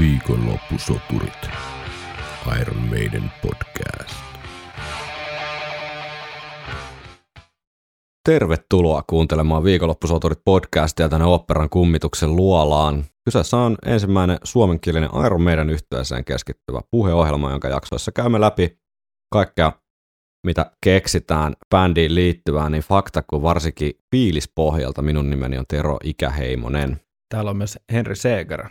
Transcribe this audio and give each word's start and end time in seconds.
Viikonloppusoturit. 0.00 1.48
Iron 2.60 2.76
Maiden 2.88 3.30
podcast. 3.42 4.16
Tervetuloa 8.28 9.02
kuuntelemaan 9.06 9.64
Viikonloppusoturit 9.64 10.38
podcastia 10.44 11.08
tänne 11.08 11.26
operan 11.26 11.70
kummituksen 11.70 12.36
luolaan. 12.36 13.04
Kyseessä 13.24 13.56
on 13.56 13.76
ensimmäinen 13.86 14.38
suomenkielinen 14.44 15.10
Iron 15.26 15.42
Maiden 15.42 15.70
yhtyeeseen 15.70 16.24
keskittyvä 16.24 16.80
puheohjelma, 16.90 17.50
jonka 17.50 17.68
jaksoissa 17.68 18.12
käymme 18.12 18.40
läpi 18.40 18.78
kaikkea, 19.32 19.72
mitä 20.46 20.72
keksitään 20.84 21.54
bändiin 21.70 22.14
liittyvää, 22.14 22.70
niin 22.70 22.82
fakta 22.82 23.22
kuin 23.22 23.42
varsinkin 23.42 23.92
fiilispohjalta. 24.10 25.02
Minun 25.02 25.30
nimeni 25.30 25.58
on 25.58 25.64
Tero 25.68 25.96
Ikäheimonen. 26.04 27.00
Täällä 27.28 27.50
on 27.50 27.56
myös 27.56 27.78
Henri 27.92 28.16
Seeger. 28.16 28.68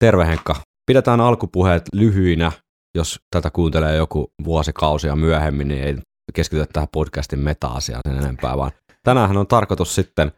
Terve 0.00 0.26
Henkka. 0.26 0.71
Pidetään 0.86 1.20
alkupuheet 1.20 1.82
lyhyinä. 1.92 2.52
Jos 2.94 3.20
tätä 3.30 3.50
kuuntelee 3.50 3.96
joku 3.96 4.32
vuosikausia 4.44 5.16
myöhemmin, 5.16 5.68
niin 5.68 5.84
ei 5.84 5.96
keskitytä 6.34 6.72
tähän 6.72 6.88
podcastin 6.92 7.38
meta-asiaan 7.38 8.00
sen 8.08 8.18
enempää, 8.18 8.56
vaan 8.56 8.70
tänään 9.02 9.36
on 9.36 9.46
tarkoitus 9.46 9.94
sitten 9.94 10.32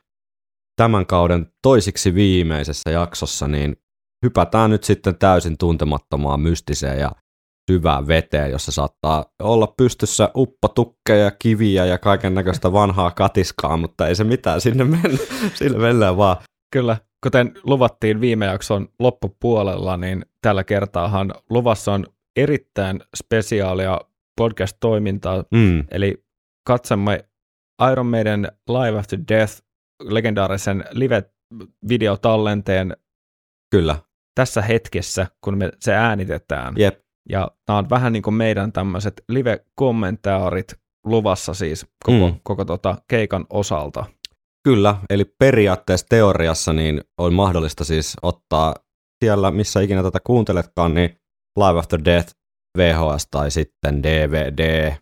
tämän 0.77 1.07
kauden 1.07 1.47
toisiksi 1.63 2.15
viimeisessä 2.15 2.91
jaksossa, 2.91 3.49
niin 3.49 3.77
hypätään 4.27 4.71
nyt 4.71 4.85
sitten 4.85 5.19
täysin 5.19 5.59
tuntemattomaan 5.59 6.41
mystiseen 6.41 7.01
ja 7.01 7.11
syvään 7.71 8.07
veteen, 8.07 8.51
jossa 8.51 8.73
saattaa 8.73 9.25
olla 9.43 9.75
pystyssä 9.77 10.31
uppotukkeja, 10.37 11.31
kiviä 11.31 11.87
ja 11.87 11.99
kaiken 11.99 12.35
näköistä 12.35 12.73
vanhaa 12.73 13.11
katiskaa, 13.11 13.77
mutta 13.77 14.09
ei 14.09 14.15
se 14.15 14.25
mitään, 14.25 14.61
sinne 14.61 14.85
mennä, 14.85 15.19
sille 15.55 15.79
mennään 15.79 16.17
vaan. 16.17 16.37
Kyllä, 16.73 16.97
kuten 17.25 17.55
luvattiin 17.65 18.21
viime 18.21 18.47
jakson 18.47 18.89
loppupuolella, 18.99 19.97
niin 19.97 20.27
tällä 20.43 20.65
kertaahan 20.65 21.35
luvassa 21.51 21.93
on 21.93 22.07
erittäin 22.37 23.01
spesiaalia 23.17 24.01
podcast-toimintaa, 24.37 25.45
Mm, 25.55 25.85
eli 25.91 26.25
katsomme 26.67 27.25
Iron 27.93 28.07
Maiden 28.07 28.49
Live 28.69 28.99
After 28.99 29.19
Death 29.29 29.63
legendaarisen 30.03 30.85
live-videotallenteen 30.91 32.97
kyllä, 33.71 33.97
tässä 34.35 34.63
hetkessä, 34.63 35.27
kun 35.45 35.59
me 35.59 35.71
se 35.81 35.95
äänitetään. 35.95 36.75
jep, 36.79 37.01
Ja 37.29 37.51
tämä 37.67 37.79
on 37.79 37.91
vähän 37.91 38.13
niin 38.13 38.23
kuin 38.23 38.35
meidän 38.35 38.73
tämmöiset 38.73 39.25
live-kommentaarit 39.29 40.75
luvassa 41.05 41.55
siis 41.55 41.87
koko, 42.05 42.27
Mm. 42.29 42.33
mm. 42.35 42.41
koko 42.43 42.65
tota 42.65 42.97
keikan 43.09 43.47
osalta. 43.51 44.05
Kyllä, 44.65 44.97
eli 45.11 45.25
periaatteessa 45.25 46.07
teoriassa 46.09 46.73
niin 46.73 47.01
on 47.19 47.35
mahdollista 47.35 47.85
siis 47.85 48.17
ottaa 48.23 48.75
siellä, 49.25 49.51
missä 49.51 49.81
ikinä 49.81 50.03
tätä 50.03 50.21
kuunteletkaan, 50.25 50.95
niin 50.95 51.19
Live 51.59 51.79
After 51.79 52.01
Death, 52.05 52.35
VHS 52.79 53.27
tai 53.31 53.51
sitten 53.51 54.03
DVD. 54.03 54.93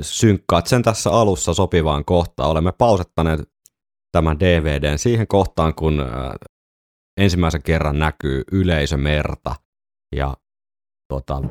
Synkkaat 0.00 0.66
sen 0.66 0.82
tässä 0.82 1.10
alussa 1.10 1.54
sopivaan 1.54 2.04
kohtaan. 2.04 2.50
Olemme 2.50 2.72
pausettaneet 2.72 3.40
tämän 4.12 4.40
DVDn 4.40 4.98
siihen 4.98 5.26
kohtaan, 5.26 5.74
kun 5.74 6.00
äh, 6.00 6.08
ensimmäisen 7.20 7.62
kerran 7.62 7.98
näkyy 7.98 8.42
yleisömerta 8.52 9.54
ja 10.16 10.36
tota, 11.12 11.42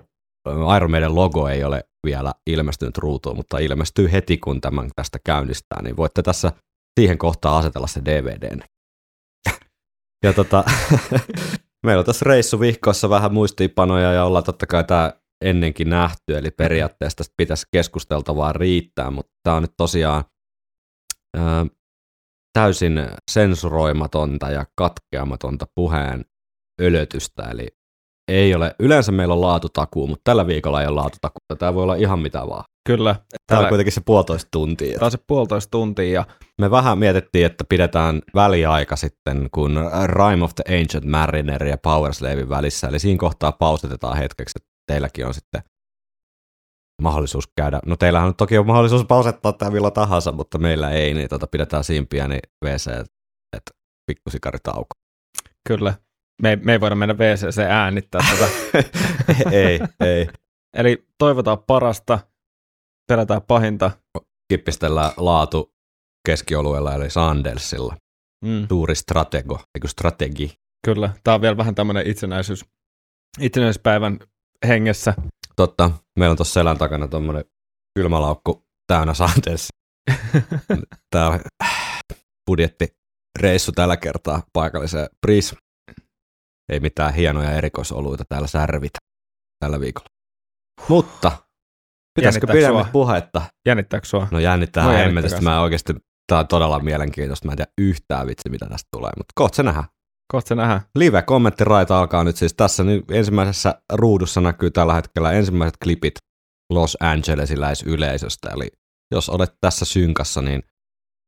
Iron 0.78 0.92
Maiden 0.92 1.16
logo 1.16 1.48
ei 1.48 1.64
ole 1.64 1.84
vielä 2.06 2.34
ilmestynyt 2.48 2.98
ruutuun, 2.98 3.36
mutta 3.36 3.58
ilmestyy 3.58 4.12
heti, 4.12 4.38
kun 4.38 4.62
tämän 4.62 4.90
tästä 4.96 5.20
käynnistää, 5.26 5.82
niin 5.82 5.98
voitte 5.98 6.22
tässä 6.22 6.52
siihen 6.98 7.18
kohtaan 7.18 7.58
asetella 7.58 7.88
se 7.88 8.02
DVDn. 8.06 8.60
Ja 10.24 10.34
tota, 10.34 10.64
meillä 11.86 12.00
on 12.00 12.06
tässä 12.06 12.26
reissuvihkoissa 12.26 13.10
vähän 13.10 13.34
muistiinpanoja 13.34 14.14
ja 14.14 14.24
ollaan 14.24 14.44
totta 14.44 14.66
kai 14.66 14.84
tämä 14.84 15.14
ennenkin 15.46 15.90
nähty, 15.90 16.38
eli 16.38 16.52
periaatteessa 16.52 17.18
tästä 17.18 17.34
pitäisi 17.38 17.66
keskusteltavaa 17.72 18.54
riittää, 18.54 19.12
mutta 19.12 19.32
tämä 19.44 19.56
on 19.56 19.62
nyt 19.62 19.74
tosiaan 19.78 20.24
ö, 21.38 21.42
täysin 22.54 23.08
sensuroimatonta 23.32 24.50
ja 24.50 24.66
katkeamatonta 24.76 25.66
puheen 25.76 26.26
ölötystä, 26.82 27.44
eli 27.44 27.68
ei 28.32 28.56
ole, 28.56 28.76
yleensä 28.80 29.12
meillä 29.12 29.34
on 29.34 29.42
laatutakuu, 29.42 30.08
mutta 30.08 30.22
tällä 30.24 30.48
viikolla 30.48 30.82
ei 30.82 30.88
ole 30.88 30.96
laatutakuuta, 30.96 31.56
tämä 31.60 31.74
voi 31.74 31.84
olla 31.84 31.96
ihan 31.96 32.20
mitä 32.20 32.48
vaan. 32.48 32.64
Kyllä, 32.88 33.16
Täällä 33.48 33.66
on 33.66 33.70
kuitenkin 33.70 33.94
se 33.94 34.02
puolitoista 34.06 34.48
tuntia. 34.52 34.94
tämä 35.00 35.06
on 35.06 35.12
se 35.12 35.18
puolitoista 35.28 35.72
tuntia 35.72 36.12
ja 36.14 36.26
Me 36.62 36.72
vähän 36.72 36.98
mietittiin, 36.98 37.46
että 37.46 37.64
pidetään 37.70 38.22
väliaika 38.36 38.96
sitten, 38.96 39.50
kun 39.52 39.76
Rime 40.06 40.44
of 40.44 40.52
the 40.56 40.76
Ancient 40.80 41.06
Mariner 41.06 41.66
ja 41.66 41.78
Power 41.78 42.14
Slavein 42.14 42.50
välissä, 42.50 42.88
eli 42.88 43.00
siinä 43.00 43.18
kohtaa 43.20 43.52
pausitetaan 43.52 44.18
hetkeksi, 44.18 44.54
että 44.56 44.70
teilläkin 44.92 45.26
on 45.28 45.34
sitten 45.34 45.62
mahdollisuus 47.02 47.48
käydä. 47.56 47.80
No 47.86 47.96
teillähän 47.98 48.28
nyt 48.28 48.38
toki 48.38 48.58
on 48.58 48.68
mahdollisuus 48.68 49.06
pausettaa 49.06 49.54
tämä 49.54 49.72
milloin 49.72 49.94
tahansa, 49.94 50.32
mutta 50.32 50.58
meillä 50.58 50.92
ei, 50.92 51.14
niin 51.14 51.30
tota, 51.30 51.48
pidetään 51.48 51.84
siinä 51.84 52.06
pieni 52.10 52.40
WC, 52.66 52.88
että 53.58 53.72
pikkusikaritauko. 54.12 54.88
kyllä, 55.68 55.94
me, 56.42 56.50
ei- 56.50 56.56
me 56.56 56.72
ei 56.72 56.82
voida 56.82 56.96
mennä 56.96 57.14
WCC 57.16 57.60
äänittää 57.60 58.22
tätä. 58.32 58.50
ei, 59.52 59.80
ei. 60.00 60.28
Eli 60.78 61.08
toivotaan 61.18 61.58
parasta, 61.68 62.20
pelätään 63.08 63.42
pahinta. 63.42 63.92
Kippistellään 64.54 65.12
laatu 65.18 65.72
keskiolueella, 66.28 66.94
eli 66.94 67.10
Sandelsilla. 67.10 67.98
Mm, 68.46 68.68
Suuri 68.68 68.96
stratego, 68.96 69.62
eikö 69.76 69.88
strategi. 69.88 70.54
kyllä, 70.86 71.14
tämä 71.24 71.36
on 71.36 71.42
vielä 71.42 71.58
vähän 71.58 71.76
tämmöinen 71.76 72.08
itsenäisyys, 72.08 72.66
itsenäisyyspäivän 73.40 74.20
hengessä. 74.68 75.14
Totta, 75.56 75.92
meillä 76.20 76.32
on 76.32 76.38
tuossa 76.38 76.54
selän 76.54 76.78
takana 76.78 77.08
tuommoinen 77.08 77.46
kylmälaukku 78.00 78.64
täynnä 78.88 79.14
Sanders. 79.14 79.68
Tämä 81.12 81.28
on 81.28 81.40
budjettireissu 82.50 83.72
tällä 83.72 83.98
kertaa 83.98 84.44
paikalliseen 84.54 85.08
Pris. 85.26 85.56
Ei 86.72 86.80
mitään 86.80 87.14
hienoja 87.14 87.52
erikoisoluita 87.52 88.24
täällä 88.30 88.48
särvitä 88.48 89.00
tällä 89.60 89.80
viikolla. 89.80 90.08
Mutta 90.90 91.32
pitäisikö 92.18 92.48
pidemmät 92.48 92.84
sua? 92.84 92.92
puhetta? 92.92 93.42
Jännittääkö 93.68 94.08
sua? 94.08 94.28
No 94.32 94.40
jännittää 94.40 94.84
No 94.84 94.92
hemmetistä. 94.92 95.42
Mä 95.42 95.62
oikeasti, 95.62 95.94
tää 96.28 96.40
on 96.40 96.48
todella 96.48 96.80
mielenkiintoista. 96.80 97.46
Mä 97.46 97.52
en 97.52 97.58
tiedä 97.58 97.72
yhtään 97.78 98.28
vitsi, 98.28 98.50
mitä 98.50 98.66
tästä 98.66 98.88
tulee, 98.92 99.12
mutta 99.18 99.32
kohta 99.36 99.56
se 99.56 99.64
nähdään. 99.64 99.86
Kohta 100.32 100.48
se 100.48 100.56
nähdään. 100.56 100.82
Live-kommenttiraita 100.96 102.00
alkaa 102.00 102.24
nyt 102.24 102.36
siis 102.36 102.54
tässä 102.54 102.84
nyt 102.84 103.12
ensimmäisessä 103.12 103.82
ruudussa 103.94 104.42
näkyy 104.42 104.72
tällä 104.72 104.94
hetkellä 104.94 105.32
ensimmäiset 105.32 105.78
klipit 105.84 106.14
Los 106.74 106.98
Angelesiläisyleisöstä, 107.00 108.50
eli 108.50 108.68
jos 109.12 109.30
olet 109.30 109.54
tässä 109.62 109.86
synkassa, 109.86 110.42
niin 110.42 110.64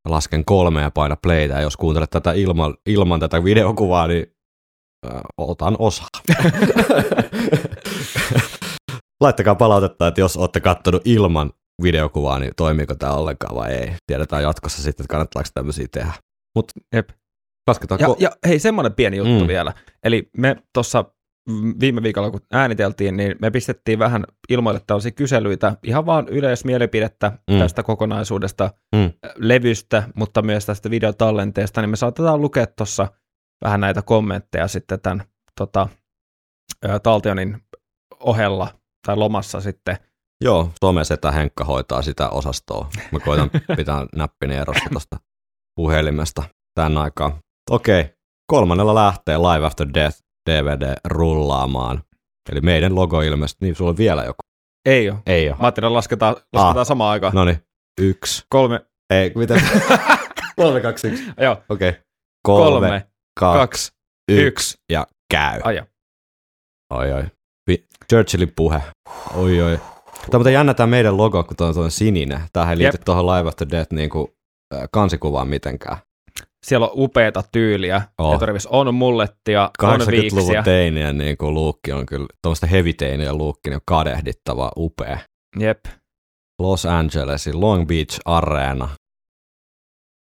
lasken 0.10 0.46
kolme 0.46 0.82
ja 0.82 0.92
paina 0.92 1.18
playtä, 1.24 1.54
ja 1.54 1.62
jos 1.62 1.78
kuuntelet 1.78 2.10
tätä 2.10 2.34
ilman, 2.34 2.78
ilman 2.86 3.20
tätä 3.20 3.44
videokuvaa, 3.44 4.08
niin 4.08 4.26
äh, 5.06 5.22
otan 5.38 5.76
osaa. 5.80 6.08
Laittakaa 9.22 9.56
palautetta, 9.56 10.08
että 10.08 10.22
jos 10.22 10.38
olette 10.38 10.60
kattonut 10.60 11.02
ilman 11.06 11.52
videokuvaa, 11.84 12.40
niin 12.40 12.52
toimiiko 12.58 12.96
tämä 12.96 13.14
ollenkaan 13.14 13.56
vai 13.56 13.72
ei. 13.72 13.96
Tiedetään 14.08 14.44
jatkossa 14.44 14.84
sitten, 14.84 15.04
että 15.04 15.12
kannattaako 15.12 15.50
tämmöisiä 15.54 15.88
tehdä. 15.92 16.14
Mutta 16.56 16.74
Jep. 16.96 17.10
lasketaan 17.68 18.00
Ja, 18.02 18.08
ko- 18.08 18.16
ja 18.20 18.32
hei, 18.48 18.60
semmoinen 18.60 18.94
pieni 18.94 19.18
juttu 19.18 19.40
Mm. 19.42 19.48
vielä. 19.48 19.74
Eli 20.04 20.30
me 20.38 20.56
tuossa 20.74 21.06
viime 21.80 22.04
viikolla, 22.04 22.32
kun 22.32 22.42
ääniteltiin, 22.54 23.18
niin 23.18 23.36
me 23.42 23.52
pistettiin 23.52 24.00
vähän 24.00 24.24
ilmoille 24.50 24.82
tällaisia 24.88 25.12
kyselyitä, 25.12 25.76
ihan 25.84 26.06
vaan 26.06 26.28
yleismielipidettä 26.28 27.32
Mm. 27.52 27.60
tästä 27.60 27.84
kokonaisuudesta, 27.84 28.70
Mm. 28.96 29.14
levystä, 29.36 30.04
mutta 30.16 30.42
myös 30.42 30.66
tästä 30.66 30.90
videotallenteesta, 30.90 31.82
niin 31.82 31.90
me 31.90 31.96
saatetaan 31.96 32.42
lukea 32.42 32.68
tuossa 32.68 33.08
vähän 33.66 33.80
näitä 33.80 34.02
kommentteja 34.02 34.68
sitten 34.68 35.02
tämän 35.02 35.24
tota, 35.58 35.88
Taltionin 37.04 37.58
ohella 38.20 38.79
tai 39.08 39.18
lomassa 39.18 39.62
sitten. 39.62 39.98
Joo, 40.44 40.70
somesetä 40.86 41.32
Henkka 41.32 41.64
hoitaa 41.64 42.02
sitä 42.02 42.30
osastoa. 42.30 42.90
Mä 43.12 43.20
koitan 43.20 43.50
pitää 43.78 44.06
näppini 44.16 44.56
erossa 44.56 44.90
tuosta 44.92 45.18
puhelimesta 45.76 46.44
tämän 46.76 46.98
aikaa. 46.98 47.40
Okei, 47.70 48.14
kolmannella 48.52 48.96
lähtee 48.96 49.38
Live 49.38 49.66
After 49.66 49.88
Death 49.94 50.18
DVD 50.50 50.96
rullaamaan. 51.08 52.04
Eli 52.52 52.62
meidän 52.62 52.96
logo 52.96 53.22
ilmeisesti, 53.22 53.66
niin 53.66 53.76
sulla 53.76 53.90
on 53.90 53.98
vielä 53.98 54.24
joku. 54.24 54.40
Ei 54.86 55.10
ole. 55.10 55.20
Ei 55.26 55.50
ole. 55.50 55.58
Mä 55.58 55.64
ajattelin, 55.66 55.94
lasketaan, 55.94 56.36
lasketaan 56.54 56.78
Ah. 56.78 56.88
samaan 56.88 57.12
aikaan. 57.12 57.34
No 57.36 57.46
niin, 57.46 57.64
yksi. 58.02 58.46
Kolme, 58.50 58.86
Ei, 59.10 59.32
miten? 59.36 59.62
kolme, 60.58 60.82
kaksi, 60.82 61.08
yksi. 61.08 61.24
joo, 61.42 61.64
Okei. 61.70 61.92
kolme, 62.44 62.70
Kolme, 62.72 62.88
kolme 62.90 63.08
kaksi, 63.40 63.60
kaksi, 63.60 63.92
yksi. 64.30 64.46
yksi. 64.48 64.78
Ja 64.92 65.08
käy. 65.34 65.62
Aja. 65.64 65.86
Oi, 66.94 67.12
oi. 67.14 67.24
Churchillin 68.10 68.54
puhe. 68.56 68.82
Oi, 69.36 69.62
oi. 69.62 69.78
Tämä 69.78 70.26
on 70.34 70.40
muuten 70.40 70.54
jännä 70.54 70.74
tämä 70.74 70.88
meidän 70.88 71.18
logo, 71.18 71.44
kun 71.44 71.58
tuo 71.58 71.68
on 71.68 71.92
sininen. 71.92 72.42
Tämähän 72.54 72.72
ei 72.74 72.78
liity 72.78 72.96
Jep. 72.98 73.06
tuohon 73.06 73.28
Live 73.28 73.50
After 73.50 73.68
Death 73.72 73.94
niin 73.94 74.10
kuin, 74.10 74.28
äh, 74.76 74.82
kansikuvaan 74.92 75.48
mitenkään. 75.48 75.98
siellä 76.66 76.86
on 76.88 76.92
upeata 76.96 77.44
tyyliä. 77.52 78.02
Oh. 78.18 78.36
Eturivissa 78.36 78.70
on 78.72 78.96
mullettia, 78.96 79.72
on 79.84 79.90
80-luvun 79.90 80.12
viiksiä. 80.12 80.64
teinien 80.64 81.18
niin 81.18 81.38
kuin 81.38 81.54
luukki 81.54 81.92
on 81.92 82.06
kyllä, 82.06 82.28
tuommoista 82.42 82.68
heavy 82.68 82.94
teinien 82.94 83.38
luukki 83.38 83.70
niin 83.70 83.76
on 83.76 83.82
kadehdittava 83.86 84.72
upea. 84.78 85.18
Jep. 85.60 85.86
Los 86.62 86.86
Angelesin 86.86 87.62
Long 87.62 87.88
Beach 87.88 88.20
Arena. 88.26 88.90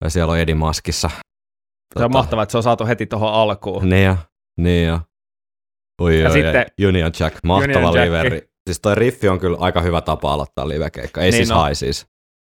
Ja 0.04 0.10
siellä 0.10 0.32
on 0.32 0.40
Eddie 0.40 0.56
Maskissa. 0.56 1.10
Se 2.00 2.06
on 2.06 2.12
mahtavaa, 2.12 2.44
että 2.44 2.52
se 2.52 2.58
on 2.58 2.64
saatu 2.64 2.86
heti 2.86 3.06
tuohon 3.06 3.34
alkuun. 3.34 3.90
Niin 3.90 4.06
jo, 4.06 4.18
niin 4.60 4.88
jo. 4.88 5.00
Oi, 6.02 6.20
Ja 6.22 6.28
oi, 6.30 6.34
sitten- 6.34 6.66
Union 6.88 7.12
Jack, 7.20 7.38
mahtava 7.44 7.74
Union 7.90 7.96
Jack. 7.96 8.06
liveri. 8.06 8.50
Siis 8.70 8.80
toi 8.82 8.96
riffi 8.96 9.30
on 9.30 9.40
kyllä 9.40 9.58
aika 9.60 9.82
hyvä 9.82 10.02
tapa 10.02 10.34
aloittaa 10.34 10.68
livekeikka. 10.68 11.22
Ei 11.22 11.32
Niin 11.32 11.38
siis 11.38 11.52
on. 11.52 11.58
hai 11.58 11.76
siis. 11.76 12.06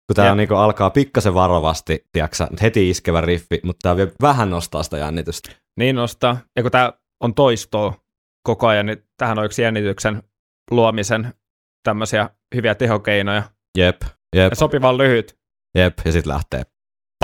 Kun 0.08 0.16
tää 0.16 0.34
niinku 0.34 0.54
alkaa 0.54 0.90
pikkasen 0.90 1.34
varovasti, 1.34 2.04
tiiäksä, 2.12 2.48
heti 2.62 2.90
iskevä 2.90 3.20
riffi, 3.20 3.60
mutta 3.62 3.78
tää 3.82 3.96
vielä 3.96 4.10
vähän 4.22 4.50
nostaa 4.50 4.82
sitä 4.82 4.98
jännitystä. 4.98 5.50
Niin 5.78 5.96
nostaa. 5.96 6.38
Ja 6.56 6.62
kun 6.62 6.72
tämä 6.72 6.92
on 7.22 7.34
toistoa 7.34 7.94
koko 8.46 8.66
ajan, 8.66 8.86
niin 8.86 9.02
tähän 9.16 9.38
on 9.38 9.44
yksi 9.44 9.62
jännityksen 9.62 10.22
luomisen 10.70 11.34
tämmöisiä 11.82 12.30
hyviä 12.54 12.74
tehokeinoja. 12.74 13.42
Jep, 13.78 14.02
jep, 14.36 14.50
Ja 14.50 14.56
sopivan 14.56 14.98
lyhyt. 14.98 15.38
jep. 15.78 15.98
Ja 16.04 16.12
sit 16.12 16.26
lähtee 16.26 16.62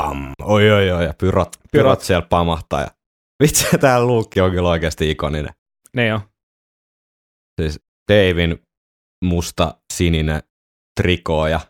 pam, 0.00 0.32
oi 0.42 0.70
oi 0.70 0.90
oi, 0.90 1.04
ja 1.04 1.14
pyrot, 1.18 1.48
pyrot, 1.50 1.62
Pyrot. 1.72 2.00
siellä 2.00 2.26
pamahtaa. 2.30 2.80
Ja 2.80 2.88
vitsi, 3.42 3.78
tää 3.78 4.04
luukki 4.04 4.40
on 4.40 4.50
kyllä 4.50 4.68
oikeasti 4.68 5.10
ikoninen. 5.10 5.54
Niin 5.96 6.14
on. 6.14 6.20
Siis 7.60 7.80
Davin 8.12 8.58
musta 9.24 9.74
sininen 9.92 10.42
trikoo 11.00 11.46
ja 11.46 11.60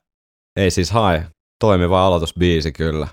ei 0.56 0.70
siis 0.70 0.90
hae. 0.90 1.26
Toimiva 1.64 2.06
aloitusbiisi 2.06 2.72
kyllä. 2.72 3.08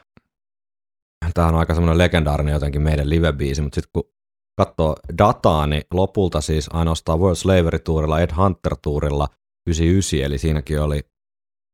Tää 1.34 1.48
on 1.48 1.56
aika 1.56 1.74
semmoinen 1.74 1.98
legendaarinen 1.98 2.54
jotenkin 2.54 2.82
meidän 2.82 3.10
live-biisi, 3.10 3.62
mutta 3.62 3.76
sitten 3.76 3.92
kun 3.94 4.12
katsoo 4.60 4.96
dataa, 5.18 5.68
niin 5.68 5.84
lopulta 5.94 6.42
siis 6.42 6.70
ainoastaan 6.74 7.20
World 7.20 7.36
Slavery 7.36 7.80
Tourilla, 7.80 8.20
Ed 8.20 8.32
Hunter 8.38 8.76
Tourilla 8.82 9.28
99, 9.68 10.26
eli 10.26 10.38
siinäkin 10.38 10.82
oli, 10.82 11.02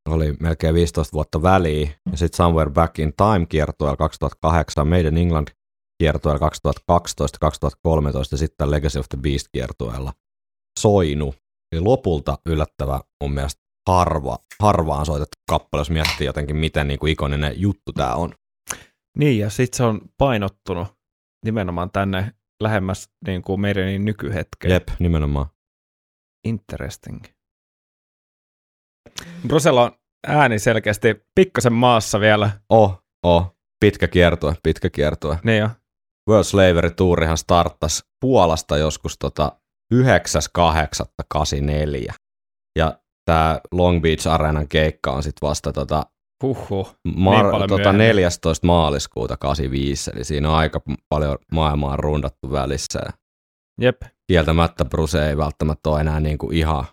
oli 0.10 0.34
melkein 0.40 0.76
15 0.76 1.14
vuotta 1.14 1.42
väliä. 1.42 1.90
Ja 2.12 2.18
sitten 2.18 2.38
Somewhere 2.38 2.72
Back 2.72 3.00
in 3.00 3.14
Time 3.14 3.46
kiertueella 3.46 3.98
2008, 3.98 4.88
Made 4.88 5.08
in 5.08 5.18
England 5.18 5.48
kiertueella 5.98 6.40
2012, 6.40 7.38
2013 7.40 8.34
ja 8.34 8.38
sitten 8.38 8.72
Legacy 8.72 9.00
of 9.00 9.06
the 9.10 9.18
Beast 9.22 9.48
kiertueella 9.52 10.14
soinu. 10.80 11.34
Eli 11.72 11.82
lopulta 11.82 12.38
yllättävä 12.46 13.02
mun 13.24 13.34
mielestä 13.34 13.62
harva, 13.90 14.38
harvaan 14.60 15.06
soitettu 15.06 15.38
kappale, 15.50 15.82
jos 15.82 15.90
miettii 15.90 16.28
jotenkin, 16.28 16.56
miten 16.56 16.88
niin 16.88 17.00
kuin 17.00 17.12
ikoninen 17.12 17.54
juttu 17.56 17.94
tämä 17.94 18.14
on. 18.14 18.34
Niin, 19.18 19.40
ja 19.40 19.50
sitten 19.50 19.78
se 19.78 19.84
on 19.84 20.02
painottunut 20.18 20.88
nimenomaan 21.46 21.92
tänne 21.92 22.32
lähemmäs 22.64 23.10
niin 23.28 23.42
kuin 23.42 23.62
meidän 23.62 24.06
nykyhetkeen. 24.06 24.74
Jep, 24.74 24.88
nimenomaan. 25.00 25.46
Interesting. 26.48 27.24
Brusella 29.48 29.84
on 29.84 29.92
ääni 30.28 30.60
selkeästi 30.60 31.16
pikkasen 31.36 31.74
maassa 31.74 32.20
vielä. 32.20 32.52
Oh, 32.70 33.04
oh, 33.24 33.56
pitkä 33.80 34.08
kiertue, 34.08 34.56
pitkä 34.64 34.90
kiertue. 34.90 35.40
Niin 35.44 35.60
jo. 35.60 35.70
World 36.30 36.44
Slavery 36.44 36.92
Tourihan 36.92 37.38
starttasi 37.38 38.04
Puolasta 38.22 38.78
joskus 38.78 39.18
tota 39.20 39.52
9.8.84. 39.94 42.14
Ja 42.80 43.00
tämä 43.26 43.60
Long 43.72 44.02
Beach 44.02 44.28
Arenan 44.28 44.68
keikka 44.68 45.12
on 45.12 45.24
sitten 45.24 45.48
vasta 45.48 45.74
tota, 45.74 46.04
Huhhuh. 46.44 46.96
mar- 47.08 47.60
Niin 47.60 47.70
tota 47.70 47.78
myöhemmin. 47.78 47.98
14. 48.08 48.68
maaliskuuta 48.68 49.38
85, 49.38 50.12
eli 50.16 50.24
siinä 50.24 50.50
on 50.50 50.56
aika 50.56 50.82
paljon 51.10 51.38
maailmaa 51.52 51.96
rundattu 51.98 52.52
välissä. 52.52 53.00
Jep. 53.82 54.02
kieltämättä 54.32 54.86
Bruce 54.86 55.30
ei 55.30 55.38
välttämättä 55.38 55.90
ole 55.90 56.02
enää 56.02 56.20
niin 56.20 56.38
kuin 56.38 56.58
ihan 56.58 56.86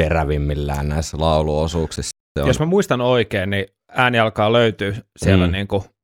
terävimmillään 0.00 0.88
näissä 0.88 1.16
lauluosuuksissa. 1.20 2.10
Se 2.38 2.42
on, 2.42 2.48
Jos 2.48 2.60
mä 2.60 2.66
muistan 2.66 3.00
oikein, 3.00 3.50
niin 3.50 3.66
ääni 3.88 4.18
alkaa 4.18 4.52
löytyä 4.52 4.92
siellä 5.18 5.46
Mm. 5.46 5.52
mm. 5.52 5.58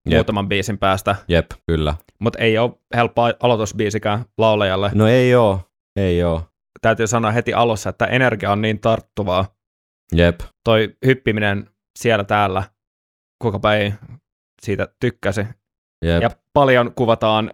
Jep. 0.09 0.17
muutaman 0.17 0.49
biisin 0.49 0.79
päästä, 0.79 1.17
Jep, 1.29 1.47
kyllä. 1.67 1.95
mutta 2.19 2.39
ei 2.39 2.59
ole 2.59 2.73
helppo 2.97 3.23
aloitusbiisikään 3.43 4.25
laulajalle. 4.39 4.91
No 4.95 5.07
ei 5.09 5.35
oo, 5.35 5.61
ei 5.97 6.23
oo. 6.23 6.43
Täytyy 6.81 7.07
sanoa 7.07 7.31
heti 7.31 7.55
alussa, 7.55 7.91
että 7.91 8.07
energia 8.07 8.53
on 8.53 8.63
niin 8.63 8.81
tarttuvaa. 8.81 9.55
Jep, 10.15 10.41
Toi 10.65 10.97
hyppiminen 11.07 11.71
siellä 11.99 12.25
täällä, 12.25 12.63
kuinka 13.43 13.75
ei 13.75 13.93
siitä 14.63 14.89
tykkäsi. 15.01 15.41
jep, 16.05 16.23
Ja 16.23 16.31
paljon 16.53 16.95
kuvataan 16.95 17.51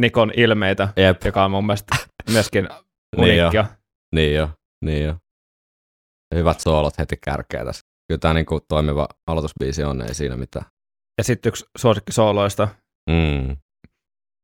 Nikon 0.00 0.32
ilmeitä, 0.36 0.88
jep. 0.96 1.22
joka 1.24 1.44
on 1.44 1.50
mun 1.50 1.66
mielestä 1.66 1.96
myöskin 2.32 2.64
Niin 3.16 3.22
uniikkia. 3.24 3.66
Niin 4.14 4.34
jo, 4.34 4.50
niin 4.84 5.04
jo. 5.04 5.14
Hyvät 6.34 6.60
soolot 6.60 6.98
heti 6.98 7.16
kärkeä 7.24 7.64
tässä. 7.64 7.82
Kyllä 8.08 8.18
tämä 8.18 8.34
niinku 8.34 8.60
toimiva 8.68 9.08
aloitusbiisi 9.26 9.84
on, 9.84 10.02
ei 10.02 10.14
siinä 10.14 10.36
mitään. 10.36 10.66
Ja 11.18 11.24
sitten 11.24 11.50
yksi 11.50 11.64
suosikkisooloista, 11.78 12.68
Mm. 13.10 13.56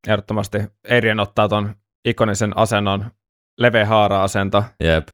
ehdottomasti 0.07 0.57
Adrian 0.97 1.19
ottaa 1.19 1.49
ton 1.49 1.75
ikonisen 2.07 2.57
asennon, 2.57 3.05
leveä 3.59 3.85
haara-asento, 3.85 4.63
Jep. 4.83 5.07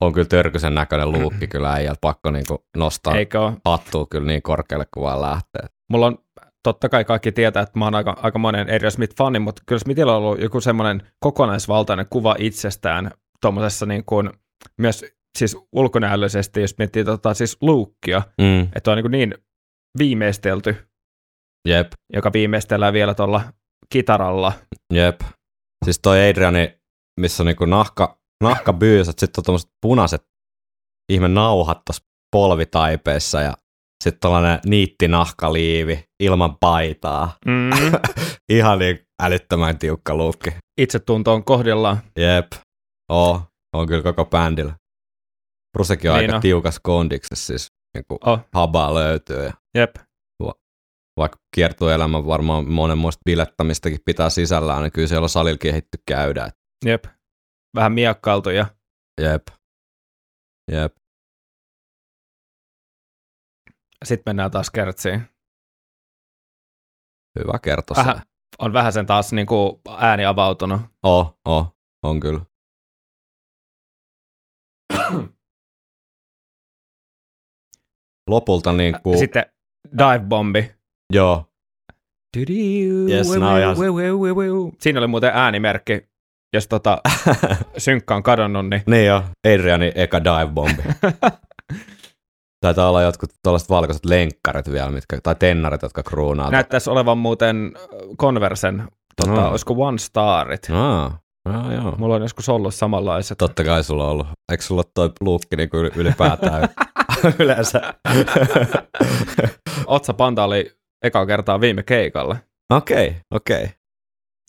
On 0.00 0.12
kyllä 0.12 0.28
törkysen 0.28 0.74
näköinen 0.74 1.12
luukki 1.12 1.46
kyllä 1.52 1.72
äijältä. 1.72 1.98
Pakko 2.00 2.30
niinku 2.30 2.64
nostaa 2.76 3.14
eikö 3.16 3.52
hattua 3.64 4.06
kyllä 4.10 4.26
niin 4.26 4.42
korkealle 4.42 4.86
kuin 4.94 5.04
vaan 5.04 5.22
lähtee. 5.22 5.62
Mulla 5.90 6.06
on, 6.06 6.18
totta 6.62 6.88
kai 6.88 7.04
kaikki 7.04 7.32
tietää, 7.32 7.62
että 7.62 7.78
mä 7.78 7.84
oon 7.84 7.94
aika, 7.94 8.16
aika 8.22 8.38
monen 8.38 8.66
Adrian 8.74 8.92
Smith-fani, 8.92 9.38
mutta 9.38 9.62
kyllä 9.66 9.78
Smithillä 9.80 10.12
on 10.16 10.22
ollut 10.22 10.40
joku 10.40 10.60
semmoinen 10.60 11.02
kokonaisvaltainen 11.20 12.06
kuva 12.10 12.36
itsestään 12.38 13.10
tuommoisessa 13.40 13.86
niin 13.86 14.04
kuin, 14.04 14.30
myös 14.78 15.04
siis 15.38 15.56
ulkonäöllisesti, 15.72 16.60
jos 16.60 16.78
miettii 16.78 17.04
tota, 17.04 17.34
siis 17.34 17.56
luukkia, 17.60 18.22
Mm. 18.40 18.68
että 18.74 18.90
on 18.90 18.96
niin, 18.98 19.10
niin 19.10 19.34
viimeistelty, 19.98 20.88
Jep, 21.68 21.92
joka 22.12 22.30
viimeistellään 22.32 22.92
vielä 22.92 23.14
tuolla 23.14 23.52
kitaralla. 23.92 24.52
jep. 24.92 25.20
Siis 25.84 25.98
toi 26.02 26.30
Adriani, 26.30 26.78
missä 27.20 27.42
on 27.42 27.46
niinku 27.46 27.64
nahka, 27.64 28.18
nahkabyysät, 28.42 29.18
sitten 29.18 29.40
on 29.40 29.44
tommoset 29.44 29.70
punaiset 29.82 30.22
ihme 31.12 31.28
nauhat 31.28 31.78
tossa 31.86 32.04
polvitaipeissa 32.32 33.40
ja 33.40 33.54
sitten 34.04 34.20
tällainen 34.20 34.60
niittinahkaliivi 34.66 36.04
ilman 36.22 36.56
paitaa. 36.60 37.36
Mm. 37.46 37.70
Ihan 38.52 38.78
niin 38.78 39.06
älyttömän 39.22 39.78
tiukka 39.78 40.14
luukki. 40.14 40.50
Itsetunto 40.80 41.32
on 41.34 41.44
kohdillaan. 41.44 41.98
Jep. 42.18 42.46
Oo, 43.12 43.42
on 43.76 43.86
kyllä 43.86 44.02
koko 44.02 44.24
bändillä. 44.24 44.74
Brusekin 45.72 46.10
on 46.10 46.16
Niin 46.18 46.24
aika 46.30 46.36
on. 46.36 46.42
tiukas 46.42 46.80
kondiksessa, 46.82 47.46
siis 47.46 47.68
niinku 47.94 48.18
Oh, 48.26 48.40
habaa 48.54 48.94
löytyy. 48.94 49.44
Ja 49.44 49.52
jep. 49.74 49.96
vaikka 51.18 51.38
kiertueelämä 51.54 52.26
varmaan 52.26 52.70
monenmoista 52.72 53.20
bilettämistäkin 53.24 53.98
pitää 54.04 54.30
sisällään, 54.30 54.82
niin 54.82 54.92
kyllä 54.92 55.08
siellä 55.08 55.24
on 55.24 55.28
salilla 55.28 55.58
kehitty 55.58 55.98
käydä. 56.08 56.50
Jep. 56.84 57.04
Vähän 57.74 57.92
miakkailtu 57.92 58.50
ja 58.50 58.66
Jep. 59.20 59.42
Jep. 60.72 60.96
sitten 64.04 64.30
mennään 64.30 64.50
taas 64.50 64.70
kertsiin. 64.70 65.22
Hyvä 67.38 67.58
Vähän, 67.96 68.22
on 68.58 68.72
vähän 68.72 68.92
sen 68.92 69.06
taas 69.06 69.32
niin 69.32 69.46
kuin 69.46 69.80
ääni 69.96 70.24
avautunut. 70.24 70.80
Oh, 71.02 71.38
oh, 71.44 71.76
on 72.02 72.20
kyllä. 72.20 72.40
Lopulta 78.28 78.72
niin 78.72 78.96
kuin, 79.02 79.18
Sitten 79.18 79.44
dive 79.98 80.18
bombi. 80.28 80.70
joo, 81.12 81.44
Yes, 83.10 83.30
on 83.30 83.36
ihan- 83.36 83.76
Siinä 84.80 84.98
oli 85.00 85.06
muuten 85.06 85.30
äänimerkki, 85.34 86.08
jos 86.54 86.68
tota 86.68 86.98
synkkä 87.78 88.14
on 88.14 88.22
kadonnut, 88.22 88.68
niin 88.70 88.82
niin 88.86 89.06
jo, 89.06 89.24
Adrianin 89.54 89.92
eka 89.94 90.24
dive 90.24 90.46
bombi. 90.54 90.82
Taitaa 92.64 92.88
olla 92.88 93.02
jotkut 93.02 93.30
tuollaiset 93.42 93.70
valkoiset 93.70 94.04
lenkkarit 94.04 94.70
vielä, 94.72 94.90
mitkä, 94.90 95.18
tai 95.22 95.34
tennarit, 95.34 95.82
jotka 95.82 96.02
kruunaa. 96.02 96.50
näyttäisi 96.50 96.90
olevan 96.90 97.18
muuten 97.18 97.72
Conversen, 98.20 98.82
tota, 99.16 99.40
No. 99.40 99.50
olisiko 99.50 99.74
One 99.78 99.98
Starit. 99.98 100.68
Aa, 100.72 101.18
joo, 101.52 101.72
joo. 101.72 101.94
Mulla 101.98 102.14
on 102.14 102.22
joskus 102.22 102.48
ollut 102.48 102.74
samanlaiset. 102.74 103.38
Totta 103.38 103.64
kai 103.64 103.84
sulla 103.84 104.04
on 104.04 104.10
ollut. 104.10 104.26
Eikö 104.52 104.62
sulla 104.64 104.78
ole 104.80 104.90
toi 104.94 105.10
luukki 105.20 105.56
niin 105.56 105.70
kuin 105.70 105.90
ylipäätään 105.96 106.68
yleensä? 107.38 107.94
Otsapanta 109.86 110.44
oli 110.44 110.78
eka 111.02 111.26
kertaa 111.26 111.60
viime 111.60 111.82
keikalla. 111.82 112.36
Okei, 112.72 113.16
okei. 113.30 113.68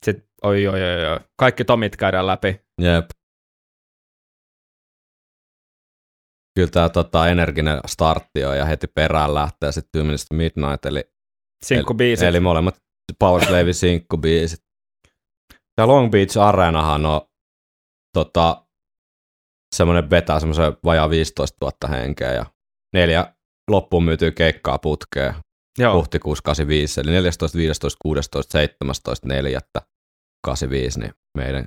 Sitten, 0.06 0.30
oi, 0.44 0.68
oi, 0.68 0.84
oi, 0.84 1.06
oi. 1.06 1.20
Kaikki 1.40 1.66
tomit 1.66 1.96
käydään 1.96 2.28
läpi. 2.28 2.62
Jep. 2.82 3.10
Kyllä 6.56 6.72
tämä 6.72 6.90
tota, 6.90 7.28
energinen 7.28 7.80
startti 7.88 8.46
on 8.46 8.58
ja 8.58 8.66
heti 8.66 8.88
perään 8.88 9.34
lähtee 9.34 9.72
sitten 9.72 9.90
Two 9.92 10.04
Minutes 10.04 10.26
to 10.26 10.36
Midnight, 10.36 10.86
eli, 10.86 11.04
Sinkku 11.66 11.94
biisit. 11.94 12.28
eli 12.28 12.40
molemmat 12.40 12.76
Powerslave 13.20 13.74
sinkkubiisit. 13.84 14.60
Ja 15.78 15.88
Long 15.88 16.12
Beach 16.12 16.38
Arenahan 16.38 17.06
on 17.06 17.22
tota, 18.14 18.66
semmoinen 19.76 20.10
vetää 20.10 20.40
semmoisen 20.40 20.78
vajaa 20.86 21.10
15 21.10 21.58
000 21.62 21.96
henkeä 21.98 22.34
ja 22.34 22.46
neljä 22.94 23.34
loppuun 23.72 24.04
myytyy 24.04 24.32
keikkaa 24.32 24.78
putkeen 24.80 25.34
Joo, 25.78 25.96
huhtikuussa 25.96 26.42
85, 26.42 27.02
eli 27.02 27.12
14, 27.12 27.58
15, 27.58 27.98
16, 28.02 28.52
17, 28.52 29.28
4, 29.28 29.60
85, 30.46 31.00
niin 31.00 31.14
meidän 31.38 31.66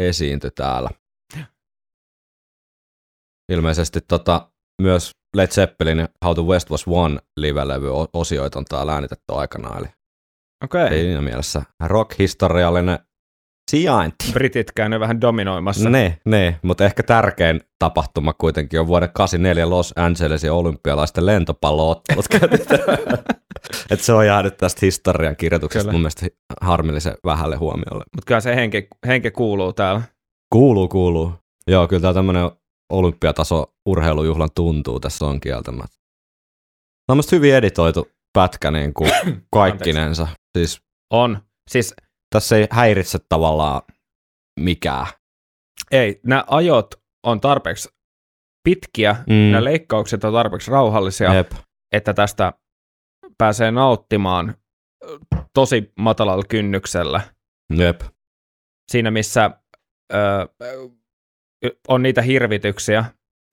esiintyi 0.00 0.50
täällä. 0.50 0.90
Ilmeisesti 3.52 4.00
tota, 4.00 4.50
myös 4.82 5.10
Led 5.36 5.48
Zeppelin 5.48 6.08
How 6.24 6.34
the 6.34 6.42
West 6.42 6.70
Was 6.70 6.86
Won 6.86 7.20
live-levy 7.36 7.88
o- 7.88 8.08
osioita 8.12 8.58
on 8.58 8.64
täällä 8.64 8.92
äänitetty 8.92 9.24
aikanaan, 9.32 9.78
eli 9.78 9.88
okei. 10.64 10.84
Okay. 10.84 10.98
siinä 10.98 11.22
mielessä 11.22 11.62
rock-historiallinen 11.86 12.98
sijainti. 13.70 14.32
Britit 14.32 14.72
käynyt 14.72 15.00
vähän 15.00 15.20
dominoimassa. 15.20 15.90
Ne, 15.90 16.18
ne, 16.24 16.58
mutta 16.62 16.84
ehkä 16.84 17.02
tärkein 17.02 17.60
tapahtuma 17.78 18.32
kuitenkin 18.32 18.80
on 18.80 18.86
vuoden 18.86 19.10
84 19.14 19.70
Los 19.70 19.92
Angelesin 19.96 20.52
olympialaisten 20.52 21.26
lentopalloottelut. 21.26 22.26
Et 23.90 24.00
se 24.00 24.12
on 24.12 24.26
jäänyt 24.26 24.56
tästä 24.56 24.78
historian 24.82 25.36
kirjoituksesta 25.36 25.84
Kyllä. 25.84 25.92
mun 25.92 26.00
mielestä 26.00 26.26
harmillisen 26.60 27.14
vähälle 27.24 27.56
huomiolle. 27.56 28.04
Mutta 28.16 28.26
kyllä 28.26 28.40
se 28.40 28.56
henke, 28.56 28.88
henke 29.06 29.30
kuuluu 29.30 29.72
täällä. 29.72 30.02
Kuuluu, 30.52 30.88
kuuluu. 30.88 31.32
Joo, 31.66 31.88
kyllä 31.88 32.00
tämä 32.02 32.14
tämmöinen 32.14 32.50
olympiataso 32.92 33.74
urheilujuhlan 33.86 34.50
tuntuu 34.54 35.00
tässä 35.00 35.26
on 35.26 35.40
kieltämättä. 35.40 35.96
Tämä 37.06 37.16
on 37.16 37.22
hyvin 37.32 37.54
editoitu 37.54 38.08
pätkä 38.32 38.70
niin 38.70 38.94
kuin 38.94 39.10
kaikkinensa. 39.52 40.28
Siis 40.58 40.80
On. 41.12 41.38
Siis 41.70 41.94
tässä 42.30 42.56
ei 42.56 42.66
häiritse 42.70 43.18
tavallaan 43.28 43.82
mikään. 44.60 45.06
ei, 45.90 46.20
nämä 46.26 46.44
ajot 46.46 46.86
on 47.26 47.40
tarpeeksi 47.40 47.88
pitkiä, 48.64 49.16
Mm. 49.26 49.34
nämä 49.34 49.64
leikkaukset 49.64 50.24
on 50.24 50.32
tarpeeksi 50.32 50.70
rauhallisia, 50.70 51.34
Jep. 51.34 51.50
että 51.92 52.14
tästä 52.14 52.52
pääsee 53.38 53.70
nauttimaan 53.70 54.54
tosi 55.54 55.92
matalalla 55.98 56.44
kynnyksellä. 56.48 57.20
Jep. 57.76 58.00
Siinä, 58.92 59.10
missä 59.10 59.50
ö, 60.14 60.48
on 61.88 62.02
niitä 62.02 62.22
hirvityksiä, 62.22 63.04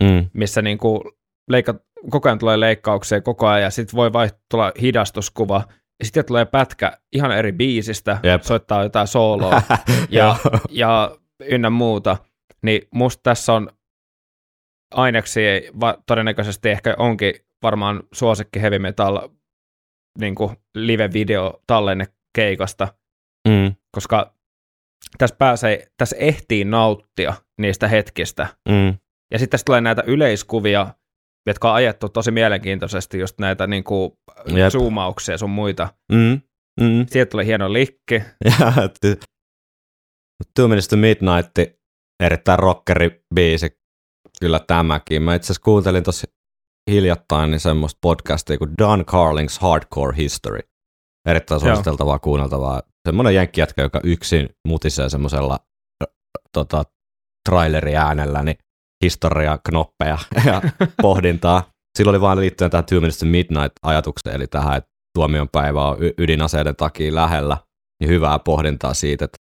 Mm. 0.03 0.30
missä 0.34 0.62
niinku 0.62 1.12
leikka, 1.50 1.75
koko 2.10 2.30
ajan 2.30 2.39
tulee 2.39 2.60
leikkauksia 2.60 3.22
koko 3.22 3.48
ajan, 3.48 3.62
ja 3.62 3.70
sitten 3.70 3.96
voi 3.96 4.13
vaihtua 4.13 4.72
hidastuskuva, 4.82 5.63
ja 6.03 6.05
sitten 6.05 6.25
tulee 6.25 6.45
pätkä 6.45 6.98
ihan 7.13 7.31
eri 7.31 7.51
biisistä, 7.51 8.19
Jep. 8.24 8.41
soittaa 8.41 8.83
jotain 8.83 9.07
sooloa, 9.07 9.62
ja, 10.10 10.36
ja 10.69 11.17
ynnä 11.39 11.69
muuta, 11.69 12.17
niin 12.62 12.88
musta 12.93 13.22
tässä 13.24 13.53
on 13.53 13.69
aineksi 14.93 15.41
va- 15.79 15.98
todennäköisesti 16.07 16.69
ehkä 16.69 16.95
onkin 16.98 17.33
varmaan 17.63 18.03
suosikki 18.13 18.62
heavy 18.62 18.79
metal 18.79 19.29
niin 20.19 20.36
live-video 20.77 21.62
tallenne 21.67 22.05
keikasta, 22.36 22.88
mm. 23.48 23.75
koska 23.91 24.33
tässä 25.17 25.36
pääsee, 25.36 25.88
tässä 25.98 26.15
ehtii 26.19 26.65
nauttia 26.65 27.33
niistä 27.62 27.88
hetkistä. 27.88 28.48
Mm. 28.69 28.98
Ja 29.31 29.39
sitten 29.39 29.50
tässä 29.50 29.65
tulee 29.65 29.81
näitä 29.81 30.03
yleiskuvia, 30.07 30.88
jotka 31.47 31.69
on 31.69 31.75
ajettu 31.75 32.09
tosi 32.09 32.31
mielenkiintoisesti, 32.31 33.19
just 33.19 33.39
näitä 33.39 33.67
niin 33.67 33.83
kuin 33.83 34.12
Jep. 34.47 34.71
zoomauksia 34.71 35.38
sun 35.38 35.50
muita. 35.50 35.89
Mm. 36.12 36.41
Mm. 36.81 37.05
Sieltä 37.07 37.29
tulee 37.29 37.45
hieno 37.45 37.73
likki. 37.73 38.21
Two 40.55 40.67
Minutes 40.67 40.88
to 40.88 40.95
Midnight, 40.97 41.57
erittäin 42.23 42.59
rockeri 42.59 43.23
biisi, 43.35 43.77
kyllä 44.39 44.59
tämäkin. 44.59 45.21
Mä 45.21 45.35
itse 45.35 45.45
asiassa 45.45 45.62
kuuntelin 45.63 46.03
tosi 46.03 46.27
hiljattain 46.91 47.51
niin 47.51 47.59
semmoista 47.59 47.97
podcastia 48.01 48.57
kuin 48.57 48.73
Don 48.77 49.00
Carling's 49.00 49.57
Hardcore 49.59 50.17
History. 50.17 50.59
Erittäin 51.27 51.62
Joo. 51.62 51.67
suositeltavaa, 51.75 52.19
kuunneltavaa. 52.19 52.81
Semmoinen 53.07 53.35
jenkkijätkä, 53.35 53.81
joka 53.81 54.00
yksin 54.03 54.50
mutisee 54.67 55.09
semmoisella 55.09 55.59
tota, 56.53 56.83
traileriäänellä, 57.50 58.43
niin 58.43 58.57
historia, 59.03 59.57
knoppeja 59.69 60.17
ja 60.45 60.62
pohdintaa. 61.01 61.63
Silloin 61.98 62.15
oli 62.15 62.22
vaan 62.22 62.39
liittyen 62.39 62.72
tähän 62.72 62.86
Two 62.86 63.00
Minutes 63.00 63.19
to 63.19 63.25
Midnight-ajatukseen, 63.25 64.36
eli 64.36 64.48
tähän, 64.48 64.77
että 64.77 64.89
tuomion 65.17 65.50
päivä 65.50 65.88
on 65.88 65.98
ydinaseiden 66.17 66.75
takia 66.75 67.15
lähellä, 67.15 67.57
niin 68.00 68.10
hyvää 68.10 68.39
pohdintaa 68.39 68.93
siitä, 68.93 69.25
että 69.25 69.38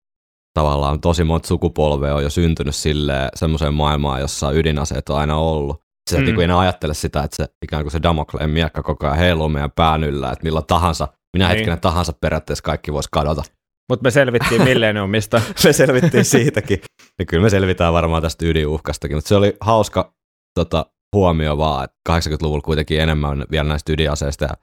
tavallaan 0.60 1.02
tosi 1.02 1.24
monta 1.24 1.48
sukupolvea 1.48 2.16
on 2.16 2.24
jo 2.24 2.30
syntynyt 2.30 2.76
silleen 2.76 3.30
semmoiseen 3.36 3.74
maailmaan, 3.74 4.22
jossa 4.22 4.52
ydinaseet 4.52 5.10
on 5.10 5.18
aina 5.18 5.36
ollut. 5.36 5.82
Mm. 6.12 6.18
mm. 6.18 6.26
niin 6.26 6.42
enää 6.42 6.60
ajattele 6.60 6.94
sitä, 6.94 7.24
että 7.24 7.36
se 7.36 7.46
ikään 7.64 7.84
kuin 7.84 7.92
se 7.92 8.04
Damokleen 8.04 8.50
miekka 8.50 8.84
koko 8.84 9.06
ajan 9.06 9.18
heiluu 9.18 9.50
meidän 9.50 9.72
pään 9.76 10.04
yllä, 10.04 10.32
että 10.32 10.44
milloin 10.44 10.66
tahansa, 10.66 11.08
minä 11.38 11.48
Niin. 11.48 11.58
hetkenä 11.58 11.78
tahansa 11.78 12.14
periaatteessa 12.22 12.64
kaikki 12.64 12.94
voisi 12.94 13.10
kadota. 13.12 13.44
Mutta 13.90 14.04
me 14.04 14.12
selvittiin 14.12 14.64
Millenniumista. 14.64 15.42
me 15.64 15.74
selvittiin 15.74 16.26
siitäkin. 16.26 16.80
Ja 17.20 17.26
kyllä 17.26 17.44
me 17.44 17.50
selvitään 17.50 17.94
varmaan 17.94 18.22
tästä 18.22 18.46
ydinahukastakin, 18.46 19.18
mutta 19.18 19.28
se 19.28 19.36
oli 19.36 19.58
hauska 19.62 20.14
tota, 20.56 20.86
huomio 21.16 21.58
vaan, 21.58 21.84
että 21.84 21.98
80-luvulla 22.10 22.62
kuitenkin 22.62 23.02
enemmän 23.02 23.46
vielä 23.52 23.70
näistä 23.70 23.92
ydinaseista 23.92 24.46
ja 24.46 24.54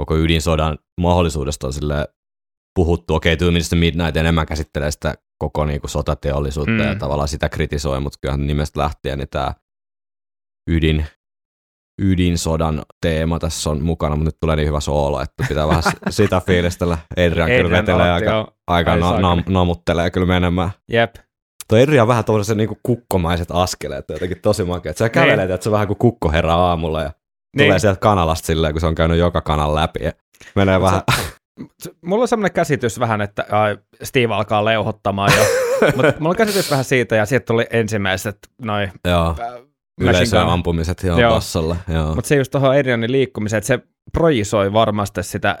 koko 0.00 0.16
ydinsodan 0.16 0.78
mahdollisuudesta 1.00 1.66
on 1.66 1.72
sille 1.72 2.08
puhuttu. 2.74 3.14
Okei, 3.14 3.34
okay, 3.34 3.62
to 3.70 3.76
Midnight 3.76 4.16
enemmän 4.16 4.46
käsittelee 4.46 4.90
sitä 4.90 5.14
koko 5.38 5.64
niin 5.64 5.80
kuin, 5.80 5.90
sotateollisuutta 5.90 6.72
mm. 6.72 6.88
ja 6.88 6.94
tavallaan 6.94 7.28
sitä 7.28 7.48
kritisoi, 7.48 8.00
mutta 8.00 8.18
kyllähän 8.22 8.46
nimestä 8.46 8.80
lähtien 8.80 9.18
niin 9.18 9.28
tämä 9.28 9.54
ydin, 10.70 11.06
ydinsodan 11.98 12.82
teema 13.00 13.38
tässä 13.38 13.70
on 13.70 13.82
mukana, 13.82 14.16
mutta 14.16 14.24
nyt 14.28 14.36
tulee 14.40 14.56
niin 14.56 14.68
hyvä 14.68 14.80
soolo, 14.80 15.20
että 15.20 15.44
pitää 15.48 15.68
vähän 15.68 15.82
sitä 16.10 16.40
fiilistellä. 16.46 16.98
Adrian 17.16 17.48
kyllä 17.48 17.60
Adrian 17.66 17.70
vetelee 17.70 18.10
aloitti 18.10 18.28
aika, 18.30 18.52
aika 18.66 18.92
Ai 18.92 19.00
na, 19.00 19.20
nam, 19.20 19.42
namuttelee 19.48 20.10
kyllä 20.10 20.26
menemään. 20.26 20.70
Jep. 20.92 21.14
Tuo 21.68 21.78
Adrian 21.78 22.02
on 22.02 22.08
vähän 22.08 22.24
tuollaiset 22.24 22.56
niinku 22.56 22.78
kukkomaiset 22.82 23.48
askeleet, 23.50 24.04
jotenkin 24.08 24.40
tosi 24.42 24.64
makeat. 24.64 24.96
Se 24.96 25.08
kävelee, 25.08 25.44
että 25.44 25.62
se 25.64 25.68
on 25.68 25.72
vähän 25.72 25.86
kuin 25.86 25.98
kukko 25.98 26.30
herää 26.30 26.56
aamulla 26.56 27.02
ja 27.02 27.10
Niin. 27.56 27.66
tulee 27.66 27.78
sieltä 27.78 28.00
kanalasta 28.00 28.46
silleen, 28.46 28.74
kun 28.74 28.80
se 28.80 28.86
on 28.86 28.94
käynyt 28.94 29.18
joka 29.18 29.40
kanan 29.40 29.74
läpi. 29.74 30.04
Ja 30.04 30.12
menee 30.54 30.80
vähän, 30.80 31.02
Mulla 32.04 32.22
on 32.22 32.28
semmoinen 32.28 32.52
käsitys 32.52 33.00
vähän, 33.00 33.20
että 33.20 33.46
ai, 33.50 33.78
Steve 34.02 34.34
alkaa 34.34 34.64
leuhottamaan 34.64 35.30
jo. 35.36 35.42
Mutta 35.96 36.12
mulla 36.18 36.30
on 36.30 36.36
käsitys 36.36 36.70
vähän 36.70 36.84
siitä, 36.84 37.16
ja 37.16 37.26
sieltä 37.26 37.44
tuli 37.44 37.66
ensimmäiset 37.70 38.38
noin 38.62 38.92
joo, 40.00 40.10
yleisöön 40.10 40.48
ampumiset 40.48 41.02
joo, 41.02 41.18
Joo. 41.20 41.34
bassolla. 41.34 41.76
Joo. 41.88 42.14
Mutta 42.14 42.28
se 42.28 42.36
just 42.36 42.50
tuohon 42.50 42.70
Adrianin 42.76 43.12
liikkumiseen, 43.12 43.58
että 43.58 43.66
se 43.66 43.78
projisoi 44.12 44.72
varmasti 44.72 45.22
sitä, 45.22 45.58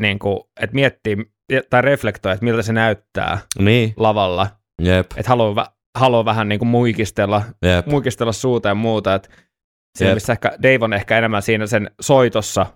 niin 0.00 0.18
kuin, 0.18 0.40
että 0.60 0.74
miettii 0.74 1.16
tai 1.70 1.82
reflektoi, 1.82 2.32
että 2.32 2.44
miltä 2.44 2.62
se 2.62 2.72
näyttää 2.72 3.38
Niin, 3.58 3.94
lavalla. 3.96 4.46
jep, 4.82 5.06
Että 5.16 5.28
haluaa, 5.28 5.64
vä- 5.64 5.72
haluaa 5.98 6.24
vähän 6.24 6.48
niin 6.48 6.58
kuin 6.58 6.68
muikistella, 6.68 7.42
jep. 7.62 7.86
muikistella 7.86 8.32
suuta 8.32 8.68
ja 8.68 8.74
muuta. 8.74 9.14
Että 9.14 9.28
siinä, 9.98 10.14
missä 10.14 10.32
ehkä 10.32 10.50
Dave 10.62 10.78
on 10.80 10.92
ehkä 10.92 11.18
enemmän 11.18 11.42
siinä 11.42 11.66
sen 11.66 11.90
soitossa 12.00 12.66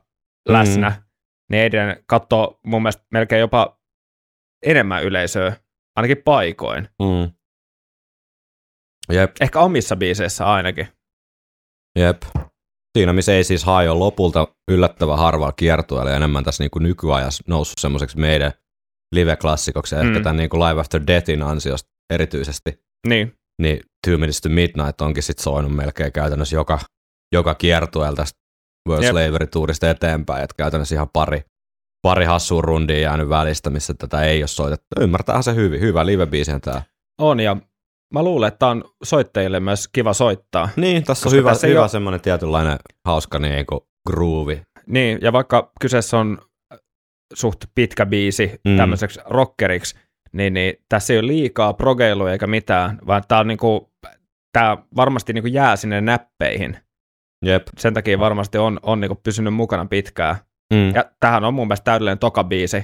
läsnä, 0.49 0.89
mm. 0.91 1.03
niin 1.51 1.67
Adrian 1.67 1.97
katsoo 2.07 2.61
mun 2.67 2.83
mielestä 2.83 3.03
melkein 3.13 3.41
jopa 3.41 3.79
enemmän 4.67 5.05
yleisöä, 5.05 5.57
ainakin 5.97 6.23
paikoin. 6.25 6.89
Mm. 7.03 7.33
Jep, 9.13 9.31
Ehkä 9.41 9.61
omissa 9.61 9.97
biiseissä 9.97 10.47
ainakin. 10.53 10.89
jep. 11.99 12.23
Siinä, 12.99 13.13
missä 13.13 13.33
ei 13.33 13.45
siis 13.45 13.65
hae 13.65 13.89
lopulta 13.89 14.49
yllättävän 14.71 15.19
harvalla 15.19 15.53
kiertueella 15.53 16.11
ja 16.11 16.17
enemmän 16.17 16.45
tässä 16.45 16.63
niin 16.65 16.71
kuin 16.71 16.83
nykyajassa 16.83 17.45
noussut 17.49 17.79
semmoiseksi 17.79 18.19
meidän 18.19 18.53
live-klassikoksi 19.15 19.95
ja 19.97 20.03
Mm. 20.03 20.09
ehkä 20.09 20.23
tämän 20.23 20.37
niin 20.37 20.51
kuin 20.51 20.61
Live 20.61 20.81
After 20.81 21.03
Deathin 21.07 21.43
ansiosta 21.43 21.89
erityisesti. 22.13 22.79
Niin, 23.07 23.35
niin 23.63 23.81
Two 24.07 24.19
Minutes 24.19 24.41
to 24.41 24.49
Midnight 24.49 25.01
onkin 25.01 25.23
sit 25.23 25.39
soinut 25.39 25.75
melkein 25.75 26.13
käytännössä 26.13 26.57
joka, 26.57 26.79
joka 27.35 27.55
kiertueella 27.55 28.17
tästä 28.17 28.39
World 28.89 29.05
Jep. 29.05 29.11
Slavery 29.13 29.47
Tourista 29.47 29.91
eteenpäin, 29.91 30.45
että 30.45 30.55
käytännössä 30.59 30.95
ihan 30.95 31.09
pari, 31.13 31.43
pari 32.03 32.25
hassua 32.25 32.63
rundia 32.63 32.99
jäänyt 32.99 33.29
välistä, 33.29 33.71
missä 33.71 33.95
tätä 33.95 34.23
ei 34.23 34.43
ole 34.43 34.47
soitettu. 34.49 34.87
Ymmärtäähän 35.01 35.43
se 35.43 35.55
hyvin, 35.55 35.81
hyvä 35.81 36.07
live-biisi 36.07 36.61
tämä. 36.61 36.83
on 37.21 37.41
ja 37.41 37.57
mä 38.15 38.23
luulen, 38.23 38.49
että 38.49 38.67
on 38.67 38.85
soittajille 39.05 39.61
myös 39.61 39.89
kiva 39.89 40.13
soittaa. 40.13 40.69
Niin, 40.77 41.05
tässä 41.05 41.25
Koska 41.25 41.37
on 41.37 41.41
hyvä, 41.41 41.51
tässä 41.51 41.67
hyvä 41.67 41.81
ole- 41.81 41.89
semmoinen 41.89 42.21
tietynlainen 42.21 42.79
hauska 43.05 43.39
niin 43.39 43.67
kuin 43.67 43.81
groove. 44.09 44.63
Niin, 44.87 45.19
ja 45.23 45.33
vaikka 45.33 45.73
kyseessä 45.81 46.19
on 46.19 46.39
suht 47.35 47.65
pitkä 47.75 48.07
biisi 48.07 48.61
mm. 48.65 48.71
Mm. 48.71 48.77
tämmöiseksi 48.77 49.21
rockeriksi, 49.25 49.99
niin, 50.33 50.55
niin 50.55 50.75
tässä 50.89 51.13
ei 51.13 51.19
ole 51.19 51.27
liikaa 51.27 51.73
progeilua 51.75 52.33
eikä 52.33 52.47
mitään, 52.47 52.99
vaan 53.07 53.23
tämä 53.29 53.41
on 53.41 53.47
niinku, 53.47 53.93
tää 54.53 54.77
varmasti 54.97 55.33
niinku 55.33 55.49
jää 55.49 55.77
sinne 55.77 56.01
näppeihin. 56.01 56.79
Jep. 57.45 57.63
Sen 57.79 57.95
takia 57.95 58.19
varmasti 58.19 58.59
on, 58.59 58.81
on 58.83 59.01
niinku 59.01 59.15
pysynyt 59.25 59.55
mukana 59.55 59.87
pitkään. 59.87 60.37
Mm. 60.75 60.95
Ja 60.95 61.05
tähän 61.21 61.45
on 61.45 61.55
mun 61.55 61.67
mielestä 61.67 61.85
täydellinen 61.85 62.19
toka 62.19 62.45
biisi. 62.45 62.77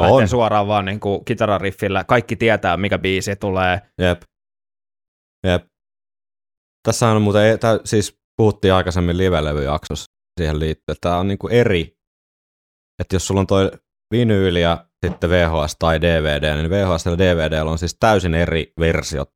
lähtee 0.00 0.16
On. 0.16 0.28
suoraan 0.28 0.66
vaan 0.66 0.84
niin 0.84 1.00
kuin 1.00 1.24
kitarariffillä. 1.24 2.04
Kaikki 2.04 2.36
tietää, 2.36 2.76
mikä 2.76 2.98
biisi 2.98 3.36
tulee. 3.36 3.80
Jep. 3.98 4.22
Jep. 5.46 5.66
Tässähän 6.82 7.16
on 7.16 7.22
muuten, 7.22 7.58
tää, 7.58 7.78
siis 7.84 8.18
puhuttiin 8.36 8.74
aikaisemmin 8.74 9.18
live-levyjaksossa 9.18 10.06
siihen 10.40 10.58
liittyen, 10.58 10.94
että 10.94 11.08
tämä 11.08 11.18
on 11.18 11.28
niinku 11.28 11.48
eri, 11.48 11.96
että 13.02 13.16
jos 13.16 13.26
sulla 13.26 13.40
on 13.40 13.46
toi 13.46 13.70
vinyyli 14.14 14.60
ja 14.60 14.86
sitten 15.06 15.30
VHS 15.30 15.76
tai 15.78 16.00
DVD, 16.00 16.56
niin 16.56 16.70
VHS 16.70 17.06
ja 17.06 17.18
DVD 17.18 17.62
on 17.62 17.78
siis 17.78 17.96
täysin 18.00 18.34
eri 18.34 18.72
versiot 18.80 19.30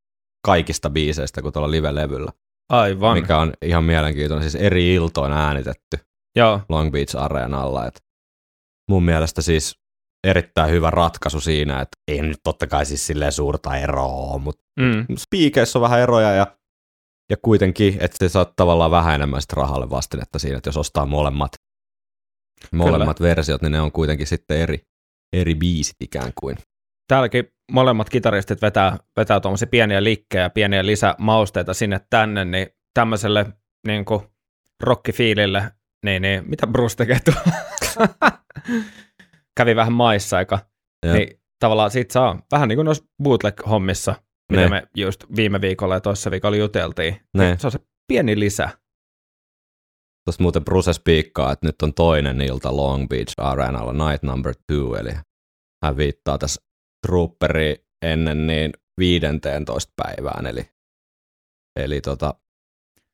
kaikista 0.47 0.91
biiseistä 0.91 1.43
kuin 1.43 1.53
tuolla 1.53 1.71
live-levyllä, 1.71 2.33
Aivan. 2.69 3.19
mikä 3.19 3.39
on 3.39 3.53
ihan 3.63 3.85
mielenkiintoinen, 3.85 4.51
siis 4.51 4.65
eri 4.65 4.95
iltoin 4.95 5.33
äänitetty 5.33 5.99
Joo, 6.37 6.61
Long 6.69 6.93
Beach 6.93 7.17
Areenalla, 7.17 7.87
että 7.87 8.01
mun 8.91 9.03
mielestä 9.03 9.43
siis 9.43 9.81
erittäin 10.27 10.71
hyvä 10.71 10.91
ratkaisu 10.91 11.41
siinä, 11.41 11.81
että 11.81 11.97
ei 12.09 12.23
nyt 12.23 12.41
totta 12.45 12.67
kai 12.67 12.87
siis 12.87 13.07
silleen 13.07 13.33
suurta 13.33 13.77
eroa 13.77 14.39
mutta 14.39 14.63
mm. 14.81 15.17
spiikeissä 15.19 15.79
on 15.79 15.83
vähän 15.83 16.01
eroja 16.01 16.33
ja, 16.33 16.47
ja 17.31 17.37
kuitenkin, 17.43 17.97
että 18.01 18.17
se 18.19 18.29
saa 18.29 18.53
tavallaan 18.57 18.91
vähän 18.91 19.15
enemmän 19.15 19.43
sit 19.43 19.53
rahalle 19.53 19.91
vastinetta 19.91 20.39
siinä, 20.39 20.57
että 20.57 20.69
jos 20.69 20.77
ostaa 20.77 21.07
molemmat, 21.07 21.53
molemmat 22.73 23.21
versiot, 23.21 23.63
niin 23.63 23.73
ne 23.73 23.81
on 23.81 23.93
kuitenkin 23.93 24.27
sitten 24.27 24.59
eri, 24.59 24.83
eri 25.33 25.55
biisit 25.55 25.97
ikään 26.01 26.33
kuin. 26.41 26.57
täälläkin 27.09 27.49
molemmat 27.73 28.11
kitaristit 28.11 28.63
vetää, 28.63 28.99
vetää 29.17 29.41
tuommoisia 29.41 29.69
pieniä 29.69 30.05
liikkejä 30.05 30.43
ja 30.43 30.51
pieniä 30.51 30.87
lisämausteita 30.87 31.75
sinne 31.75 32.01
tänne, 32.11 32.45
niin 32.45 32.67
tämmöiselle 32.95 33.47
niin 33.87 34.05
kuin 34.05 34.21
rockifiilille, 34.83 35.73
niin, 36.05 36.23
niin 36.23 36.51
mitä 36.51 36.67
Bruce 36.67 36.97
tekee 36.97 37.19
tuolla? 37.25 37.53
Kävi 39.57 39.77
vähän 39.77 39.93
maissa 39.93 40.37
aika, 40.37 40.59
Ja, 41.07 41.13
niin 41.13 41.41
tavallaan 41.61 41.91
siitä 41.91 42.13
saa 42.13 42.43
vähän 42.53 42.69
niin 42.69 42.77
kuin 42.77 42.85
noissa 42.85 43.05
bootleg-hommissa, 43.23 44.15
mitä 44.53 44.63
Ne. 44.63 44.69
me 44.69 44.89
just 44.97 45.25
viime 45.37 45.61
viikolla 45.61 45.95
ja 45.95 46.01
toissa 46.01 46.31
viikolla 46.31 46.57
juteltiin. 46.57 47.21
ne, 47.37 47.57
Se 47.61 47.67
on 47.67 47.71
se 47.71 47.79
pieni 48.09 48.39
lisä. 48.41 48.69
tuossa 50.25 50.43
muuten 50.43 50.65
Bruce 50.65 50.93
spiikkaa, 50.93 51.53
että 51.53 51.67
nyt 51.67 51.83
on 51.83 51.95
toinen 51.95 52.41
ilta 52.41 52.77
Long 52.77 53.09
Beach 53.09 53.35
Arenalla, 53.37 54.11
night 54.11 54.23
number 54.23 54.55
two, 54.67 54.97
eli 54.97 55.11
hän 55.85 55.97
viittaa 55.97 56.39
tässä 56.39 56.63
Trooperi 57.07 57.87
ennen 58.05 58.47
niin 58.47 58.73
15 59.01 59.93
päivään, 60.03 60.47
eli, 60.47 60.69
eli 61.81 62.01
tota, 62.01 62.35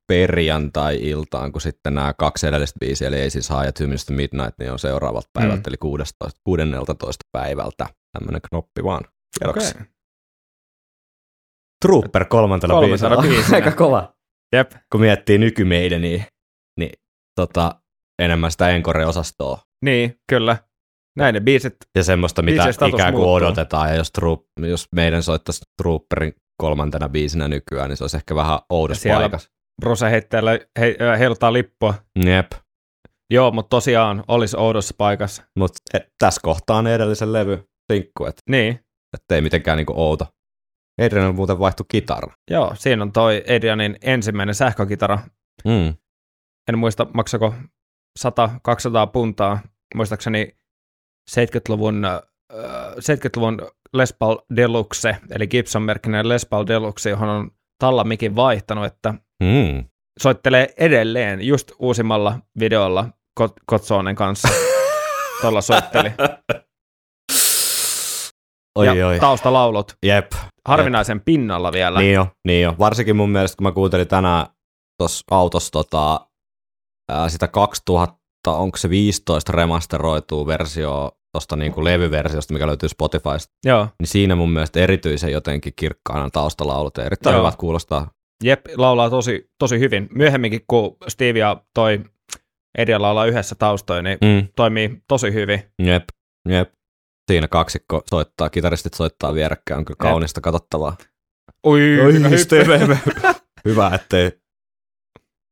perjantai-iltaan, 0.07 1.53
kun 1.53 1.61
sitten 1.61 1.95
nämä 1.95 2.15
kaksi 2.19 2.47
edellistä 2.47 2.79
biisiä, 2.81 3.09
eli 3.09 3.17
ei 3.17 3.31
siis 3.31 3.51
High 3.51 3.65
ja 3.65 3.73
Tymistä 3.73 4.13
Midnight, 4.13 4.59
niin 4.59 4.73
on 4.73 4.79
seuraavalta 4.79 5.29
päivältä, 5.33 5.57
Mm. 5.61 5.69
eli 5.71 5.77
16, 5.77 6.41
16 6.45 7.25
päivältä. 7.33 7.87
Tämmöinen 8.19 8.41
knoppi 8.49 8.85
vaan. 8.85 9.05
Tiedoksi. 9.39 9.71
Okei. 9.71 9.87
Trooper 11.85 12.25
kolmantena, 12.25 12.75
Kolmantena 12.75 13.17
biisinä. 13.17 13.55
Aika 13.57 13.73
kova. 13.73 14.13
Jep, 14.53 14.73
Kun 14.93 15.01
miettii 15.01 15.39
nykymeidän, 15.39 16.01
niin, 16.03 16.25
niin 16.79 16.93
tota, 17.41 17.75
enemmän 18.23 18.51
sitä 18.53 18.69
Encore-osastoa 18.69 19.59
niin, 19.85 20.17
kyllä. 20.31 20.57
Näin 21.19 21.35
ne 21.35 21.41
biisit, 21.41 21.77
ja 21.97 22.05
semmoista, 22.05 22.43
mitä 22.43 22.63
ikään 22.89 23.13
kuin 23.13 23.23
muuttuu. 23.25 23.33
odotetaan. 23.35 23.89
Ja 23.89 23.95
jos, 23.95 24.11
troop, 24.13 24.41
jos 24.61 24.87
meidän 24.95 25.23
soittaisi 25.23 25.63
Trooperin 25.83 26.35
kolmantena 26.63 27.09
biisinä 27.09 27.49
nykyään, 27.49 27.89
niin 27.89 27.97
se 27.97 28.05
olisi 28.05 28.17
ehkä 28.17 28.35
vähän 28.35 28.59
oudossa 28.71 29.09
paikassa. 29.09 29.49
Bruce 29.83 30.11
heittelee, 30.11 30.69
he, 30.81 30.97
heiluttaa 31.19 31.53
lippua. 31.53 31.95
Jep. 32.25 32.53
Joo, 33.31 33.51
mutta 33.51 33.69
tosiaan 33.69 34.25
olisi 34.29 34.57
oudossa 34.57 34.95
paikassa. 34.99 35.43
Mutta 35.59 35.79
tässä 36.19 36.41
kohtaa 36.45 36.77
on 36.77 36.87
edellisen 36.87 37.33
levy 37.33 37.69
sinkku, 37.93 38.25
että 38.27 38.43
Niin, 38.51 38.81
et 39.15 39.33
ei 39.33 39.41
mitenkään 39.41 39.77
niinku 39.77 39.93
outo. 39.97 40.27
Adrian 41.03 41.35
muuten 41.35 41.59
vaihtui 41.59 41.87
kitara. 41.89 42.33
joo, 42.51 42.73
siinä 42.75 43.03
on 43.03 43.13
toi 43.13 43.45
Adrianin 43.57 43.97
ensimmäinen 44.03 44.55
sähkökitara. 44.55 45.19
Mm. 45.65 45.95
En 46.69 46.79
muista, 46.79 47.07
maksako 47.15 47.55
100-200 48.21 48.31
puntaa. 49.13 49.59
Muistaakseni 49.95 50.57
70-luvun, 51.31 52.05
äh, 52.05 52.21
70-luvun 52.99 53.59
Les 53.93 54.13
Paul 54.19 54.37
Deluxe, 54.57 55.17
eli 55.31 55.47
Gibson-merkkinen 55.47 56.29
Les 56.29 56.47
Paul 56.47 56.67
Deluxe, 56.67 57.11
johon 57.11 57.29
on 57.29 57.51
tallamikin 57.79 58.37
vaihtanut, 58.37 58.85
että 58.85 59.15
Mm. 59.43 59.85
soittelee 60.21 60.75
edelleen 60.79 61.41
just 61.47 61.73
uusimmalla 61.79 62.39
videolla 62.61 63.09
Kot- 63.41 63.63
Kotsonen 63.67 64.15
kanssa. 64.17 64.49
Tuolla 65.41 65.61
soitteli. 65.61 66.13
Oi, 68.79 68.87
ja 68.99 69.07
oi. 69.09 69.19
taustalaulut 69.21 69.93
Jep. 70.07 70.33
harvinaisen 70.69 71.21
pinnalla 71.21 71.73
vielä. 71.73 71.99
Niin 72.01 72.15
jo, 72.15 72.27
niin 72.47 72.63
jo. 72.63 72.75
Varsinkin 72.79 73.17
mun 73.17 73.31
mielestä, 73.31 73.57
kun 73.57 73.65
mä 73.67 73.73
kuuntelin 73.73 74.09
tänään 74.09 74.47
tuossa 74.99 75.25
autossa 75.31 75.71
tota, 75.73 76.27
ää, 77.13 77.29
sitä 77.29 77.49
2000, 77.49 78.17
onko 78.47 78.77
se 78.77 78.91
15 78.91 79.53
remasteroituu 79.53 80.47
versio 80.47 81.11
tuosta 81.33 81.57
niinku 81.57 81.85
levyversiosta, 81.85 82.53
mikä 82.53 82.67
löytyy 82.67 82.89
Spotifysta, 82.89 83.53
Joo, 83.65 83.89
niin 84.01 84.07
siinä 84.09 84.37
mun 84.37 84.51
mielestä 84.51 84.81
erityisen 84.81 85.33
jotenkin 85.33 85.73
kirkkaana 85.77 86.31
taustalaulut. 86.31 86.97
ja 86.97 87.05
Erittäin 87.05 87.35
Joo. 87.35 87.43
hyvät 87.43 87.57
kuulostaa. 87.57 88.11
Jep, 88.43 88.67
laulaa 88.77 89.11
tosi, 89.11 89.51
tosi 89.59 89.79
hyvin. 89.79 90.09
Myöhemminkin, 90.15 90.61
kun 90.67 90.97
Steve 91.09 91.39
ja 91.39 91.63
toi 91.75 92.01
Edia 92.79 93.03
laulaa 93.03 93.27
yhdessä 93.27 93.55
taustoin, 93.55 94.05
niin 94.05 94.19
Mm. 94.21 94.49
toimii 94.57 95.03
tosi 95.09 95.33
hyvin. 95.33 95.63
Jep, 95.83 96.05
jep. 96.49 96.73
Siinä 97.31 97.49
kaksikko 97.49 98.03
soittaa, 98.11 98.51
kitaristit 98.51 98.95
soittaa 98.95 99.35
vierekkäin, 99.35 99.79
on 99.79 99.85
kyllä 99.85 99.97
Jep. 100.05 100.11
kaunista 100.11 100.41
katsottavaa. 100.41 100.97
Oi, 101.63 101.81
hyvä. 102.13 102.37
Steve. 102.37 102.99
Hyvä, 103.65 103.91
ettei 103.95 104.33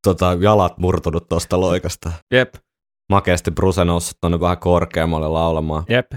tota, 0.07 0.37
jalat 0.41 0.79
murtunut 0.79 1.29
tuosta 1.29 1.61
loikasta. 1.61 2.13
Jep, 2.31 2.55
Makeasti 3.11 3.51
Bruce 3.51 3.85
noussut 3.85 4.19
tonne 4.21 4.41
vähän 4.41 4.59
korkeammalle 4.59 5.29
laulamaan. 5.29 5.85
jep. 5.89 6.13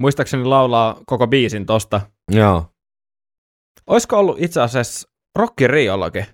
Muistaakseni 0.00 0.44
laulaa 0.44 1.00
koko 1.06 1.26
biisin 1.26 1.66
tosta. 1.66 2.00
Joo. 2.30 2.66
Olisiko 3.86 4.18
ollut 4.18 4.36
itse 4.42 4.60
asiassa 4.60 5.07
Rocky 5.38 5.66
Riollakin? 5.66 6.26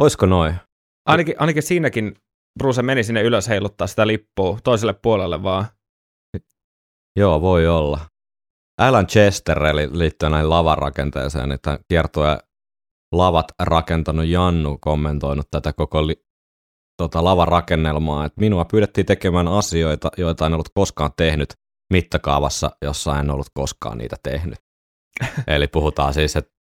Oisko 0.00 0.26
noin? 0.26 0.54
Ainakin, 1.06 1.34
ainakin 1.38 1.62
siinäkin 1.62 2.14
Bruce 2.58 2.82
meni 2.82 3.04
sinne 3.04 3.22
ylös 3.22 3.48
heiluttaa 3.48 3.86
sitä 3.86 4.06
lippua 4.06 4.58
toiselle 4.64 4.94
puolelle 5.02 5.42
vaan. 5.42 5.66
Joo, 7.18 7.40
voi 7.40 7.66
olla. 7.66 8.00
Alan 8.78 9.06
Chester, 9.06 9.64
eli 9.64 9.98
liittyen 9.98 10.32
näihin 10.32 10.50
lavarakenteeseen, 10.50 11.52
että 11.52 11.78
kiertoja 11.88 12.40
lavat 13.12 13.46
rakentanut 13.62 14.26
Jannu 14.26 14.78
kommentoinut 14.80 15.46
tätä 15.50 15.72
koko 15.72 16.06
li- 16.06 16.24
tota, 17.02 17.24
lavarakennelmaa, 17.24 18.24
että 18.24 18.40
minua 18.40 18.64
pyydettiin 18.64 19.06
tekemään 19.06 19.48
asioita, 19.48 20.10
joita 20.16 20.46
en 20.46 20.54
ollut 20.54 20.68
koskaan 20.74 21.10
tehnyt 21.16 21.54
mittakaavassa, 21.92 22.70
jossa 22.82 23.18
en 23.18 23.30
ollut 23.30 23.46
koskaan 23.54 23.98
niitä 23.98 24.16
tehnyt. 24.22 24.58
Eli 25.46 25.66
puhutaan 25.66 26.14
siis, 26.14 26.36
että 26.36 26.57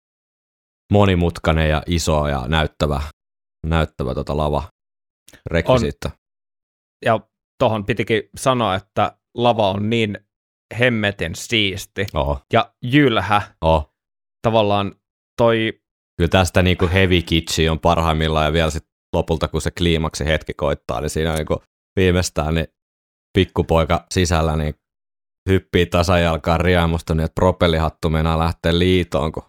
monimutkainen 0.92 1.70
ja 1.70 1.84
iso 1.86 2.28
ja 2.28 2.48
näyttävä, 2.48 3.02
näyttävä 3.66 4.14
tota 4.14 4.38
lava 4.38 4.64
rekvisiitta. 5.52 6.12
Ja 7.06 7.20
tohon 7.60 7.86
pitikin 7.86 8.24
sanoa, 8.38 8.76
että 8.76 9.18
lava 9.38 9.70
on 9.70 9.90
niin 9.90 10.18
hemmetin 10.80 11.36
siisti 11.36 12.06
Oho, 12.14 12.40
ja 12.54 12.74
jylhä. 12.84 13.42
oho. 13.62 13.90
Tavallaan 14.48 14.96
toi, 15.38 15.82
Kyllä 16.18 16.30
tästä 16.30 16.62
niinku 16.62 16.90
heavy 16.94 17.22
kitchi 17.22 17.70
on 17.70 17.80
parhaimmillaan 17.80 18.46
ja 18.46 18.54
vielä 18.54 18.70
sit 18.70 18.84
lopulta 19.16 19.48
kun 19.48 19.62
se 19.62 19.72
kliimaksi 19.72 20.26
hetki 20.26 20.54
koittaa, 20.54 21.02
niin 21.02 21.10
siinä 21.10 21.36
niinku 21.36 21.64
viimeistään 21.96 22.56
niin 22.56 22.68
pikkupoika 23.38 24.06
sisällä 24.14 24.56
niin 24.56 24.74
hyppii 25.50 25.86
tasajalkaan 25.86 26.62
riemusta 26.62 27.16
niin, 27.16 27.26
että 27.26 27.36
propellihattu 27.36 28.10
meinaa 28.10 28.40
lähteä 28.40 28.80
liitoon, 28.80 29.32
kun 29.32 29.44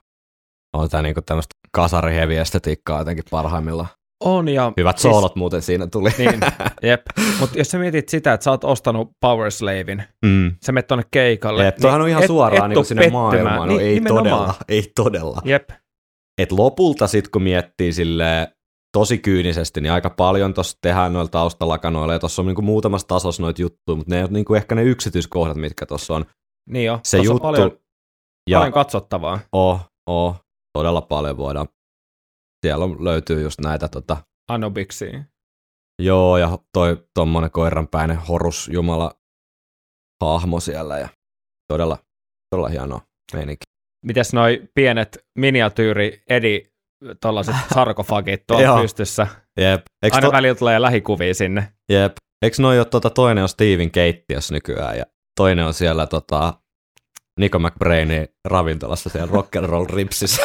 on 0.74 0.88
tää 0.88 1.02
niinku 1.02 1.22
tämmöistä 1.22 1.54
kasarihevi 1.72 2.36
estetiikkaa 2.36 2.98
jotenkin 2.98 3.24
parhaimmillaan. 3.30 3.88
on 4.24 4.48
ja... 4.48 4.72
Hyvät 4.76 4.98
siis- 4.98 5.12
soolot 5.12 5.36
muuten 5.36 5.62
siinä 5.62 5.86
tuli. 5.86 6.10
Niin, 6.18 6.40
jep. 6.82 7.00
Mutta 7.40 7.58
jos 7.58 7.68
sä 7.70 7.78
mietit 7.78 8.08
sitä, 8.08 8.32
että 8.32 8.44
sä 8.44 8.50
oot 8.50 8.64
ostanut 8.64 9.10
Power 9.20 9.50
Slavein, 9.50 10.02
Mm. 10.26 10.52
sä 10.66 10.72
menet 10.72 10.86
tonne 10.86 11.04
keikalle. 11.10 11.64
Jep, 11.64 11.76
toihan 11.76 12.00
on 12.00 12.08
ihan 12.08 12.22
et- 12.22 12.26
suoraan 12.26 12.70
et 12.72 12.74
tuu 12.74 12.84
sinne 12.84 13.00
pettymään. 13.02 13.22
maailmaan. 13.24 13.56
No 13.58 13.64
Niin, 13.76 13.80
ei 13.80 13.94
nimenomaan. 13.94 14.24
todella, 14.28 14.54
ei 14.68 14.92
todella. 14.96 15.40
Jep, 15.44 15.70
Et 16.38 16.52
lopulta 16.52 17.06
sitten 17.06 17.30
kun 17.30 17.42
miettii 17.42 17.92
sille 17.92 18.48
tosi 18.96 19.18
kyynisesti, 19.18 19.80
niin 19.80 19.92
aika 19.92 20.10
paljon 20.10 20.54
tuossa 20.54 20.78
tehdään 20.82 21.12
noilla 21.12 21.28
taustalakanoilla, 21.28 22.12
ja 22.12 22.18
tuossa 22.18 22.42
on 22.42 22.46
niinku 22.46 22.62
muutamassa 22.62 23.06
tasossa 23.08 23.42
noita 23.42 23.62
juttuja, 23.62 23.96
mutta 23.96 24.14
ne 24.14 24.24
on 24.24 24.32
niinku 24.32 24.54
ehkä 24.54 24.74
ne 24.74 24.82
yksityiskohdat, 24.82 25.56
mitkä 25.56 25.86
tuossa 25.86 26.14
on. 26.14 26.24
niin 26.70 26.86
jo. 26.86 27.00
Se 27.04 27.18
juttu, 27.18 27.32
on 27.32 27.40
paljon, 27.40 27.70
ja 28.50 28.58
paljon 28.58 28.72
katsottavaa. 28.72 29.38
oh, 29.52 29.80
oh, 30.06 30.36
todella 30.78 31.02
paljon 31.02 31.36
voidaan. 31.36 31.68
Siellä 32.66 32.84
on, 32.84 33.04
löytyy 33.04 33.42
just 33.42 33.60
näitä, 33.60 33.88
tota, 33.88 34.16
Anubiksi. 34.48 35.06
joo, 36.02 36.38
ja 36.38 36.58
toi 36.72 37.06
tommonen 37.14 37.50
koiranpäinen 37.50 38.16
horus 38.16 38.68
jumala 38.72 39.14
hahmo 40.24 40.60
siellä, 40.60 40.98
ja 40.98 41.08
todella, 41.72 41.98
todella 42.50 42.68
hienoa 42.68 43.00
meininki. 43.32 43.64
Mites 44.06 44.32
noi 44.32 44.68
pienet 44.74 45.26
miniatyyri 45.38 46.22
edi 46.28 46.72
tuollaiset 47.20 47.54
sarkofagit 47.74 48.46
tuolla 48.46 48.80
pystyssä? 48.82 49.26
Jep. 49.60 49.82
Eikö, 50.02 50.16
Aina 50.16 50.26
to, 50.28 50.32
välillä 50.32 50.54
tulee 50.54 50.82
lähikuvia 50.82 51.34
sinne. 51.34 51.72
jep. 51.88 52.12
Eikö 52.42 52.56
noi 52.62 52.78
ole, 52.78 52.84
tota, 52.84 53.10
toinen 53.10 53.42
on 53.42 53.48
Steven 53.48 53.90
keittiössä 53.90 54.54
nykyään 54.54 54.98
ja 54.98 55.04
toinen 55.36 55.64
on 55.64 55.74
siellä 55.74 56.06
tota, 56.06 56.54
Nico 57.40 57.58
McBrainin 57.58 58.28
ravintolassa 58.44 59.10
siellä 59.10 59.32
rock'n'roll 59.32 59.94
ripsissä. 59.94 60.42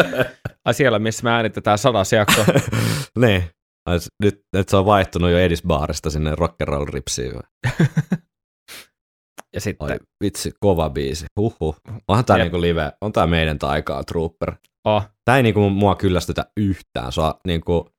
Ai 0.64 0.74
siellä, 0.74 0.98
missä 0.98 1.24
me 1.24 1.30
äänitetään 1.30 1.78
sadas 1.78 2.12
jakso. 2.12 2.44
niin. 3.18 3.44
Nyt, 4.22 4.40
nyt 4.56 4.68
se 4.68 4.76
on 4.76 4.86
vaihtunut 4.86 5.30
jo 5.30 5.38
Edisbaarista 5.38 6.10
sinne 6.10 6.34
rock'n'roll 6.34 6.84
ripsiin. 6.92 7.32
Ja 9.54 9.60
sitten, 9.60 9.90
Ai 9.90 9.98
vitsi, 10.24 10.52
kova 10.60 10.90
biisi. 10.90 11.26
Huhhuh. 11.40 11.76
Onhan 12.08 12.24
tää 12.24 12.36
Jep. 12.36 12.44
niinku 12.44 12.60
live, 12.60 12.92
on 13.00 13.12
tää 13.12 13.26
meidän 13.26 13.58
taikaa 13.58 14.04
Trooper. 14.04 14.52
oh, 14.84 15.02
Tää 15.24 15.36
ei 15.36 15.42
niinku 15.42 15.70
mua 15.70 15.94
kyllästytä 15.96 16.44
yhtään. 16.56 17.12
Se 17.12 17.20
on 17.20 17.34
niinku... 17.46 17.90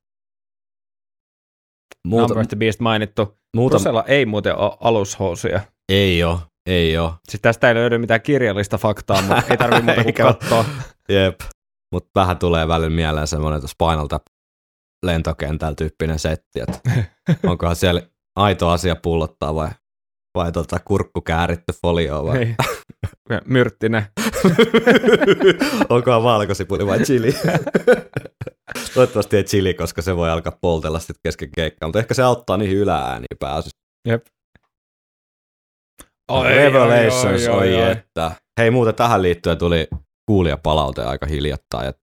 Muuta, 2.08 2.22
Number 2.22 2.38
of 2.38 2.48
the 2.48 2.56
Beast 2.56 2.80
mainittu. 2.80 3.38
muuta 3.56 3.74
Rusella 3.76 4.04
ei 4.04 4.26
muuten 4.26 4.56
ole 4.56 4.76
alushousuja. 4.80 5.60
ei 5.88 6.22
oo, 6.22 6.40
ei 6.66 6.98
oo. 6.98 7.14
Siis 7.28 7.40
tästä 7.40 7.68
ei 7.68 7.74
löydy 7.74 7.98
mitään 7.98 8.22
kirjallista 8.22 8.78
faktaa, 8.78 9.22
mutta 9.22 9.42
ei 9.50 9.56
tarvitse 9.56 9.84
muuta 9.84 10.02
kuin 10.02 10.14
katsoa. 10.26 10.64
Jep. 11.08 11.40
Mutta 11.92 12.20
vähän 12.20 12.38
tulee 12.38 12.68
välillä 12.68 12.90
mieleen 12.90 13.26
semmoinen 13.26 13.56
että 13.56 13.68
Spinal 13.68 14.06
Tap 14.06 14.22
lentokentällä 15.06 15.74
tyyppinen 15.74 16.18
setti, 16.18 16.60
että 16.60 16.80
onkohan 17.50 17.76
siellä 17.76 18.02
aito 18.36 18.68
asia 18.68 18.96
pullottaa 18.96 19.54
vai, 19.54 19.68
vai 20.34 20.52
tota 20.52 20.78
kurkku 20.84 21.20
kääritty 21.20 21.72
folio 21.82 22.26
vai 22.26 22.38
Ei. 22.38 22.54
Myrttinen. 23.44 24.06
onkohan 25.88 26.22
valkosipuli 26.22 26.86
vai 26.86 27.00
chili. 27.00 27.34
Toivottavasti 28.94 29.36
ei 29.36 29.44
chili, 29.44 29.74
koska 29.74 30.02
se 30.02 30.16
voi 30.16 30.30
alkaa 30.30 30.58
poltella 30.60 30.98
sitten 30.98 31.16
kesken 31.22 31.50
keikkaa, 31.54 31.88
mutta 31.88 31.98
ehkä 31.98 32.14
se 32.14 32.22
auttaa 32.22 32.56
niihin 32.56 32.76
yläääniin 32.76 33.36
pääsyssä. 33.40 33.78
Jep. 34.08 34.26
Revelations, 36.44 37.48
oi, 37.48 37.90
että. 37.90 38.32
Hei 38.60 38.70
muuten 38.70 38.94
tähän 38.94 39.22
liittyen 39.22 39.58
tuli 39.58 39.88
kuulijapalaute 40.26 41.02
aika 41.02 41.26
hiljattain, 41.26 41.88
että, 41.88 42.02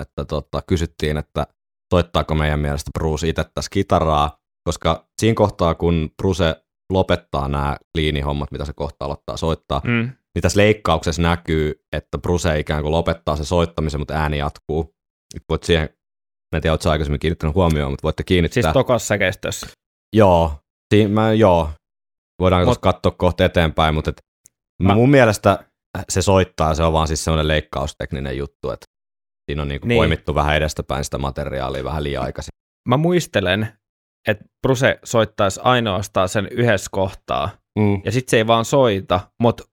että 0.00 0.24
tota, 0.24 0.62
kysyttiin, 0.66 1.16
että 1.16 1.46
soittaako 1.94 2.34
meidän 2.34 2.60
mielestä 2.60 2.90
Bruce 2.98 3.28
itse 3.28 3.44
tässä 3.54 3.68
kitaraa, 3.72 4.36
koska 4.68 5.08
siinä 5.20 5.34
kohtaa, 5.34 5.74
kun 5.74 6.10
Bruce 6.22 6.56
lopettaa 6.92 7.48
nämä 7.48 7.76
liinihommat, 7.94 8.50
mitä 8.50 8.64
se 8.64 8.72
kohta 8.72 9.04
aloittaa 9.04 9.36
soittaa, 9.36 9.80
mm. 9.84 9.90
Mm. 9.90 10.10
niin 10.34 10.42
tässä 10.42 10.60
leikkauksessa 10.60 11.22
näkyy, 11.22 11.74
että 11.96 12.18
Bruce 12.18 12.58
ikään 12.58 12.82
kuin 12.82 12.92
lopettaa 12.92 13.36
se 13.36 13.44
soittamisen, 13.44 14.00
mutta 14.00 14.14
ääni 14.14 14.38
jatkuu. 14.38 14.94
Nyt 15.34 15.42
voit 15.48 15.62
siihen, 15.62 15.88
mä 16.52 16.56
en 16.56 16.62
tiedä, 16.62 16.74
Voidaan 22.44 22.66
Mut- 22.68 22.78
katsoa 22.80 23.12
kohta 23.12 23.44
eteenpäin, 23.44 23.94
mutta 23.94 24.10
et, 24.10 24.22
Mä- 24.82 24.94
mun 24.94 25.10
mielestä 25.10 25.64
se 26.08 26.22
soittaa, 26.22 26.74
se 26.74 26.82
on 26.82 26.92
vaan 26.92 27.08
siis 27.08 27.24
semmoinen 27.24 27.48
leikkaustekninen 27.48 28.36
juttu, 28.38 28.70
että 28.70 28.86
siinä 29.50 29.62
on 29.62 29.68
niinku 29.68 29.86
Niin. 29.86 29.98
poimittu 29.98 30.34
vähän 30.34 30.56
edestäpäin 30.56 31.04
sitä 31.04 31.18
materiaalia 31.18 31.84
vähän 31.84 32.04
liian 32.04 32.24
aikaisin. 32.24 32.50
Mä 32.88 32.96
muistelen, 32.96 33.68
että 34.28 34.44
Bruse 34.62 34.98
soittaisi 35.04 35.60
ainoastaan 35.62 36.28
sen 36.28 36.48
yhdessä 36.50 36.88
kohtaa, 36.92 37.50
Mm. 37.78 38.02
ja 38.04 38.12
sitten 38.12 38.30
se 38.30 38.36
ei 38.36 38.46
vaan 38.46 38.64
soita, 38.64 39.20
mutta 39.40 39.64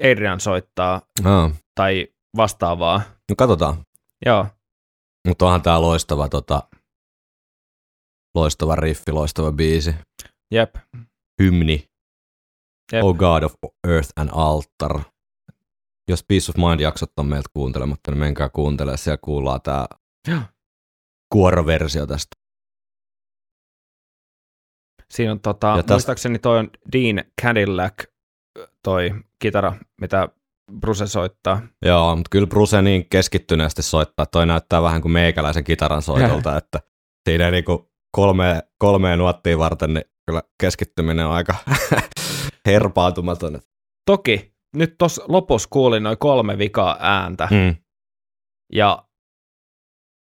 Adrian 0.00 0.40
soittaa 0.40 1.02
Ah. 1.24 1.52
tai 1.74 2.08
vastaavaa. 2.36 3.02
No 3.30 3.34
katsotaan. 3.38 3.76
Joo, 4.26 4.46
Mutta 5.28 5.44
onhan 5.46 5.62
tää 5.62 5.80
loistava, 5.80 6.28
tota, 6.28 6.62
loistava 8.34 8.76
riffi, 8.76 9.12
loistava 9.12 9.52
biisi. 9.52 9.94
jep. 10.54 10.74
Hymni. 11.42 11.84
Jep. 12.92 13.04
Oh 13.04 13.14
God 13.16 13.42
of 13.42 13.54
Earth 13.88 14.10
and 14.16 14.30
Altar. 14.32 15.00
Jos 16.08 16.24
Peace 16.28 16.50
of 16.50 16.56
Mind 16.56 16.80
jaksot 16.80 17.10
on 17.16 17.26
meiltä 17.26 17.48
kuuntelematta, 17.52 18.10
niin 18.10 18.18
menkää 18.18 18.48
kuuntelemaan. 18.48 18.98
Siellä 18.98 19.18
kuullaan 19.24 19.60
Joo. 20.28 20.40
kuoroversio 21.34 22.06
tästä. 22.06 22.36
Siinä 25.10 25.32
on 25.32 25.40
tota, 25.40 25.66
Ja 25.66 25.76
tästä- 25.76 25.94
muistaakseni 25.94 26.38
toi 26.38 26.58
on 26.58 26.70
Dean 26.92 27.24
Cadillac, 27.42 28.04
toi 28.82 29.10
kitara, 29.38 29.72
mitä 30.00 30.28
Bruse 30.80 31.06
soittaa. 31.06 31.62
Joo, 31.84 32.16
mutta 32.16 32.28
kyllä 32.30 32.46
Bruce 32.46 32.82
niin 32.82 33.08
keskittyneesti 33.08 33.82
soittaa, 33.82 34.26
toi 34.26 34.46
näyttää 34.46 34.82
vähän 34.82 35.02
kuin 35.02 35.12
meikäläisen 35.12 35.64
kitaran 35.64 36.02
soitolta, 36.02 36.56
että 36.58 36.80
siinä 37.28 37.50
niinku 37.50 37.90
kolme, 38.16 38.62
kolmeen 38.78 39.18
nuottiin 39.18 39.58
varten, 39.58 39.94
niin 39.94 40.04
kyllä 40.26 40.42
keskittyminen 40.60 41.26
on 41.26 41.32
aika 41.32 41.54
herpaantumaton. 42.66 43.60
Toki, 44.06 44.54
nyt 44.76 44.94
tuossa 44.98 45.22
lopussa 45.28 45.68
kuulin 45.72 46.02
noin 46.02 46.18
kolme 46.18 46.58
vikaa 46.58 46.96
ääntä, 47.00 47.48
Mm, 47.50 47.74
ja 48.72 49.04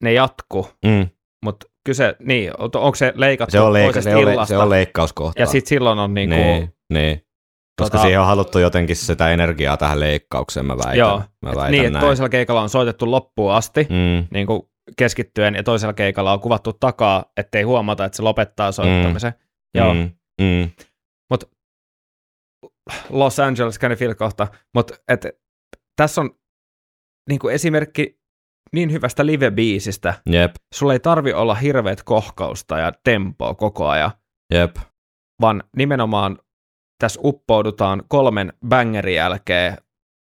ne 0.03 0.13
jatku, 0.13 0.69
mm. 0.87 1.09
mutta 1.45 1.67
kyse, 1.87 2.17
niin, 2.21 2.51
on- 2.59 2.71
onko 2.75 2.95
se 2.95 3.13
leikattu 3.17 3.53
Se, 3.53 3.61
on 3.61 3.73
leika- 3.73 4.01
se, 4.03 4.17
on 4.17 4.47
se 4.47 4.59
on 4.59 4.71
leikkauskohta. 4.71 5.41
ja 5.41 5.47
sitten 5.47 5.69
silloin 5.69 5.99
on 5.99 6.15
niinku, 6.15 6.35
niin, 6.37 6.75
niin. 6.93 7.21
Koska 7.81 7.99
tota- 7.99 8.03
siihen 8.03 8.21
on 8.21 8.27
haluttu 8.27 8.59
jotenkin 8.59 8.97
sitä 8.97 9.31
energiaa 9.31 9.77
tähän 9.77 10.01
leikkaukseen, 10.01 10.67
mä 10.67 10.77
väitän. 10.77 10.97
Joo, 10.99 11.23
mä 11.43 11.51
väitän 11.55 11.71
niin, 11.71 11.87
että 11.87 12.01
toisella 12.01 12.29
keikalla 12.29 12.63
on 12.63 12.69
soitettu 12.69 13.11
loppuun 13.11 13.53
asti, 13.53 13.87
Mm, 13.91 14.27
niin 14.31 14.47
kuin 14.47 14.63
keskittyen, 14.97 15.55
ja 15.55 15.63
toisella 15.63 15.93
keikalla 15.93 16.33
on 16.33 16.41
kuvattu 16.41 16.73
takaa, 16.73 17.25
ettei 17.37 17.63
huomata, 17.63 18.05
että 18.05 18.17
se 18.17 18.23
lopettaa 18.23 18.73
soittamisen. 18.73 19.35
Joo. 19.75 19.95
mm, 19.95 20.11
mm. 20.41 20.71
Los 23.11 23.41
Angeles 23.41 23.79
Canfield 23.79 24.15
kohta, 24.15 24.49
mutta 24.75 24.95
et, 25.09 25.27
tässä 25.97 26.21
on 26.21 26.31
niin 27.29 27.39
kuin 27.39 27.55
esimerkki 27.55 28.21
niin 28.73 28.93
hyvästä 28.93 29.27
live-biisistä. 29.27 30.15
Jep, 30.31 30.55
Sulla 30.75 30.93
ei 30.93 31.01
tarvi 31.01 31.33
olla 31.33 31.55
hirveät 31.55 32.03
kohkausta 32.03 32.79
ja 32.79 32.93
tempoa 33.05 33.55
koko 33.55 33.89
ajan, 33.89 34.11
jep. 34.55 34.77
vaan 35.41 35.65
nimenomaan 35.77 36.39
tässä 36.99 37.21
uppoudutaan 37.25 38.03
kolmen 38.09 38.53
bangerin 38.69 39.15
jälkeen 39.15 39.77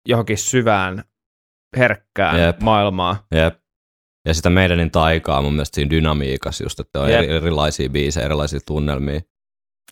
johonkin 0.08 0.38
syvään, 0.38 1.04
herkkään 1.76 2.40
Jep. 2.40 2.60
maailmaan. 2.60 3.16
Jep. 3.34 3.54
Ja 4.28 4.34
sitä 4.34 4.50
meidänin 4.50 4.90
taikaa 4.90 5.42
mun 5.42 5.52
mielestä 5.52 5.74
siinä 5.74 5.90
dynamiikassa 5.90 6.64
just, 6.64 6.80
että 6.80 7.00
on 7.00 7.10
Jep. 7.10 7.18
eri, 7.18 7.32
erilaisia 7.32 7.88
biisejä, 7.88 8.24
erilaisia 8.26 8.60
tunnelmia. 8.66 9.20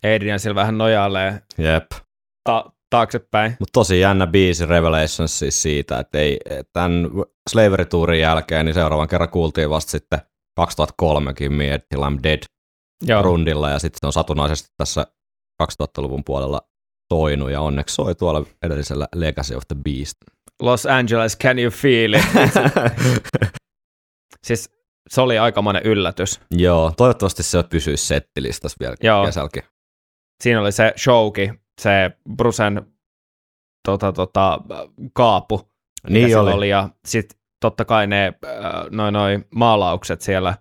Adrian 0.03 0.39
siellä 0.39 0.55
vähän 0.55 0.77
nojailee 0.77 1.41
Jep. 1.57 1.85
ta- 2.43 2.71
taaksepäin. 2.89 3.55
Mutta 3.59 3.71
tosi 3.73 3.99
jännä 3.99 4.27
biisi 4.27 4.65
Revelations 4.65 5.39
siis 5.39 5.61
siitä, 5.61 5.99
että 5.99 6.17
ei, 6.19 6.39
tämän 6.73 7.09
Slavery 7.49 7.85
Tourin 7.85 8.19
jälkeen, 8.21 8.65
niin 8.65 8.73
seuraavan 8.73 9.07
kerran 9.07 9.29
kuultiin 9.29 9.69
vasta 9.69 9.91
sitten 9.91 10.19
2003kin 10.59 11.49
Me 11.49 11.79
Till 11.89 12.01
I'm 12.01 12.23
Dead 12.23 12.39
Joo. 13.05 13.21
rundilla, 13.21 13.69
ja 13.69 13.79
sitten 13.79 13.97
se 14.01 14.07
on 14.07 14.13
satunnaisesti 14.13 14.69
tässä 14.77 15.07
2000-luvun 15.63 16.23
puolella 16.23 16.61
soinut, 17.13 17.51
ja 17.51 17.61
onneksi 17.61 17.95
soi 17.95 18.15
tuolla 18.15 18.45
edellisellä 18.63 19.07
Legacy 19.15 19.55
of 19.55 19.63
the 19.67 19.75
Beast. 19.83 20.13
Los 20.61 20.85
Angeles, 20.85 21.37
can 21.37 21.59
you 21.59 21.71
feel 21.71 22.13
it? 22.13 22.23
siis 24.47 24.69
se 25.09 25.21
oli 25.21 25.37
aikamoinen 25.37 25.83
yllätys. 25.83 26.39
Joo, 26.51 26.91
toivottavasti 26.97 27.43
se 27.43 27.63
pysyisi 27.63 28.05
settilistassa 28.05 28.77
vielä 28.79 28.95
Joo. 29.03 29.25
kesälläkin. 29.25 29.63
Siinä 30.43 30.61
oli 30.61 30.71
se 30.71 30.93
showki, 30.97 31.51
se 31.81 32.11
Brusen 32.35 32.85
tota, 33.87 34.11
tota, 34.11 34.59
kaapu, 35.13 35.69
Niin 36.09 36.37
oli. 36.37 36.51
oli. 36.53 36.69
Ja 36.69 36.89
sitten 37.07 37.39
totta 37.61 37.85
kai 37.85 38.07
ne 38.07 38.25
äh, 38.45 38.61
noi, 38.91 39.11
noi 39.11 39.39
maalaukset 39.55 40.21
siellä, 40.21 40.57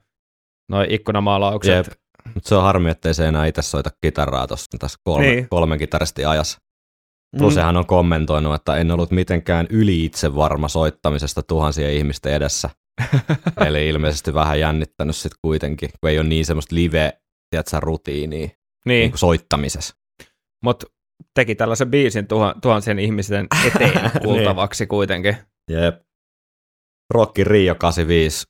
noi 0.70 0.86
ikkunamaalaukset. 0.90 1.74
Jep. 1.86 1.86
Mutta 2.34 2.48
se 2.48 2.54
on 2.54 2.62
harmi, 2.62 2.90
ettei 2.90 3.14
se 3.14 3.28
enää 3.28 3.46
itse 3.46 3.62
soita 3.62 3.90
kitaraa 4.00 4.46
tossa, 4.46 4.78
tässä 4.78 4.98
kolme, 5.04 5.26
Niin. 5.26 5.36
niin. 5.36 5.48
kolmen 5.48 5.78
kitaristin 5.78 6.28
ajassa. 6.28 6.58
Plus 7.38 7.56
Mm. 7.56 7.60
hän 7.62 7.76
on 7.76 7.86
kommentoinut, 7.86 8.54
että 8.54 8.76
en 8.76 8.90
ollut 8.90 9.10
mitenkään 9.10 9.66
yli 9.70 10.04
itse 10.04 10.34
varma 10.34 10.68
soittamisesta 10.68 11.42
tuhansien 11.42 11.92
ihmisten 11.92 12.32
edessä. 12.32 12.70
Eli 13.66 13.88
ilmeisesti 13.88 14.34
vähän 14.34 14.60
jännittänyt 14.60 15.16
sitten 15.16 15.38
kuitenkin, 15.42 15.90
kun 16.00 16.10
ei 16.10 16.18
ole 16.18 16.28
niin 16.28 16.46
semmoista 16.46 16.74
live, 16.74 17.12
tiedätkö, 17.50 17.80
rutiinia 17.80 18.48
niin. 18.88 19.00
Niin, 19.00 19.10
kuin 19.10 19.18
soittamisessa. 19.18 19.96
mutta 20.64 20.86
teki 21.34 21.54
tällaisen 21.54 21.90
biisin 21.90 22.26
tuhan, 22.26 22.60
tuhansien 22.60 22.98
ihmisten 22.98 23.46
eteen 23.66 24.10
kuultavaksi 24.24 24.86
kuitenkin. 24.86 25.36
Jep. 25.70 26.02
Rocky 27.14 27.44
Rio 27.44 27.74
85, 27.74 28.46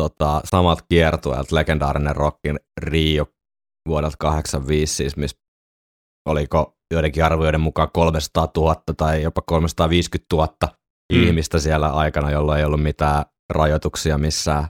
tota, 0.00 0.40
samat 0.44 0.82
kiertueelta, 0.88 1.56
legendaarinen 1.56 2.16
Rockin 2.16 2.60
Rio 2.80 3.26
vuodelta 3.88 4.16
85, 4.18 4.94
siis 4.94 5.16
missä 5.16 5.36
oliko 6.28 6.76
joidenkin 6.94 7.24
arvioiden 7.24 7.60
mukaan 7.60 7.88
300 7.92 8.48
000 8.56 8.82
tai 8.96 9.22
jopa 9.22 9.42
350 9.46 10.36
000 10.36 10.56
mm. 11.12 11.22
ihmistä 11.22 11.58
siellä 11.58 11.88
aikana, 11.88 12.30
jolloin 12.30 12.58
ei 12.58 12.64
ollut 12.64 12.82
mitään 12.82 13.24
rajoituksia 13.52 14.18
missään, 14.18 14.68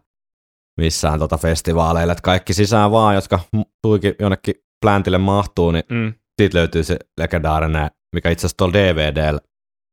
missään 0.77 1.19
tota 1.19 1.39
festivaaleille. 1.39 2.13
Et 2.13 2.21
kaikki 2.21 2.55
sisään 2.55 2.91
vaan, 2.91 3.15
jotka 3.15 3.41
tuikin 3.83 4.15
jonnekin 4.19 4.55
plantille 4.83 5.19
mahtuu, 5.19 5.71
niin 5.71 5.85
mm. 5.89 6.15
siitä 6.41 6.59
löytyy 6.59 6.85
se 6.85 6.97
legendaarinen, 7.21 7.91
mikä 8.15 8.31
itse 8.31 8.41
asiassa 8.41 8.57
tuolla 8.57 8.73
DVDllä, 8.73 9.41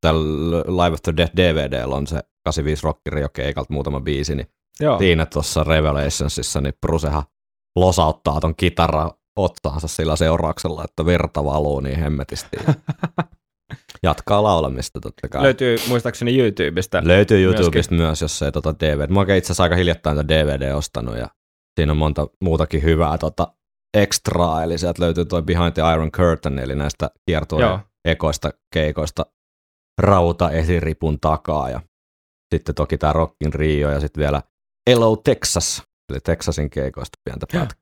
tällä 0.00 0.58
Live 0.58 0.94
After 0.94 1.16
Death 1.16 1.36
DVDllä 1.36 1.96
on 1.96 2.06
se 2.06 2.20
85 2.44 2.82
Rock 2.84 3.00
Rio 3.08 3.28
keikalta 3.28 3.72
muutama 3.72 4.00
biisi, 4.00 4.34
niin 4.34 4.46
Joo. 4.80 4.98
siinä 4.98 5.26
tuossa 5.26 5.64
Revelationsissa, 5.64 6.60
niin 6.60 6.74
Brucehan 6.80 7.22
losauttaa 7.76 8.40
ton 8.40 8.54
kitaran 8.56 9.10
ottaansa 9.36 9.88
sillä 9.88 10.16
seurauksella, 10.16 10.84
että 10.84 11.06
verta 11.06 11.44
valuu 11.44 11.80
niin 11.80 11.98
hemmetisti. 11.98 12.56
Jatkaa 14.02 14.42
laulamista 14.42 15.00
totta 15.00 15.28
kai. 15.28 15.42
Löytyy 15.42 15.76
muistaakseni 15.88 16.38
YouTubesta. 16.38 17.00
Löytyy 17.04 17.44
YouTubesta 17.44 17.74
myöskin. 17.74 17.96
myös, 17.96 18.20
jos 18.22 18.42
ei 18.42 18.52
tota 18.52 18.74
DVD. 18.80 19.10
Mä 19.10 19.20
oon 19.20 19.30
itse 19.30 19.46
asiassa 19.46 19.62
aika 19.62 19.76
hiljattain 19.76 20.16
tätä 20.16 20.28
DVD 20.28 20.72
ostanut 20.72 21.16
ja 21.16 21.28
siinä 21.80 21.92
on 21.92 21.96
monta 21.96 22.26
muutakin 22.44 22.82
hyvää 22.82 23.18
tota 23.18 23.52
extraa, 23.96 24.62
eli 24.62 24.78
sieltä 24.78 25.02
löytyy 25.02 25.24
toi 25.24 25.42
Behind 25.42 25.72
the 25.72 25.82
Iron 25.94 26.12
Curtain, 26.12 26.58
eli 26.58 26.74
näistä 26.74 27.10
kiertueen 27.26 27.78
ekoista 28.08 28.50
keikoista 28.74 29.26
rauta 29.98 30.50
esiripun 30.50 31.20
takaa 31.20 31.70
ja 31.70 31.80
sitten 32.54 32.74
toki 32.74 32.98
tämä 32.98 33.12
Rockin 33.12 33.52
Rio 33.54 33.90
ja 33.90 34.00
sitten 34.00 34.20
vielä 34.20 34.42
Hello 34.90 35.16
Texas, 35.16 35.82
eli 36.12 36.20
Texasin 36.20 36.70
keikoista 36.70 37.18
pientä 37.24 37.46
pätkää. 37.52 37.78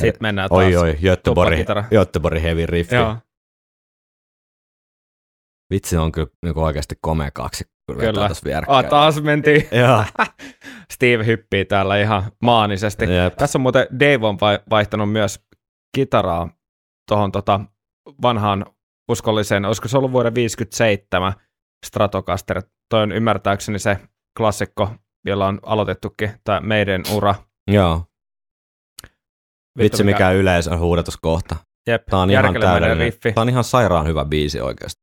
Sitten 0.00 0.18
mennään 0.20 0.48
taas 0.48 0.64
Oi, 0.64 0.76
oi, 0.76 0.98
Göteborg, 1.02 1.58
Göteborg 1.90 2.42
heavy 2.42 2.66
riffi. 2.66 2.94
Joo. 2.94 3.16
Vitsi 5.72 5.96
on 5.96 6.12
kyllä 6.12 6.28
niin 6.42 6.58
oikeasti 6.58 6.94
komea 7.00 7.30
kaksi, 7.30 7.64
kun 7.86 7.96
kyllä. 7.96 8.30
Ah, 8.66 8.84
taas 8.84 9.22
mentiin. 9.22 9.68
Steve 10.92 11.26
hyppii 11.26 11.64
täällä 11.64 11.98
ihan 11.98 12.22
maanisesti. 12.42 13.04
Jep. 13.14 13.36
Tässä 13.36 13.58
on 13.58 13.62
muuten 13.62 13.86
Dave 14.00 14.26
on 14.26 14.38
vaihtanut 14.70 15.12
myös 15.12 15.40
kitaraa 15.96 16.48
tuohon 17.08 17.32
tota 17.32 17.60
vanhaan 18.22 18.66
uskolliseen, 19.10 19.64
olisiko 19.64 19.88
se 19.88 19.98
ollut 19.98 20.12
vuoden 20.12 20.34
57 20.34 21.32
Stratocaster. 21.86 22.62
Toi 22.90 23.02
on 23.02 23.12
ymmärtääkseni 23.12 23.78
se 23.78 23.98
klassikko, 24.36 24.90
jolla 25.26 25.46
on 25.46 25.60
aloitettukin 25.62 26.30
tämä 26.44 26.60
meidän 26.60 27.02
ura. 27.14 27.34
Joo. 27.70 28.04
Vitsi 29.78 30.04
mikä, 30.04 30.14
mikä 30.16 30.30
yleisön 30.30 30.78
huudatuskohta. 30.78 31.56
Jep, 31.86 32.02
Tämä 32.10 32.22
on 32.22 32.30
ihan 32.30 32.54
täydellinen. 32.60 33.04
Riffi. 33.04 33.32
Tämä 33.32 33.42
on 33.42 33.48
ihan 33.48 33.64
sairaan 33.64 34.06
hyvä 34.06 34.24
biisi 34.24 34.60
oikeasti. 34.60 35.01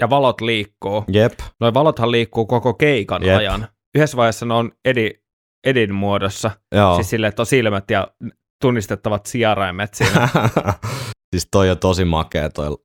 Ja 0.00 0.10
valot 0.10 0.40
liikkuu. 0.40 1.04
Jep. 1.08 1.32
Noin 1.60 1.74
valothan 1.74 2.10
liikkuu 2.10 2.46
koko 2.46 2.74
keikan 2.74 3.22
Jep. 3.22 3.36
ajan. 3.36 3.68
Yhdessä 3.96 4.16
vaiheessa 4.16 4.46
ne 4.46 4.54
on 4.54 4.72
edi, 4.84 5.10
edin 5.66 5.94
muodossa. 5.94 6.50
Joo. 6.74 6.94
Siis 6.94 7.10
silleen, 7.10 7.28
että 7.28 7.42
on 7.42 7.46
silmät 7.46 7.90
ja 7.90 8.08
tunnistettavat 8.62 9.26
sijaraimet 9.26 9.94
siinä. 9.94 10.28
siis 11.34 11.48
toi 11.50 11.70
on 11.70 11.78
tosi 11.78 12.04
makea 12.04 12.50
toi 12.50 12.76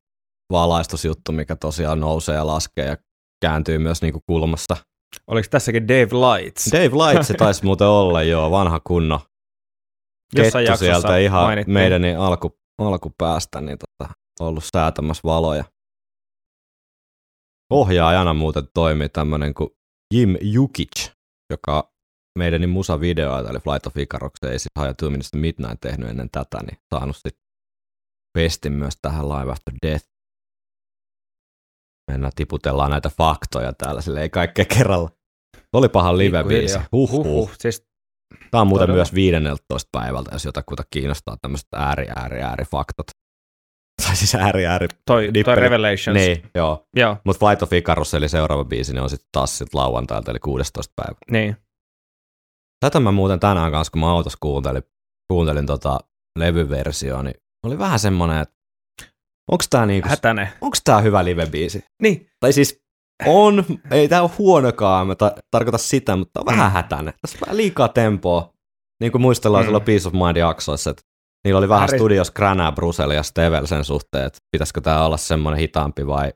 valaistusjuttu, 0.52 1.32
mikä 1.32 1.56
tosiaan 1.56 2.00
nousee 2.00 2.34
ja 2.34 2.46
laskee 2.46 2.86
ja 2.86 2.96
kääntyy 3.42 3.78
myös 3.78 4.02
niinku 4.02 4.20
kulmassa. 4.26 4.76
Oliko 5.26 5.48
tässäkin 5.50 5.88
Dave 5.88 6.08
Lights? 6.12 6.72
Dave 6.72 6.84
Lights 7.06 7.32
taisi 7.38 7.64
muuten 7.64 7.86
olla, 8.00 8.22
joo, 8.22 8.50
vanha 8.50 8.80
kunno 8.86 9.20
Jossain 10.36 10.66
kettu 10.66 10.78
sieltä 10.78 11.18
ihan 11.18 11.44
mainittiin. 11.44 11.74
meidän 11.74 12.02
niin 12.02 12.18
alku, 12.18 12.58
alkupäästä 12.78 13.60
niin 13.60 13.78
tota, 13.78 14.14
ollut 14.40 14.64
säätämässä 14.76 15.20
valoja. 15.24 15.64
Ohjaajana 17.72 18.34
muuten 18.34 18.68
toimii 18.74 19.08
tämmöinen 19.08 19.54
kuin 19.54 19.70
Jim 20.14 20.36
Jukic, 20.40 21.10
joka 21.50 21.92
meidän 22.38 22.68
musavideoita, 22.68 23.50
eli 23.50 23.58
Flight 23.58 23.86
of 23.86 23.96
Icarus, 23.96 24.32
ei 24.42 24.58
siis 24.58 24.70
High 24.80 24.94
Two 24.98 25.10
Minutes 25.10 25.32
Midnight 25.32 25.80
tehnyt 25.80 26.08
ennen 26.08 26.30
tätä, 26.30 26.58
niin 26.62 26.78
saanut 26.94 27.16
sitten 27.16 27.32
pestin 28.38 28.72
myös 28.72 28.94
tähän 29.02 29.28
Live 29.28 29.52
After 29.52 29.74
Death. 29.86 30.06
Mennään 32.10 32.32
tiputellaan 32.36 32.90
näitä 32.90 33.08
faktoja 33.08 33.72
täällä, 33.72 34.00
sille 34.00 34.22
ei 34.22 34.30
kaikkea 34.30 34.64
kerralla. 34.64 35.10
Oli 35.72 35.88
paha 35.88 36.18
live-biisi. 36.18 36.80
Huh, 36.92 37.10
huh. 37.10 37.24
huh. 37.24 37.50
Siis 37.58 37.86
Tämä 38.50 38.60
on 38.60 38.66
muuten 38.66 38.82
Todella. 38.82 38.98
myös 38.98 39.14
15 39.14 39.88
päivältä, 39.92 40.30
jos 40.32 40.44
jotakuta 40.44 40.82
kiinnostaa 40.90 41.36
tämmöiset 41.42 41.68
ääri, 41.72 42.06
ääri, 42.16 42.42
ääri 42.42 42.64
faktat. 42.64 43.06
Tai 44.06 44.16
siis 44.16 44.34
ääri, 44.34 44.66
ääri. 44.66 44.88
Toi, 45.06 45.30
toi 45.44 45.56
Revelations. 45.56 46.14
Niin, 46.14 46.42
joo. 46.54 46.86
joo. 46.96 47.16
Mutta 47.24 47.46
Flight 47.46 47.62
of 47.62 47.72
Icarus, 47.72 48.14
eli 48.14 48.28
seuraava 48.28 48.64
biisi, 48.64 48.92
niin 48.92 49.02
on 49.02 49.10
sitten 49.10 49.28
taas 49.32 49.58
sit 49.58 49.74
lauantailta, 49.74 50.30
eli 50.30 50.38
16 50.38 50.92
päivä. 50.96 51.18
Niin. 51.30 51.56
Tätä 52.80 53.00
mä 53.00 53.12
muuten 53.12 53.40
tänään 53.40 53.72
kanssa, 53.72 53.90
kun 53.90 54.00
mä 54.00 54.10
autossa 54.10 54.38
kuuntelin, 54.40 54.82
kuuntelin 55.32 55.66
tota 55.66 56.00
levyversioa, 56.38 57.22
niin 57.22 57.34
oli 57.66 57.78
vähän 57.78 57.98
semmoinen, 57.98 58.38
että 58.38 58.54
onko 59.50 59.64
tämä 59.70 59.86
niinku, 59.86 60.08
onks 60.60 60.80
tää 60.84 61.00
hyvä 61.00 61.24
live-biisi? 61.24 61.84
Niin. 62.02 62.30
Tai 62.40 62.52
siis 62.52 62.82
on, 63.26 63.64
ei 63.90 64.08
tämä 64.08 64.22
ole 64.22 64.30
huonokaan, 64.38 65.06
mä 65.06 65.14
ta- 65.14 65.34
tarkoita 65.50 65.78
sitä, 65.78 66.16
mutta 66.16 66.40
on 66.40 66.46
vähän 66.46 66.70
mm. 66.70 66.72
hätäinen. 66.72 67.14
Tässä 67.20 67.38
on 67.38 67.40
vähän 67.40 67.56
liikaa 67.56 67.88
tempoa. 67.88 68.52
Niin 69.00 69.12
kuin 69.12 69.22
muistellaan 69.22 69.64
mm. 69.64 69.66
silloin 69.66 69.84
Peace 69.84 70.08
of 70.08 70.14
Mind 70.14 70.36
jaksoissa, 70.36 70.90
että 70.90 71.02
niillä 71.44 71.58
oli 71.58 71.68
vähän 71.68 71.80
Harry. 71.80 71.98
studios 71.98 72.30
Grana, 72.30 72.72
Brusel 72.72 73.10
ja 73.10 73.22
Stevel 73.22 73.66
sen 73.66 73.84
suhteen, 73.84 74.26
että 74.26 74.38
pitäisikö 74.50 74.80
tämä 74.80 75.04
olla 75.04 75.16
semmoinen 75.16 75.60
hitaampi 75.60 76.06
vai, 76.06 76.32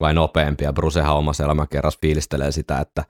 vai 0.00 0.14
nopeampi. 0.14 0.64
Ja 0.64 0.72
Brusehan 0.72 1.16
omassa 1.16 1.44
elämäkerrassa 1.44 1.98
fiilistelee 2.02 2.52
sitä, 2.52 2.78
että, 2.78 3.04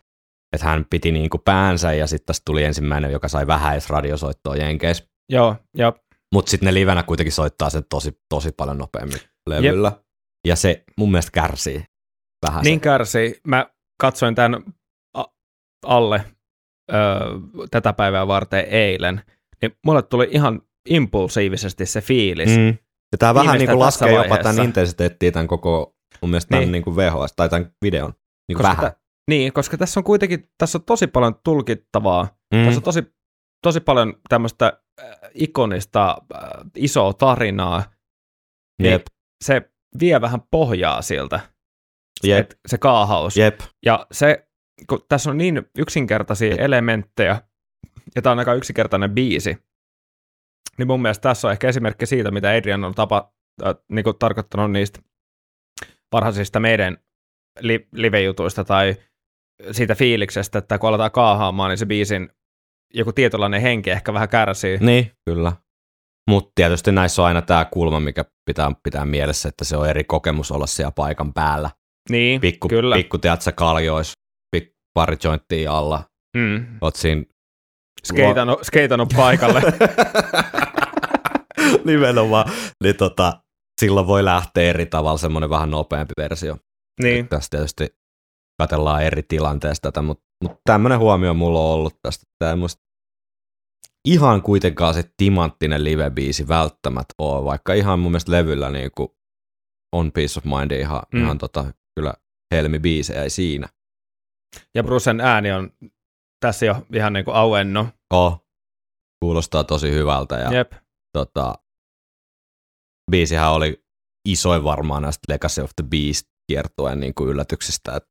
että 0.53 0.67
hän 0.67 0.87
piti 0.91 1.13
niin 1.13 1.31
kuin 1.31 1.43
päänsä 1.45 1.93
ja 1.93 2.07
sitten 2.07 2.27
tässä 2.27 2.43
tuli 2.47 2.65
ensimmäinen, 2.65 3.13
joka 3.13 3.29
sai 3.29 3.47
vähäisradiosoittoa 3.47 4.57
Jenkeissä. 4.57 5.05
Joo, 5.29 5.57
joo. 5.75 5.93
Mutta 6.35 6.51
sitten 6.51 6.67
ne 6.67 6.75
livenä 6.75 7.03
kuitenkin 7.03 7.33
soittaa 7.33 7.71
sen 7.71 7.85
tosi, 7.91 8.21
tosi 8.29 8.53
paljon 8.53 8.79
nopeammin 8.79 9.21
levyllä. 9.49 9.89
Jep. 9.89 10.01
Ja 10.47 10.57
se 10.57 10.85
mun 10.99 11.11
mielestä 11.11 11.31
kärsii 11.31 11.85
vähän. 12.47 12.65
Niin 12.65 12.81
kärsii. 12.81 13.41
Mä 13.47 13.67
katsoin 14.01 14.35
tämän 14.35 14.63
alle 15.87 16.25
ö, 16.93 16.95
tätä 17.71 17.93
päivää 17.93 18.27
varten 18.27 18.65
eilen, 18.65 19.23
niin 19.63 19.73
mulle 19.87 20.03
tuli 20.03 20.29
ihan 20.31 20.63
impulsiivisesti 20.89 21.87
se 21.87 22.01
fiilis. 22.01 22.57
Mm. 22.57 22.67
Ja 23.13 23.19
tämä 23.19 23.35
vähän 23.35 23.59
niin 23.59 23.69
kuin 23.69 23.79
laskee 23.79 24.15
jopa 24.15 24.39
tämän 24.39 24.65
intensiteettiä 24.65 25.33
tämän 25.33 25.47
koko 25.47 25.97
mun 26.23 26.31
mielestä 26.31 26.55
niin. 26.55 26.63
tämän 26.63 26.73
niin 26.73 26.83
kuin 26.83 26.97
VHS 26.97 27.33
tai 27.37 27.49
tämän 27.49 27.73
videon. 27.83 28.13
Niin 28.49 28.57
kuin 28.57 28.63
vähän. 28.63 28.81
Tä, 28.81 28.97
niin, 29.31 29.53
koska 29.53 29.77
tässä 29.77 30.01
on 30.01 30.05
kuitenkin 30.05 30.51
tässä 30.59 30.79
on 30.79 30.85
tosi 30.85 31.07
paljon 31.07 31.35
tulkittavaa. 31.45 32.39
Mm. 32.55 32.65
Tässä 32.65 32.79
on 32.79 32.83
tosi, 32.83 33.03
tosi 33.63 33.81
paljon 33.81 34.15
tämmöistä 34.29 34.81
äh, 35.01 35.07
ikonista 35.35 36.17
äh, 36.35 36.43
isoa 36.77 37.13
tarinaa. 37.13 37.83
Niin 38.83 38.93
Jep. 38.93 39.07
se 39.45 39.71
vie 40.01 40.21
vähän 40.21 40.41
pohjaa 40.51 41.03
siltä. 41.03 41.41
Jep. 42.25 42.51
se 42.69 42.79
kaahaus. 42.79 43.37
Jep. 43.37 43.61
Ja 43.87 44.07
se, 44.13 44.49
kun 44.89 45.05
tässä 45.09 45.31
on 45.31 45.39
niin 45.39 45.63
yksinkertaisia 45.79 46.49
Jep. 46.49 46.61
elementtejä, 46.61 47.43
ja 48.15 48.23
tämä 48.23 48.33
on 48.33 48.39
aika 48.39 48.55
yksinkertainen 48.55 49.11
biisi, 49.11 49.59
niin 50.79 50.87
mun 50.87 51.03
mielestä 51.03 51.23
tässä 51.23 51.49
on 51.49 51.53
ehkä 51.53 51.69
esimerkki 51.69 52.07
siitä, 52.07 52.31
mitä 52.31 52.49
Adrian 52.49 52.85
on 52.85 52.95
tapa, 52.95 53.33
äh, 53.67 53.75
niin 53.93 54.05
kuin 54.05 54.19
tarkoittanut 54.19 54.73
niistä 54.73 55.01
varhaisista 56.13 56.61
meidän 56.61 56.97
li- 57.61 57.89
live-jutuista 57.93 58.65
tai 58.65 58.97
siitä 59.73 59.95
fiiliksestä, 59.95 60.59
että 60.59 60.79
kun 60.79 60.89
aletaan 60.89 61.11
kaahaamaan, 61.11 61.71
niin 61.71 61.79
se 61.79 61.87
biisin 61.87 62.29
joku 62.95 63.13
tietynlainen 63.13 63.63
henki 63.63 63.91
ehkä 63.91 64.13
vähän 64.13 64.29
kärsii. 64.29 64.79
Niin, 64.81 65.11
kyllä. 65.25 65.53
Mutta 66.31 66.53
tietysti 66.55 66.93
näissä 66.93 67.23
on 67.23 67.29
aina 67.29 67.43
tämä 67.43 67.65
kulma, 67.65 68.01
mikä 68.01 68.25
pitää 68.47 68.71
pitää 68.83 69.05
mielessä, 69.05 69.49
että 69.49 69.65
se 69.65 69.77
on 69.77 69.89
eri 69.89 70.05
kokemus 70.05 70.51
olla 70.51 70.67
siellä 70.67 70.93
paikan 70.93 71.33
päällä. 71.33 71.71
Niin, 72.11 72.41
pikku, 72.41 72.69
kyllä. 72.69 72.97
Pikku, 72.97 73.19
tiedätkö, 73.19 73.53
kaljois, 73.53 74.13
pikku 74.51 74.77
pari 74.95 75.17
jointtia 75.25 75.73
alla. 75.73 76.05
Mm. 76.37 76.67
Oot 76.81 76.97
siinä... 76.97 77.23
Skeitannut, 78.05 78.59
skeitannut 78.63 79.09
paikalle. 79.17 79.63
Nimenomaan. 81.85 82.51
Niin 82.83 82.97
tota, 82.97 83.43
silloin 83.81 84.07
voi 84.07 84.25
lähteä 84.25 84.71
eri 84.71 84.87
tavalla 84.87 85.19
semmoinen 85.19 85.51
vähän 85.51 85.71
nopeampi 85.71 86.13
versio. 86.19 86.57
Niin. 87.03 87.29
Tästä 87.29 87.57
tietysti 87.57 87.89
katellaan 88.59 89.03
eri 89.03 89.23
tilanteesta 89.23 89.93
tätä, 89.93 90.03
mutta, 90.03 90.25
mutta 90.43 90.61
tämmöinen 90.65 90.99
huomio 90.99 91.35
mulla 91.35 91.61
on 91.61 91.75
ollut 91.75 91.99
tästä. 92.03 92.27
Tämä 92.39 92.57
musta 92.57 92.83
ihan 94.05 94.43
kuitenkaan 94.43 94.95
se 94.95 95.05
timanttinen 95.17 95.85
live-biisi 95.85 96.49
välttämättä 96.49 97.15
ole, 97.19 97.45
vaikka 97.45 97.73
ihan 97.73 97.99
mun 97.99 98.13
mielestä 98.13 98.33
levyllä 98.33 98.71
niin 98.71 98.91
kuin 98.97 99.09
on 99.93 100.13
Peace 100.13 100.39
of 100.39 100.45
Mind 100.45 100.71
ihan, 100.71 101.03
mm. 101.15 101.23
ihan 101.23 101.39
tota, 101.39 101.73
kyllä 101.95 102.15
helmi-biisejä 102.55 103.23
ei 103.23 103.31
siinä. 103.31 103.69
Ja 104.75 104.83
Brucen 104.83 105.21
ääni 105.21 105.53
on 105.53 105.71
tässä 106.41 106.67
jo 106.67 106.87
ihan 106.95 107.13
niin 107.13 107.25
kuin 107.25 107.35
auenno. 107.35 107.89
Oh. 108.15 108.47
Kuulostaa 109.25 109.65
tosi 109.65 109.91
hyvältä 109.91 110.37
ja 110.39 110.53
Jep. 110.53 110.73
Tota, 111.13 111.55
biisihän 113.11 113.53
oli 113.53 113.85
isoin 114.29 114.65
varmaan 114.65 115.03
näistä 115.03 115.33
Legacy 115.33 115.61
of 115.63 115.71
the 115.77 115.85
Beast 115.91 116.27
kiertueen 116.53 117.01
niin 117.01 117.15
kuin 117.15 117.31
yllätyksistä. 117.31 117.97
Et 117.97 118.05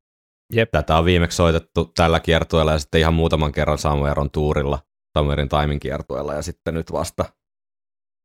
Jep. 0.54 0.72
Tätä 0.72 0.98
on 0.98 1.06
viimeksi 1.06 1.36
soitettu 1.36 1.86
tällä 1.86 2.20
kiertueella 2.20 2.72
ja 2.72 2.80
sitten 2.80 3.02
ihan 3.02 3.14
muutaman 3.14 3.52
kerran 3.52 3.78
Samueron 3.78 4.32
tuurilla, 4.32 4.80
Samuerin 5.18 5.50
Taimin 5.50 5.80
kiertueella 5.80 6.34
ja 6.34 6.42
sitten 6.42 6.74
nyt 6.74 6.92
vasta 6.92 7.24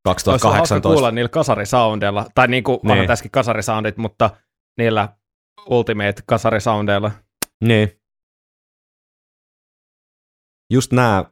Olisi 0.09 0.31
hauska 0.31 0.49
2018. 0.49 0.89
kuulla 0.89 1.11
niillä 1.11 1.29
kasarisoundeilla, 1.29 2.27
tai 2.35 2.49
niin 2.49 2.65
kuin 2.65 2.81
Niin. 2.83 3.07
tässäkin 3.07 3.31
kasarisoundit, 3.31 3.97
mutta 3.97 4.31
niillä 4.79 5.09
ultimate 5.67 6.23
kasarisoundeilla. 6.27 7.11
Niin. 7.65 8.01
Just 10.73 10.93
nämä 10.93 11.25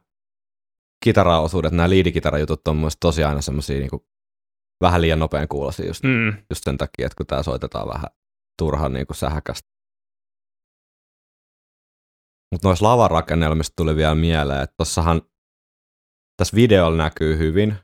kitaraosuudet, 1.05 1.71
nämä 1.71 1.89
liidikitara-jutut 1.89 2.67
on 2.67 2.75
mielestä 2.75 2.99
tosi 2.99 3.23
aina 3.23 3.41
semmosia 3.41 3.79
niinku 3.79 4.07
vähän 4.81 5.01
liian 5.01 5.19
nopean 5.19 5.47
kuulosia 5.47 5.87
just, 5.87 6.03
Mm. 6.03 6.33
just 6.49 6.63
sen 6.63 6.77
takia, 6.77 7.05
että 7.05 7.15
kun 7.17 7.25
tää 7.27 7.43
soitetaan 7.43 7.87
vähän 7.87 8.07
turhan 8.59 8.93
niinku 8.93 9.13
sähäkästä. 9.13 9.69
Mutta 12.51 12.67
noissa 12.67 12.85
lavarakennelmista 12.85 13.73
tuli 13.77 13.95
vielä 13.95 14.15
mieleen, 14.15 14.61
että 14.63 14.73
tossahan 14.77 15.21
tässä 16.37 16.55
videolla 16.55 16.97
näkyy 16.97 17.37
hyvin, 17.37 17.75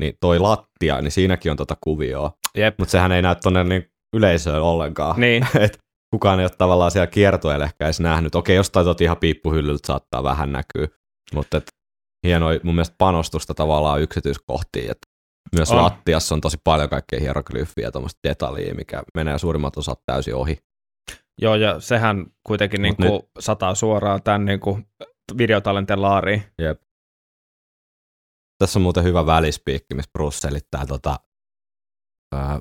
niin 0.00 0.14
toi 0.20 0.38
lattia, 0.38 1.00
niin 1.02 1.12
siinäkin 1.12 1.50
on 1.50 1.56
tota 1.56 1.76
kuvioa, 1.80 2.32
Jep. 2.56 2.78
mutta 2.78 2.92
sehän 2.92 3.12
ei 3.12 3.22
näy 3.22 3.36
tonne 3.42 3.64
niin 3.64 3.92
yleisöön 4.16 4.62
ollenkaan. 4.62 5.20
Niin. 5.20 5.46
Et 5.64 5.78
kukaan 6.10 6.40
ei 6.40 6.44
ole 6.44 6.50
tavallaan 6.58 6.90
siellä 6.90 7.06
kiertueella 7.06 7.64
ehkä 7.64 7.84
edes 7.84 8.00
nähnyt. 8.00 8.34
Okei, 8.34 8.56
jostain 8.56 8.84
tuot 8.86 9.00
ihan 9.00 9.16
piippuhyllyltä 9.16 9.86
saattaa 9.86 10.22
vähän 10.22 10.52
näkyä, 10.52 10.88
mutta 11.34 11.56
et 11.56 11.68
hienoa 12.26 12.50
mun 12.62 12.74
mielestä 12.74 12.94
panostusta 12.98 13.54
tavallaan 13.54 14.00
yksityiskohtiin. 14.00 14.90
Et 14.90 14.98
myös 15.56 15.70
On. 15.70 15.78
on. 15.78 15.84
lattiassa 15.84 16.34
on 16.34 16.40
tosi 16.40 16.56
paljon 16.64 16.88
kaikkea 16.88 17.20
hieroglyffiä 17.20 17.86
ja 17.86 17.92
tuommoista 17.92 18.20
detaljia, 18.28 18.74
mikä 18.74 19.02
menee 19.14 19.38
suurimmat 19.38 19.76
osat 19.76 20.00
täysin 20.06 20.34
ohi. 20.34 20.58
Joo, 21.40 21.54
ja 21.54 21.80
sehän 21.80 22.26
kuitenkin 22.46 22.82
niin 22.82 22.96
kuin 22.96 23.22
sataa 23.38 23.74
suoraan 23.74 24.22
tämän 24.22 24.44
niin 24.44 24.60
kuin 24.60 24.86
videotalenten 25.38 26.02
laariin. 26.02 26.42
Jep. 26.58 26.82
Tässä 28.58 28.78
on 28.78 28.82
muuten 28.82 29.04
hyvä 29.04 29.26
välispiikki, 29.26 29.94
missä 29.94 30.10
Bruce 30.12 30.36
selittää 30.36 30.86
tota, 30.86 31.20
ää, 32.34 32.60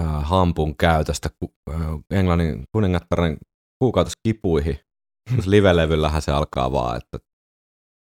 ää, 0.00 0.20
hampun 0.20 0.76
käytöstä 0.76 1.28
ku, 1.40 1.54
ää, 1.70 1.78
Englannin 2.10 2.64
kuningattaren 2.72 3.36
kuukautiskipuihin. 3.82 4.78
Live-levyllähän 5.46 6.22
se 6.22 6.32
alkaa 6.32 6.72
vaan, 6.72 6.96
että 6.96 7.18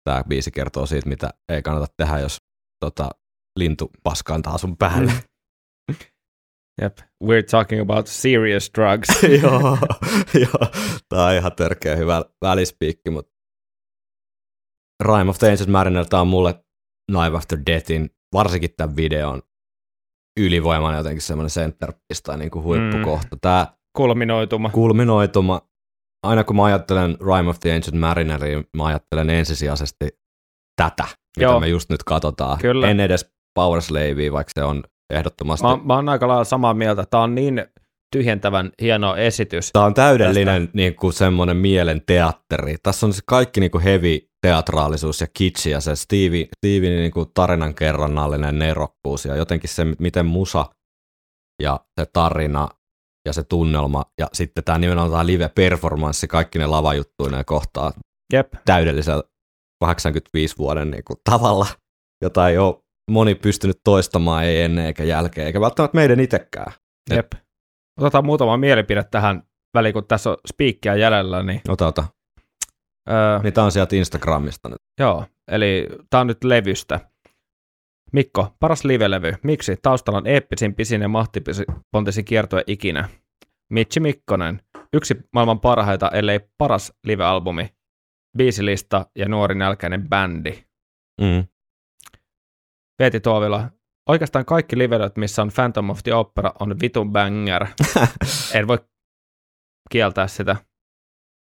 tämä 0.04 0.24
biisi 0.28 0.50
kertoo 0.50 0.86
siitä, 0.86 1.08
mitä 1.08 1.30
ei 1.48 1.62
kannata 1.62 1.94
tehdä, 1.96 2.18
jos 2.18 2.38
tota, 2.84 3.10
lintu 3.58 3.90
paskantaa 4.02 4.58
sun 4.58 4.76
päälle. 4.76 5.12
Jep. 6.82 6.98
We're 7.24 7.46
talking 7.50 7.82
about 7.82 8.06
serious 8.06 8.70
drugs. 8.78 9.22
joo, 9.42 9.78
joo. 10.34 10.70
Tämä 11.08 11.26
on 11.26 11.34
ihan 11.34 11.52
törkeä 11.56 11.96
hyvä 11.96 12.24
välispiikki, 12.42 13.10
mutta 13.10 13.32
Rime 15.04 15.30
of 15.30 15.38
the 15.38 15.50
Ancient 15.50 15.70
Mariner, 15.70 16.06
tämä 16.06 16.20
on 16.20 16.28
mulle 16.28 16.64
Knife 17.12 17.36
After 17.36 17.58
Deathin, 17.66 18.10
varsinkin 18.32 18.70
tämän 18.76 18.96
videon 18.96 19.42
ylivoimainen 20.46 20.98
jotenkin 20.98 21.22
semmoinen 21.22 21.50
centerpiece 21.50 22.22
tai 22.22 22.38
niin 22.38 22.50
kuin 22.50 22.62
huippukohta. 22.64 23.37
Tämä 23.40 23.66
Kulminoituma. 23.96 24.70
kulminoituma, 24.70 25.61
aina 26.26 26.44
kun 26.44 26.57
mä 26.57 26.64
ajattelen 26.64 27.16
Rime 27.20 27.50
of 27.50 27.61
the 27.61 27.74
Ancient 27.74 28.00
Marineria, 28.00 28.62
mä 28.76 28.87
ajattelen 28.87 29.31
ensisijaisesti 29.31 30.09
tätä, 30.76 31.05
mitä 31.37 31.50
Joo. 31.50 31.61
me 31.61 31.68
just 31.68 31.90
nyt 31.90 32.03
katsotaan. 32.03 32.59
Kyllä. 32.59 32.90
En 32.90 33.00
edes 33.00 33.31
Power 33.55 33.83
Slavea, 33.83 34.33
vaikka 34.33 34.53
se 34.55 34.64
on 34.64 34.85
ehdottomasti 35.11 35.66
Mä, 35.66 35.79
mä 35.85 35.94
oon 35.94 36.09
aika 36.09 36.29
lailla 36.29 36.44
samaa 36.44 36.74
mieltä. 36.74 37.05
Tämä 37.11 37.22
on 37.22 37.35
niin 37.35 37.66
tyhjentävän 38.12 38.70
hieno 38.83 39.16
esitys. 39.16 39.70
Tämä 39.72 39.85
on 39.85 39.94
täydellinen 39.94 40.68
niin 40.72 40.94
kuin 40.94 41.12
semmoinen 41.12 41.57
mielen 41.57 42.03
teatteri. 42.07 42.76
Tässä 42.83 43.07
on 43.07 43.12
se 43.12 43.22
kaikki 43.26 43.61
niin 43.61 43.70
kuin 43.70 43.85
heavy 43.85 44.29
teatraalisuus 44.42 45.20
ja 45.20 45.26
kitsi 45.35 45.70
ja 45.70 45.81
se 45.81 45.96
Stevie, 45.96 46.48
Stevie 46.59 46.90
niin 46.90 47.11
kuin 47.11 47.31
tarinan 47.35 47.74
kerronnallinen 47.74 48.59
nerokkuus 48.59 49.24
ja 49.24 49.37
jotenkin 49.37 49.70
se, 49.70 49.85
miten 49.98 50.26
musa 50.26 50.66
ja 51.62 51.81
se 52.00 52.07
tarina 52.12 52.68
ja 53.26 53.33
se 53.33 53.42
tunnelma 53.44 54.05
ja 54.20 54.29
sitten 54.33 54.64
tämä 54.64 54.79
nimenomaan 54.79 55.11
tämä 55.11 55.26
live-performanssi, 55.26 56.26
kaikki 56.29 56.59
ne 56.59 56.66
lavajuttuineen 56.66 57.44
kohtaa 57.44 57.92
Jep. 58.33 58.53
täydellisellä 58.64 59.22
85 59.81 60.59
vuoden 60.59 60.90
niin 60.90 61.05
kuin 61.05 61.16
tavalla, 61.24 61.66
jota 62.22 62.48
ei 62.48 62.59
ole 62.59 62.83
moni 63.11 63.35
pystynyt 63.35 63.81
toistamaan, 63.85 64.44
ei 64.44 64.62
ennen 64.62 64.87
eikä 64.87 65.05
jälkeen, 65.05 65.46
eikä 65.46 65.61
välttämättä 65.61 65.96
meidän 65.96 66.20
itsekään. 66.20 66.72
Jep. 67.11 67.33
Otetaan 68.00 68.24
muutama 68.24 68.57
mielipide 68.57 69.05
tähän 69.05 69.42
väliin, 69.74 69.92
kun 69.92 70.07
tässä 70.07 70.31
on 70.31 70.37
spiikkiä 70.48 70.96
jäljellä. 70.96 71.42
Niin, 71.42 71.61
Ota, 71.68 71.87
ota. 71.87 72.05
Öö, 73.11 73.38
Niin 73.42 73.53
tää 73.53 73.64
on 73.64 73.73
sieltä 73.73 73.96
Instagramista 73.96 74.68
nyt. 74.68 74.79
Joo, 75.01 75.25
eli 75.49 75.88
tämä 76.11 76.20
on 76.20 76.27
nyt 76.27 76.44
levystä. 76.44 77.01
Mikko, 78.12 78.57
paras 78.61 78.85
live-levy. 78.85 79.33
Miksi? 79.42 79.77
Taustalla 79.83 80.18
on 80.18 80.27
eeppisin, 80.27 80.75
pisin 80.75 81.03
ja 81.03 81.09
mahtipontisin 81.09 82.25
kiertue 82.25 82.64
ikinä. 82.66 83.09
Mitchi 83.70 84.01
Mikkonen. 84.01 84.62
Yksi 84.92 85.16
maailman 85.33 85.61
parhaita, 85.61 86.11
ellei 86.11 86.40
paras 86.59 86.92
live-albumi. 87.05 87.68
Biisilista 88.38 89.07
ja 89.16 89.29
nuori 89.29 89.55
nälkäinen 89.55 90.09
bändi. 90.09 90.64
Mm. 91.20 91.44
Veeti 92.99 93.20
Tuovila. 93.20 93.70
Oikeastaan 94.09 94.44
kaikki 94.44 94.79
livelet, 94.79 95.16
missä 95.16 95.42
on 95.42 95.51
Phantom 95.55 95.90
of 95.90 96.03
the 96.03 96.14
Opera, 96.14 96.53
on 96.61 96.81
vitun 96.81 97.12
banger. 97.12 97.66
en 98.55 98.68
voi 98.68 98.79
kieltää 99.90 100.27
sitä. 100.27 100.57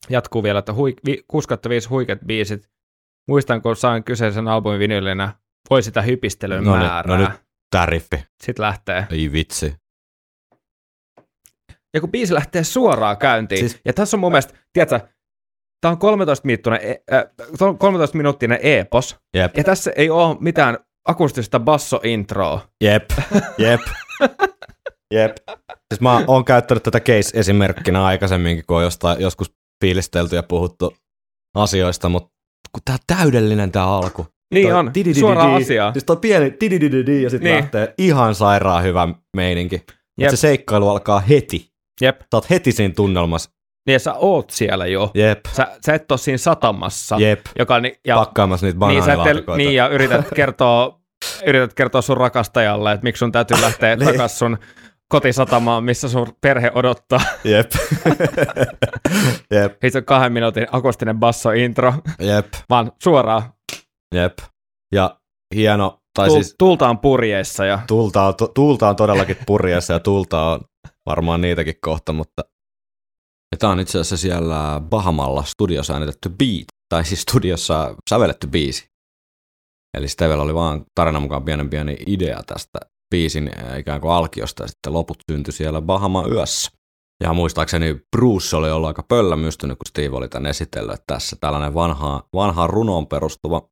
Jatkuu 0.09 0.43
vielä, 0.43 0.59
että 0.59 0.73
hui, 0.73 0.93
vi, 1.05 1.23
6 1.27 1.47
5 1.69 1.89
huikeat 1.89 2.19
biisit. 2.25 2.69
Muistan, 3.27 3.61
kun 3.61 3.75
sain 3.75 4.03
kyseisen 4.03 4.47
albumin 4.47 4.79
vinylinä, 4.79 5.33
voi 5.69 5.83
sitä 5.83 6.01
hypistelyn 6.01 6.63
No 6.63 6.75
niin, 6.77 6.85
määrää. 6.87 7.17
no 7.17 7.23
nyt. 7.23 7.39
Tää 7.71 7.85
riffi. 7.85 8.23
Sitten 8.43 8.63
lähtee. 8.63 9.07
Ei 9.11 9.31
vitsi. 9.31 9.75
Ja 11.93 12.01
kun 12.01 12.11
biisi 12.11 12.33
lähtee 12.33 12.63
suoraan 12.63 13.17
käyntiin, 13.17 13.59
Siis- 13.59 13.71
siis... 13.71 13.81
ja 13.85 13.93
tässä 13.93 14.17
on 14.17 14.21
mun 14.21 14.31
mielestä, 14.31 14.53
tiedätkö, 14.73 14.99
tämä 15.81 15.91
on 15.91 15.97
13 15.97 16.45
minuuttinen, 16.45 16.79
äh, 17.13 17.23
13 17.77 18.17
minuuttinen 18.17 18.59
epos, 18.61 19.17
Jep, 19.33 19.57
ja 19.57 19.63
tässä 19.63 19.91
ei 19.95 20.09
ole 20.09 20.37
mitään 20.39 20.77
akustista 21.07 21.59
basso-introa. 21.59 22.67
jep, 22.83 23.09
jep, 23.57 23.81
jep. 25.13 25.31
Siis 25.93 26.01
mä 26.01 26.23
oon 26.27 26.45
käyttänyt 26.45 26.83
tätä 26.83 26.99
case-esimerkkinä 26.99 28.05
aikaisemminkin, 28.05 28.65
kun 28.67 28.77
on 28.77 28.83
jostain, 28.83 29.21
joskus 29.21 29.55
fiilistelty 29.81 30.35
ja 30.35 30.43
puhuttu 30.43 30.93
asioista, 31.55 32.09
mutta 32.09 32.29
kun 32.71 32.81
tää 32.85 32.97
täydellinen 33.07 33.71
tää 33.71 33.83
alku. 33.85 34.27
Niin 34.53 34.67
Toi 34.67 34.73
on, 34.79 34.91
suoraan 35.19 35.55
asiaan. 35.55 35.93
Siis 35.93 36.03
toi 36.03 36.17
pieni 36.17 36.53
didididi 36.61 37.23
ja 37.23 37.29
sitten 37.29 37.51
Niin. 37.51 37.55
lähtee 37.61 37.93
ihan 37.97 38.35
sairaan 38.35 38.83
hyvä 38.83 39.07
meininki. 39.35 39.81
Jep. 40.21 40.29
Se 40.29 40.35
seikkailu 40.35 40.89
alkaa 40.89 41.19
heti. 41.19 41.69
Jep, 42.01 42.19
Sä 42.21 42.25
oot 42.33 42.49
heti 42.49 42.71
siinä 42.71 42.93
tunnelmassa. 42.93 43.49
niin 43.87 43.93
ja 43.93 43.99
sä 43.99 44.13
oot 44.13 44.49
siellä 44.49 44.85
jo. 44.87 45.11
Jep, 45.13 45.39
Sä, 45.55 45.67
sä 45.85 45.93
et 45.93 46.11
ole 46.11 46.17
siinä 46.19 46.37
satamassa. 46.37 47.15
jep. 47.19 47.39
Joka, 47.59 47.79
ni- 47.79 47.99
ja, 48.07 48.15
Pakkaamassa 48.15 48.65
niitä 48.65 48.87
niin, 48.87 49.03
sä 49.03 49.11
et, 49.13 49.17
banaanilaatikoita. 49.17 49.57
niin, 49.57 49.75
ja 49.75 49.87
yrität 49.87 50.25
kertoa, 50.35 50.99
yrität 51.45 51.73
kertoa 51.73 52.01
sun 52.01 52.17
rakastajalle, 52.17 52.91
että 52.91 53.03
miksi 53.03 53.19
sun 53.19 53.31
täytyy 53.31 53.61
lähteä 53.61 53.95
Niin. 53.95 54.11
takas 54.11 54.39
sun 54.39 54.57
kotisatamaan, 55.09 55.83
missä 55.83 56.09
sun 56.09 56.27
perhe 56.41 56.71
odottaa. 56.75 57.19
Jep. 57.43 57.71
jep, 59.53 59.83
Ei 59.83 59.91
se 59.91 59.97
ole 59.97 60.03
kahden 60.03 60.33
minuutin 60.33 60.67
akustinen 60.71 61.19
basso-intro, 61.19 61.93
jep, 62.19 62.47
vaan 62.69 62.91
suoraan 63.03 63.43
jep. 64.15 64.37
Ja 64.93 65.19
hieno, 65.55 65.99
tai 66.15 66.27
Tul- 66.27 66.33
siis 66.33 66.55
tultaan 66.57 66.99
purjeissa. 66.99 67.65
Ja, 67.65 67.79
tulta 67.87 68.23
on, 68.23 68.35
tu- 68.35 68.47
tuulta 68.47 68.89
on 68.89 68.95
todellakin 68.95 69.37
purjeessa 69.45 69.93
ja 69.93 69.99
tulta 69.99 70.45
on 70.45 70.59
varmaan 71.05 71.41
niitäkin 71.41 71.75
kohta, 71.81 72.13
mutta 72.13 72.41
ja 73.51 73.57
tää 73.57 73.69
on 73.69 73.79
itse 73.79 73.99
asiassa 73.99 74.17
siellä 74.17 74.81
Bahamalla 74.89 75.43
studiossa 75.43 75.93
äänitetty 75.93 76.29
beat, 76.29 76.65
tai 76.89 77.05
siis 77.05 77.21
studiossa 77.21 77.95
sävelletty 78.09 78.47
biisi. 78.47 78.89
Eli 79.97 80.07
Stevellä 80.07 80.43
oli 80.43 80.53
vaan 80.53 80.85
tarinan 80.95 81.21
mukaan 81.21 81.43
pienen 81.43 81.69
pieni 81.69 81.97
idea 82.07 82.43
tästä 82.47 82.79
biisin 83.09 83.51
äh, 83.57 83.79
ikään 83.79 84.01
kuin 84.01 84.11
alkiosta, 84.11 84.63
ja 84.63 84.67
sitten 84.67 84.93
loput 84.93 85.17
syntyi 85.31 85.53
siellä 85.53 85.81
Bahama 85.81 86.27
yössä. 86.27 86.71
Ja 87.23 87.33
muistaakseni 87.33 88.01
Bruce 88.17 88.55
oli 88.55 88.71
ollut 88.71 88.87
aika 88.87 89.03
pöllämystynyt, 89.03 89.77
kun 89.77 89.89
Steve 89.89 90.15
oli 90.15 90.29
tän 90.29 90.45
esitellyt, 90.45 90.93
että 90.93 91.13
tässä 91.13 91.35
tällainen 91.39 91.73
vanha, 91.73 92.23
vanhaan 92.33 92.69
runoon 92.69 93.07
perustuva 93.07 93.69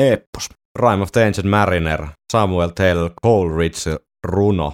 eppos. 0.00 0.48
Rime 0.78 1.02
of 1.02 1.12
the 1.12 1.24
Ancient 1.24 1.50
Mariner, 1.50 2.06
Samuel 2.32 2.68
Taylor 2.68 3.10
Coleridge 3.22 3.96
runo. 4.26 4.72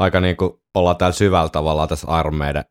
Aika 0.00 0.20
niin 0.20 0.36
kuin 0.36 0.52
ollaan 0.74 0.96
täällä 0.96 1.12
syvällä 1.12 1.48
tavalla 1.48 1.86
tässä 1.86 2.20
Iron 2.20 2.34
Maiden 2.34 2.64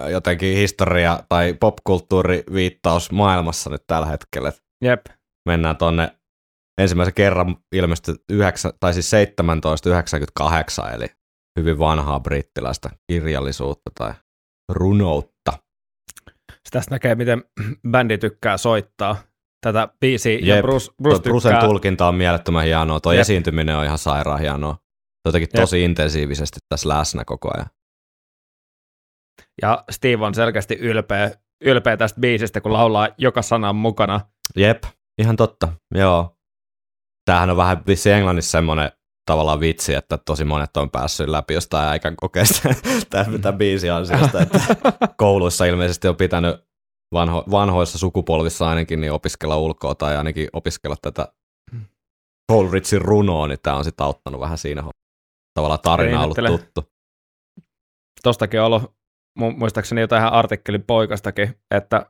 äh, 0.00 0.10
jotenkin 0.10 0.56
historia 0.56 1.18
tai 1.28 1.54
popkulttuuri 1.54 2.44
viittaus 2.52 3.10
maailmassa 3.10 3.70
nyt 3.70 3.82
tällä 3.86 4.06
hetkellä. 4.06 4.48
Et 4.48 4.62
jep, 4.84 5.06
Mennään 5.48 5.76
tonne 5.76 6.18
ensimmäisen 6.80 7.14
kerran 7.14 7.56
ilmestyi 7.72 8.14
9, 8.30 8.72
tai 8.80 8.94
siis 8.94 9.10
1798, 9.10 10.94
eli 10.94 11.06
hyvin 11.60 11.78
vanhaa 11.78 12.20
brittiläistä 12.20 12.90
kirjallisuutta 13.12 13.90
tai 13.98 14.14
runoutta. 14.68 15.52
Tästä 16.70 16.94
näkee, 16.94 17.14
miten 17.14 17.44
bändi 17.90 18.18
tykkää 18.18 18.56
soittaa 18.56 19.16
tätä 19.66 19.88
biisiä, 20.00 20.32
Jep, 20.32 20.42
ja 20.56 20.62
Bruce, 20.62 20.92
Bruce 21.02 21.22
Tuo 21.22 21.30
Brucen 21.30 21.52
tykkää, 21.52 21.68
tulkinta 21.68 22.08
on 22.08 22.14
mielettömän 22.14 22.64
hienoa. 22.64 23.00
Tuo 23.00 23.12
Jep. 23.12 23.20
esiintyminen 23.20 23.76
on 23.76 23.84
ihan 23.84 23.98
sairaan 23.98 24.40
hienoa. 24.40 24.76
Jotenkin 25.24 25.48
Jep. 25.54 25.62
tosi 25.62 25.84
intensiivisesti 25.84 26.58
tässä 26.68 26.88
läsnä 26.88 27.24
koko 27.24 27.50
ajan. 27.54 27.66
ja 29.62 29.84
Steve 29.90 30.24
on 30.24 30.34
selkeästi 30.34 30.74
ylpeä, 30.74 31.30
ylpeä 31.64 31.96
tästä 31.96 32.20
biisistä, 32.20 32.60
kun 32.60 32.72
laulaa 32.72 33.08
joka 33.18 33.42
sanan 33.42 33.76
mukana. 33.76 34.20
Jep, 34.56 34.82
ihan 35.18 35.36
totta, 35.36 35.68
joo. 35.94 36.36
Tämähän 37.24 37.50
on 37.50 37.56
vähän 37.56 37.82
vissi 37.86 38.10
Englannissa 38.10 38.50
semmoinen 38.50 38.92
tavallaan 39.26 39.60
vitsi, 39.60 39.94
että 39.94 40.18
tosi 40.18 40.44
monet 40.44 40.76
on 40.76 40.90
päässyt 40.90 41.28
läpi 41.28 41.54
jostain 41.54 41.88
äikän 41.88 42.16
kokeesta 42.16 42.68
tämän, 43.10 43.40
tämän 43.40 43.58
biisin 43.58 43.92
ansiosta, 43.92 44.42
että 44.42 44.60
kouluissa 45.16 45.64
ilmeisesti 45.64 46.08
on 46.08 46.16
pitänyt 46.16 46.56
vanho, 47.12 47.44
vanhoissa 47.50 47.98
sukupolvissa 47.98 48.68
ainakin 48.68 49.00
niin 49.00 49.12
opiskella 49.12 49.56
ulkoa 49.56 49.94
tai 49.94 50.16
ainakin 50.16 50.48
opiskella 50.52 50.96
tätä 51.02 51.32
Coleridgein 52.52 53.02
runoa, 53.02 53.48
niin 53.48 53.58
tämä 53.62 53.76
on 53.76 53.84
sitten 53.84 54.06
auttanut 54.06 54.40
vähän 54.40 54.58
siinä. 54.58 54.82
Tavallaan 55.54 55.80
tarina 55.80 56.20
on 56.20 56.24
ollut 56.24 56.60
tuttu. 56.60 56.92
Tostakin 58.22 58.60
on 58.60 58.66
ollut 58.66 58.82
mu- 59.40 59.56
muistaakseni 59.56 60.00
jotain 60.00 60.20
ihan 60.20 60.32
artikkelin 60.32 60.82
poikastakin, 60.82 61.54
että, 61.70 62.06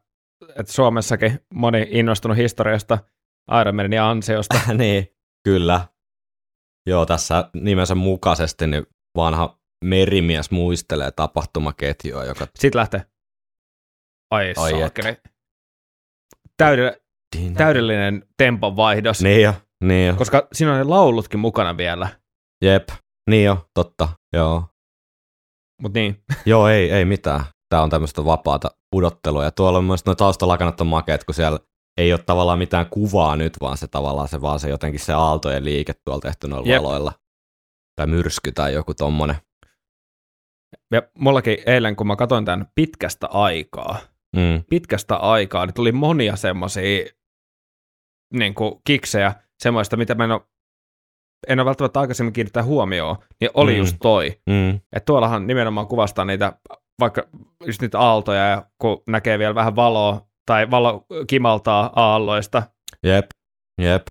että 0.56 0.72
Suomessakin 0.72 1.40
moni 1.54 1.86
innostunut 1.90 2.36
historiasta 2.36 2.98
Iron 3.60 3.76
Manin 3.76 4.00
ansiosta. 4.00 4.60
niin, 4.78 5.06
kyllä. 5.44 5.88
Joo, 6.86 7.06
tässä 7.06 7.50
nimensä 7.54 7.94
mukaisesti 7.94 8.66
niin 8.66 8.86
vanha 9.16 9.58
merimies 9.84 10.50
muistelee 10.50 11.10
tapahtumaketjua, 11.10 12.24
joka... 12.24 12.46
Sitten 12.58 12.78
lähtee. 12.78 13.06
Ai, 14.30 14.54
Ai 14.56 14.82
Ai 14.82 14.90
Täydellinen, 16.56 17.54
täydellinen 17.56 18.26
tempon 18.36 18.76
vaihdos, 18.76 19.22
Niin 19.22 19.42
jo, 19.42 19.54
niin 19.84 20.08
jo. 20.08 20.14
koska 20.16 20.48
siinä 20.52 20.72
on 20.72 20.78
ne 20.78 20.84
laulutkin 20.84 21.40
mukana 21.40 21.76
vielä. 21.76 22.08
Jep, 22.64 22.88
niin 23.30 23.44
jo, 23.44 23.68
totta, 23.74 24.08
joo. 24.32 24.64
Mutta 25.82 25.98
niin, 25.98 26.24
Joo, 26.46 26.68
ei, 26.68 26.90
ei 26.90 27.04
mitään. 27.04 27.44
Tämä 27.68 27.82
on 27.82 27.90
tämmöistä 27.90 28.24
vapaata 28.24 28.70
pudottelua. 28.90 29.44
Ja 29.44 29.50
tuolla 29.50 29.78
on 29.78 29.84
myös 29.84 30.06
nuo 30.06 30.14
taustalakanat 30.14 30.80
on 30.80 30.86
makeat, 30.86 31.24
kun 31.24 31.34
siellä 31.34 31.58
ei 31.96 32.12
ole 32.12 32.20
tavallaan 32.26 32.58
mitään 32.58 32.86
kuvaa 32.90 33.36
nyt, 33.36 33.52
vaan 33.60 33.76
se 33.78 33.88
tavallaan 33.88 34.28
se 34.28 34.40
vaan 34.40 34.60
se 34.60 34.68
jotenkin 34.68 35.00
se 35.00 35.12
aaltojen 35.12 35.64
liike 35.64 35.92
tuolla 36.04 36.20
tehty 36.20 36.48
noilla 36.48 36.68
Jep. 36.68 36.82
valoilla. 36.82 37.12
Tai 37.96 38.06
myrsky 38.06 38.52
tai 38.52 38.74
joku 38.74 38.94
tommonen. 38.94 39.36
ja 40.92 41.02
mullakin 41.18 41.58
eilen, 41.66 41.96
kun 41.96 42.06
mä 42.06 42.16
katsoin 42.16 42.44
tämän 42.44 42.66
pitkästä 42.74 43.26
aikaa, 43.26 43.98
Mm. 44.36 44.64
pitkästä 44.70 45.16
aikaa, 45.16 45.66
niin 45.66 45.74
tuli 45.74 45.92
monia 45.92 46.36
semmoisia 46.36 47.06
niin 48.34 48.54
kiksejä, 48.84 49.34
semmoista, 49.62 49.96
mitä 49.96 50.14
mä 50.14 50.24
en 50.24 50.30
ole, 50.30 50.40
en 51.48 51.60
ole 51.60 51.66
välttämättä 51.66 52.00
aikaisemmin 52.00 52.32
kiinnittää 52.32 52.62
huomioon, 52.62 53.16
niin 53.40 53.50
oli 53.54 53.72
mm. 53.72 53.78
just 53.78 53.96
toi. 54.02 54.40
Mm. 54.46 54.70
Että 54.70 55.06
tuollahan 55.06 55.46
nimenomaan 55.46 55.86
kuvastaa 55.86 56.24
niitä, 56.24 56.52
vaikka 57.00 57.22
just 57.66 57.82
niitä 57.82 57.98
aaltoja, 58.00 58.48
ja 58.48 58.66
kun 58.78 59.02
näkee 59.08 59.38
vielä 59.38 59.54
vähän 59.54 59.76
valoa, 59.76 60.26
tai 60.46 60.70
valo 60.70 61.06
kimaltaa 61.26 61.92
aalloista. 61.96 62.62
Jep, 63.02 63.30
jep. 63.80 64.02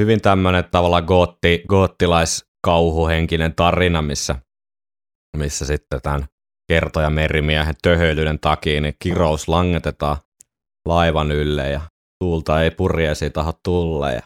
Hyvin 0.00 0.20
tämmöinen 0.20 0.64
tavallaan 0.70 1.04
gootti, 1.04 1.64
goottilaiskauhuhenkinen 1.68 3.54
tarina, 3.54 4.02
missä, 4.02 4.36
missä 5.36 5.66
sitten 5.66 6.02
tämän 6.02 6.26
kertoja 6.72 7.10
merimiehen 7.10 7.74
töhöilyyden 7.82 8.38
takia 8.38 8.80
niin 8.80 8.94
kirous 8.98 9.48
langetetaan 9.48 10.16
laivan 10.88 11.32
ylle 11.32 11.70
ja 11.70 11.80
tuulta 12.24 12.62
ei 12.62 12.70
purjeesi 12.70 13.30
taho 13.30 13.52
tulle 13.64 14.14
ja 14.14 14.22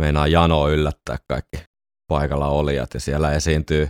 meinaa 0.00 0.26
jano 0.26 0.68
yllättää 0.68 1.16
kaikki 1.28 1.64
paikalla 2.12 2.48
olijat 2.48 2.94
ja 2.94 3.00
siellä 3.00 3.32
esiintyy 3.32 3.88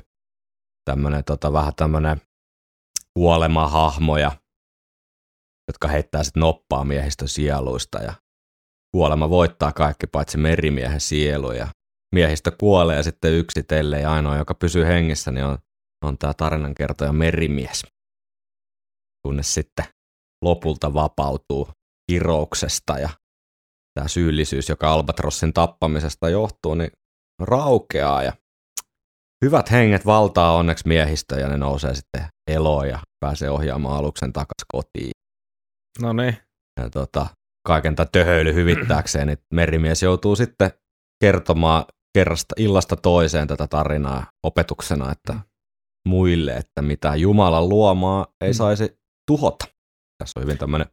tämmönen 0.85 1.25
tota, 1.25 1.53
vähän 1.53 1.73
tämmönen 1.77 2.21
kuolemahahmoja, 3.19 4.33
jotka 5.69 5.89
heittää 5.89 6.25
sitten 6.25 6.41
noppaa 6.41 6.85
miehistön 6.85 7.29
sieluista 7.29 7.99
ja 7.99 8.15
kuolema 8.95 9.31
voittaa 9.31 9.73
kaikki 9.73 10.07
paitsi 10.07 10.39
merimiehen 10.39 11.01
sielu 11.01 11.53
ja 11.53 11.69
miehistö 12.15 12.51
kuolee 12.51 13.03
sitten 13.03 13.33
yksitellen 13.33 14.03
ja 14.03 14.13
ainoa, 14.13 14.37
joka 14.37 14.55
pysyy 14.55 14.85
hengissä, 14.85 15.31
niin 15.31 15.45
on, 15.45 15.59
on 16.05 16.19
tämä 16.19 16.35
tarinankertoja 16.35 17.13
merimies. 17.13 17.87
Kunnes 19.27 19.55
sitten 19.55 19.85
lopulta 20.45 20.95
vapautuu 20.95 21.69
kirouksesta 22.11 22.99
ja 22.99 23.09
tämä 23.95 24.09
syyllisyys, 24.09 24.69
joka 24.69 24.93
Albatrossin 24.93 25.53
tappamisesta 25.53 26.29
johtuu, 26.29 26.75
niin 26.75 26.91
raukeaa 27.43 28.23
ja 28.23 28.33
hyvät 29.45 29.71
henget 29.71 30.07
valtaa 30.07 30.57
onneksi 30.57 30.89
miehistö 30.89 31.41
ja 31.41 31.49
ne 31.49 31.57
nousee 31.57 31.95
sitten 31.95 32.27
eloon 32.51 32.89
ja 32.89 33.08
pääsee 33.21 33.51
ohjaamaan 33.51 33.97
aluksen 33.99 34.33
takaisin 34.33 34.67
kotiin. 34.73 35.11
No 36.03 36.13
niin. 36.13 36.37
Ja 36.81 36.91
tota, 36.91 37.27
kaiken 37.67 37.97
tämän 37.97 38.09
töhöily 38.13 38.55
hyvittääkseen, 38.55 39.27
niin 39.27 39.39
merimies 39.55 40.03
joutuu 40.03 40.37
sitten 40.37 40.71
kertomaan 41.25 41.85
kerrasta 42.15 42.55
illasta 42.59 42.97
toiseen 42.97 43.49
tätä 43.49 43.67
tarinaa 43.67 44.27
opetuksena, 44.43 45.13
että 45.13 45.35
muille, 46.09 46.53
että 46.53 46.83
mitä 46.83 47.17
Jumalan 47.17 47.69
luomaa 47.69 48.27
ei 48.41 48.55
saisi 48.55 48.99
tuhota. 49.27 49.65
Tässä 50.19 50.41
on 50.41 50.43
hyvin 50.43 50.59
tämmöinen, 50.59 50.89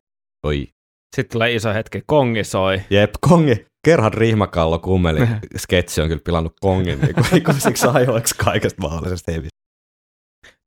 oi, 0.45 0.67
Sitten 1.15 1.33
tulee 1.33 1.55
iso 1.55 1.73
hetki, 1.73 2.03
kongi 2.07 2.43
soi. 2.43 2.81
jep, 2.89 3.13
kongi, 3.21 3.65
Gerhard 3.85 4.13
Rihmakallo 4.13 4.79
kummeli, 4.79 5.19
sketsi 5.57 6.01
on 6.01 6.07
kyllä 6.07 6.21
pilannut 6.25 6.53
kongin 6.61 7.01
niin 7.01 7.15
kuin 7.15 7.25
ikuisiksi 7.37 7.87
ajoiksi 7.93 8.35
kaikesta 8.35 8.81
mahdollisesta 8.81 9.31
hevistä. 9.31 9.54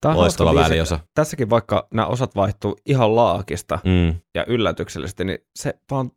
Tää 0.01 0.11
on 0.11 0.17
Loistava 0.17 0.55
väliosa. 0.55 1.01
Tässäkin 1.15 1.51
vaikka 1.51 1.89
nämä 1.95 2.07
osat 2.09 2.35
vaihtuu 2.37 2.77
ihan 2.87 3.17
laakista 3.17 3.79
Mm, 3.85 4.15
ja 4.35 4.45
yllätyksellisesti, 4.47 5.25
niin 5.25 5.39
se 5.59 5.75
vaan, 5.91 6.11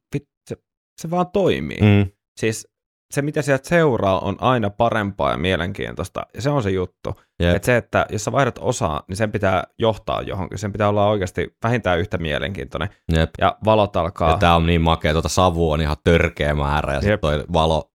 se, 0.49 0.57
se 1.01 1.09
vaan 1.11 1.31
toimii. 1.33 1.77
mm, 1.81 2.11
Siis 2.39 2.67
se, 3.13 3.21
mitä 3.21 3.41
sieltä 3.41 3.69
seuraa, 3.69 4.19
on 4.19 4.35
aina 4.39 4.69
parempaa 4.69 5.31
ja 5.31 5.37
mielenkiintoista, 5.37 6.21
ja 6.33 6.41
se 6.41 6.49
on 6.49 6.63
se 6.63 6.71
juttu. 6.71 7.19
jep, 7.41 7.55
Että 7.55 7.65
se, 7.65 7.77
että 7.77 8.05
jos 8.09 8.23
sä 8.23 8.31
vaihdat 8.31 8.59
osaa, 8.61 9.03
niin 9.07 9.17
sen 9.17 9.31
pitää 9.31 9.63
johtaa 9.79 10.21
johonkin. 10.21 10.57
Sen 10.57 10.71
pitää 10.71 10.89
olla 10.89 11.07
oikeasti 11.07 11.57
vähintään 11.63 11.99
yhtä 11.99 12.17
mielenkiintoinen. 12.17 12.89
jep. 13.15 13.29
Ja 13.39 13.57
valot 13.65 13.95
alkaa. 13.95 14.31
Ja 14.31 14.37
tää 14.37 14.55
on 14.55 14.65
niin 14.65 14.81
makea, 14.81 15.13
tuota 15.13 15.29
savu 15.29 15.71
on 15.71 15.81
ihan 15.81 15.97
törkeä 16.03 16.55
määrä 16.55 16.93
ja 16.93 17.01
sitten 17.01 17.19
toi 17.19 17.43
valo 17.53 17.91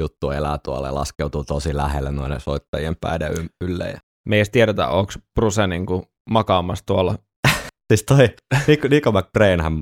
juttu 0.00 0.30
elää 0.30 0.58
tuolla 0.64 0.86
ja 0.86 0.94
laskeutuu 0.94 1.44
tosi 1.44 1.76
lähelle 1.76 2.10
noiden 2.10 2.40
soittajien 2.40 2.96
päiden 3.00 3.32
ylle. 3.60 3.84
Ja... 3.90 3.98
Me 4.28 4.36
ei 4.36 4.38
edes 4.38 4.50
tiedetä, 4.50 4.88
onko 4.88 5.12
Bruce 5.40 5.66
niin 5.66 5.86
kuin 5.86 6.02
makaamassa 6.30 6.86
tuolla. 6.86 7.18
Siis 7.92 8.02
toi 8.02 8.28
Nico, 8.66 8.88
Nico 8.88 9.12
McBrainhän, 9.12 9.72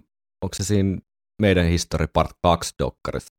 onko 0.45 0.55
se 0.55 0.65
siinä 0.65 0.99
meidän 1.43 1.67
History 1.67 2.07
Part 2.07 2.31
2 2.43 2.75
dokkarissa 2.79 3.35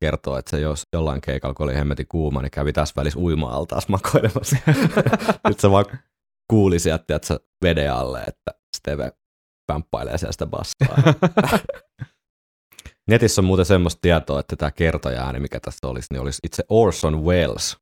kertoo, 0.00 0.38
että 0.38 0.50
se 0.50 0.60
jos 0.60 0.82
jollain 0.92 1.20
keikalla, 1.20 1.54
kun 1.54 1.64
oli 1.64 1.74
hemmetin 1.74 2.06
kuuma, 2.08 2.42
niin 2.42 2.50
kävi 2.50 2.72
tässä 2.72 2.92
välissä 2.96 3.18
uima-altaas 3.18 3.88
makoilemassa. 3.88 4.56
Nyt 5.48 5.60
se 5.60 5.70
vaan 5.70 5.84
kuuli 6.50 6.78
sieltä, 6.78 7.16
että 7.16 7.28
se 7.28 7.38
veden 7.64 7.92
alle, 7.92 8.22
että 8.22 8.50
Steve 8.76 9.12
pämppailee 9.66 10.18
siellä 10.18 10.32
sitä 10.32 10.46
bassoa. 10.46 11.14
Netissä 13.10 13.40
on 13.40 13.44
muuten 13.44 13.66
semmoista 13.66 14.00
tietoa, 14.00 14.40
että 14.40 14.56
tämä 14.56 14.70
kertoja-ääni, 14.70 15.40
mikä 15.40 15.60
tässä 15.60 15.88
olisi, 15.88 16.06
niin 16.10 16.20
olisi 16.20 16.40
itse 16.44 16.64
Orson 16.68 17.24
Welles, 17.24 17.76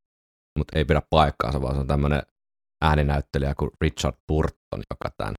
mutta 0.59 0.78
ei 0.78 0.84
pidä 0.84 1.03
paikkaansa, 1.11 1.62
vaan 1.62 1.74
se 1.74 1.80
on 1.80 1.86
tämmöinen 1.86 2.22
ääninäyttelijä 2.83 3.55
kuin 3.55 3.70
Richard 3.81 4.16
Burton, 4.29 4.83
joka 4.91 5.14
tämän 5.16 5.35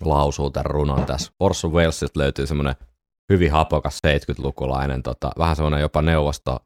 lausuu 0.00 0.50
tämän 0.50 0.66
runon 0.66 1.06
tässä. 1.06 1.32
Orson 1.40 1.72
Wellesista 1.72 2.20
löytyy 2.20 2.46
semmoinen 2.46 2.74
hyvin 3.32 3.52
hapokas 3.52 3.98
70-lukulainen, 4.06 5.02
tota, 5.02 5.30
vähän 5.38 5.56
semmoinen 5.56 5.80
jopa 5.80 6.02
neuvosto 6.02 6.58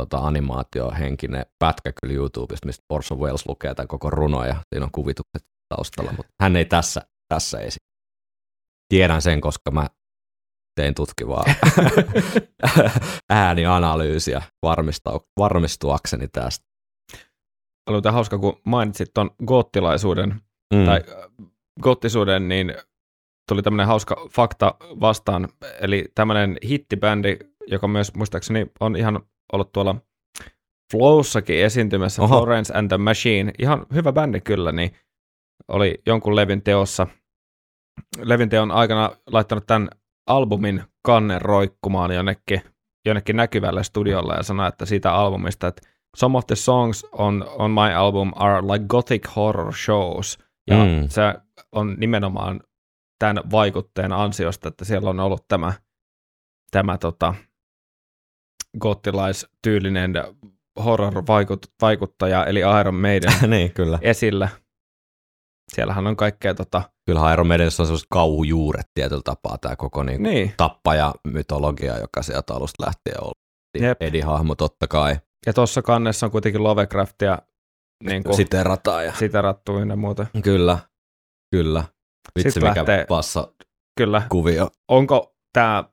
tota, 0.00 0.18
animaatiohenkinen 0.18 1.46
pätkä 1.58 1.92
kyllä 2.00 2.14
YouTubesta, 2.14 2.66
mistä 2.66 2.84
Orson 2.88 3.18
Welles 3.18 3.46
lukee 3.46 3.74
tämän 3.74 3.88
koko 3.88 4.10
runon 4.10 4.48
ja 4.48 4.56
siinä 4.74 4.84
on 4.84 4.92
kuvitukset 4.92 5.42
taustalla, 5.68 6.12
mutta 6.16 6.32
hän 6.42 6.56
ei 6.56 6.64
tässä, 6.64 7.02
tässä 7.28 7.60
esi. 7.60 7.78
Tiedän 8.88 9.22
sen, 9.22 9.40
koska 9.40 9.70
mä 9.70 9.86
tein 10.80 10.94
tutkivaa 10.94 11.44
äänianalyysiä 13.30 14.42
varmistuakseni 15.38 16.28
tästä. 16.28 16.71
Oli 17.88 17.94
muuten 17.94 18.12
hauska, 18.12 18.38
kun 18.38 18.60
mainitsit 18.64 19.14
tuon 19.14 19.30
goottilaisuuden 19.46 20.40
Mm. 20.72 20.84
tai 20.84 21.00
äh, 21.08 21.46
goottisuuden, 21.82 22.48
niin 22.48 22.74
tuli 23.48 23.62
tämmöinen 23.62 23.86
hauska 23.86 24.28
fakta 24.30 24.74
vastaan, 24.80 25.48
eli 25.80 26.04
tämmöinen 26.14 26.56
hittibändi, 26.68 27.36
joka 27.66 27.88
myös 27.88 28.14
muistaakseni 28.14 28.66
on 28.80 28.96
ihan 28.96 29.20
ollut 29.52 29.72
tuolla 29.72 29.96
Flowssakin 30.92 31.64
esiintymässä, 31.64 32.22
Oho. 32.22 32.36
Florence 32.36 32.78
and 32.78 32.88
the 32.88 32.98
Machine, 32.98 33.52
ihan 33.58 33.86
hyvä 33.94 34.12
bändi 34.12 34.40
kyllä, 34.40 34.72
niin 34.72 34.90
oli 35.68 36.02
jonkun 36.06 36.36
levin 36.36 36.62
teossa, 36.62 37.06
levin 38.22 38.48
teon 38.48 38.70
aikana 38.70 39.10
laittanut 39.26 39.66
tämän 39.66 39.88
albumin 40.26 40.82
kannen 41.02 41.42
roikkumaan 41.42 42.14
jonnekin, 42.14 42.62
jonnekin 43.06 43.36
näkyvälle 43.36 43.84
studiolle 43.84 44.34
ja 44.34 44.42
sanoi, 44.42 44.68
että 44.68 44.86
siitä 44.86 45.14
albumista, 45.14 45.66
että 45.66 45.88
some 46.16 46.38
of 46.38 46.46
the 46.46 46.56
songs 46.56 47.06
on, 47.12 47.44
on 47.58 47.70
my 47.70 47.94
album 47.94 48.32
are 48.36 48.62
like 48.62 48.84
gothic 48.88 49.36
horror 49.36 49.72
shows, 49.74 50.38
ja 50.70 50.76
Mm. 50.76 51.08
se 51.08 51.22
on 51.72 51.94
nimenomaan 51.98 52.60
tämän 53.18 53.42
vaikutteen 53.50 54.12
ansiosta, 54.12 54.68
että 54.68 54.84
siellä 54.84 55.10
on 55.10 55.20
ollut 55.20 55.44
tämä, 55.48 55.72
tämä 56.70 56.98
tota, 56.98 57.34
gottilaistyylinen 58.78 60.12
horror-vaikuttaja, 60.84 62.46
eli 62.46 62.60
Iron 62.80 62.94
Maiden 62.94 63.32
niin, 63.50 63.72
kyllä. 63.72 63.98
esillä. 64.02 64.48
Siellähän 65.74 66.06
on 66.06 66.16
kaikkea 66.16 66.54
tota, 66.54 66.82
Kyllähän 67.06 67.32
Iron 67.32 67.46
Maidenissä 67.46 67.82
on 67.82 67.86
sellaiset 67.86 68.06
kauhujuuret 68.10 68.86
tietyllä 68.94 69.22
tapaa, 69.24 69.58
tämä 69.58 69.76
koko 69.76 70.02
niin 70.02 70.22
niin, 70.22 70.54
tappaja-mytologia, 70.56 71.98
joka 71.98 72.22
sieltä 72.22 72.54
alusta 72.54 72.86
lähtien 72.86 73.16
on 73.20 73.24
ollut. 73.24 73.38
Jep. 73.80 74.02
Eddie-hahmo 74.02 74.54
totta 74.54 74.88
kai. 74.88 75.16
Ja 75.46 75.52
tuossa 75.52 75.82
kannessa 75.82 76.26
on 76.26 76.32
kuitenkin 76.32 76.62
Lovecraftia 76.62 77.38
niin 78.04 78.22
kuin 78.24 78.36
Siterataan 78.36 79.04
ja... 79.04 79.12
siterattu 79.12 79.78
ynnä 79.78 79.96
muuta. 79.96 80.26
Kyllä, 80.44 80.78
kyllä. 81.50 81.84
Vitsi 82.38 82.50
Sitten 82.50 82.70
mikä 82.70 82.80
lähtee- 82.80 83.06
passa 83.08 83.52
Kyllä. 83.98 84.22
kuvio. 84.28 84.70
Onko 84.88 85.34
tämä 85.52 85.84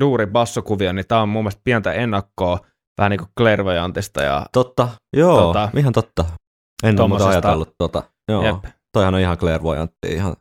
duuri 0.00 0.26
bassokuvio, 0.26 0.92
niin 0.92 1.06
tämä 1.06 1.22
on 1.22 1.28
mun 1.28 1.44
mielestä 1.44 1.60
pientä 1.64 1.92
ennakkoa 1.92 2.58
vähän 2.98 3.10
niin 3.10 3.18
kuin 3.18 3.28
Clairvoyantista 3.38 4.22
ja 4.22 4.46
Totta, 4.52 4.88
joo, 5.16 5.52
Tota- 5.52 5.78
ihan 5.78 5.92
totta. 5.92 6.22
En 6.22 6.30
ole 6.30 6.38
muuten 6.82 6.96
Tommosesta- 6.96 7.28
ajatellut 7.28 7.74
tota. 7.78 8.02
Joo, 8.28 8.44
jep, 8.44 8.64
toihan 8.92 9.14
on 9.14 9.20
ihan 9.20 9.38
clairvoyantti. 9.38 10.08
Ihan, 10.08 10.36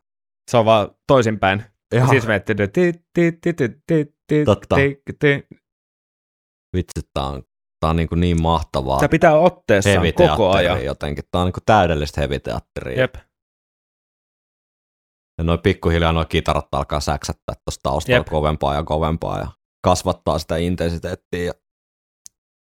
se 0.51 0.57
on 0.57 0.65
vaan 0.65 0.89
toisinpäin. 1.07 1.63
ihan 1.95 2.09
Siis 2.09 2.27
miettii, 2.27 2.55
että 2.59 2.79
Totta. 4.45 4.75
vitsi, 6.75 7.01
tää 7.13 7.23
on, 7.23 7.43
tää 7.83 7.89
on 7.89 7.95
niin, 7.95 8.09
kuin 8.09 8.19
niin 8.19 8.41
mahtavaa. 8.41 8.99
Se 8.99 9.07
pitää 9.07 9.33
otteessaan 9.37 10.05
koko 10.15 10.51
ajan. 10.51 10.85
jotenkin. 10.85 11.23
Tää 11.31 11.41
on 11.41 11.45
niin 11.47 11.53
kuin 11.53 11.63
täydellistä 11.65 12.21
heviteatteria. 12.21 12.99
Jep, 12.99 13.15
Ja 15.37 15.43
noin 15.43 15.59
pikkuhiljaa 15.59 16.11
noin 16.11 16.27
kitarat 16.27 16.67
alkaa 16.71 16.99
säksättää 16.99 17.55
tuosta 17.65 17.79
taustalla 17.83 18.17
Jep. 18.17 18.27
kovempaa 18.27 18.75
ja 18.75 18.83
kovempaa 18.83 19.39
ja 19.39 19.47
kasvattaa 19.85 20.39
sitä 20.39 20.57
intensiteettiä. 20.57 21.43
Ja 21.43 21.53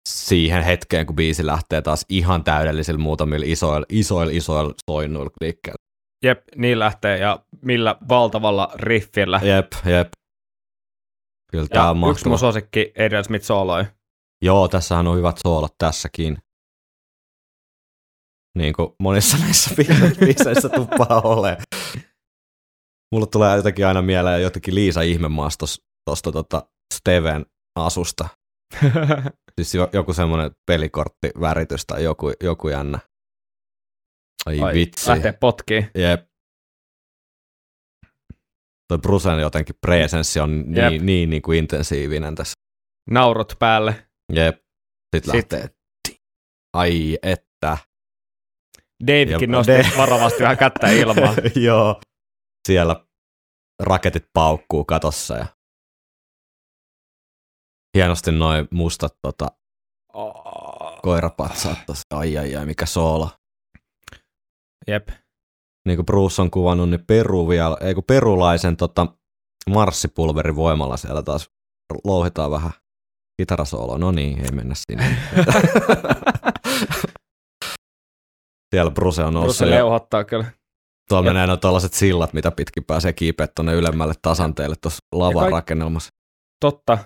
siihen 0.09 0.63
hetkeen, 0.63 1.07
kun 1.07 1.17
biisi 1.17 1.47
lähtee 1.47 1.83
taas 1.83 2.07
ihan 2.09 2.45
täydellisillä 2.45 2.99
muutamilla 2.99 3.47
isoilla, 3.49 3.87
isoilla, 3.89 4.33
isoilla 4.33 4.75
soinnuilla 4.91 5.31
klikkeillä. 5.39 5.85
jep, 6.25 6.43
niin 6.57 6.79
lähtee 6.79 7.19
ja 7.19 7.39
millä 7.63 7.97
valtavalla 8.09 8.71
riffillä. 8.75 9.41
Jep, 9.43 9.73
jep. 9.87 10.09
Kyllä 11.51 11.67
Ja 11.75 11.91
on 11.91 12.11
yksi 12.11 12.29
mun 12.29 12.39
suosikki 12.39 12.93
Adrian 13.07 13.25
Smith 13.25 13.45
sooloi. 13.45 13.85
Joo, 14.45 14.69
tässähän 14.69 15.07
on 15.07 15.17
hyvät 15.17 15.37
soolot 15.39 15.75
tässäkin. 15.79 16.39
Niin 18.59 18.75
kuin 18.75 18.89
monissa 19.01 19.39
näissä 19.39 19.75
bi- 19.77 20.17
biiseissä 20.21 20.69
tuppaa 20.69 21.21
ole. 21.25 21.59
Mulle 23.13 23.27
tulee 23.27 23.57
jotenkin 23.57 23.87
aina 23.87 24.03
mieleen 24.03 24.43
jotenkin 24.43 24.75
Liisa 24.75 25.03
Ihmemaas 25.03 25.59
tuosta 26.05 26.33
tota 26.33 26.69
Steven 26.95 27.47
asusta. 27.77 28.29
Siis 29.57 29.75
jo, 29.75 29.91
joku 29.93 30.13
semmoinen 30.13 30.51
pelikorttiväritys 30.67 31.87
tai 31.87 32.05
joku, 32.05 32.33
joku 32.43 32.69
jännä. 32.69 32.99
Ai, 34.47 34.61
Ai, 34.61 34.75
vitsi. 34.75 35.11
Lähtee 35.11 35.33
potkiin. 35.33 35.91
Jep. 35.95 36.29
Toi 38.89 38.99
Brusen 38.99 39.41
jotenkin 39.41 39.77
presenssi 39.81 40.41
on 40.41 40.61
niin, 40.61 40.77
Jep. 40.77 40.91
niin, 40.91 41.07
niin, 41.07 41.31
niin 41.31 41.43
kuin 41.43 41.59
intensiivinen 41.59 42.35
tässä. 42.35 42.55
Naurut 43.11 43.57
päälle. 43.59 44.09
Jep. 44.33 44.57
Sitten 45.17 45.33
Sit- 45.41 45.53
lähtee. 45.53 45.71
Ai 46.77 47.19
että. 47.23 47.79
Davidkin 49.07 49.51
Ja- 49.51 49.57
nosti 49.57 49.73
Dave- 49.79 49.97
varovasti 49.97 50.43
vähän 50.43 50.57
kättä 50.59 50.89
ilmaan. 50.91 51.35
Joo. 51.65 52.01
Siellä 52.69 53.05
raketit 53.83 54.27
paukkuu 54.33 54.85
katossa 54.85 55.37
ja 55.37 55.47
hienosti 57.97 58.33
noin 58.33 58.69
mustat 58.71 59.17
tota, 59.23 59.47
koirapatsaat 61.03 61.79
tossa. 61.87 62.03
Ai 62.15 62.39
ai 62.39 62.57
ai, 62.57 62.67
mikä 62.67 62.87
soolo. 62.87 63.31
Jep. 64.87 65.09
Niin 65.89 65.97
kuin 65.97 66.07
Bruce 66.07 66.43
on 66.43 66.51
kuvannut, 66.51 66.91
niin 66.91 67.07
Peru 67.07 67.49
vielä, 67.49 67.77
ei 67.81 67.95
kun 67.95 68.05
perulaisen 68.05 68.77
tota, 68.77 69.07
marssipulverin 69.71 70.57
voimalla 70.57 70.97
siellä 70.97 71.23
taas 71.23 71.51
louhitaan 72.05 72.51
vähän 72.51 72.71
kitarasooloa. 73.37 73.99
No 73.99 74.13
niin, 74.13 74.39
ei 74.41 74.51
mennä 74.53 74.75
sinne. 74.75 75.17
siellä 78.75 78.91
Bruce 78.91 79.25
on 79.25 79.35
noussut 79.35 79.59
Bruce 79.59 79.75
jo 79.75 79.77
leuhottaa 79.77 80.25
kyllä. 80.25 80.45
Tuolla 81.09 81.31
menee 81.33 81.47
no 81.47 81.57
tällaiset 81.57 81.93
sillat, 81.93 82.33
mitä 82.33 82.51
pitkin 82.51 82.85
pääsee 82.85 83.13
kiipeä 83.13 83.49
tuonne 83.57 83.73
ylemmälle 83.75 84.15
tasanteelle 84.23 84.77
tuossa 84.83 84.99
lavan 85.15 85.53
rakennelmassa. 85.53 86.09
Totta. 86.61 86.99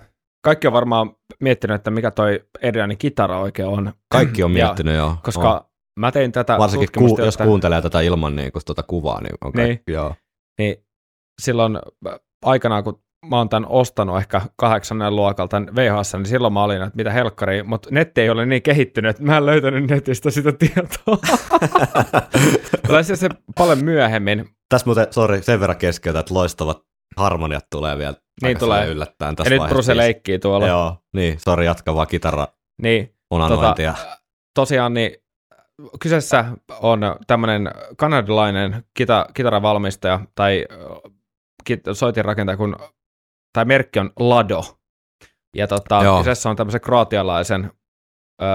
Kaikki 0.43 0.67
on 0.67 0.73
varmaan 0.73 1.15
miettinyt, 1.39 1.75
että 1.75 1.91
mikä 1.91 2.11
toi 2.11 2.45
Adrianin 2.67 2.97
kitara 2.97 3.39
oikein 3.39 3.67
on. 3.67 3.93
Kaikki 4.11 4.43
on 4.43 4.57
Ja 4.57 4.65
miettinyt 4.65 4.95
jo. 4.97 5.17
Koska 5.23 5.53
on. 5.53 5.61
mä 5.99 6.11
tein 6.11 6.31
tätä 6.31 6.57
Varsinkin 6.57 6.89
ku, 6.97 7.17
jos 7.25 7.37
kuuntelee 7.37 7.81
tätä 7.81 8.01
ilman 8.01 8.35
niin 8.35 8.51
kuin, 8.51 8.61
tuota 8.65 8.83
kuvaa, 8.83 9.21
niin 9.21 9.33
on 9.41 9.53
kaikki, 9.53 9.83
Niin. 9.87 9.95
joo. 9.95 10.15
niin 10.59 10.75
silloin 11.41 11.75
äh, 11.75 12.19
aikanaan, 12.45 12.83
kun 12.83 13.03
mä 13.25 13.37
oon 13.37 13.49
tämän 13.49 13.69
ostanut 13.69 14.17
ehkä 14.17 14.41
kahdeksannen 14.55 15.15
luokalta 15.15 15.49
tämän 15.49 15.75
VHS, 15.75 16.13
niin 16.13 16.25
silloin 16.25 16.53
mä 16.53 16.63
olin, 16.63 16.81
että 16.81 16.95
mitä 16.95 17.11
helkkari, 17.11 17.63
mutta 17.63 17.89
netti 17.91 18.21
ei 18.21 18.29
ole 18.29 18.45
niin 18.45 18.61
kehittynyt, 18.61 19.09
että 19.09 19.23
mä 19.23 19.37
en 19.37 19.45
löytänyt 19.45 19.89
netistä 19.89 20.31
sitä 20.31 20.51
tietoa. 20.51 21.17
Löysin 22.89 23.17
se 23.17 23.29
paljon 23.57 23.83
myöhemmin. 23.83 24.49
Tässä 24.69 24.85
muuten, 24.85 25.07
sori, 25.11 25.41
sen 25.43 25.59
verran 25.59 25.77
keskeytä, 25.77 26.19
että 26.19 26.33
loistavat 26.33 26.81
harmoniat 27.17 27.65
tulee 27.71 27.97
vielä 27.97 28.13
Niin 28.41 28.59
tulee. 28.59 28.87
yllättäen 28.87 29.31
Ja 29.31 29.35
tässä 29.35 29.49
nyt 29.49 29.59
vaiheessa. 29.59 29.75
Bruce 29.75 29.97
leikkii 29.97 30.39
tuolla. 30.39 30.67
Joo, 30.67 30.97
niin, 31.15 31.39
sori, 31.39 31.65
jatka 31.65 31.95
vaan 31.95 32.07
kitara 32.07 32.47
Niin, 32.81 33.15
onanointia. 33.31 33.93
tosiaan 34.55 34.93
niin 34.93 35.11
kyseessä 35.99 36.45
on 36.81 36.99
tämmöinen 37.27 37.71
kanadalainen 37.97 38.83
kita, 38.93 39.25
kitaravalmistaja 39.33 40.19
tai 40.35 40.65
kit, 41.63 41.79
soitinrakentaja, 41.93 42.57
kun, 42.57 42.75
tai 43.53 43.65
merkki 43.65 43.99
on 43.99 44.11
Lado. 44.19 44.61
Ja 45.55 45.67
tota, 45.67 46.03
Joo. 46.03 46.17
kyseessä 46.17 46.49
on 46.49 46.55
tämmöisen 46.55 46.81
kroatialaisen 46.81 47.71
ö, 48.41 48.45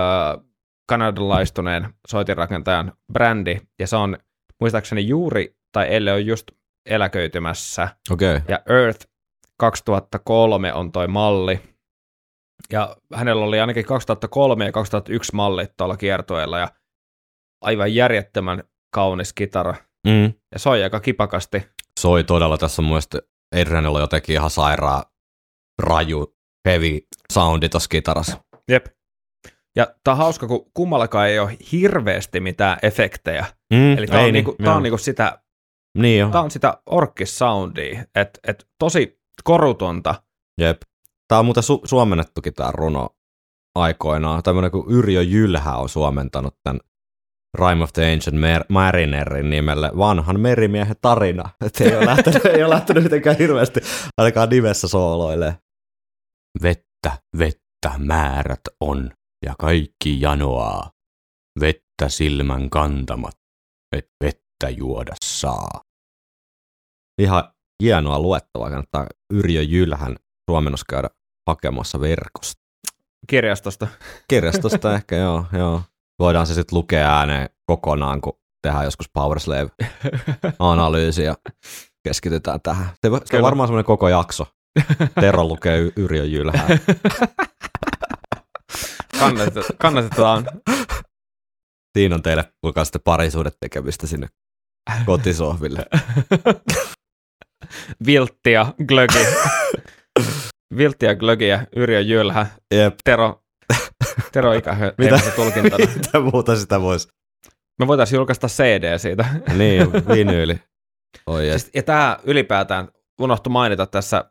kanadalaistuneen 0.88 1.94
soitinrakentajan 2.08 2.92
brändi, 3.12 3.60
ja 3.78 3.86
se 3.86 3.96
on 3.96 4.18
muistaakseni 4.60 5.08
juuri, 5.08 5.56
tai 5.72 5.94
ellei 5.94 6.14
ole 6.14 6.20
just 6.20 6.50
eläköitymässä, 6.86 7.88
okay. 8.10 8.40
ja 8.48 8.62
Earth 8.68 9.06
2003 9.58 10.72
on 10.72 10.92
toi 10.92 11.08
malli. 11.08 11.60
Ja 12.72 12.96
hänellä 13.14 13.44
oli 13.44 13.60
ainakin 13.60 13.84
2003 13.84 14.64
ja 14.64 14.72
2001 14.72 15.34
mallit 15.34 15.76
tuolla 15.76 15.96
kiertueella 15.96 16.58
ja 16.58 16.68
aivan 17.62 17.94
järjettömän 17.94 18.64
kaunis 18.94 19.32
kitara. 19.32 19.74
mm. 20.06 20.32
Ja 20.52 20.58
soi 20.58 20.82
aika 20.82 21.00
kipakasti. 21.00 21.66
soi 22.00 22.24
todella. 22.24 22.58
Tässä 22.58 22.82
on 22.82 22.86
muista 22.86 23.18
Adrianilla 23.60 23.98
on 23.98 24.02
jotenkin 24.02 24.34
ihan 24.34 24.50
sairaan 24.50 25.02
raju, 25.82 26.34
heavy 26.68 27.00
soundi 27.32 27.68
tuossa 27.68 27.88
kitarassa. 27.88 28.44
Jep. 28.68 28.86
Ja 29.76 29.94
tää 30.04 30.12
on 30.14 30.18
hauska, 30.18 30.46
kun 30.46 30.70
kummallakaan 30.74 31.28
ei 31.28 31.38
ole 31.38 31.56
hirveästi 31.72 32.40
mitään 32.40 32.78
efektejä. 32.82 33.46
Mm, 33.72 33.98
Eli 33.98 34.06
tää 34.06 34.20
ei 34.20 34.26
on, 34.26 34.32
niinku, 34.32 34.52
tää 34.58 34.66
joo. 34.66 34.76
on 34.76 34.82
niinku 34.82 34.98
sitä, 34.98 35.42
Niin 35.98 36.20
jo. 36.20 36.28
tää 36.30 36.40
on 36.40 36.50
sitä 36.50 36.78
orkkissoundia, 36.86 38.04
että 38.14 38.40
et 38.46 38.66
tosi 38.78 39.20
korutonta. 39.44 40.14
Jep. 40.60 40.82
Tämä 41.28 41.38
on 41.38 41.44
muuten 41.44 41.62
su- 41.62 41.80
suomennettukin 41.88 42.54
tämä 42.54 42.70
runo 42.72 43.08
aikoinaan. 43.74 44.42
Tämmöinen 44.42 44.70
kuin 44.70 44.90
Yrjö 44.90 45.22
Jylhä 45.22 45.76
on 45.76 45.88
suomentanut 45.88 46.56
tämän 46.62 46.80
Rime 47.54 47.84
of 47.84 47.92
the 47.92 48.12
Ancient 48.12 48.40
Mer- 48.40 48.64
Marinerin 48.68 49.50
nimelle 49.50 49.90
vanhan 49.98 50.40
merimiehen 50.40 50.96
tarina. 51.00 51.50
Että 51.66 51.84
ei 51.84 51.96
ole 51.96 52.06
lähtenyt, 52.06 52.44
ei 52.44 52.62
ole 52.62 52.74
lähtenyt 52.74 53.02
mitenkään 53.02 53.38
hirveästi 53.38 53.80
ainakaan 54.18 54.48
nimessä 54.48 54.88
sooloille. 54.88 55.58
Vettä, 56.62 57.18
vettä 57.38 57.92
määrät 57.98 58.60
on 58.80 59.10
ja 59.46 59.54
kaikki 59.58 60.20
janoaa. 60.20 60.90
Vettä 61.60 62.08
silmän 62.08 62.70
kantamat, 62.70 63.34
et 63.96 64.08
vettä 64.24 64.68
juoda 64.76 65.14
saa. 65.24 65.80
Ihan 67.18 67.52
hienoa 67.82 68.18
luettavaa. 68.18 68.70
Kannattaa 68.70 69.06
Yrjö 69.32 69.62
Jylhän 69.62 70.16
suomennos 70.50 70.84
käydä 70.84 71.10
hakemassa 71.48 72.00
verkosta. 72.00 72.62
Kirjastosta. 73.26 73.86
Kirjastosta 74.28 74.94
ehkä, 74.94 75.16
joo, 75.26 75.46
joo. 75.52 75.82
Voidaan 76.18 76.46
se 76.46 76.54
sitten 76.54 76.78
lukea 76.78 77.18
ääneen 77.18 77.48
kokonaan, 77.66 78.20
kun 78.20 78.38
tehdään 78.62 78.84
joskus 78.84 79.10
Powerslave-analyysi 79.18 81.22
ja 81.22 81.34
keskitytään 82.08 82.60
tähän. 82.60 82.86
Se, 82.86 83.10
se 83.24 83.36
on 83.36 83.42
varmaan 83.42 83.68
semmoinen 83.68 83.84
koko 83.84 84.08
jakso. 84.08 84.46
Tero 85.20 85.44
lukee 85.44 85.78
Y- 85.78 85.92
Yrjö 85.96 86.24
Jylhää. 86.24 86.68
Kannat- 89.18 89.76
Kannatetaan. 89.78 90.44
Siinä 91.98 92.14
on 92.14 92.22
teille 92.22 92.52
kuulkaa 92.60 92.84
sitten 92.84 93.00
parisuudet 93.04 93.56
tekemistä 93.60 94.06
sinne 94.06 94.28
kotisohville. 95.06 95.86
Viltti 98.06 98.52
ja 98.52 98.74
Glögi. 98.86 99.18
Viltti 100.78 101.06
ja 101.06 101.14
Glögi 101.14 101.48
ja 101.48 101.66
Yrjö 101.76 102.00
Jylhä. 102.00 102.46
Jep. 102.74 102.94
Tero, 103.04 103.43
Tero 104.32 104.52
Ikähö, 104.52 104.94
Mitä? 104.98 105.18
Tulkintana. 105.36 105.86
Mitä 105.96 106.20
muuta 106.20 106.56
sitä 106.56 106.80
voisi? 106.80 107.08
Me 107.78 107.86
voitaisiin 107.86 108.16
julkaista 108.16 108.46
CD 108.46 108.98
siitä. 108.98 109.24
Niin, 109.56 109.92
vinyyli. 109.92 110.60
Oi 111.26 111.46
yes. 111.46 111.62
Siis, 111.62 111.74
ja 111.74 111.82
tämä 111.82 112.18
ylipäätään 112.24 112.88
unohtu 113.20 113.50
mainita 113.50 113.86
tässä 113.86 114.30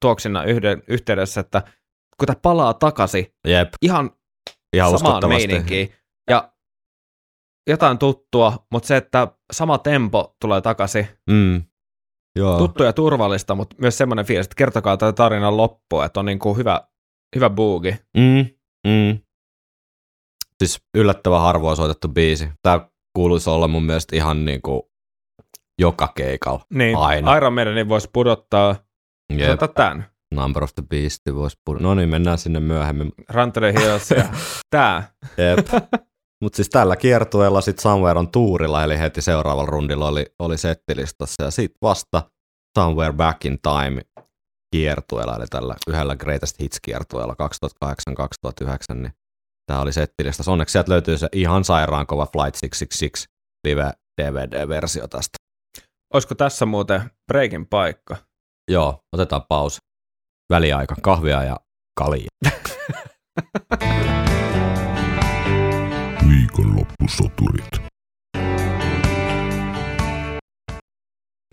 tuoksina 0.00 0.44
yhden, 0.44 0.82
yhteydessä, 0.88 1.40
että 1.40 1.62
kun 2.18 2.26
tämä 2.26 2.38
palaa 2.42 2.74
takaisin 2.74 3.26
Jep, 3.46 3.68
ihan 3.82 4.10
ihan 4.72 4.98
samaan 4.98 5.28
meininkiin 5.28 5.94
ja 6.30 6.52
jotain 7.68 7.98
tuttua, 7.98 8.66
mutta 8.72 8.86
se, 8.86 8.96
että 8.96 9.28
sama 9.52 9.78
tempo 9.78 10.36
tulee 10.40 10.60
takaisin, 10.60 11.08
Mm. 11.30 11.62
Joo. 12.36 12.58
tuttu 12.58 12.82
ja 12.82 12.92
turvallista, 12.92 13.54
mutta 13.54 13.76
myös 13.80 13.98
semmoinen 13.98 14.24
fiilis, 14.24 14.46
että 14.46 14.54
kertokaa 14.56 14.96
tätä 14.96 15.12
tarinan 15.12 15.56
loppua, 15.56 16.04
että 16.04 16.20
on 16.20 16.26
niin 16.26 16.38
kuin 16.38 16.56
hyvä, 16.56 16.80
hyvä 17.36 17.50
boogi. 17.50 17.96
Mm. 18.16 18.46
Mm. 18.88 19.18
Siis 20.58 20.78
yllättävän 20.96 21.40
harvoin 21.40 21.76
soitettu 21.76 22.08
biisi. 22.08 22.48
Tää 22.62 22.88
kuuluisi 23.16 23.50
olla 23.50 23.68
mun 23.68 23.82
mielestä 23.82 24.16
ihan 24.16 24.44
niinku 24.44 24.90
joka 25.80 26.08
keikalla. 26.16 26.60
Niin, 26.74 26.96
Aina. 26.96 27.36
Iron 27.36 27.52
Maidenin 27.52 27.88
voisi 27.88 28.08
pudottaa, 28.12 28.76
Jep. 29.32 29.50
Ota 29.50 29.68
tämän, 29.68 30.10
Number 30.34 30.64
of 30.64 30.70
the 30.74 30.82
Beast 30.90 31.20
voisi 31.34 31.56
pur- 31.70 31.82
No 31.82 31.94
niin, 31.94 32.08
mennään 32.08 32.38
sinne 32.38 32.60
myöhemmin. 32.60 33.12
Rantele 33.28 33.72
Hills 33.72 34.10
ja 34.10 34.24
tää. 34.70 35.12
Jep. 35.38 35.66
Mutta 36.42 36.56
siis 36.56 36.68
tällä 36.68 36.96
kiertueella 36.96 37.60
sitten 37.60 37.82
Somewhere 37.82 38.18
on 38.18 38.30
tuurilla, 38.30 38.84
eli 38.84 38.98
heti 38.98 39.22
seuraavalla 39.22 39.70
rundilla 39.70 40.08
oli, 40.08 40.26
oli 40.38 40.58
settilistassa, 40.58 41.42
ja 41.44 41.50
sitten 41.50 41.78
vasta 41.82 42.22
Somewhere 42.78 43.12
Back 43.12 43.44
in 43.44 43.58
Time 43.62 44.02
kiertueella, 44.70 45.36
eli 45.36 45.46
tällä 45.50 45.74
yhdellä 45.88 46.16
Greatest 46.16 46.60
Hits 46.60 46.80
kiertueella 46.80 47.36
2008-2009, 48.94 48.94
niin 48.94 49.12
tämä 49.66 49.80
oli 49.80 49.92
settilistassa. 49.92 50.52
Onneksi 50.52 50.72
sieltä 50.72 50.92
löytyy 50.92 51.18
se 51.18 51.28
ihan 51.32 51.64
sairaan 51.64 52.06
kova 52.06 52.26
Flight 52.26 52.60
666 52.60 53.26
live 53.66 53.92
DVD-versio 54.20 55.08
tästä. 55.08 55.38
Olisiko 56.14 56.34
tässä 56.34 56.66
muuten 56.66 57.10
breakin 57.32 57.66
paikka? 57.66 58.16
Joo, 58.70 59.00
otetaan 59.12 59.42
pausi. 59.48 59.78
Väliaika, 60.52 60.94
kahvia 61.02 61.44
ja 61.44 61.56
kalia. 61.98 62.28
Viikonloppusoturit. 66.28 67.68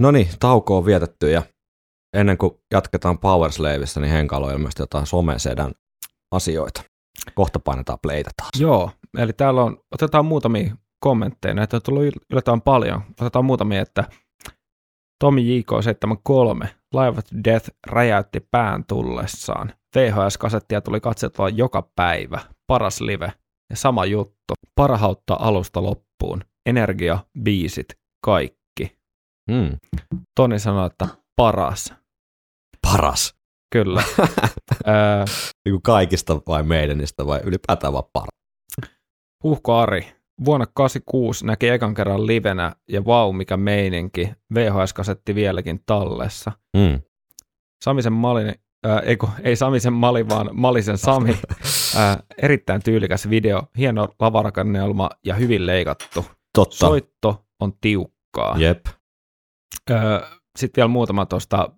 No 0.02 0.12
niin, 0.12 0.28
tauko 0.40 0.78
on 0.78 0.86
vietetty 0.86 1.32
ja 1.32 1.44
ennen 2.16 2.38
kuin 2.38 2.54
jatketaan 2.72 3.20
Powerslavissa, 3.20 4.00
niin 4.00 4.12
Henkalo 4.12 4.50
ilmeisesti 4.52 4.82
jotain 4.82 5.06
somesedän 5.06 5.72
asioita. 6.32 6.84
Kohta 7.36 7.60
painetaan 7.60 8.00
playtä 8.02 8.30
taas. 8.38 8.52
Joo, 8.60 8.92
eli 9.18 9.34
täällä 9.34 9.64
on, 9.64 9.78
otetaan 9.92 10.26
muutamia 10.26 10.76
kommentteja, 11.00 11.54
näitä 11.54 11.78
on 11.78 11.82
tullut 11.86 12.04
yl- 12.04 12.26
yllättävän 12.32 12.62
paljon. 12.62 13.02
Otetaan 13.22 13.46
muutamia, 13.46 13.82
että 13.82 14.04
Tomi 15.20 15.42
JK73, 15.42 16.68
Live 16.94 17.20
at 17.20 17.26
Death 17.44 17.70
räjäytti 17.88 18.40
pään 18.52 18.86
tullessaan. 18.86 19.74
VHS-kasettia 19.96 20.82
tuli 20.82 21.00
katseltua 21.00 21.50
joka 21.50 21.90
päivä, 21.96 22.40
paras 22.68 23.02
live 23.02 23.32
ja 23.70 23.76
sama 23.76 24.06
juttu. 24.06 24.54
Parhautta 24.76 25.38
alusta 25.40 25.84
loppuun, 25.84 26.42
energia, 26.66 27.20
biisit, 27.44 27.88
kaikki. 28.26 28.98
Hmm. 29.52 29.78
Toni 30.36 30.60
sanoi, 30.60 30.88
että 30.88 31.08
paras. 31.36 31.94
Paras. 32.96 33.36
Kyllä. 33.72 34.04
Niin 35.66 35.74
kuin 35.74 35.82
kaikista 35.82 36.36
vai 36.48 36.64
meidänistä 36.64 37.28
vai 37.28 37.40
ylipäätään 37.44 37.94
vaan 37.94 38.04
paras. 38.14 38.30
Huhko 39.44 39.78
Ari, 39.78 40.16
vuonna 40.46 40.66
86 40.74 41.46
näki 41.46 41.70
ekan 41.70 41.94
kerran 41.94 42.28
livenä 42.28 42.76
ja 42.90 43.06
vau 43.06 43.34
mikä 43.34 43.58
meininki, 43.58 44.32
VHS-kasetti 44.54 45.36
vieläkin 45.36 45.80
tallessa. 45.86 46.52
Hmm. 46.78 47.02
Samisen 47.84 48.14
Malin, 48.14 48.56
ää, 48.86 49.00
ei, 49.00 49.18
kun, 49.18 49.30
ei 49.44 49.56
Samisen 49.56 49.94
Mali, 49.94 50.30
vaan 50.30 50.50
Malisen 50.54 50.98
Sami, 50.98 51.38
ää, 51.96 52.24
erittäin 52.42 52.84
tyylikäs 52.84 53.30
video, 53.30 53.64
hieno 53.78 54.08
lavarakennelma 54.20 55.10
ja 55.26 55.34
hyvin 55.36 55.66
leikattu. 55.66 56.26
Totta. 56.54 56.76
Soitto 56.76 57.46
on 57.60 57.74
tiukkaa. 57.82 58.56
Jep. 58.58 58.86
Sitten 60.58 60.82
vielä 60.82 60.88
muutama 60.88 61.26
tuosta, 61.26 61.70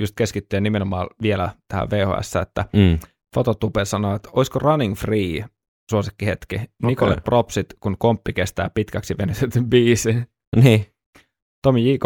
just 0.00 0.14
keskittyen 0.16 0.62
nimenomaan 0.62 1.06
vielä 1.22 1.50
tähän 1.68 1.90
VHS, 1.90 2.36
että 2.36 2.64
Mm. 2.72 2.98
Fototupe 3.34 3.84
sanoi, 3.84 4.16
että 4.16 4.28
olisiko 4.32 4.58
Running 4.58 4.96
Free 4.96 5.44
suosikkihetki. 5.90 6.60
Nikolle 6.82 7.16
propsit, 7.24 7.66
kun 7.80 7.98
komppi 7.98 8.32
kestää 8.32 8.70
pitkäksi 8.70 9.14
venytetyn 9.18 9.70
biisin. 9.70 10.26
Niin. 10.56 10.86
Tomi 11.62 11.92
J.K. 11.92 12.04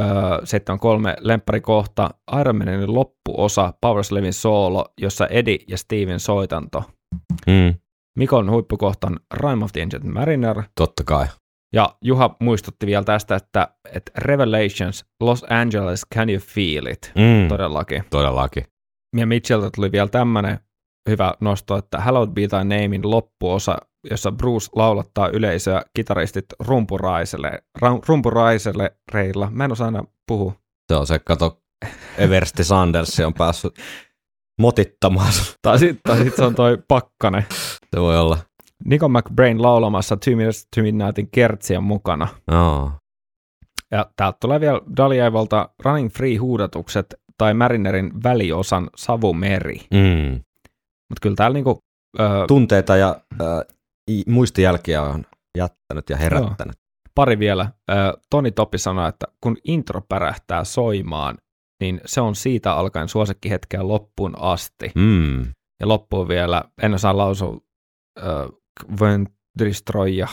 Äh, 0.00 0.06
73 0.44 1.16
lemppärikohta, 1.20 2.10
Iron 2.40 2.56
Manin 2.56 2.94
loppuosa, 2.94 3.74
Powerslevin 3.80 4.32
soolo, 4.32 4.84
jossa 5.00 5.26
Eddie 5.26 5.58
ja 5.68 5.78
Steven 5.78 6.20
soitanto. 6.20 6.84
Mm. 7.46 7.74
Mikon 8.18 8.50
huippukohtan 8.50 9.20
Rime 9.34 9.64
of 9.64 9.72
the 9.72 9.82
Ancient 9.82 10.04
Mariner. 10.04 10.62
Totta 10.74 11.04
kai. 11.04 11.26
Ja 11.72 11.96
Juha 12.02 12.36
muistutti 12.40 12.86
vielä 12.86 13.04
tästä, 13.04 13.36
että, 13.36 13.68
että 13.92 14.12
Revelations, 14.18 15.04
Los 15.20 15.44
Angeles, 15.50 16.06
Can 16.14 16.30
You 16.30 16.40
Feel 16.40 16.86
It? 16.86 17.12
Mm. 17.14 17.48
Todellakin. 17.48 18.04
Todellakin. 18.10 18.64
Ja 19.16 19.26
Mitchelltä 19.26 19.70
tuli 19.74 19.92
vielä 19.92 20.08
tämmöinen 20.08 20.58
hyvä 21.08 21.34
nosto, 21.40 21.76
että 21.76 22.00
Hallowed 22.00 22.32
Be 22.32 22.48
Thy 22.48 22.58
Namein 22.58 23.10
loppuosa, 23.10 23.78
jossa 24.10 24.32
Bruce 24.32 24.68
laulattaa 24.76 25.28
yleisöä 25.28 25.82
kitaristit 25.94 26.44
rumpuraiselle, 26.60 27.50
ra- 27.84 28.02
rumpuraiselle 28.08 28.96
reilla. 29.12 29.50
Mä 29.50 29.64
en 29.64 29.72
osaa 29.72 29.86
aina 29.86 30.04
puhua. 30.26 30.52
Se 30.92 30.96
on 30.96 31.06
se, 31.06 31.18
kato, 31.18 31.62
Eversti 32.18 32.64
Sanders 32.64 33.20
on 33.20 33.34
päässyt 33.34 33.74
motittamaan. 34.60 35.32
Tai 35.62 35.78
sitten 35.78 36.24
sit 36.24 36.36
se 36.36 36.44
on 36.44 36.54
toi 36.54 36.78
Pakkanen. 36.88 37.46
Se 37.94 38.00
voi 38.00 38.18
olla. 38.18 38.38
Nico 38.84 39.08
McBrain 39.08 39.62
laulamassa 39.62 40.16
Two 40.16 40.36
Minutes 40.36 40.68
to 40.76 40.82
Midnightin 40.82 41.28
kertsiä 41.32 41.80
mukana. 41.80 42.28
Joo. 42.50 42.92
Ja 43.90 44.06
täältä 44.16 44.36
tulee 44.40 44.60
vielä 44.60 44.80
Dalievalta 44.96 45.68
Running 45.84 46.10
Free-huudatukset 46.10 47.06
tai 47.38 47.54
Marinerin 47.54 48.22
väliosan 48.24 48.90
Savumeri. 48.96 49.76
Mm. 49.90 50.32
Mutta 51.10 51.20
kyllä 51.22 51.36
täällä 51.36 51.54
niinku, 51.54 51.78
ö, 52.20 52.22
Tunteita 52.48 52.96
ja 52.96 53.20
i- 54.10 54.24
muistijälkiä 54.26 55.02
on 55.02 55.24
jättänyt 55.58 56.10
ja 56.10 56.16
herättänyt. 56.16 56.76
pari 57.14 57.38
vielä. 57.38 57.72
Ö, 57.90 57.94
Toni 58.30 58.50
Topi 58.50 58.78
sanoi, 58.78 59.08
että 59.08 59.26
kun 59.40 59.56
intro 59.64 60.00
pärähtää 60.08 60.64
soimaan, 60.64 61.38
niin 61.80 62.00
se 62.06 62.20
on 62.20 62.34
siitä 62.34 62.72
alkaen 62.74 63.08
suosikkihetkeä 63.08 63.88
loppuun 63.88 64.34
asti. 64.38 64.92
Mm. 64.94 65.40
Ja 65.80 65.88
loppuun 65.88 66.28
vielä, 66.28 66.64
en 66.82 66.94
osaa 66.94 67.16
lausua, 67.16 67.58
ö, 68.18 68.48
Destroya 69.58 70.28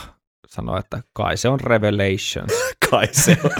sanoi, 0.47 0.79
että 0.79 1.01
kai 1.13 1.37
se 1.37 1.49
on 1.49 1.59
Revelations. 1.59 2.53
Kai 2.89 3.07
se 3.11 3.37
on. 3.43 3.51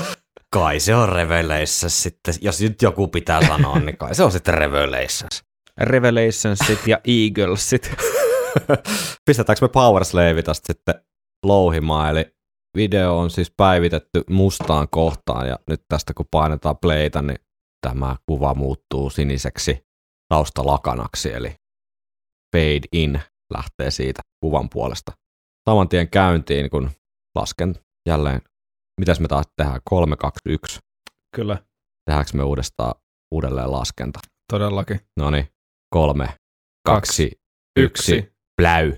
Kai 0.53 0.80
se 0.80 0.95
on 0.95 1.09
Revelations 1.09 2.03
sitten. 2.03 2.34
Jos 2.41 2.61
nyt 2.61 2.82
joku 2.82 3.07
pitää 3.07 3.47
sanoa, 3.47 3.80
niin 3.80 3.97
kai 3.97 4.15
se 4.15 4.23
on 4.23 4.32
sitten 4.32 4.53
Revelations. 4.53 5.43
Revelationsit 5.78 6.88
ja 6.88 6.99
Eaglesit. 7.07 7.91
Pistetäänkö 9.25 9.65
me 9.65 9.69
Power 9.69 10.05
Slave 10.05 10.41
tästä 10.41 10.73
sitten 10.73 10.95
louhimaan, 11.45 12.09
eli 12.09 12.36
video 12.78 13.17
on 13.17 13.30
siis 13.30 13.53
päivitetty 13.57 14.23
mustaan 14.30 14.88
kohtaan, 14.91 15.47
ja 15.47 15.59
nyt 15.69 15.82
tästä 15.88 16.13
kun 16.13 16.25
painetaan 16.32 16.78
playtä, 16.78 17.21
niin 17.21 17.38
tämä 17.88 18.15
kuva 18.25 18.53
muuttuu 18.53 19.09
siniseksi 19.09 19.88
taustalakanaksi, 20.30 21.34
eli 21.34 21.55
fade 22.55 22.88
in 22.91 23.21
lähtee 23.53 23.91
siitä 23.91 24.21
kuvan 24.41 24.69
puolesta. 24.69 25.11
Saman 25.69 25.89
tien 25.89 26.09
käyntiin, 26.09 26.69
kun 26.69 26.89
lasken 27.35 27.75
jälleen, 28.09 28.41
mitäs 28.99 29.19
me 29.19 29.27
taas 29.27 29.45
tehdään, 29.55 29.81
3, 29.89 30.15
2, 30.15 30.39
1. 30.49 30.79
Kyllä. 31.35 31.57
Tehdäänkö 32.05 32.31
me 32.33 32.43
uudestaan 32.43 32.93
uudelleen 33.33 33.71
laskenta? 33.71 34.19
Todellakin. 34.51 34.99
No 35.19 35.31
niin, 35.31 35.47
kolme, 35.95 36.38
kaksi, 36.88 37.31
yksi, 37.79 38.15
Yksi. 38.15 38.33
pläy. 38.61 38.97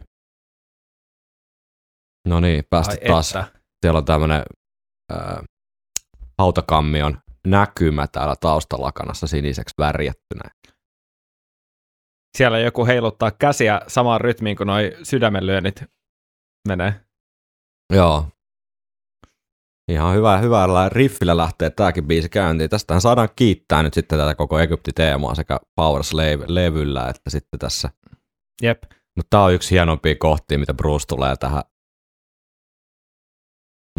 No 2.28 2.40
niin, 2.40 2.64
päästä 2.70 2.92
Ai 3.02 3.08
taas. 3.08 3.36
että. 3.36 3.60
Siellä 3.86 3.98
on 3.98 4.06
tämmönen 4.06 4.44
äh, 5.14 5.44
hautakammion 6.38 7.18
näkymä 7.48 8.08
täällä 8.08 8.36
taustalakanassa 8.40 9.28
siniseksi 9.28 9.76
värjättynä. 9.78 10.50
Siellä 12.40 12.60
joku 12.60 12.86
heiluttaa 12.86 13.32
käsiä 13.32 13.82
samaan 13.88 14.22
rytmiin 14.22 14.58
kuin 14.58 14.68
noi 14.68 14.98
sydämenlyönnit 15.04 15.84
menee. 16.68 16.94
Joo. 17.94 18.28
Ihan 19.92 20.16
hyvä, 20.16 20.38
hyvällä 20.38 20.90
riffillä 20.90 21.38
lähtee 21.38 21.70
tämäkin 21.70 22.08
biisi 22.08 22.30
käyntiin. 22.30 22.70
Tästähän 22.70 23.02
saadaan 23.02 23.30
kiittää 23.36 23.84
nyt 23.84 23.94
sitten 23.94 24.20
tätä 24.20 24.36
koko 24.36 24.60
Egypti-teemaa 24.60 25.36
sekä 25.36 25.60
Power 25.76 26.04
Slave-levyllä 26.04 27.10
että 27.10 27.30
sitten 27.30 27.60
tässä. 27.60 27.90
Jep. 28.62 28.84
Mutta 29.16 29.28
tämä 29.30 29.44
on 29.44 29.54
yksi 29.54 29.72
hienompia 29.72 30.16
kohtia, 30.20 30.60
mitä 30.60 30.74
Bruce 30.74 31.06
tulee 31.08 31.36
tähän 31.36 31.64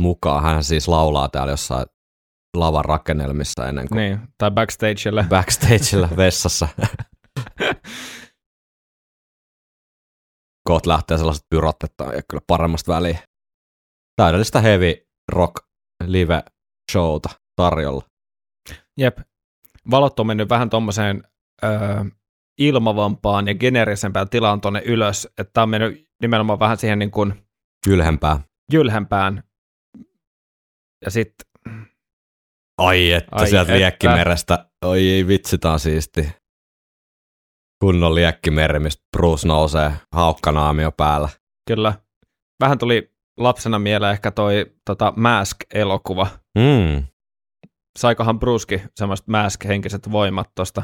mukaan. 0.00 0.42
Hän 0.42 0.64
siis 0.64 0.88
laulaa 0.88 1.28
täällä 1.28 1.52
jossain 1.52 1.86
lavan 2.56 2.84
rakennelmissa 2.84 3.68
ennen 3.68 3.88
kuin 3.88 3.96
Niin, 3.96 4.20
tai 4.38 4.50
backstagelle. 4.50 5.26
backstagella 5.28 6.08
vessassa. 6.16 6.68
Kohta 10.70 10.88
lähtee 10.88 11.18
sellaiset 11.18 11.44
pyrot, 11.50 11.76
että 11.84 12.04
on 12.04 12.10
kyllä 12.30 12.42
paremmasta 12.46 12.92
väliä. 12.92 13.18
Täydellistä 14.16 14.60
heavy 14.60 14.94
rock 15.32 15.54
live 16.06 16.42
showta 16.92 17.28
tarjolla. 17.56 18.02
Jep. 18.98 19.18
Valot 19.90 20.20
on 20.20 20.26
mennyt 20.26 20.48
vähän 20.48 20.70
tommoseen 20.70 21.22
öö, 21.64 21.70
ilmavampaan 22.58 23.48
ja 23.48 23.54
geneerisempään 23.54 24.28
tilaan 24.28 24.60
tonne 24.60 24.82
ylös, 24.86 25.24
että 25.38 25.50
tää 25.52 25.62
on 25.62 25.68
mennyt 25.68 26.08
nimenomaan 26.22 26.58
vähän 26.58 26.76
siihen 26.76 26.98
niin 26.98 27.10
kuin 27.10 27.46
Ylhempää. 27.88 28.40
jylhempään. 28.72 29.42
Ja 31.04 31.10
sitten 31.10 31.46
Ai 32.78 33.12
että, 33.12 33.28
Ai 33.32 33.48
sieltä 33.48 33.72
että. 33.72 33.78
liekkimerestä. 33.78 34.70
Oi 34.84 35.10
ei 35.10 35.26
vitsi, 35.26 35.58
tää 35.58 35.72
on 35.72 35.80
siisti. 35.80 36.28
Kunnon 37.80 38.14
liekkimeri, 38.14 38.78
mistä 38.78 39.02
Bruce 39.16 39.48
nousee 39.48 39.92
haukkanaamio 40.12 40.92
päällä. 40.92 41.28
kyllä 41.68 41.94
vähän 42.60 42.78
tuli 42.78 43.12
lapsena 43.38 43.78
mieleen 43.78 44.12
ehkä 44.12 44.30
toi 44.30 44.66
tota 44.86 45.12
Mask-elokuva. 45.16 46.26
Mm. 46.58 47.04
Saikohan 47.98 48.38
Bruski 48.38 48.82
semmoiset 48.96 49.28
Mask-henkiset 49.28 50.12
voimat 50.12 50.50
tosta? 50.54 50.82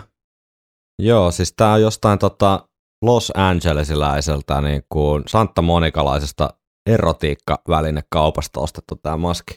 Joo, 1.03 1.31
siis 1.31 1.53
tää 1.57 1.73
on 1.73 1.83
jostain 1.83 2.19
tota 2.19 2.69
Los 3.03 3.33
Angelesiläiseltä 3.37 4.61
niin 4.61 4.83
kuin 4.89 5.23
Santa 5.27 5.63
Monikalaisesta 5.63 6.51
erotiikkavälinekaupasta 6.91 8.61
ostettu 8.61 8.97
tää 9.03 9.17
maski. 9.17 9.55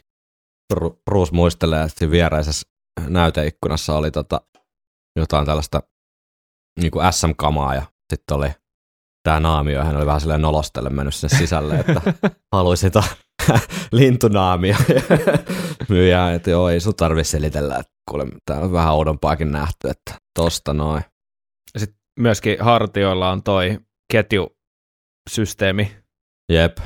Bru- 0.74 1.02
Bruce 1.06 1.36
muistelee, 1.36 1.84
että 1.84 2.00
siinä 2.00 2.12
viereisessä 2.12 2.70
näyteikkunassa 3.08 3.96
oli 3.96 4.12
tota 4.12 4.42
jotain 5.20 5.46
tällaista 5.46 5.82
niin 6.82 6.92
kuin 6.92 7.14
SM-kamaa 7.14 7.76
ja 7.76 7.82
sitten 8.10 8.38
oli 8.38 8.50
tää 9.24 9.40
naamio, 9.40 9.84
hän 9.84 9.98
oli 9.98 10.06
vähän 10.06 10.22
silleen 10.22 10.42
nolostelle 10.42 10.90
mennyt 10.90 11.16
sinne 11.16 11.38
sisälle, 11.38 11.80
että 11.80 12.02
haluaisin 12.56 12.92
ta- 12.92 13.04
lintunaamio. 13.92 14.76
Myyjä, 15.90 16.34
että 16.34 16.50
joo, 16.50 16.70
ei 16.70 16.80
sun 16.80 16.96
tarvi 16.96 17.24
selitellä, 17.24 17.78
että 17.78 17.92
kuule, 18.10 18.26
tää 18.46 18.60
on 18.60 18.72
vähän 18.72 18.94
oudompaakin 18.94 19.52
nähty, 19.52 19.90
että 19.90 20.14
tosta 20.40 20.74
noin. 20.74 21.04
Sitten 21.78 22.00
myöskin 22.20 22.58
hartioilla 22.60 23.32
on 23.32 23.44
toi 23.44 23.80
ketjusysteemi. 24.14 25.96
Jep. 26.52 26.78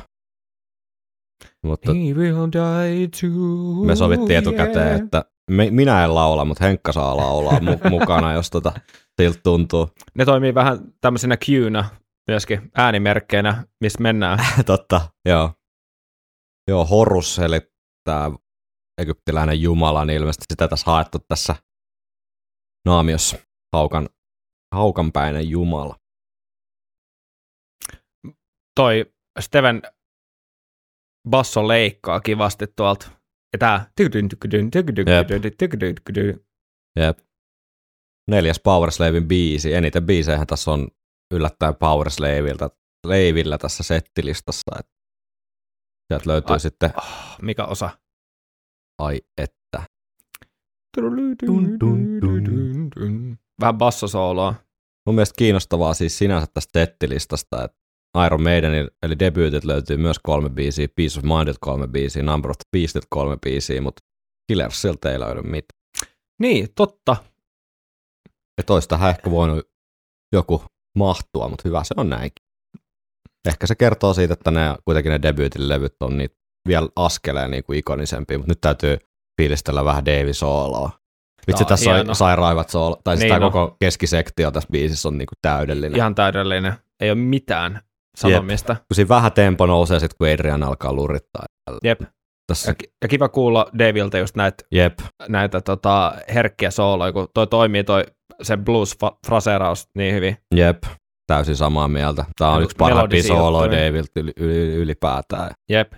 Mutta 1.62 1.92
me 3.86 3.96
sovittiin 3.96 4.38
etukäteen, 4.38 4.86
yeah. 4.86 5.00
että 5.00 5.24
minä 5.50 6.04
en 6.04 6.14
laula, 6.14 6.44
mutta 6.44 6.64
Henkka 6.64 6.92
saa 6.92 7.16
laulaa 7.16 7.58
mu- 7.58 7.90
mukana, 8.00 8.32
jos 8.32 8.50
tota 8.50 8.72
siltä 9.22 9.40
tuntuu. 9.42 9.90
Ne 10.14 10.24
toimii 10.24 10.54
vähän 10.54 10.78
tämmöisenä 11.00 11.36
cuena 11.36 11.84
myöskin 12.30 12.70
äänimerkkeinä, 12.74 13.64
missä 13.80 14.02
mennään. 14.02 14.38
Totta, 14.66 15.00
joo. 15.24 15.52
Joo, 16.68 16.84
Horus, 16.84 17.38
eli 17.38 17.60
tämä 18.04 18.30
egyptiläinen 18.98 19.62
jumala, 19.62 20.04
niin 20.04 20.16
ilmeisesti 20.16 20.44
sitä 20.52 20.68
tässä 20.68 20.90
haettu 20.90 21.18
tässä 21.28 21.56
naamiossa. 22.86 23.38
Haukan, 23.72 24.08
haukanpäinen 24.74 25.50
jumala. 25.50 25.96
Toi 28.76 29.14
Steven 29.40 29.82
basso 31.30 31.68
leikkaa 31.68 32.20
kivasti 32.20 32.66
tuolta. 32.76 33.10
Ja 33.54 33.58
tää... 33.58 33.90
Jep. 36.96 37.18
Neljäs 38.30 38.60
Power 38.60 38.90
Slavein 38.90 39.28
biisi. 39.28 39.74
Eniten 39.74 40.06
biisejähän 40.06 40.46
tässä 40.46 40.70
on 40.70 40.88
yllättäen 41.34 41.74
Power 41.74 42.10
Slaveilta, 42.10 42.70
Leivillä 43.06 43.58
tässä 43.58 43.82
settilistassa. 43.82 44.76
Et 44.78 44.86
sieltä 46.12 46.30
löytyy 46.30 46.54
Ai. 46.54 46.60
sitten, 46.60 46.90
Oh, 46.96 47.36
mikä 47.42 47.64
osa? 47.64 47.90
ai 48.98 49.20
että. 49.38 49.82
Vähän 53.60 53.78
bassosooloa. 53.78 54.54
Mun 55.06 55.14
mielestä 55.14 55.34
kiinnostavaa 55.38 55.94
siis 55.94 56.18
sinänsä 56.18 56.46
tästä 56.54 56.80
settilistasta, 56.80 57.64
että 57.64 57.78
Iron 58.26 58.42
Maidenin, 58.42 58.88
eli 59.02 59.18
debyytit 59.18 59.64
löytyy 59.64 59.96
myös 59.96 60.18
kolme 60.22 60.50
biisiä, 60.50 60.88
Peace 60.96 61.18
of 61.18 61.24
Mindilta 61.24 61.58
kolme 61.60 61.86
biisiä, 61.88 62.22
Number 62.22 62.50
of 62.50 62.56
the 62.56 62.78
Beastilta 62.78 63.06
kolme 63.10 63.36
biisiä, 63.44 63.80
mutta 63.80 64.02
Killersilta 64.52 65.12
ei 65.12 65.20
löydy 65.20 65.42
mitään. 65.42 65.80
Niin, 66.40 66.68
totta. 66.74 67.16
Ja 68.58 68.64
toista 68.66 69.08
ehkä 69.08 69.30
voinut 69.30 69.68
joku 70.32 70.62
mahtua, 70.98 71.48
mutta 71.48 71.62
hyvä 71.68 71.84
se 71.84 71.94
on 71.96 72.08
näinkin. 72.08 72.44
Ehkä 73.48 73.66
se 73.66 73.74
kertoo 73.74 74.14
siitä, 74.14 74.32
että 74.32 74.50
ne, 74.50 74.60
kuitenkin 74.84 75.10
ne 75.10 75.22
debyytin 75.22 75.68
levyt 75.68 75.94
on 76.00 76.18
niitä 76.18 76.36
vielä 76.68 76.88
askeleen 76.96 77.50
niin 77.50 77.64
kuin 77.64 77.78
ikonisempia, 77.78 78.38
mutta 78.38 78.50
nyt 78.50 78.60
täytyy 78.60 78.98
fiilistellä 79.42 79.84
vähän 79.84 80.04
Davey 80.04 80.32
Sooloa. 80.34 80.90
Vitsi, 81.46 81.64
tässä 81.64 81.90
on 81.90 82.16
sairaivat 82.16 82.70
soolo, 82.70 83.00
tai 83.04 83.16
siis 83.16 83.22
Niin 83.22 83.34
tämä 83.34 83.46
on. 83.46 83.52
koko 83.52 83.76
keskisektio 83.80 84.50
tässä 84.50 84.68
biisissä 84.72 85.08
on 85.08 85.18
niin 85.18 85.26
kuin 85.26 85.38
täydellinen. 85.42 85.96
Ihan 85.96 86.14
täydellinen. 86.14 86.72
Ei 87.00 87.10
ole 87.10 87.18
mitään 87.18 87.80
sanomista. 88.16 88.74
kun 88.74 88.94
siinä 88.94 89.08
vähän 89.08 89.32
tempo 89.32 89.66
nousee 89.66 90.00
sitten, 90.00 90.16
kun 90.18 90.28
Adrian 90.28 90.62
alkaa 90.62 90.92
lurittaa. 90.92 91.44
Jep. 91.84 92.00
Tässä, 92.46 92.70
Ja, 92.70 92.74
ja 93.02 93.08
kiva 93.08 93.28
kuulla 93.28 93.66
Davilta 93.78 94.18
just 94.18 94.36
näitä, 94.36 94.64
jep, 94.72 94.98
näitä 95.28 95.60
tota, 95.60 96.14
herkkiä 96.34 96.70
sooloja, 96.70 97.12
kun 97.12 97.28
toi 97.34 97.46
toimii 97.46 97.84
toi 97.84 98.04
se 98.42 98.56
blues-fraseraus 98.56 99.90
niin 99.94 100.14
hyvin. 100.14 100.36
jep, 100.54 100.82
täysin 101.26 101.56
samaa 101.56 101.88
mieltä. 101.88 102.24
Tämä 102.38 102.50
on 102.50 102.60
Ja 102.60 102.64
yksi 102.64 102.76
parhaimpia 102.76 103.22
sooloja 103.22 103.64
juttuja. 103.64 103.86
Davilta 103.88 104.20
yli, 104.20 104.32
yli, 104.36 104.74
ylipäätään. 104.74 105.50
Jep. 105.70 105.92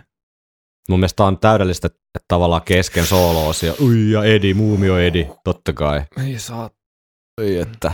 Mun 0.89 1.01
mielestä 1.01 1.25
on 1.25 1.39
täydellistä, 1.39 1.87
että 1.87 2.25
tavallaan 2.29 2.63
kesken 2.63 3.07
soolo-osia, 3.07 3.73
ui 3.81 4.11
ja 4.11 4.25
Edi, 4.25 4.55
muumio 4.55 4.99
Edi, 4.99 5.29
totta 5.45 5.73
kai. 5.73 6.03
Ei 6.27 6.39
saa. 6.39 6.71
Oi 7.41 7.57
että. 7.57 7.93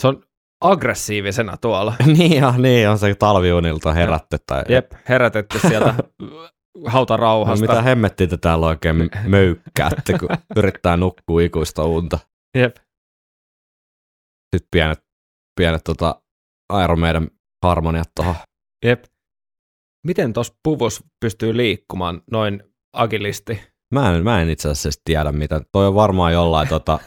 Se 0.00 0.08
on 0.08 0.22
aggressiivisena 0.60 1.56
tuolla. 1.56 1.94
niin, 2.16 2.32
ja, 2.32 2.54
niin 2.58 2.88
on 2.88 2.98
se 2.98 3.14
talviunilta 3.14 3.92
herätty. 3.92 4.36
Tai, 4.46 4.64
Jep, 4.68 4.92
herätetty 5.08 5.58
sieltä 5.58 5.94
no, 6.22 6.50
hautarauhasta. 6.86 7.66
mitä 7.66 7.82
hemmettiä 7.82 8.26
te 8.26 8.36
täällä 8.36 8.66
oikein 8.66 8.96
möykkäätte, 9.26 10.18
kun 10.18 10.28
yrittää 10.56 10.96
nukkua 10.96 11.40
ikuista 11.40 11.84
unta. 11.84 12.18
Jep. 12.56 12.76
Sitten 14.56 14.68
pienet, 14.70 15.00
pienet 15.60 15.84
tota, 15.84 16.22
Iron 16.84 17.00
Maiden 17.00 17.30
harmoniat 17.64 18.10
tuohon. 18.16 18.34
Jep. 18.84 19.04
Miten 20.06 20.32
tuossa 20.32 20.54
puvus 20.62 21.04
pystyy 21.20 21.56
liikkumaan 21.56 22.22
noin 22.30 22.62
agilisti? 22.92 23.62
Mä 23.94 24.14
en, 24.14 24.24
mä 24.24 24.42
en 24.42 24.50
itse 24.50 24.68
asiassa 24.68 25.00
tiedä 25.04 25.32
mitä. 25.32 25.60
Toi 25.72 25.86
on 25.86 25.94
varmaan 25.94 26.32
jollain 26.32 26.68
tota... 26.68 26.98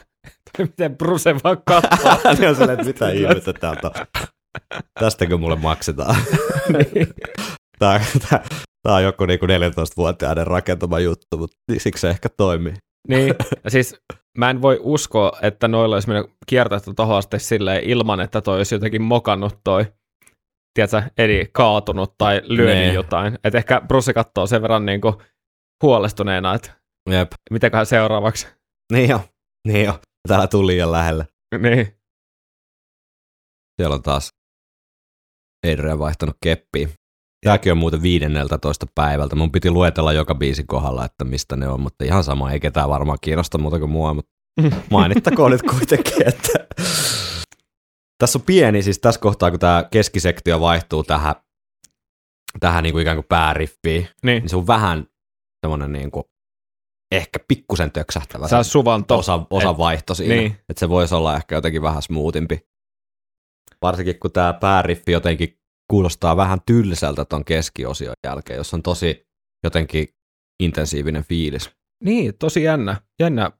Miten 0.57 0.97
Bruce 0.97 1.35
vaan 1.43 1.57
katsoo? 1.65 2.11
ne 2.39 2.49
on 2.49 2.55
silleen, 2.55 2.79
että 2.79 2.85
mitä 2.85 3.09
ihmettä 3.09 3.53
täältä 3.53 3.87
on. 3.87 3.93
Tästäkö 4.99 5.37
mulle 5.37 5.55
maksetaan? 5.55 6.15
niin. 6.69 7.07
Tää, 7.79 8.01
tää, 8.29 8.43
tää 8.83 8.93
on 8.95 9.03
joku 9.03 9.25
niinku 9.25 9.45
14-vuotiaiden 9.45 10.47
rakentama 10.47 10.99
juttu, 10.99 11.37
mutta 11.37 11.57
siksi 11.77 12.01
se 12.01 12.09
ehkä 12.09 12.29
toimii. 12.37 12.73
niin. 13.07 13.35
Ja 13.63 13.69
siis 13.71 13.95
mä 14.37 14.49
en 14.49 14.61
voi 14.61 14.79
uskoa, 14.81 15.31
että 15.41 15.67
noilla 15.67 15.95
olisi 15.95 16.07
mennyt 16.07 16.31
kiertäytty 16.47 16.93
tohon 16.95 17.17
asti 17.17 17.39
silleen 17.39 17.83
ilman, 17.83 18.19
että 18.19 18.41
toi 18.41 18.57
olisi 18.57 18.75
jotenkin 18.75 19.01
mokannut 19.01 19.59
toi 19.63 19.85
tiedätkö, 20.73 21.01
Edi 21.17 21.45
kaatunut 21.51 22.13
tai 22.17 22.41
lyönyt 22.45 22.75
Nee. 22.75 22.93
jotain. 22.93 23.39
Et 23.43 23.55
ehkä 23.55 23.81
Bruce 23.87 24.13
katsoo 24.13 24.47
sen 24.47 24.61
verran 24.61 24.85
niinku 24.85 25.21
huolestuneena, 25.83 26.53
että 26.53 26.71
Jep. 27.09 27.31
mitäköhän 27.51 27.85
seuraavaksi. 27.85 28.47
Niin 28.93 29.09
jo. 29.09 29.21
Niin 29.67 29.85
jo, 29.85 29.99
täällä 30.27 30.47
tuli 30.47 30.67
liian 30.73 30.91
lähelle. 30.91 31.27
Niin. 31.59 31.87
Siellä 33.81 33.95
on 33.95 34.03
taas 34.03 34.29
Adrian 35.67 35.99
vaihtanut 35.99 36.37
keppiä. 36.43 36.89
Tämäkin 37.45 37.71
on 37.71 37.77
muuten 37.77 38.01
15 38.01 38.85
päivältä. 38.95 39.35
Mun 39.35 39.51
piti 39.51 39.71
luetella 39.71 40.13
joka 40.13 40.35
biisin 40.35 40.67
kohdalla, 40.67 41.05
että 41.05 41.23
mistä 41.23 41.55
ne 41.55 41.67
on, 41.67 41.79
mutta 41.81 42.03
ihan 42.05 42.23
sama, 42.23 42.51
ei 42.51 42.59
ketään 42.59 42.89
varmaan 42.89 43.17
kiinnosta 43.21 43.57
muuta 43.57 43.79
kuin 43.79 43.91
mua, 43.91 44.13
mutta 44.13 44.31
mainittakoon 44.91 45.51
nyt 45.51 45.61
kuitenkin, 45.61 46.27
että 46.27 46.67
tässä 48.17 48.39
on 48.39 48.45
pieni, 48.45 48.83
siis 48.83 48.99
tässä 48.99 49.21
kohtaa, 49.21 49.51
kun 49.51 49.59
tämä 49.59 49.87
keskisektio 49.91 50.59
vaihtuu 50.59 51.03
tähän, 51.03 51.35
tähän 52.59 52.83
niin 52.83 52.93
kuin 52.93 53.01
ikään 53.01 53.17
kuin 53.17 53.25
pääriffiin, 53.29 54.07
Niin. 54.23 54.41
niin 54.41 54.49
se 54.49 54.55
on 54.55 54.67
vähän 54.67 55.07
semmoinen 55.65 55.91
niin 55.91 56.11
kuin 56.11 56.23
ehkä 57.15 57.39
pikkusen 57.47 57.91
töksähtävä 57.91 58.47
Se 58.47 58.55
on 58.55 58.65
suvanto. 58.65 59.17
osa, 59.17 59.45
osa 59.49 59.77
vaihto 59.77 60.15
siinä, 60.15 60.35
Niin. 60.35 60.51
että 60.69 60.79
se 60.79 60.89
voisi 60.89 61.15
olla 61.15 61.35
ehkä 61.35 61.55
jotenkin 61.55 61.81
vähän 61.81 62.01
smoothimpi. 62.01 62.59
Varsinkin 63.81 64.19
kun 64.19 64.31
tämä 64.31 64.53
pääriffi 64.53 65.11
jotenkin 65.11 65.59
kuulostaa 65.91 66.37
vähän 66.37 66.59
tylsältä 66.65 67.25
ton 67.25 67.45
keskiosion 67.45 68.13
jälkeen, 68.27 68.57
jos 68.57 68.73
on 68.73 68.83
tosi 68.83 69.27
jotenkin 69.63 70.07
intensiivinen 70.63 71.23
fiilis. 71.23 71.71
Niin, 72.03 72.37
tosi 72.37 72.63
jännä, 72.63 73.01
jännä 73.19 73.51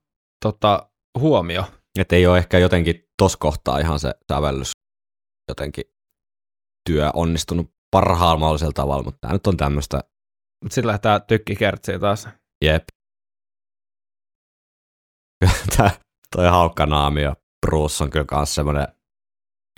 tota, 0.45 0.89
huomio. 1.19 1.63
Että 1.99 2.15
ei 2.15 2.27
ole 2.27 2.37
ehkä 2.37 2.57
jotenkin 2.57 3.09
tos 3.21 3.37
kohtaa 3.37 3.79
ihan 3.79 3.99
se 3.99 4.13
sävellys 4.31 4.71
jotenkin 5.49 5.83
työ 6.89 7.09
onnistunut 7.13 7.73
parhaalla 7.91 8.39
mahdollisella 8.39 8.73
tavalla, 8.73 9.03
mutta 9.03 9.17
tämä 9.21 9.33
nyt 9.33 9.47
on 9.47 9.57
tämmöistä, 9.57 9.97
Mutta 10.63 10.75
sitten 10.75 10.87
lähtee 10.87 11.19
tykkikertsiä 11.27 11.99
taas. 11.99 12.27
jep. 12.65 12.83
Tää, 15.77 15.91
toi 16.35 16.47
haukka 16.47 16.85
naami 16.85 17.21
ja 17.21 17.35
Bruce 17.65 18.03
on 18.03 18.09
kyllä 18.09 18.25
kans 18.25 18.55
semmoinen 18.55 18.87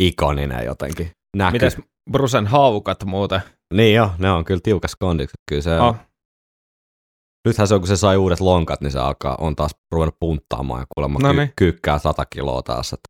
ikoninen 0.01 0.65
jotenkin. 0.65 1.11
Näkyy. 1.37 1.51
Mites 1.51 1.77
Brusen 2.11 2.47
haukat 2.47 3.03
muuten? 3.05 3.41
Niin 3.73 3.95
jo, 3.95 4.11
ne 4.17 4.31
on 4.31 4.45
kyllä 4.45 4.59
tiukas 4.63 4.95
kondikset. 4.95 5.39
Kyllä 5.49 5.61
se 5.61 5.79
Oh. 5.79 5.95
Nythän 7.47 7.67
se 7.67 7.73
on, 7.73 7.81
kun 7.81 7.87
se 7.87 7.97
sai 7.97 8.17
uudet 8.17 8.39
lonkat, 8.39 8.81
niin 8.81 8.91
se 8.91 8.99
alkaa, 8.99 9.35
on 9.39 9.55
taas 9.55 9.71
ruvennut 9.91 10.15
punttaamaan 10.19 10.81
ja 10.81 10.85
kuulemma 10.95 11.19
No 11.19 11.29
ky- 11.29 11.35
niin. 11.37 11.53
kyykkää 11.55 11.99
100 11.99 12.25
kiloa 12.25 12.61
taas. 12.61 12.93
Että 12.93 13.09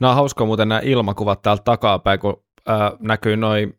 Nämä 0.00 0.10
on 0.10 0.16
hauskoa 0.16 0.46
muuten 0.46 0.68
nämä 0.68 0.80
ilmakuvat 0.84 1.42
täältä 1.42 1.62
takapäin, 1.62 2.20
kun 2.20 2.44
äh, 2.70 2.92
näkyy 3.00 3.36
noin 3.36 3.78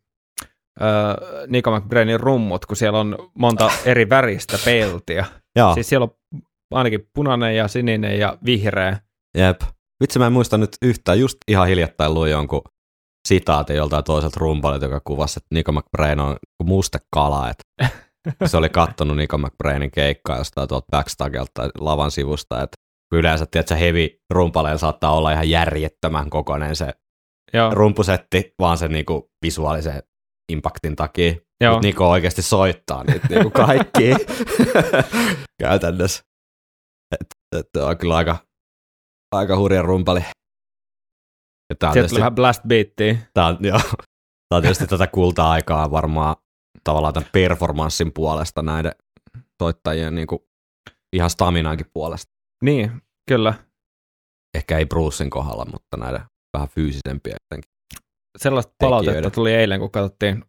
äh, 0.81 1.47
Nico 1.47 1.79
McBrainin 1.79 2.19
rummut, 2.19 2.65
kun 2.65 2.77
siellä 2.77 2.99
on 2.99 3.17
monta 3.39 3.71
eri 3.85 4.09
väristä 4.09 4.57
peltiä. 4.65 5.25
Joo, 5.55 5.73
Siis 5.73 5.89
siellä 5.89 6.03
on 6.03 6.41
ainakin 6.73 7.09
punainen 7.15 7.55
ja 7.55 7.67
sininen 7.67 8.19
ja 8.19 8.37
vihreä. 8.45 8.99
jep. 9.37 9.61
Vitsi, 10.03 10.19
mä 10.19 10.27
en 10.27 10.33
muista 10.33 10.57
nyt 10.57 10.69
yhtään. 10.81 11.19
Just 11.19 11.37
ihan 11.47 11.67
hiljattain 11.67 12.13
luin 12.13 12.31
jonkun 12.31 12.61
sitaatin 13.27 13.75
joltain 13.75 14.03
toiselta 14.03 14.39
rumpalilta, 14.39 14.85
joka 14.85 15.01
kuvasi, 15.07 15.39
että 15.39 15.55
Nico 15.55 15.71
McBrain 15.71 16.19
on 16.19 16.37
kuin 16.57 16.67
mustekala. 16.67 17.49
Että 17.49 17.97
se 18.45 18.57
oli 18.57 18.69
kattonut 18.69 19.17
Nico 19.17 19.37
McBrainin 19.37 19.91
keikkaa 19.91 20.37
jostain 20.37 20.67
tuolta 20.67 20.85
backstagelta 20.91 21.51
tai 21.53 21.69
lavan 21.79 22.11
sivusta. 22.11 22.63
Että 22.63 22.75
yleensä, 23.13 23.45
tiedätkö, 23.45 23.75
heavy 23.75 24.09
rumpaleilla 24.33 24.77
saattaa 24.77 25.15
olla 25.15 25.31
ihan 25.31 25.49
järjettömän 25.49 26.29
kokoinen 26.29 26.75
se 26.75 26.93
Joo, 27.53 27.69
rumpusetti 27.73 28.53
vaan 28.59 28.77
sen 28.77 28.91
niinku 28.91 29.29
visuaalisen 29.45 30.03
impaktin 30.51 30.95
takia. 30.95 31.33
Mutta 31.71 31.87
Niko 31.87 32.09
oikeasti 32.09 32.41
soittaa 32.41 33.03
niitä 33.03 33.27
niinku 33.29 33.49
kaikki 33.49 34.13
käytännössä. 35.61 36.23
Et, 37.59 37.67
et 37.75 37.83
on 37.83 37.97
kyllä 37.97 38.15
aika, 38.15 38.37
aika 39.35 39.57
hurja 39.57 39.81
rumpali. 39.81 40.19
Ja 41.69 41.75
tää 41.79 41.89
on, 41.89 41.93
tietysti, 41.93 42.19
vähän 42.19 42.35
blast 42.35 42.63
beattiä. 42.67 43.17
tää 43.33 43.47
on, 43.47 43.57
joo, 43.61 43.79
tää 43.79 44.57
on 44.57 44.61
tietysti 44.61 44.87
tätä 44.87 45.07
kulta-aikaa 45.07 45.91
varmaan 45.91 46.35
tavallaan 46.83 47.13
tämän 47.13 47.29
performanssin 47.33 48.13
puolesta 48.13 48.61
näiden 48.61 48.91
soittajien 49.63 50.15
niinku 50.15 50.47
ihan 51.15 51.29
staminaankin 51.29 51.85
puolesta. 51.93 52.31
Niin, 52.63 53.01
kyllä. 53.29 53.53
Ehkä 54.57 54.77
ei 54.77 54.85
Brucein 54.85 55.29
kohdalla, 55.29 55.65
mutta 55.65 55.97
näiden 55.97 56.21
vähän 56.53 56.69
fyysisempiä 56.69 57.35
jotenkin. 57.45 57.71
Sellaista 58.37 58.73
palautetta 58.79 59.11
Tekijöiden. 59.11 59.31
tuli 59.31 59.53
eilen, 59.53 59.79
kun 59.79 59.91
katsottiin, 59.91 60.45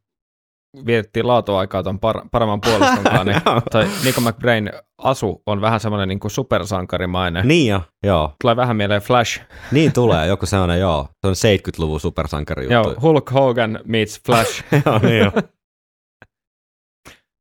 vietettiin 0.86 1.26
laatuaikaa 1.26 1.82
tuon 1.82 1.96
par- 1.96 2.28
paremman 2.30 2.60
puoliston 2.60 3.04
kanssa, 3.04 3.24
niin 3.24 3.40
toi 3.70 3.88
Nico 4.04 4.20
McBrain 4.20 4.70
asu 5.04 5.42
on 5.46 5.60
vähän 5.60 5.80
semmoinen 5.80 6.08
niin 6.08 6.20
kuin 6.20 6.30
supersankarimainen. 6.30 7.48
Niin 7.48 7.70
jo, 7.70 7.82
joo. 8.06 8.34
Tulee 8.42 8.56
vähän 8.56 8.76
mieleen 8.76 9.02
Flash. 9.02 9.40
Niin 9.72 9.92
tulee, 9.92 10.26
joku 10.32 10.46
sellainen, 10.46 10.80
joo. 10.80 11.08
Se 11.20 11.28
on 11.28 11.34
70-luvun 11.34 12.00
supersankari 12.00 12.62
juttu. 12.64 12.72
Joo, 12.72 12.94
Hulk 13.02 13.30
Hogan 13.30 13.80
meets 13.84 14.20
Flash. 14.26 14.64
joo, 14.86 14.98
niin 14.98 15.18
jo. 15.18 15.32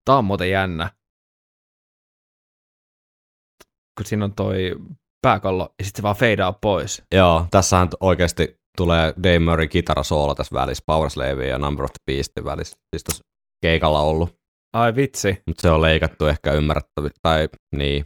Tää 0.06 0.18
on 0.18 0.26
muuten 0.26 0.50
jännä. 0.50 0.90
Kun 3.98 4.06
siinä 4.06 4.26
on 4.26 4.34
toi 4.34 4.76
pääkallo 5.22 5.74
ja 5.80 5.86
sitten 5.86 6.00
se 6.00 6.04
vaan 6.04 6.16
feidaa 6.16 6.54
pois. 6.54 7.04
joo, 7.16 7.46
tässähän 7.52 7.90
oikeasti 8.00 8.56
tulee 8.78 9.14
Dave 9.24 9.40
Murray 9.40 9.68
kitarasoolo 9.68 10.36
tässä 10.36 10.54
välissä, 10.56 10.84
Power 10.88 11.10
Slave 11.10 11.48
ja 11.48 11.58
Number 11.58 11.84
of 11.86 11.92
the 11.92 12.14
Beastin 12.14 12.46
välissä. 12.46 12.78
Siis 12.96 13.04
tuossa 13.04 13.24
keikalla 13.62 14.02
ollut, 14.02 14.36
Ai 14.74 14.96
vitsi. 14.96 15.42
mutta 15.48 15.62
se 15.62 15.72
on 15.72 15.82
leikattu 15.82 16.26
ehkä 16.26 16.52
ymmärrettävä, 16.52 17.10
tai 17.22 17.50
niin. 17.76 18.06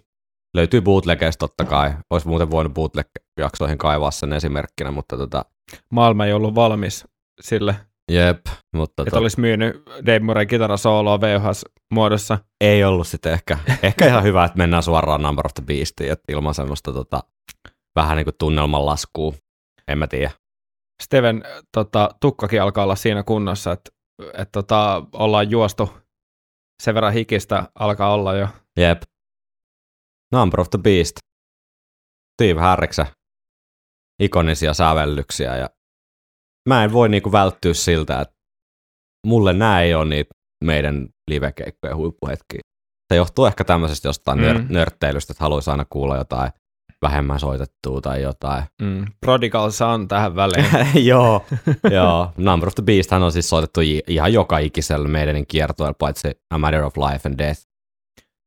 Löytyy 0.58 0.82
bootlegeista 0.82 1.40
totta 1.40 1.66
kai. 1.66 1.94
Olisi 2.10 2.28
muuten 2.28 2.52
voinut 2.52 2.74
bootleg-jaksoihin 2.74 3.78
kaivaa 3.78 4.12
sen 4.12 4.34
esimerkkinä, 4.34 4.92
mutta 4.92 5.18
tota, 5.18 5.46
Maailma 5.92 6.26
ei 6.26 6.34
ollut 6.34 6.56
valmis 6.56 7.06
sille, 7.42 7.76
jep, 8.12 8.46
mutta 8.76 9.02
että 9.04 9.12
tota, 9.12 9.22
olisi 9.22 9.40
myynyt 9.40 9.76
Dave 10.06 10.20
Murray 10.20 10.46
kitarasooloa 10.46 11.22
VHS-muodossa. 11.22 12.38
ei 12.62 12.84
ollut 12.84 13.08
sitten 13.08 13.34
ehkä, 13.34 13.58
ehkä 13.84 14.08
ihan 14.08 14.24
hyvä, 14.24 14.46
että 14.46 14.58
mennään 14.58 14.84
suoraan 14.84 15.22
Number 15.22 15.46
of 15.46 15.54
the 15.54 15.64
Beastiin, 15.66 16.12
että 16.12 16.34
ilman 16.34 16.54
semmoista 16.54 16.94
tota, 16.94 17.24
vähän 17.96 18.18
niin 18.18 18.26
kuin 18.26 18.36
tunnelman 18.40 18.86
laskua, 18.86 19.34
en 19.88 19.98
mä 19.98 20.08
tiedä. 20.08 20.32
Steven 21.04 21.44
tota, 21.72 22.10
tukkakin 22.22 22.62
alkaa 22.62 22.84
olla 22.84 22.96
siinä 22.96 23.24
kunnossa, 23.24 23.72
että, 23.72 23.92
että 24.34 24.52
tota, 24.52 25.04
ollaan 25.14 25.52
juostu 25.52 25.90
sen 26.84 26.96
verran 26.96 27.14
hikistä 27.14 27.68
alkaa 27.80 28.14
olla 28.14 28.34
jo. 28.36 28.48
Jep. 28.80 29.02
Number 30.32 30.60
of 30.62 30.70
the 30.70 30.80
Beast. 30.80 31.18
Steve 32.42 32.62
Harriksen 32.62 33.06
ikonisia 34.22 34.74
sävellyksiä 34.74 35.58
ja 35.58 35.70
mä 36.70 36.84
en 36.84 36.94
voi 36.94 37.10
niinku 37.10 37.32
välttyä 37.32 37.74
siltä, 37.74 38.22
että 38.22 38.36
mulle 39.28 39.54
nämä 39.54 39.82
ei 39.82 39.96
ole 39.96 40.06
niitä 40.06 40.30
meidän 40.64 41.10
livekeikkojen 41.30 41.98
huippuhetkiä. 41.98 42.60
Se 43.14 43.16
johtuu 43.16 43.46
ehkä 43.46 43.64
tämmöisestä 43.64 44.08
jostain 44.08 44.40
Mm. 44.40 44.46
nör- 44.46 44.66
nörtteilystä, 44.74 45.34
että 45.34 45.44
haluaisi 45.44 45.72
aina 45.72 45.86
kuulla 45.90 46.18
jotain 46.18 46.52
vähemmän 47.02 47.40
soitettua 47.40 48.02
tai 48.02 48.22
jotain. 48.22 48.64
Mm. 48.82 49.06
Prodigal 49.26 49.72
Son 49.72 50.08
tähän 50.08 50.36
väliin. 50.36 50.66
joo, 51.08 51.46
joo. 51.92 52.32
Number 52.38 52.68
of 52.68 52.76
the 52.76 52.84
Beast 52.84 53.12
on 53.12 53.32
siis 53.32 53.50
soitettu 53.50 53.82
ihan 54.08 54.34
joka 54.34 54.58
ikisellä 54.58 55.08
meidänin 55.08 55.48
kiertoilla, 55.48 55.94
paitsi 55.94 56.28
A 56.50 56.58
Matter 56.58 56.84
of 56.84 56.98
Life 56.98 57.30
and 57.30 57.38
Death 57.38 57.62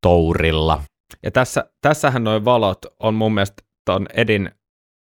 tourilla. 0.01 0.83
Ja 1.23 1.31
tässä, 1.31 1.71
tässähän 1.81 2.23
noin 2.23 2.45
valot 2.45 2.79
on 2.99 3.13
mun 3.13 3.33
mielestä 3.33 3.63
ton 3.85 4.07
Edin 4.13 4.51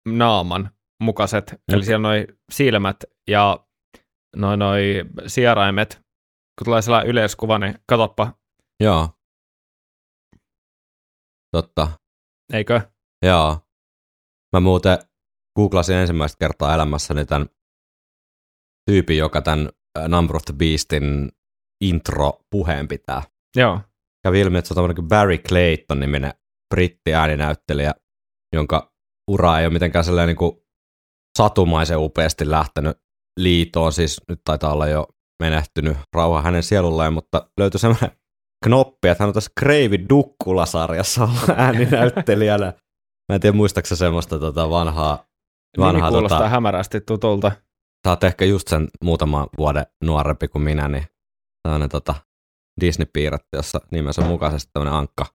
naaman 0.09 0.69
mukaiset. 1.03 1.51
Jep. 1.51 1.59
Eli 1.73 1.85
siellä 1.85 2.07
noi 2.07 2.27
silmät 2.51 2.97
ja 3.29 3.59
noin 4.35 4.59
noi 4.59 5.05
sieraimet. 5.27 6.01
Kun 6.59 6.65
tulee 6.65 6.81
sellainen 6.81 7.09
yleiskuva, 7.09 7.59
niin 7.59 7.75
katoppa, 7.89 8.33
Joo. 8.83 9.09
Totta. 11.55 11.87
eikö? 12.53 12.81
Joo. 13.25 13.59
Mä 14.53 14.59
muuten 14.59 14.97
googlasin 15.55 15.95
ensimmäistä 15.95 16.37
kertaa 16.39 16.73
elämässäni 16.73 17.25
tämän 17.25 17.47
tyypin, 18.89 19.17
joka 19.17 19.41
tämän 19.41 19.69
Number 20.07 20.35
of 20.35 20.41
the 20.45 20.53
Beastin 20.53 21.31
intro-puheen 21.83 22.87
pitää. 22.87 23.23
Joo. 23.55 23.81
Kävi 24.23 24.39
ilmi, 24.39 24.57
että 24.57 24.67
se 24.67 24.73
on 24.73 24.75
tämmöinen 24.75 24.95
kuin 24.95 25.07
Barry 25.07 25.37
Clayton 25.37 25.99
niminen 25.99 26.33
britti 26.75 27.13
ääninäyttelijä, 27.13 27.93
jonka 28.55 28.93
ura 29.31 29.59
ei 29.59 29.65
ole 29.65 29.73
mitenkään 29.73 30.05
sellainen 30.05 30.27
niin 30.27 30.37
kuin 30.37 30.57
satumaisen 31.37 31.99
upeasti 31.99 32.49
lähtenyt 32.49 32.97
liitoon, 33.39 33.93
siis 33.93 34.21
nyt 34.29 34.41
taitaa 34.43 34.73
olla 34.73 34.87
jo 34.87 35.07
menehtynyt 35.43 35.97
rauha 36.13 36.41
hänen 36.41 36.63
sielulleen, 36.63 37.13
mutta 37.13 37.49
löytyi 37.59 37.79
semmoinen 37.79 38.11
knoppi, 38.63 39.07
että 39.07 39.23
hän 39.23 39.27
on 39.27 39.33
tässä 39.33 39.51
Kreivi 39.59 40.05
Dukkula-sarjassa 40.09 41.23
ollut 41.23 41.49
ääninäyttelijänä. 41.57 42.73
Mä 43.29 43.35
en 43.35 43.41
tiedä, 43.41 43.55
muistaaksä 43.57 43.95
semmoista 43.95 44.39
tota 44.39 44.69
vanhaa, 44.69 45.25
Nimi 45.77 45.87
vanhaa 45.87 46.11
kuulostaa 46.11 46.39
tota, 46.39 46.49
hämärästi 46.49 47.01
tutulta. 47.01 47.51
sä 48.07 48.09
oot 48.09 48.23
ehkä 48.23 48.45
just 48.45 48.67
sen 48.67 48.87
muutaman 49.03 49.47
vuoden 49.57 49.85
nuorempi 50.03 50.47
kuin 50.47 50.61
minä, 50.61 50.87
niin 50.87 51.03
sellainen 51.67 51.89
tota 51.89 52.15
Disney-piirretty, 52.81 53.47
jossa 53.53 53.79
nimensä 53.91 54.21
mukaisesti 54.21 54.69
tämmöinen 54.73 54.93
ankka, 54.93 55.25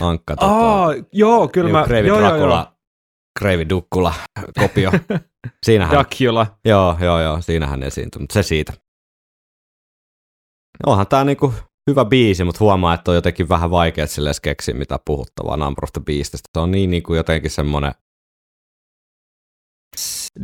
Ankka. 0.00 0.36
Tota, 0.36 0.52
Aa, 0.52 0.88
joo, 1.12 1.48
kyllä 1.48 1.70
Joo, 1.70 1.80
mä, 1.80 1.86
Kreivi 1.86 2.08
joo, 2.08 2.20
joo, 2.20 2.28
Dracula, 2.28 2.56
joo. 2.56 2.78
Kreivi 3.38 3.68
Dukkula 3.68 4.14
kopio. 4.58 4.90
Siinähän, 5.66 5.92
Dracula. 5.92 6.46
joo, 6.64 6.96
joo, 7.00 7.20
joo, 7.20 7.40
siinähän 7.42 7.82
esiintyi, 7.82 8.20
mutta 8.20 8.32
se 8.32 8.42
siitä. 8.42 8.72
Onhan 10.86 11.06
tää 11.06 11.24
niinku 11.24 11.54
hyvä 11.90 12.04
biisi, 12.04 12.44
mutta 12.44 12.64
huomaa, 12.64 12.94
että 12.94 13.10
on 13.10 13.14
jotenkin 13.14 13.48
vähän 13.48 13.70
vaikea 13.70 14.06
silleen 14.06 14.34
keksiä 14.42 14.74
mitä 14.74 14.98
puhuttavaa 15.06 15.56
Number 15.56 15.84
of 15.84 15.92
the 15.92 16.02
Beastista. 16.04 16.48
Se 16.54 16.60
on 16.60 16.70
niin 16.70 16.90
niinku 16.90 17.14
jotenkin 17.14 17.50
semmonen, 17.50 17.92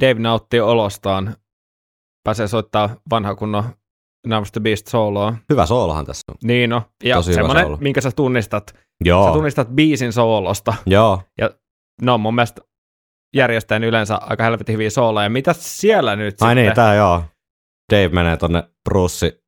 Dave 0.01 0.15
nauttii 0.21 0.61
olostaan. 0.61 1.37
Pääsee 2.25 2.49
soittaa 2.49 2.97
vanha 3.11 3.35
kunnon 3.35 3.65
Number 4.27 4.43
of 4.43 4.53
the 4.53 4.61
Beast 4.61 4.87
soloa. 4.87 5.35
hyvä 5.51 5.67
soolohan 5.67 6.07
tässä 6.07 6.23
on. 6.33 6.37
Niin 6.45 6.71
no. 6.71 6.83
Ja 7.05 7.17
Tosi 7.17 7.35
semmoinen, 7.35 7.65
soolo. 7.65 7.77
minkä 7.81 8.01
sä 8.01 8.11
tunnistat. 8.11 8.75
Joo, 9.05 9.27
Sä 9.27 9.33
tunnistat 9.33 9.69
biisin 9.69 10.13
soolosta. 10.13 10.75
joo. 10.87 11.23
No 12.03 12.19
mun 12.19 12.35
mielestä 12.35 12.61
järjestäen 13.37 13.85
yleensä 13.85 14.17
aika 14.17 14.45
helvetin 14.45 14.73
hyviä 14.73 14.91
sooloja. 14.91 15.29
Mitä 15.31 15.53
siellä 15.53 16.17
nyt 16.17 16.43
Ai 16.43 16.49
sitten 16.51 16.65
niin, 16.65 16.75
tää 16.75 16.95
joo. 16.95 17.23
Dave 17.93 18.09
menee 18.09 18.37
tonne 18.37 18.63
Bruce, 18.89 19.41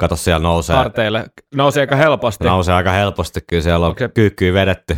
kato 0.00 0.16
siellä 0.16 0.42
nousee. 0.48 0.76
harteille 0.76 1.26
nousee 1.54 1.80
aika 1.80 1.96
helposti? 1.96 2.44
Nousee 2.44 2.74
aika 2.74 2.90
helposti, 2.92 3.40
kyllä 3.48 3.62
siellä 3.62 3.86
on 3.86 3.90
Onko 3.90 3.98
se- 3.98 4.08
kyykkyä 4.08 4.52
vedetty. 4.52 4.96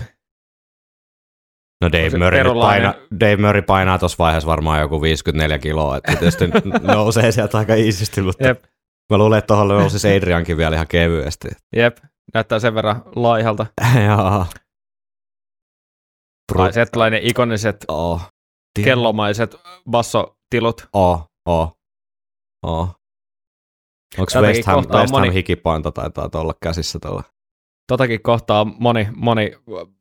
No 1.82 1.92
Dave 1.92 2.18
Murray, 2.18 2.44
painaa, 2.60 2.94
Dave 3.20 3.36
Murray 3.36 3.62
painaa 3.62 3.98
tuossa 3.98 4.16
vaiheessa 4.18 4.46
varmaan 4.48 4.80
joku 4.80 5.02
54 5.02 5.58
kiloa, 5.58 5.96
että 5.96 6.12
tietysti 6.12 6.44
nousee 6.94 7.32
sieltä 7.32 7.58
aika 7.58 7.74
iisisti, 7.74 8.22
mutta 8.22 8.46
Jep. 8.46 8.64
mä 9.10 9.18
luulen, 9.18 9.38
että 9.38 9.46
tuohon 9.46 9.68
nousisi 9.68 10.16
Adriankin 10.16 10.56
vielä 10.56 10.74
ihan 10.76 10.88
kevyesti. 10.88 11.48
Jep, 11.76 11.96
näyttää 12.34 12.58
sen 12.58 12.74
verran 12.74 13.02
laihalta. 13.16 13.66
Joo. 14.06 14.46
Tai 16.56 16.72
sellainen 16.72 17.20
ikoniset 17.22 17.84
Oh. 17.88 18.28
kellomaiset 18.84 19.56
bassotilut. 19.90 20.88
Oh, 20.92 21.24
oh, 21.48 21.76
oh. 22.66 22.95
Onko 24.18 24.32
West 24.40 24.66
Ham, 24.66 24.76
West 24.76 24.90
Ham 24.92 25.06
moni- 25.10 25.34
hikipainta 25.34 25.92
taitaa 25.92 26.28
olla 26.34 26.54
käsissä 26.62 26.98
tuolla? 27.02 27.22
Totakin 27.88 28.22
kohtaa 28.22 28.64
moni, 28.64 29.08
moni 29.16 29.52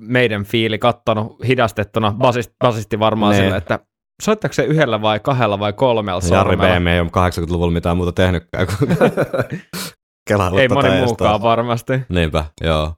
meidän 0.01 0.43
fiili 0.43 0.77
kattonut 0.79 1.47
hidastettuna, 1.47 2.11
basist, 2.11 2.51
basisti 2.59 2.99
varmaan 2.99 3.35
Ne. 3.35 3.41
sille, 3.41 3.57
että 3.57 3.79
soittaako 4.21 4.53
se 4.53 4.63
yhdellä 4.63 5.01
vai 5.01 5.19
kahdella 5.19 5.59
vai 5.59 5.73
kolmella 5.73 6.21
Jari 6.31 6.47
sormella? 6.47 6.79
BM 6.79 6.87
ei 6.87 6.99
ole 6.99 7.09
80-luvulla 7.09 7.71
mitään 7.71 7.97
muuta 7.97 8.11
tehnytkään 8.11 8.67
kuin 8.67 8.89
kelailla 10.29 10.61
Ei 10.61 10.69
tota 10.69 10.81
moni 10.87 11.05
muukaan 11.05 11.41
varmasti. 11.41 11.93
Niinpä, 12.09 12.45
joo. 12.61 12.93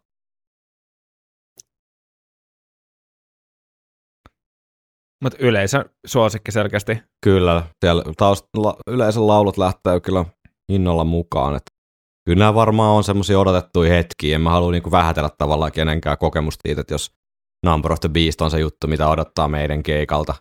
Mutta 5.23 5.37
yleisön 5.41 5.85
suosikki 6.07 6.51
selkeästi. 6.51 6.97
Kyllä, 7.23 7.63
siellä 7.85 8.03
taust, 8.17 8.45
la, 8.57 8.75
yleisön 8.87 9.27
laulut 9.27 9.57
lähtee 9.57 9.99
kyllä 9.99 10.25
innolla 10.69 11.03
mukaan. 11.03 11.55
Että 11.55 11.71
kyllä 12.25 12.39
nämä 12.39 12.53
varmaan 12.53 12.95
on 12.95 13.03
semmoisia 13.03 13.39
odotettuja 13.39 13.93
hetkiä. 13.93 14.35
En 14.35 14.41
mä 14.41 14.49
halua 14.49 14.71
niinku 14.71 14.91
vähätellä 14.91 15.29
tavallaan 15.37 15.71
kenenkään 15.71 16.17
kokemusta 16.17 16.61
siitä, 16.67 16.81
että 16.81 16.93
jos 16.93 17.11
Number 17.65 17.91
of 17.91 17.99
the 17.99 18.09
Beast 18.09 18.41
on 18.41 18.51
se 18.51 18.59
juttu, 18.59 18.87
mitä 18.87 19.09
odottaa 19.09 19.47
meidän 19.47 19.83
keikalta. 19.83 20.33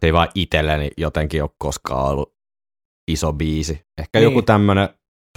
Se 0.00 0.06
ei 0.06 0.12
vaan 0.12 0.28
itselleni 0.34 0.90
jotenkin 0.96 1.42
ole 1.42 1.50
koskaan 1.58 2.06
ollut 2.10 2.34
iso 3.10 3.32
biisi. 3.32 3.72
Ehkä 3.72 4.18
Niin. 4.18 4.26
niin. 4.26 4.32
joku 4.36 4.42
tämmöinen 4.42 4.88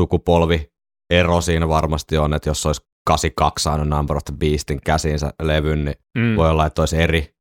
sukupolvi 0.01 0.71
ero 1.09 1.41
siinä 1.41 1.67
varmasti 1.69 2.17
on, 2.17 2.33
että 2.33 2.49
jos 2.49 2.65
olisi 2.65 2.81
82 3.07 3.63
saanut 3.63 3.87
Number 3.87 4.17
of 4.17 4.23
the 4.25 4.33
Beastin 4.39 4.81
käsiinsä 4.81 5.33
levyn, 5.41 5.85
niin 5.85 5.95
Mm. 6.17 6.35
voi 6.35 6.49
olla, 6.49 6.65
että 6.65 6.81
olisi 6.81 6.97
eri, 6.97 7.35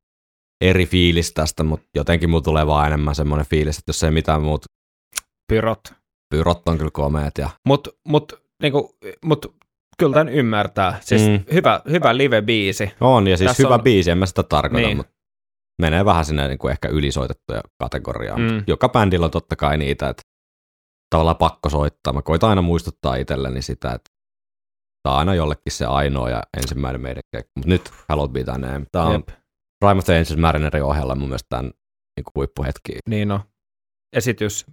eri 0.61 0.85
fiilis 0.85 1.31
tästä, 1.33 1.63
mutta 1.63 1.87
jotenkin 1.95 2.29
mulla 2.29 2.43
tulee 2.43 2.67
vaan 2.67 2.87
enemmän 2.87 3.15
semmoinen 3.15 3.45
fiilis, 3.45 3.77
että 3.77 3.89
jos 3.89 4.03
ei 4.03 4.11
mitään 4.11 4.41
muuta, 4.41 4.65
Pyrot. 5.53 5.81
Pyrot 6.29 6.61
on 6.69 6.77
kyllä 6.77 6.91
komeet 6.93 7.37
ja 7.37 7.49
Mutta 7.65 7.89
mut, 8.07 8.33
niinku, 8.61 8.97
mut, 9.25 9.55
kyllä 9.97 10.13
tämän 10.13 10.29
ymmärtää. 10.29 10.97
Siis 11.01 11.21
Mm. 11.27 11.39
hyvä, 11.53 11.81
hyvä 11.89 12.17
live-biisi. 12.17 12.91
on, 13.01 13.27
ja 13.27 13.37
siis 13.37 13.47
Tässä 13.49 13.63
hyvä 13.63 13.75
on- 13.75 13.83
biisi, 13.83 14.11
en 14.11 14.17
mä 14.17 14.25
sitä 14.25 14.43
tarkoita, 14.43 14.87
Niin. 14.87 14.97
mutta 14.97 15.13
menee 15.81 16.05
vähän 16.05 16.25
sinne 16.25 16.47
niin 16.47 16.57
kuin 16.57 16.71
ehkä 16.71 16.87
ylisoitettuja 16.87 17.61
kategoriaan. 17.79 18.41
Mm. 18.41 18.51
Mm. 18.51 18.63
Joka 18.67 18.89
bändillä 18.89 19.25
on 19.25 19.31
totta 19.31 19.55
kai 19.55 19.77
niitä, 19.77 20.09
että 20.09 20.23
tavallaan 21.09 21.37
pakko 21.37 21.69
soittaa. 21.69 22.13
Mä 22.13 22.21
koitan 22.21 22.49
aina 22.49 22.61
muistuttaa 22.61 23.15
itselleni 23.15 23.61
sitä, 23.61 23.91
että 23.93 24.09
tämä 25.03 25.13
on 25.13 25.19
aina 25.19 25.35
jollekin 25.35 25.71
se 25.71 25.85
ainoa 25.85 26.29
ja 26.29 26.43
ensimmäinen 26.57 27.01
meidän 27.01 27.23
keikka. 27.31 27.51
Mutta 27.55 27.69
nyt 27.69 27.91
Hallowed 28.09 28.31
Be 28.33 28.43
Thy 28.43 28.51
Name. 28.57 28.85
Tämä 28.91 29.05
on 29.05 29.13
Jep. 29.13 29.29
Rime 29.87 29.97
of 29.99 30.05
the 30.05 30.13
Angels 30.13 30.37
Marinerin 30.37 30.83
ohella 30.83 31.15
mun 31.15 31.29
mielestä 31.29 31.47
tämän 31.49 31.65
niin 32.17 32.23
kuin 32.23 32.31
huippuhetki. 32.35 32.91
Niin 33.09 33.27
no. 33.27 33.41
Esitys, 34.15 34.65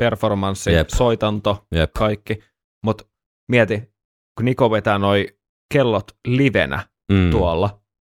performanssi, 0.00 0.72
Jep. 0.72 0.88
soitanto, 0.88 1.66
Jep. 1.74 1.90
kaikki. 1.98 2.38
Mutta 2.84 3.04
mieti, 3.50 3.78
kun 4.38 4.44
Niko 4.44 4.70
vetää 4.70 4.98
noi 4.98 5.28
kellot 5.74 6.10
livenä 6.26 6.86
Mm. 7.12 7.30
tuolla, 7.30 7.66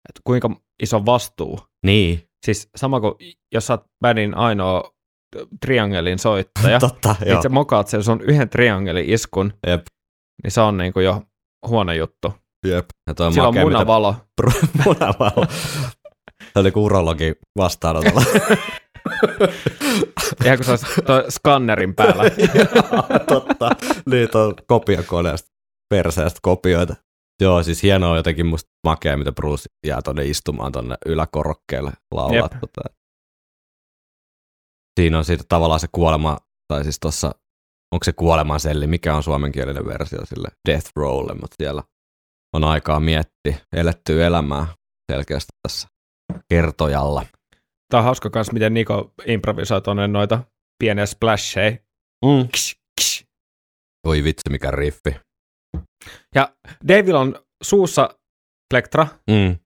että 0.10 0.22
kuinka 0.24 0.50
iso 0.84 1.06
vastuu. 1.06 1.60
Niin, 1.86 2.26
Siis 2.46 2.70
sama 2.76 3.00
kuin 3.00 3.14
jos 3.54 3.68
sä 3.68 3.74
oot 3.74 3.84
bändin 4.02 4.36
ainoa 4.38 4.94
triangelin 5.66 6.20
soittaja, 6.20 6.80
totta, 6.90 7.16
joo. 7.26 7.36
Itse 7.36 7.50
mokaat 7.50 7.88
sen 7.88 8.04
sun 8.04 8.22
yhden 8.22 8.50
triangelin 8.50 9.10
iskun, 9.10 9.54
Jep. 9.68 9.82
niin 10.44 10.52
se 10.52 10.62
on 10.62 10.78
niinku 10.78 11.00
jo 11.00 11.22
huono 11.68 11.94
juttu. 11.94 12.34
Jep. 12.68 12.86
Ja 13.08 13.14
toi 13.14 13.34
Sillä 13.34 13.48
on 13.48 13.54
makea, 13.54 13.66
mitä- 13.66 13.78
munavalo. 13.78 14.16
munavalo. 14.86 15.46
Se 16.54 16.60
oli 16.60 16.72
kuin 16.72 16.84
urologi 16.84 17.34
vastaanotolla. 17.58 18.22
Ihan 20.46 20.58
kun 20.58 20.66
se 20.66 20.72
olisi 20.72 20.86
toi 21.06 21.32
skannerin 21.32 21.96
päällä. 21.96 22.24
Totta. 23.28 23.70
Niin, 24.06 24.38
on 24.38 24.54
kopiokoneesta, 24.68 25.50
perseestä 25.90 26.40
kopioita. 26.42 26.96
Joo, 27.42 27.64
siis 27.64 27.84
hienoa 27.84 28.18
jotenkin 28.18 28.46
musta 28.46 28.70
makea, 28.84 29.18
mitä 29.18 29.32
Bruce 29.32 29.66
jää 29.86 30.02
tonne 30.02 30.26
istumaan 30.26 30.72
tonne 30.72 30.96
yläkorokkeelle 31.06 31.92
laulaa. 32.14 32.50
Tota. 32.50 32.82
Siinä 35.00 35.18
on 35.18 35.26
siitä 35.26 35.44
tavallaan 35.50 35.80
se 35.80 35.88
kuolema, 35.92 36.38
tai 36.68 36.84
siis 36.84 37.00
tossa, 37.00 37.32
onko 37.94 38.04
se 38.04 38.14
kuoleman 38.14 38.60
selli, 38.60 38.88
mikä 38.88 39.16
on 39.16 39.24
suomenkielinen 39.24 39.86
versio 39.86 40.26
sille 40.26 40.48
Death 40.70 40.92
Rowlle, 40.96 41.34
mutta 41.34 41.56
siellä 41.58 41.84
on 42.54 42.64
aikaa 42.64 43.00
miettiä 43.00 43.58
elettyä 43.74 44.28
elämää 44.28 44.68
selkeästi 45.12 45.52
tässä 45.68 45.88
kertojalla. 46.50 47.26
Tämä 47.90 48.00
on 48.00 48.06
hauska 48.06 48.30
kans, 48.30 48.52
miten 48.52 48.74
Niko 48.74 49.14
improvisoi 49.26 49.82
tuonne 49.82 50.08
noita 50.08 50.44
pieniä 50.84 51.06
splasheja. 51.06 51.72
Mm. 52.26 52.50
Ksh, 52.52 52.76
ksh. 53.02 53.26
Voi 54.08 54.24
vitsi, 54.24 54.50
mikä 54.50 54.72
riffi. 54.72 55.16
Ja 56.36 56.54
Davilla 56.88 57.20
on 57.20 57.36
suussa 57.64 58.10
plektra, 58.74 59.08
Mm. 59.32 59.58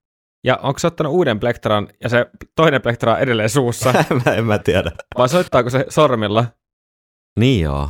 ja 0.46 0.58
onko 0.58 0.80
se 0.80 0.88
ottanut 0.88 1.14
uuden 1.14 1.40
plektran, 1.40 1.88
ja 2.04 2.10
se 2.10 2.26
toinen 2.56 2.82
plektra 2.82 3.14
on 3.14 3.20
edelleen 3.20 3.50
suussa, 3.50 3.94
mä 4.26 4.34
en 4.36 4.46
mä 4.46 4.60
tiedä. 4.60 4.92
vai 5.18 5.30
soittaako 5.30 5.70
se 5.70 5.86
sormilla? 5.90 6.46
Niin 7.40 7.62
joo. 7.62 7.90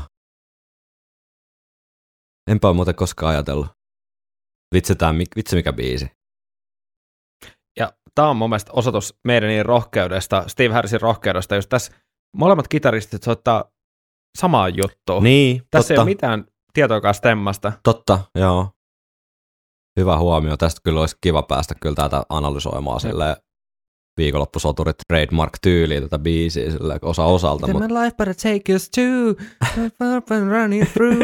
Enpä 2.52 2.68
ole 2.68 2.76
muuten 2.76 2.96
koskaan 2.96 3.32
ajatellut. 3.32 3.68
Vitsi, 4.76 4.96
tää, 4.96 5.14
vitsi 5.36 5.56
mikä 5.56 5.74
biisi. 5.74 6.12
Tämä 8.16 8.30
on 8.30 8.38
mun 8.38 8.50
mielestä 8.50 8.72
osoitus 8.74 9.16
meidän 9.24 9.50
niin 9.50 9.66
rohkeudesta, 9.66 10.44
Steve 10.48 10.74
Harrisin 10.74 11.02
rohkeudesta, 11.02 11.56
jos 11.56 11.68
tässä 11.68 11.94
molemmat 12.38 12.68
kitaristit 12.68 13.24
soittaa 13.24 13.66
samaa 14.38 14.70
juttua. 14.70 15.22
Niin, 15.22 15.62
Tässä 15.72 15.88
totta, 15.88 15.94
ei 15.94 15.98
ole 15.98 16.06
mitään 16.06 16.46
tietoakaan 16.74 17.14
stemmasta. 17.14 17.72
totta, 17.84 18.20
joo. 18.36 18.70
Hyvä 20.00 20.18
huomio. 20.18 20.58
Tästä 20.58 20.82
kyllä 20.84 21.00
olisi 21.00 21.18
kiva 21.22 21.44
päästä 21.44 21.76
kyllä 21.82 21.96
tätä 21.96 22.24
analysoimaan 22.30 23.00
silleen 23.00 23.36
viikonloppusoturit 24.18 24.96
trademark-tyyliin 25.08 26.04
tätä 26.04 26.20
biisiä 26.20 26.72
silleen 26.72 27.00
osa 27.02 27.24
osalta. 27.24 27.68
Mutta... 27.68 28.04
life 28.04 28.16
better 28.18 28.36
take 28.36 28.76
us 28.76 28.90
to, 28.90 29.02
running 30.50 30.86
through. 30.94 31.20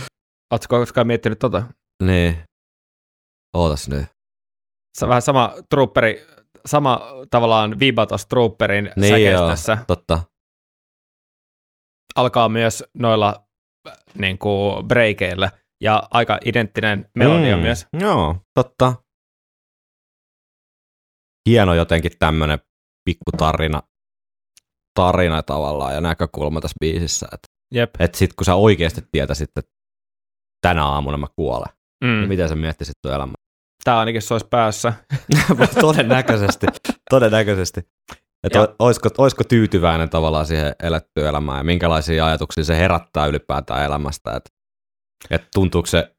Oletko 0.52 0.78
koskaan 0.78 1.06
miettinyt 1.06 1.38
tota? 1.38 1.62
niin. 2.02 2.38
Ootas 3.56 3.88
nyt. 3.88 4.19
Se 4.98 5.04
on 5.04 5.08
vähän 5.08 5.22
sama 5.22 5.54
trooperi, 5.70 6.26
sama 6.66 7.00
tavallaan 7.30 7.80
viba 7.80 8.06
tuossa 8.06 8.28
trooperin 8.28 8.90
Niin 8.96 9.24
joo, 9.24 9.48
säkeistössä. 9.48 9.84
totta. 9.86 10.22
Alkaa 12.16 12.48
myös 12.48 12.84
noilla 12.94 13.44
niin 14.18 14.38
kuin 14.38 14.88
breikeillä 14.88 15.50
ja 15.82 16.02
aika 16.10 16.38
identtinen 16.44 17.10
melodia 17.16 17.56
Mm, 17.56 17.62
myös. 17.62 17.86
Joo, 18.00 18.36
totta. 18.54 18.94
Hieno 21.48 21.74
jotenkin 21.74 22.12
tämmönen 22.18 22.58
pikku 23.04 23.30
tarina, 23.38 23.82
tarina 24.94 25.42
tavallaan 25.42 25.94
ja 25.94 26.00
näkökulma 26.00 26.60
tässä 26.60 26.76
biisissä. 26.80 27.26
Että 27.32 27.48
Jep. 27.74 27.90
et 27.98 28.14
sit 28.14 28.32
kun 28.32 28.44
sä 28.44 28.54
oikeasti 28.54 29.00
tietäisit, 29.12 29.50
että 29.58 29.72
tänä 30.66 30.84
aamuna 30.84 31.16
mä 31.16 31.26
kuolen, 31.36 31.72
mm. 32.04 32.08
Mm. 32.10 32.16
niin 32.18 32.28
miten 32.28 32.48
sä 32.48 32.54
miettisit 32.56 32.94
tuon 33.02 33.14
elämän? 33.14 33.34
Tämä 33.84 33.98
ainakin 33.98 34.22
se 34.22 34.34
olisi 34.34 34.46
päässä. 34.50 34.92
todennäköisesti, 35.80 36.66
todennäköisesti. 37.10 37.80
Että 38.44 38.58
Ja- 38.58 38.74
olisiko, 38.78 39.08
olisiko 39.18 39.44
tyytyväinen 39.44 40.10
tavallaan 40.10 40.46
siihen 40.46 40.74
elettyyn 40.82 41.26
elämään 41.26 41.58
ja 41.58 41.64
minkälaisia 41.64 42.26
ajatuksia 42.26 42.64
se 42.64 42.76
herättää 42.76 43.26
ylipäätään 43.26 43.84
elämästä. 43.84 44.36
Että 44.36 44.50
et 45.30 45.48
tuntuuko 45.54 45.86
se 45.86 46.16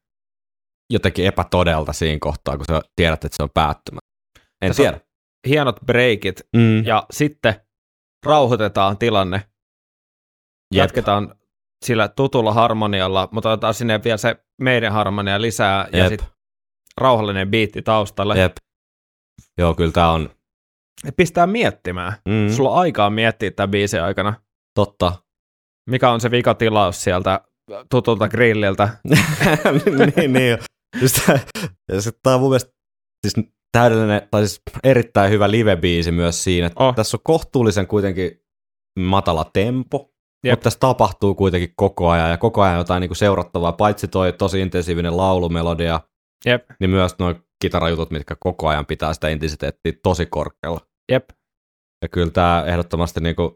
jotenkin 0.92 1.26
epätodelta 1.26 1.92
siinä 1.92 2.18
kohtaa, 2.20 2.56
kun 2.56 2.66
sä 2.70 2.80
tiedät, 2.96 3.24
että 3.24 3.36
se 3.36 3.42
on 3.42 3.50
päättymä. 3.54 3.98
En 4.62 4.70
Tässä 4.70 4.82
tiedä. 4.82 5.00
Hienot 5.48 5.76
breikit 5.86 6.40
Mm. 6.56 6.84
ja 6.84 7.06
sitten 7.10 7.54
rauhoitetaan 8.26 8.98
tilanne. 8.98 9.36
Jep. 10.74 10.82
Jatketaan 10.82 11.34
sillä 11.84 12.08
tutulla 12.08 12.52
harmonialla, 12.52 13.28
mutta 13.32 13.50
otetaan 13.52 13.74
sinne 13.74 14.00
vielä 14.04 14.16
se 14.16 14.36
meidän 14.60 14.92
harmonia 14.92 15.40
lisää 15.40 15.88
ja 15.92 15.98
Jep. 15.98 16.08
sitten 16.08 16.28
rauhallinen 17.00 17.50
biitti 17.50 17.82
taustalle. 17.82 18.38
Jep. 18.38 18.52
Joo, 19.58 19.74
kyllä 19.74 19.92
tämä 19.92 20.10
on 20.12 20.30
Pistää 21.16 21.46
miettimään. 21.46 22.12
mm, 22.28 22.48
Sulla 22.56 22.70
on 22.70 22.78
aikaa 22.78 23.10
miettiä 23.10 23.50
tämän 23.50 23.70
biisin 23.70 24.02
aikana. 24.02 24.34
totta. 24.74 25.12
Mikä 25.90 26.10
on 26.10 26.20
se 26.20 26.30
vikatilaus 26.30 27.04
sieltä 27.04 27.40
tutulta 27.90 28.28
grilliltä? 28.28 28.88
niin, 30.16 30.32
niin. 30.32 30.58
Just, 31.00 31.16
ja 31.92 32.00
se, 32.00 32.10
tämä 32.22 32.34
on 32.34 32.40
mun 32.40 32.50
mielestä 32.50 32.72
siis 33.26 33.46
täydellinen, 33.72 34.28
tai 34.30 34.46
siis 34.46 34.60
erittäin 34.84 35.30
hyvä 35.30 35.50
live-biisi 35.50 36.12
myös 36.12 36.44
siinä, 36.44 36.66
että 36.66 36.84
Oh. 36.84 36.94
tässä 36.94 37.16
on 37.16 37.20
kohtuullisen 37.24 37.86
kuitenkin 37.86 38.40
matala 38.98 39.50
tempo, 39.52 40.12
Jep. 40.44 40.52
mutta 40.52 40.64
tässä 40.64 40.78
tapahtuu 40.80 41.34
kuitenkin 41.34 41.72
koko 41.76 42.08
ajan, 42.10 42.30
ja 42.30 42.38
koko 42.38 42.62
ajan 42.62 42.78
jotain 42.78 43.00
niin 43.00 43.08
kuin 43.08 43.16
seurattavaa, 43.16 43.72
paitsi 43.72 44.08
toi 44.08 44.32
tosi 44.32 44.60
intensiivinen 44.60 45.16
laulumelodia, 45.16 46.00
Jep, 46.46 46.70
niin 46.80 46.90
myös 46.90 47.18
nuo 47.18 47.34
kitarajutut, 47.62 48.10
mitkä 48.10 48.36
koko 48.40 48.68
ajan 48.68 48.86
pitää 48.86 49.14
sitä 49.14 49.28
intensiteettiä 49.28 49.92
tosi 50.02 50.26
korkealla. 50.26 50.80
jep. 51.12 51.30
Ja 52.02 52.08
kyllä 52.08 52.30
tämä 52.30 52.64
ehdottomasti 52.66 53.20
niin 53.20 53.36
kuin 53.36 53.50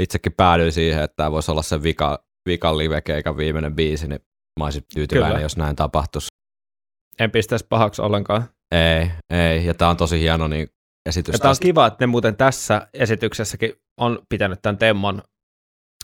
itsekin 0.00 0.32
päädyin 0.32 0.72
siihen, 0.72 1.02
että 1.02 1.16
tämä 1.16 1.30
voisi 1.30 1.50
olla 1.50 1.62
se 1.62 1.82
vika, 1.82 2.24
vikan 2.48 2.78
live-keikan 2.78 3.36
viimeinen 3.36 3.74
biisi, 3.76 4.08
niin 4.08 4.20
mä 4.60 4.64
olisin 4.64 4.84
tyytyväinen, 4.94 5.32
Kyllä. 5.32 5.44
jos 5.44 5.56
näin 5.56 5.76
tapahtuisi. 5.76 6.28
En 7.18 7.30
pistäisi 7.30 7.66
pahaksi 7.68 8.02
ollenkaan. 8.02 8.44
Ei, 8.72 9.10
ei, 9.30 9.66
ja 9.66 9.74
tämä 9.74 9.90
on 9.90 9.96
tosi 9.96 10.20
hieno 10.20 10.48
niin 10.48 10.68
esitys. 11.08 11.32
Ja 11.32 11.38
tämä 11.38 11.50
on 11.50 11.56
kiva, 11.60 11.86
että 11.86 12.02
ne 12.02 12.06
muuten 12.06 12.36
tässä 12.36 12.88
esityksessäkin 12.94 13.72
on 14.00 14.18
pitänyt 14.28 14.62
tämän 14.62 14.78
Temmon 14.78 15.22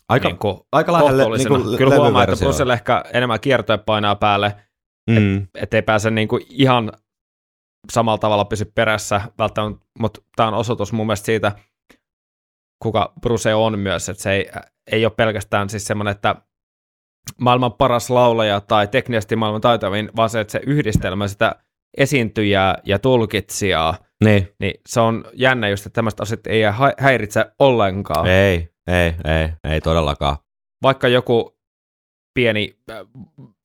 aika, 0.08 0.28
niin 0.28 0.38
kuin 0.38 0.60
aika 0.72 0.92
lähelle 0.92 1.38
niin 1.38 1.78
Kyllä 1.78 1.96
huomaa, 1.96 2.24
että 2.24 2.36
Brussel 2.36 2.70
ehkä 2.70 3.04
enemmän 3.12 3.40
kiertoja 3.40 3.78
painaa 3.78 4.16
päälle, 4.16 4.56
Mm, 5.08 5.46
ettei 5.54 5.82
pääse 5.82 6.10
niin 6.10 6.28
kuin 6.28 6.42
ihan 6.50 6.92
samalla 7.92 8.18
tavalla 8.18 8.44
pysy 8.44 8.64
perässä 8.64 9.20
välttämättä, 9.38 9.86
mutta 9.98 10.20
tämä 10.36 10.48
on 10.48 10.54
osoitus 10.54 10.92
mun 10.92 11.06
mielestä 11.06 11.26
siitä, 11.26 11.52
kuka 12.82 13.12
Bruce 13.20 13.54
on 13.54 13.78
myös, 13.78 14.08
että 14.08 14.22
se 14.22 14.32
ei, 14.32 14.50
ei 14.92 15.04
ole 15.04 15.12
pelkästään 15.16 15.68
siis 15.68 15.84
semmoinen, 15.84 16.12
että 16.12 16.34
maailman 17.40 17.72
paras 17.72 18.10
laulaja 18.10 18.60
tai 18.60 18.88
teknisesti 18.88 19.36
maailman 19.36 19.60
taitavin, 19.60 20.10
vaan 20.16 20.30
se, 20.30 20.40
että 20.40 20.52
se 20.52 20.60
yhdistelmä 20.66 21.28
sitä 21.28 21.54
esiintyjää 21.98 22.78
ja 22.84 22.98
tulkitsijaa, 22.98 23.98
niin, 24.24 24.48
niin 24.60 24.74
se 24.88 25.00
on 25.00 25.24
jännä 25.34 25.68
just, 25.68 25.86
että 25.86 25.94
tämmöiset 25.94 26.20
asiat 26.20 26.46
ei 26.46 26.62
hä- 26.62 26.94
häiritse 26.98 27.46
ollenkaan. 27.58 28.26
ei, 28.26 28.68
ei, 28.86 29.14
ei, 29.24 29.48
ei 29.72 29.80
todellakaan. 29.80 30.36
Vaikka 30.82 31.08
joku 31.08 31.57
pieni 32.34 32.78
äh, 32.90 32.96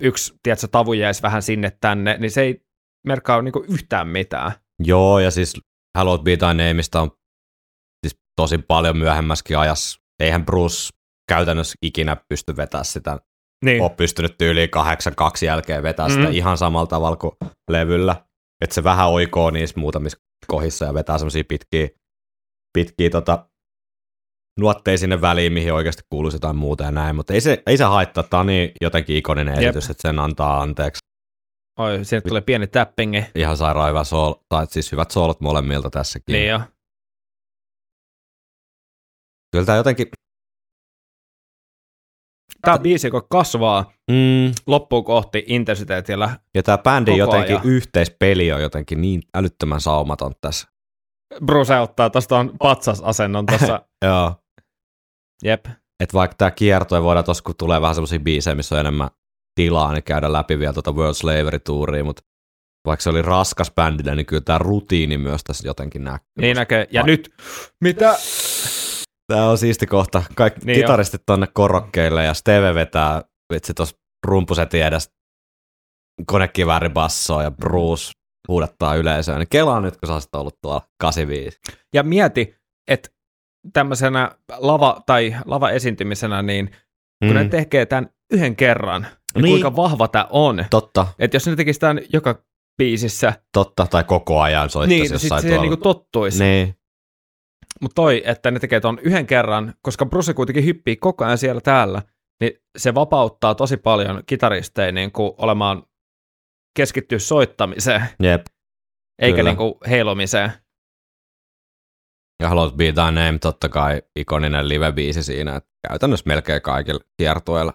yksi, 0.01 0.33
tiedätkö, 0.43 0.67
tavu 0.67 0.93
jäisi 0.93 1.21
vähän 1.21 1.41
sinne 1.41 1.77
tänne, 1.81 2.17
niin 2.19 2.31
se 2.31 2.41
ei 2.41 2.61
merkkaa 3.07 3.41
niinku 3.41 3.65
yhtään 3.69 4.07
mitään. 4.07 4.51
Joo, 4.79 5.19
ja 5.19 5.31
siis 5.31 5.53
Hallowed 5.97 6.23
Be 6.23 6.37
Thy 6.37 6.45
Nameista 6.53 7.01
on 7.01 7.11
siis 8.07 8.21
tosi 8.35 8.57
paljon 8.57 8.97
myöhemmäskin 8.97 9.57
ajassa. 9.57 9.99
Eihän 10.19 10.45
Bruce 10.45 10.89
käytännössä 11.29 11.75
ikinä 11.81 12.17
pysty 12.29 12.55
vetämään 12.57 12.85
sitä 12.85 13.19
Niin. 13.65 13.81
ole 13.81 13.89
pystynyt 13.89 14.37
tyyliin 14.37 14.69
8-2 14.69 15.45
jälkeen 15.45 15.83
vetää 15.83 16.09
sitä 16.09 16.23
Mm. 16.23 16.31
ihan 16.33 16.57
samalla 16.57 16.87
tavalla 16.87 17.17
kuin 17.17 17.31
levyllä. 17.69 18.25
Että 18.63 18.73
se 18.73 18.83
vähän 18.83 19.09
oikoo 19.09 19.49
niissä 19.51 19.79
muutamissa 19.79 20.17
kohdissa 20.47 20.85
ja 20.85 20.93
vetää 20.93 21.17
semmoisia 21.17 21.43
pitkiä, 21.47 21.87
pitkiä 22.73 23.09
tota, 23.09 23.49
nuotteja 24.59 24.97
sinne 24.97 25.21
väliin, 25.21 25.53
mihin 25.53 25.73
oikeasti 25.73 26.03
kuuluisi 26.09 26.35
jotain 26.35 26.55
muuta 26.55 26.83
ja 26.83 26.91
näin, 26.91 27.15
mutta 27.15 27.33
ei 27.33 27.41
se, 27.41 27.63
ei 27.67 27.77
se 27.77 27.83
haittaa, 27.83 28.23
tämä 28.23 28.41
on 28.41 28.47
niin 28.47 28.71
jotenkin 28.81 29.17
ikoninen 29.17 29.53
Jep. 29.55 29.63
esitys, 29.63 29.89
että 29.89 30.01
sen 30.01 30.19
antaa 30.19 30.61
anteeksi. 30.61 30.99
Oi, 31.79 32.05
sinne 32.05 32.21
tulee 32.21 32.41
pieni 32.41 32.67
tappingi. 32.67 33.25
Ihan 33.35 33.57
sairaan 33.57 33.89
hyvä 33.89 34.03
sool, 34.03 34.33
tai 34.49 34.67
siis 34.69 34.91
hyvät 34.91 35.11
soolot 35.11 35.41
molemmilta 35.41 35.89
tässäkin. 35.89 36.33
Niin 36.33 36.49
jo. 36.49 36.59
Kyllä 39.51 39.65
tämä 39.65 39.77
jotenkin, 39.77 40.07
Tämä 42.61 42.79
biisi, 42.79 43.11
kun 43.11 43.27
kasvaa 43.29 43.93
mm, 44.11 44.51
loppuun 44.67 45.03
kohti 45.03 45.43
intensiteetillä. 45.47 46.39
ja 46.55 46.63
tämä 46.63 46.77
bändin 46.77 47.17
jotenkin 47.17 47.55
ajan. 47.55 47.67
yhteispeli 47.67 48.51
on 48.51 48.61
jotenkin 48.61 49.01
niin 49.01 49.21
älyttömän 49.33 49.81
saumaton 49.81 50.31
tässä. 50.41 50.67
Bruce 51.45 51.79
ottaa 51.79 52.09
tuosta 52.09 52.39
on 52.39 52.51
patsasasennon 52.59 53.45
tuossa. 53.45 53.85
Joo. 54.05 54.35
Jep. 55.43 55.65
että 55.99 56.13
vaikka 56.13 56.35
tämä 56.37 56.51
kierto 56.51 57.03
voidaan 57.03 57.25
tuossa, 57.25 57.43
kun 57.43 57.55
tulee 57.57 57.81
vähän 57.81 57.95
semmoisia 57.95 58.19
biisejä, 58.19 58.55
missä 58.55 58.75
on 58.75 58.79
enemmän 58.79 59.09
tilaa, 59.55 59.93
niin 59.93 60.03
käydä 60.03 60.33
läpi 60.33 60.59
vielä 60.59 60.73
tuota 60.73 60.91
World 60.91 61.13
Slavery 61.13 61.59
Touria, 61.59 62.03
mutta 62.03 62.23
vaikka 62.87 63.03
se 63.03 63.09
oli 63.09 63.21
raskas 63.21 63.71
bändille, 63.71 64.15
niin 64.15 64.25
kyllä 64.25 64.41
tämä 64.41 64.57
rutiini 64.57 65.17
myös 65.17 65.43
tässä 65.43 65.67
jotenkin 65.67 66.03
näkyy. 66.03 66.27
Niin 66.39 66.55
näkee. 66.55 66.87
Ja 66.91 67.01
Ai. 67.01 67.07
nyt, 67.07 67.33
mitä? 67.81 68.15
Tämä 69.27 69.49
on 69.49 69.57
siisti 69.57 69.87
kohta. 69.87 70.23
Kaikki 70.35 70.65
Niin 70.65 70.79
kitaristit 70.79 71.21
tonne 71.25 71.47
korokkeille 71.53 72.23
ja 72.23 72.33
Steve 72.33 72.75
vetää 72.75 73.21
vitsi 73.53 73.73
tuossa 73.73 73.97
rumpusetin 74.27 74.83
edestä 74.83 75.13
konekivääribassoa 76.25 77.43
ja 77.43 77.51
Bruce 77.51 78.11
huudattaa 78.47 78.95
yleisöä. 78.95 79.37
Niin 79.37 79.49
kelaa 79.49 79.81
nyt, 79.81 79.97
kun 79.97 80.07
sä 80.07 80.13
olisit 80.13 80.35
ollut 80.35 80.61
tuolla 80.61 80.81
85. 80.99 81.59
Ja 81.93 82.03
mieti, 82.03 82.55
että 82.87 83.09
tämmöisenä 83.73 84.31
lava- 84.51 85.01
tai 85.05 85.35
lava-esiintymisenä, 85.45 86.41
niin 86.41 86.71
kun 87.27 87.35
ne 87.35 87.45
tekee 87.49 87.85
tämän 87.85 88.09
yhden 88.31 88.55
kerran, 88.55 89.01
niin, 89.01 89.43
Niin. 89.43 89.51
kuinka 89.51 89.75
vahva 89.75 90.07
tämä 90.07 90.27
on. 90.29 90.65
Totta, 90.69 91.07
Että 91.19 91.35
jos 91.35 91.47
ne 91.47 91.55
tekisi 91.55 91.79
tämän 91.79 91.99
joka 92.13 92.43
biisissä, 92.77 93.33
totta, 93.53 93.87
tai 93.87 94.03
koko 94.03 94.41
ajan 94.41 94.69
soittaisi 94.69 94.95
niin 94.99 95.05
sitten 95.19 95.25
jossain 95.25 95.41
se 95.41 95.47
tuolla. 95.47 95.61
niinku 95.61 95.77
tottuisi. 95.77 96.43
Niin, 96.43 96.75
Mutta 97.81 97.95
toi, 97.95 98.21
että 98.25 98.51
ne 98.51 98.59
tekee 98.59 98.79
ton 98.79 98.99
yhden 99.03 99.27
kerran, 99.27 99.73
koska 99.81 100.05
Bruce 100.05 100.33
kuitenkin 100.33 100.65
hyppii 100.65 100.95
koko 100.95 101.25
ajan 101.25 101.37
siellä 101.37 101.61
täällä, 101.61 102.01
niin 102.41 102.51
se 102.77 102.95
vapauttaa 102.95 103.55
tosi 103.55 103.77
paljon 103.77 104.23
kitaristeja 104.25 104.91
niin 104.91 105.11
kuin 105.11 105.31
olemaan 105.37 105.83
keskittyä 106.77 107.19
soittamiseen, 107.19 108.01
jep. 108.23 108.45
eikä 109.21 109.35
Kyllä. 109.37 109.49
niin 109.49 109.57
kuin 109.57 109.73
heilumiseen. 109.89 110.51
Ja 112.41 112.49
Haluat 112.49 112.75
Be 112.75 112.91
Thy 112.91 113.01
Name, 113.01 113.37
totta 113.41 113.69
kai 113.69 114.01
ikoninen 114.15 114.69
live-biisi 114.69 115.23
siinä, 115.23 115.55
että 115.55 115.69
käytännössä 115.87 116.23
melkein 116.27 116.61
kaikilla 116.61 116.99
kiertueilla 117.17 117.73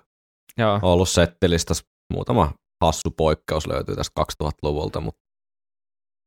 Joo. 0.59 0.79
ollut 0.83 1.09
settilistas. 1.09 1.85
Muutama 2.13 2.53
hassu 2.85 3.11
poikkeus 3.11 3.67
löytyy 3.67 3.97
tästä 3.97 4.23
2000-luvulta, 4.43 5.01
mutta 5.01 5.21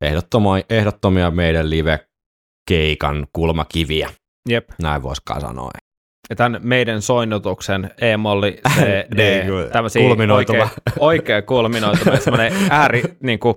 ehdottomia, 0.01 0.63
ehdottomia 0.69 1.31
meidän 1.31 1.69
live-keikan 1.69 3.27
kulmakiviä, 3.33 4.09
Jep. 4.49 4.69
näin 4.81 5.03
voisi 5.03 5.21
kai 5.25 5.41
sanoa. 5.41 5.71
Ja 6.29 6.35
tämän 6.35 6.59
meidän 6.63 7.01
soinnutuksen 7.01 7.91
E-molli, 8.01 8.51
D, 8.81 9.15
Niin, 9.15 9.45
kyllä. 9.45 9.69
tämmöisiä 9.69 10.01
Kulminoituva. 10.01 10.57
oikea, 10.63 10.93
oikea 10.99 11.41
kulminoituva, 11.41 12.17
semmoinen 12.17 12.53
ääri 12.69 13.03
niin 13.23 13.39
kuin, 13.39 13.55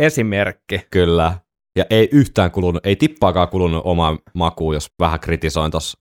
esimerkki. 0.00 0.80
Kyllä. 0.90 1.34
Ja 1.76 1.84
ei 1.90 2.08
yhtään 2.12 2.50
kulunut, 2.50 2.86
ei 2.86 2.96
tippaakaan 2.96 3.48
kulunut 3.48 3.82
omaan 3.84 4.18
makuun, 4.34 4.74
jos 4.74 4.90
vähän 4.98 5.20
kritisoin 5.20 5.70
tuossa 5.70 5.98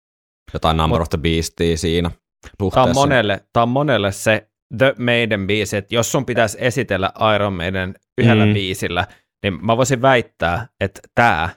jotain 0.54 0.76
Number 0.76 1.02
of 1.02 1.08
the 1.08 1.18
Beastia 1.18 1.76
siinä 1.76 2.10
Tämä 2.10 2.52
suhteessa. 2.60 2.90
on, 2.90 2.94
monelle, 2.94 3.44
tämä 3.52 3.62
on 3.62 3.68
monelle 3.68 4.12
se 4.12 4.50
The 4.78 4.94
Maiden 4.98 5.46
biisi, 5.46 5.76
että 5.76 5.94
jos 5.94 6.12
sun 6.12 6.26
pitäisi 6.26 6.56
esitellä 6.60 7.12
Iron 7.34 7.52
Maiden 7.52 7.94
yhdellä 8.18 8.46
Mm. 8.46 8.54
biisillä, 8.54 9.06
niin 9.42 9.64
mä 9.66 9.76
voisin 9.76 10.02
väittää, 10.02 10.68
että 10.80 11.00
tämä 11.14 11.48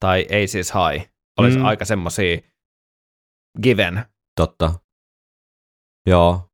tai 0.00 0.26
Aces 0.44 0.72
High 0.74 1.10
olisi 1.38 1.58
Mm. 1.58 1.64
aika 1.64 1.84
semmosia 1.84 2.38
given. 3.62 4.04
Totta. 4.36 4.72
Joo. 6.06 6.48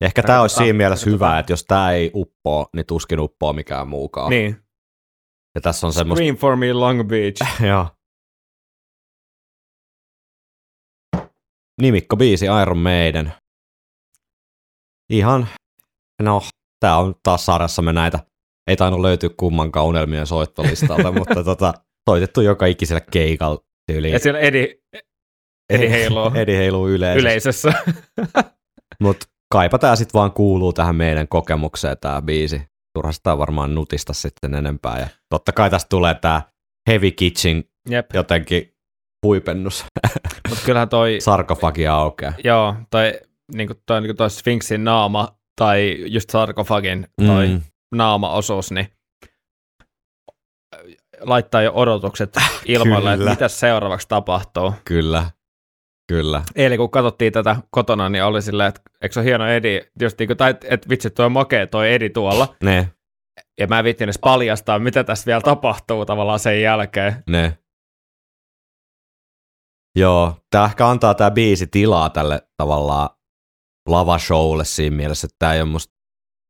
Ehkä 0.00 0.22
tämä 0.22 0.40
olisi 0.40 0.56
siinä 0.56 0.72
mielessä 0.76 1.10
hyvä, 1.10 1.38
että 1.38 1.52
jos 1.52 1.64
tämä 1.64 1.90
ei 1.92 2.10
uppoo, 2.14 2.66
niin 2.76 2.86
tuskin 2.86 3.20
uppoo 3.20 3.52
mikään 3.52 3.88
muukaan. 3.88 4.30
Niin. 4.30 4.63
Ja 5.54 5.60
tässä 5.60 5.86
on 5.86 5.92
semmoista... 5.92 6.20
Scream 6.20 6.36
for 6.36 6.56
me 6.56 6.72
Long 6.72 7.08
Beach. 7.08 7.42
Joo. 7.68 7.88
Nimikko 11.80 12.16
biisi 12.16 12.46
Iron 12.62 12.78
Maiden. 12.78 13.32
Ihan, 15.10 15.48
no, 16.22 16.42
tää 16.80 16.98
on 16.98 17.14
taas 17.22 17.46
sarjassamme 17.46 17.92
näitä 17.92 18.18
ei 18.66 18.76
tainnut 18.76 19.00
löytyä 19.00 19.30
kummankaan 19.36 19.86
unelmien 19.86 20.26
soittolistalta, 20.26 21.12
mutta 21.18 21.44
tota, 21.44 21.74
soitettu 22.10 22.40
joka 22.40 22.66
ikisellä 22.66 23.00
keikalla 23.00 23.58
tyyliin. 23.92 24.12
Ja 24.12 24.18
siellä 24.18 24.40
Edi, 24.40 24.80
Edi 25.70 25.90
heiluu 25.90 26.30
Edi 26.42 26.56
heiluu 26.56 26.88
yleisössä. 26.88 27.20
yleisössä. 27.20 27.72
Mutta 29.00 29.26
kaipa 29.52 29.78
tää 29.78 29.96
sitten 29.96 30.18
vaan 30.18 30.32
kuuluu 30.32 30.72
tähän 30.72 30.96
meidän 30.96 31.28
kokemukseen 31.28 31.96
tää 32.00 32.22
biisi. 32.22 32.62
Turhasta 32.94 33.38
varmaan 33.38 33.74
nutista 33.74 34.12
sitten 34.12 34.54
enempää. 34.54 34.98
Ja 34.98 35.08
totta 35.28 35.52
kai 35.52 35.70
tästä 35.70 35.88
tulee 35.88 36.14
tää 36.14 36.42
Heavy 36.90 37.10
Kitchen 37.10 37.64
Jep, 37.88 38.06
jotenkin 38.14 38.74
huipennus. 39.26 39.84
mutta 40.48 40.64
kyllähän 40.64 40.88
toi, 40.88 41.16
Sarkofagi 41.20 41.86
aukeaa. 41.86 42.32
joo, 42.44 42.74
toi, 42.90 43.12
niinku, 43.54 43.74
toi, 43.86 44.00
niinku 44.00 44.14
toi 44.14 44.30
Sphinxin 44.30 44.84
naama, 44.84 45.36
tai 45.60 45.96
just 46.06 46.30
sarkofagin 46.30 47.06
toi 47.26 47.48
Mm, 47.48 47.62
naamaosuus, 47.94 48.70
niin 48.70 48.88
laittaa 51.20 51.62
jo 51.62 51.72
odotukset 51.74 52.36
ilmoille, 52.66 53.12
että 53.12 53.30
mitä 53.30 53.48
seuraavaksi 53.48 54.08
tapahtuu. 54.08 54.72
kyllä, 54.84 55.30
kyllä. 56.08 56.42
Eli 56.54 56.76
kun 56.76 56.90
katsottiin 56.90 57.32
tätä 57.32 57.56
kotona, 57.70 58.08
niin 58.08 58.24
oli 58.24 58.42
silleen, 58.42 58.68
että 58.68 58.80
eikö 59.02 59.12
se 59.12 59.20
ole 59.20 59.24
hieno 59.26 59.46
Edi, 59.48 59.80
just 60.00 60.18
niin 60.18 60.26
kuin, 60.26 60.36
tai 60.36 60.50
että 60.50 60.66
et, 60.70 60.88
vitsi, 60.88 61.10
tuo 61.10 61.28
makea 61.28 61.66
toi 61.66 61.92
Edi 61.92 62.10
tuolla, 62.10 62.54
Ne, 62.62 62.90
ja 63.60 63.66
mä 63.66 63.78
en 63.78 63.84
viittin 63.84 64.04
edes 64.04 64.18
paljastaa, 64.18 64.78
mitä 64.78 65.04
tässä 65.04 65.26
vielä 65.26 65.40
tapahtuu 65.40 66.06
tavallaan 66.06 66.38
sen 66.38 66.62
jälkeen. 66.62 67.14
ne. 67.30 67.58
Joo, 69.98 70.36
tää 70.50 70.64
ehkä 70.64 70.88
antaa 70.88 71.14
tää 71.14 71.30
biisi 71.30 71.66
tilaa 71.66 72.10
tälle 72.10 72.42
tavallaan 72.56 73.08
lavashowlle 73.88 74.64
siinä 74.64 74.96
mielessä, 74.96 75.26
että 75.26 75.36
tää 75.38 75.54
ei 75.54 75.60
ole 75.60 75.68
musta, 75.70 75.94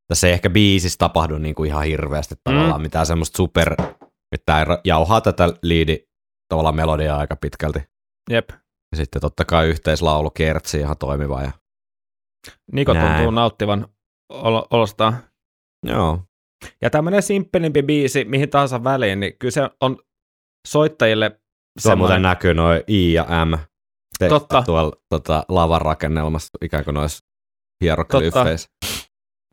tässä 0.07 0.27
ei 0.27 0.33
ehkä 0.33 0.49
biisissä 0.49 0.97
tapahdu 0.97 1.37
niinku 1.37 1.63
ihan 1.63 1.83
hirveästi 1.83 2.35
tavallaan 2.43 2.79
Mm. 2.79 2.81
mitään 2.81 3.05
semmoista 3.05 3.37
super, 3.37 3.75
että 4.31 4.63
ra- 4.63 4.81
jauhaa 4.83 5.21
tätä 5.21 5.49
liidi 5.63 5.99
tavallaan 6.49 6.75
melodiaa 6.75 7.17
aika 7.19 7.35
pitkälti. 7.35 7.79
Jep. 8.29 8.49
Ja 8.95 8.97
sitten 8.97 9.21
totta 9.21 9.45
kai 9.45 9.67
yhteislaulu 9.67 10.29
kertsi 10.31 10.79
ihan 10.79 10.97
toimiva. 10.97 11.41
Ja... 11.41 11.51
Niko 12.71 12.93
Näin. 12.93 13.15
tuntuu 13.15 13.31
nauttivan 13.31 13.87
olo- 14.33 14.67
olostaan. 14.71 15.17
Joo, 15.85 16.19
Ja 16.81 16.89
tämmöinen 16.89 17.23
simppelimpi 17.23 17.83
biisi 17.83 18.25
mihin 18.25 18.49
tahansa 18.49 18.83
väliin, 18.83 19.19
niin 19.19 19.37
kyllä 19.39 19.51
se 19.51 19.69
on 19.81 19.97
soittajille 20.67 21.29
Tuo 21.29 21.39
muuten 21.39 21.81
semmoinen, 21.91 22.21
näkyy 22.21 22.53
noin 22.53 22.81
I 22.87 23.13
ja 23.13 23.25
M 23.45 23.53
te- 24.19 24.29
Totta. 24.29 24.63
tuolla 24.65 24.91
tota, 25.09 25.45
lavan 25.49 25.81
rakennelmassa, 25.81 26.49
ikään 26.61 26.83
kuin 26.83 26.93
noissa 26.95 27.25
hieroglyfeissä. 27.81 28.69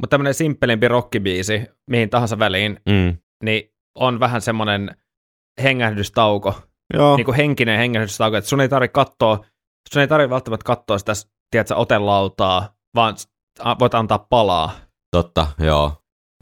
mutta 0.01 0.11
tämmöinen 0.11 0.35
simppelimpi 0.35 0.89
rockibiisi 0.89 1.63
mihin 1.91 2.11
tahansa 2.11 2.39
väliin, 2.39 2.81
Mm. 2.89 3.17
niin 3.45 3.73
on 3.95 4.21
vähän 4.21 4.41
semmoinen 4.41 4.97
hengähdystauko, 5.63 6.63
Joo, 6.93 7.17
niin 7.17 7.25
kuin 7.25 7.37
henkinen 7.37 7.79
hengähdystauko, 7.79 8.37
että 8.37 8.51
sun 8.51 8.61
ei 8.61 8.69
tarvitse 8.69 8.93
katsoa, 8.93 9.45
sun 9.93 10.01
ei 10.03 10.09
tarvitse 10.09 10.31
välttämättä 10.31 10.65
katsoa 10.65 10.99
sitä, 10.99 11.13
tiedätkö, 11.51 11.77
otelautaa, 11.77 12.75
vaan 12.95 13.15
voit 13.81 13.95
antaa 13.95 14.19
palaa. 14.19 14.71
totta, 15.17 15.47
joo. 15.59 15.93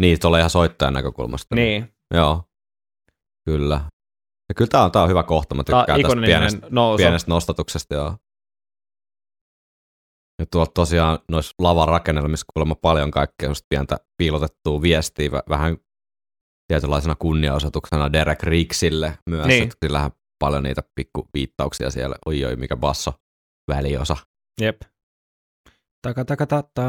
Niin, 0.00 0.20
tuolla 0.20 0.38
ihan 0.38 0.50
soittajan 0.50 0.94
näkökulmasta. 0.94 1.54
Niin, 1.54 1.94
Joo, 2.14 2.44
kyllä. 3.48 3.80
Ja 4.48 4.54
kyllä 4.56 4.68
tää 4.68 4.84
on, 4.84 4.92
tää 4.92 5.02
on 5.02 5.08
hyvä 5.08 5.22
kohta, 5.22 5.54
mä 5.54 5.64
tämä 5.64 5.80
tykkään 5.80 6.02
tästä 6.02 6.20
pienestä, 6.26 6.66
nousu. 6.70 6.96
pienestä 6.96 7.30
nostatuksesta, 7.30 7.94
joo. 7.94 8.16
Ja 10.40 10.46
tuolta 10.52 10.70
tosiaan 10.74 11.18
noissa 11.30 11.54
lavan 11.58 11.88
rakennelmissa 11.88 12.46
kuulemma 12.54 12.74
paljon 12.74 13.10
kaikkea 13.10 13.50
pientä 13.68 13.96
piilotettua 14.16 14.82
viestiä, 14.82 15.28
vä- 15.28 15.42
vähän 15.48 15.76
tietynlaisena 16.68 17.14
kunniaosoituksena 17.14 18.12
Derek 18.12 18.42
Ricksille 18.42 19.18
myös, 19.30 19.46
Niin. 19.46 19.62
että 19.62 19.76
sillähän 19.86 20.10
paljon 20.40 20.62
niitä 20.62 20.82
pikku 20.94 21.28
viittauksia 21.34 21.90
siellä, 21.90 22.16
oi 22.26 22.44
oi 22.44 22.56
mikä 22.56 22.76
basso 22.76 23.12
väliosa. 23.68 24.16
Jep. 24.60 24.76
Taka 26.02 26.24
taka 26.24 26.46
tata. 26.46 26.82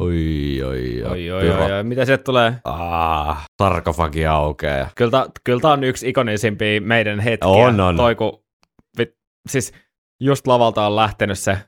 Oi 0.00 0.62
oi 0.66 1.02
Oi, 1.02 1.30
oi, 1.30 1.50
oi, 1.50 1.72
oi. 1.72 1.84
Mitä 1.84 2.04
sieltä 2.04 2.24
tulee? 2.24 2.56
Ah, 2.64 3.44
sarkofagi 3.62 4.26
aukeaa. 4.26 4.90
Kyllä, 4.96 5.10
ta, 5.10 5.30
kyllä 5.44 5.60
tämä 5.60 5.72
on 5.72 5.84
yksi 5.84 6.08
ikonisimpia 6.08 6.80
meidän 6.80 7.20
hetkiä. 7.20 7.48
On, 7.48 7.80
on. 7.80 7.96
Toi, 7.96 8.14
kun, 8.14 8.44
vit, 8.98 9.14
siis 9.48 9.72
just 10.20 10.46
lavalta 10.46 10.86
on 10.86 10.96
lähtenyt 10.96 11.38
se 11.38 11.58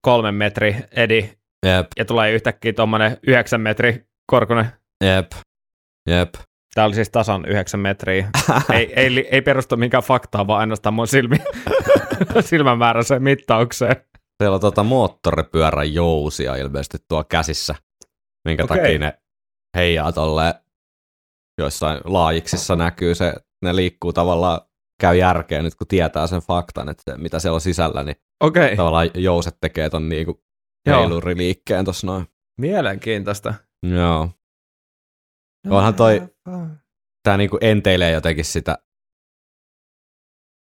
kolmen 0.00 0.34
metri 0.34 0.76
edi, 0.92 1.30
Jep, 1.66 1.86
ja 1.96 2.04
tulee 2.04 2.32
yhtäkkiä 2.32 2.72
tuommoinen 2.72 3.16
yhdeksän 3.26 3.60
metri 3.60 4.04
korkunen. 4.26 4.66
jep, 5.04 5.32
jep. 6.10 6.34
Tämä 6.74 6.86
oli 6.86 6.94
siis 6.94 7.10
tasan 7.10 7.44
yhdeksän 7.48 7.80
metriä. 7.80 8.30
ei, 8.72 8.92
ei, 8.96 9.28
ei 9.30 9.42
perustu 9.42 9.76
minkään 9.76 10.02
faktaan, 10.02 10.46
vaan 10.46 10.60
ainoastaan 10.60 10.94
mun 10.94 11.08
silmi, 11.08 11.36
silmämääräiseen 12.40 13.22
mittaukseen. 13.22 13.96
Siellä 14.42 14.54
on 14.54 14.60
tota 14.60 14.82
moottoripyörän 14.82 15.94
jousia 15.94 16.56
ilmeisesti 16.56 16.98
tuo 17.08 17.24
käsissä, 17.24 17.74
minkä 18.48 18.64
Okei. 18.64 18.76
takia 18.76 18.98
ne 18.98 19.18
heijaa 19.76 20.12
tolleen 20.12 20.54
joissain 21.58 22.00
laajiksissa 22.04 22.76
näkyy 22.76 23.14
se, 23.14 23.34
ne 23.64 23.76
liikkuu 23.76 24.12
tavallaan, 24.12 24.60
käy 25.00 25.16
järkeen 25.16 25.64
nyt 25.64 25.74
kun 25.74 25.86
tietää 25.86 26.26
sen 26.26 26.40
faktan, 26.40 26.88
että 26.88 27.16
mitä 27.18 27.38
siellä 27.38 27.54
on 27.54 27.60
sisällä, 27.60 28.02
niin 28.02 28.16
okay. 28.40 28.76
tavallaan 28.76 29.10
jouset 29.14 29.56
tekee 29.60 29.90
ton 29.90 30.08
niinku 30.08 30.44
heiluriliikkeen 30.86 31.84
tossa 31.84 32.06
noin. 32.06 32.26
mielenkiintoista. 32.60 33.54
Joo. 33.96 34.30
Onhan 35.70 35.94
toi- 35.94 36.28
Tää 37.22 37.36
niinku 37.36 37.58
enteilee 37.60 38.10
jotenkin 38.12 38.44
sitä, 38.44 38.78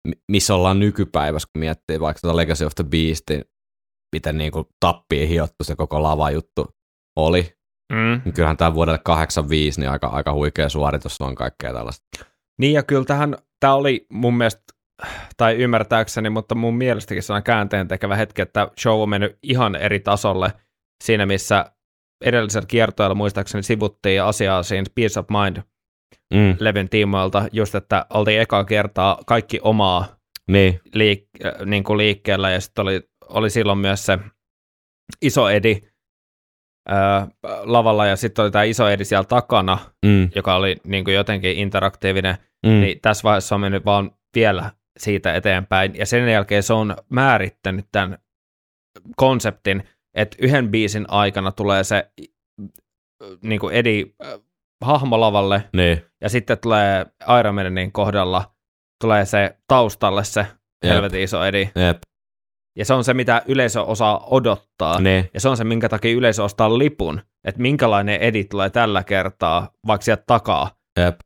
mi- 0.08 0.22
missä 0.32 0.56
ollaan 0.56 0.80
nykypäivässä, 0.80 1.48
kun 1.54 1.60
miettii 1.60 2.00
vaikka 2.00 2.20
tota 2.22 2.36
Legacy 2.38 2.66
of 2.66 2.76
the 2.76 2.84
Beastin, 2.84 3.46
miten 4.16 4.38
niinku 4.38 4.70
tappiin 4.80 5.30
hiottu 5.30 5.64
se 5.64 5.76
koko 5.76 6.04
lava 6.04 6.32
juttu 6.32 6.68
oli. 7.16 7.58
Mm. 7.94 8.22
Niin 8.26 8.34
Kyllähän 8.34 8.58
tämä 8.58 8.74
vuodelle 8.74 9.00
85 9.04 9.80
niin 9.80 9.90
aika, 9.90 10.08
aika 10.08 10.34
huikea 10.34 10.70
suoritus 10.70 11.22
on 11.22 11.36
kaikkea 11.36 11.74
tällaista. 11.74 12.06
Niin 12.60 12.74
ja 12.74 12.84
kyllä 12.84 13.06
tähän, 13.06 13.38
tämä 13.60 13.74
oli 13.74 14.06
mun 14.12 14.38
mielestä, 14.38 14.64
tai 15.38 15.56
ymmärtääkseni, 15.56 16.30
mutta 16.30 16.56
mun 16.56 16.76
mielestäkin 16.76 17.24
sellainen 17.24 17.44
käänteen 17.44 17.88
tekevä 17.88 18.16
hetki, 18.16 18.42
että 18.42 18.68
show 18.80 19.02
on 19.02 19.10
mennyt 19.10 19.38
ihan 19.44 19.76
eri 19.76 20.00
tasolle 20.00 20.54
siinä, 21.04 21.26
missä 21.26 21.72
edellisellä 22.24 22.66
kiertoilla 22.68 23.16
muistaakseni 23.16 23.64
sivuttiin 23.64 24.24
asiaa 24.24 24.64
siinä 24.64 24.86
Peace 24.96 25.20
of 25.20 25.26
Mm. 25.30 25.38
Mind-levyn 26.40 26.90
tiimoilta, 26.90 27.48
just 27.52 27.76
että 27.76 28.06
oltiin 28.10 28.42
ekaa 28.42 28.64
kertaa 28.64 29.18
kaikki 29.26 29.60
omaa 29.64 30.16
Niin, 30.48 30.82
liik- 30.88 31.46
äh, 31.46 31.66
niin 31.66 31.84
kuin 31.84 31.98
liikkeellä, 31.98 32.50
ja 32.52 32.62
sitten 32.62 32.82
oli, 32.82 33.02
oli 33.30 33.50
silloin 33.50 33.78
myös 33.78 34.06
se 34.06 34.20
iso 35.22 35.50
edi 35.50 35.82
ää, 36.90 37.28
lavalla, 37.64 38.06
ja 38.06 38.16
sitten 38.16 38.44
oli 38.44 38.52
tämä 38.52 38.64
iso 38.64 38.90
edi 38.90 39.06
siellä 39.06 39.24
takana, 39.24 39.78
mm. 40.06 40.30
joka 40.36 40.56
oli 40.56 40.76
niin 40.84 41.04
kuin 41.04 41.16
jotenkin 41.16 41.58
interaktiivinen, 41.58 42.38
Mm. 42.66 42.70
niin 42.82 43.00
tässä 43.02 43.24
vaiheessa 43.24 43.56
on 43.56 43.62
mennyt 43.62 43.86
vaan 43.86 44.12
vielä 44.36 44.72
siitä 45.00 45.34
eteenpäin, 45.36 45.96
ja 45.96 46.06
sen 46.06 46.30
jälkeen 46.32 46.64
se 46.64 46.74
on 46.74 46.96
määrittänyt 47.10 47.86
tämän 47.92 48.18
konseptin, 49.16 49.84
että 50.16 50.38
yhden 50.40 50.72
biisin 50.72 51.06
aikana 51.10 51.52
tulee 51.52 51.84
se 51.84 52.12
niin 53.42 53.60
kuin 53.60 53.76
Edi 53.76 54.16
äh, 54.26 54.40
hahmolavalle, 54.86 55.70
niin. 55.74 56.06
ja 56.22 56.30
sitten 56.30 56.58
tulee 56.60 57.06
Iron 57.40 57.56
Manin 57.56 57.92
kohdalla 57.92 58.54
tulee 59.04 59.26
se 59.26 59.58
taustalle 59.68 60.24
se 60.24 60.48
helvetin 60.84 61.22
iso 61.22 61.44
Edi, 61.46 61.70
Jep. 61.76 62.02
ja 62.78 62.86
se 62.86 62.94
on 62.94 63.04
se, 63.04 63.14
mitä 63.14 63.42
yleisö 63.48 63.82
osaa 63.82 64.26
odottaa, 64.26 65.00
Niin. 65.02 65.30
ja 65.34 65.40
se 65.40 65.50
on 65.50 65.58
se, 65.58 65.64
minkä 65.64 65.90
takia 65.90 66.12
yleisö 66.18 66.44
ostaa 66.44 66.78
lipun, 66.78 67.22
että 67.48 67.62
minkälainen 67.62 68.22
Edi 68.22 68.44
tulee 68.44 68.70
tällä 68.70 69.04
kertaa, 69.04 69.70
vaikka 69.88 70.06
sieltä 70.06 70.24
takaa, 70.28 70.72
Jep. 71.00 71.20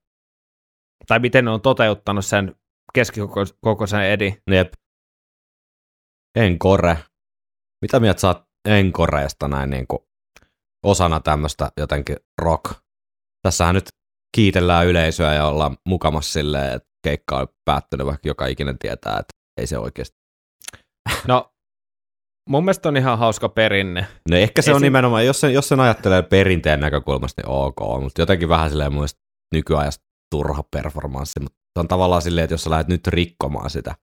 tai 1.07 1.19
miten 1.19 1.45
ne 1.45 1.51
on 1.51 1.61
toteuttanut 1.61 2.25
sen 2.25 2.55
keskikokoisen 2.93 4.03
Edi. 4.03 4.37
Jep. 4.51 4.73
Encore. 6.35 6.97
Mitä 7.81 7.99
mieltä 7.99 8.21
sä 8.21 8.27
oot 8.27 8.46
Encoreesta 8.67 9.47
näin 9.47 9.69
niin 9.69 9.87
kuin 9.87 9.99
osana 10.85 11.19
tämmöistä 11.19 11.71
jotenkin 11.77 12.15
rock? 12.41 12.63
Tässähän 13.41 13.75
nyt 13.75 13.89
kiitellään 14.35 14.87
yleisöä 14.87 15.33
ja 15.33 15.45
ollaan 15.45 15.77
mukamassa 15.85 16.31
silleen, 16.31 16.73
että 16.73 16.89
keikka 17.03 17.37
on 17.37 17.47
päättynyt, 17.65 18.07
vaikka 18.07 18.27
joka 18.27 18.47
ikinen 18.47 18.79
tietää, 18.79 19.19
että 19.19 19.33
ei 19.57 19.67
se 19.67 19.77
oikeasti. 19.77 20.17
No, 21.27 21.53
mun 22.49 22.63
mielestä 22.63 22.89
on 22.89 22.97
ihan 22.97 23.17
hauska 23.19 23.49
perinne. 23.49 24.07
No 24.29 24.37
ehkä 24.37 24.61
se 24.61 24.71
Ei 24.71 24.75
on 24.75 24.81
nimenomaan, 24.81 25.25
jos 25.25 25.41
sen, 25.41 25.53
jos 25.53 25.67
sen 25.67 25.79
ajattelee 25.79 26.21
perinteen 26.21 26.79
näkökulmasta, 26.79 27.41
niin 27.41 27.49
ok, 27.49 28.01
mutta 28.01 28.21
jotenkin 28.21 28.49
vähän 28.49 28.69
silleen 28.69 28.91
mun 28.91 28.99
mielestä 28.99 29.19
nykyajasta 29.53 30.05
turha 30.31 30.63
performanssi, 30.71 31.39
mutta 31.39 31.57
se 31.57 31.79
on 31.79 31.87
tavallaan 31.87 32.21
silleen, 32.21 32.43
että 32.43 32.53
jos 32.53 32.63
sä 32.63 32.69
lähdet 32.69 32.87
nyt 32.87 33.07
rikkomaan 33.07 33.69
sitä, 33.69 33.95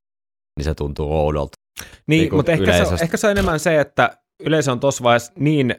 niin 0.59 0.65
se 0.65 0.75
tuntuu 0.75 1.13
oudolta. 1.13 1.57
Niin, 2.07 2.21
Niin 2.21 2.35
mutta 2.35 2.53
ehkä 2.53 2.85
se, 2.85 2.93
on, 2.93 2.99
ehkä 3.03 3.17
se 3.17 3.27
on 3.27 3.31
enemmän 3.31 3.61
se, 3.61 3.81
että 3.81 4.24
yleisö 4.41 4.73
on 4.73 4.81
tuossa 4.81 5.05
vaiheessa 5.05 5.33
niin, 5.39 5.75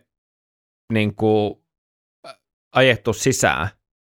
niin 0.94 1.16
kuin, 1.16 1.66
ajettu 2.76 3.14
sisään, 3.14 3.68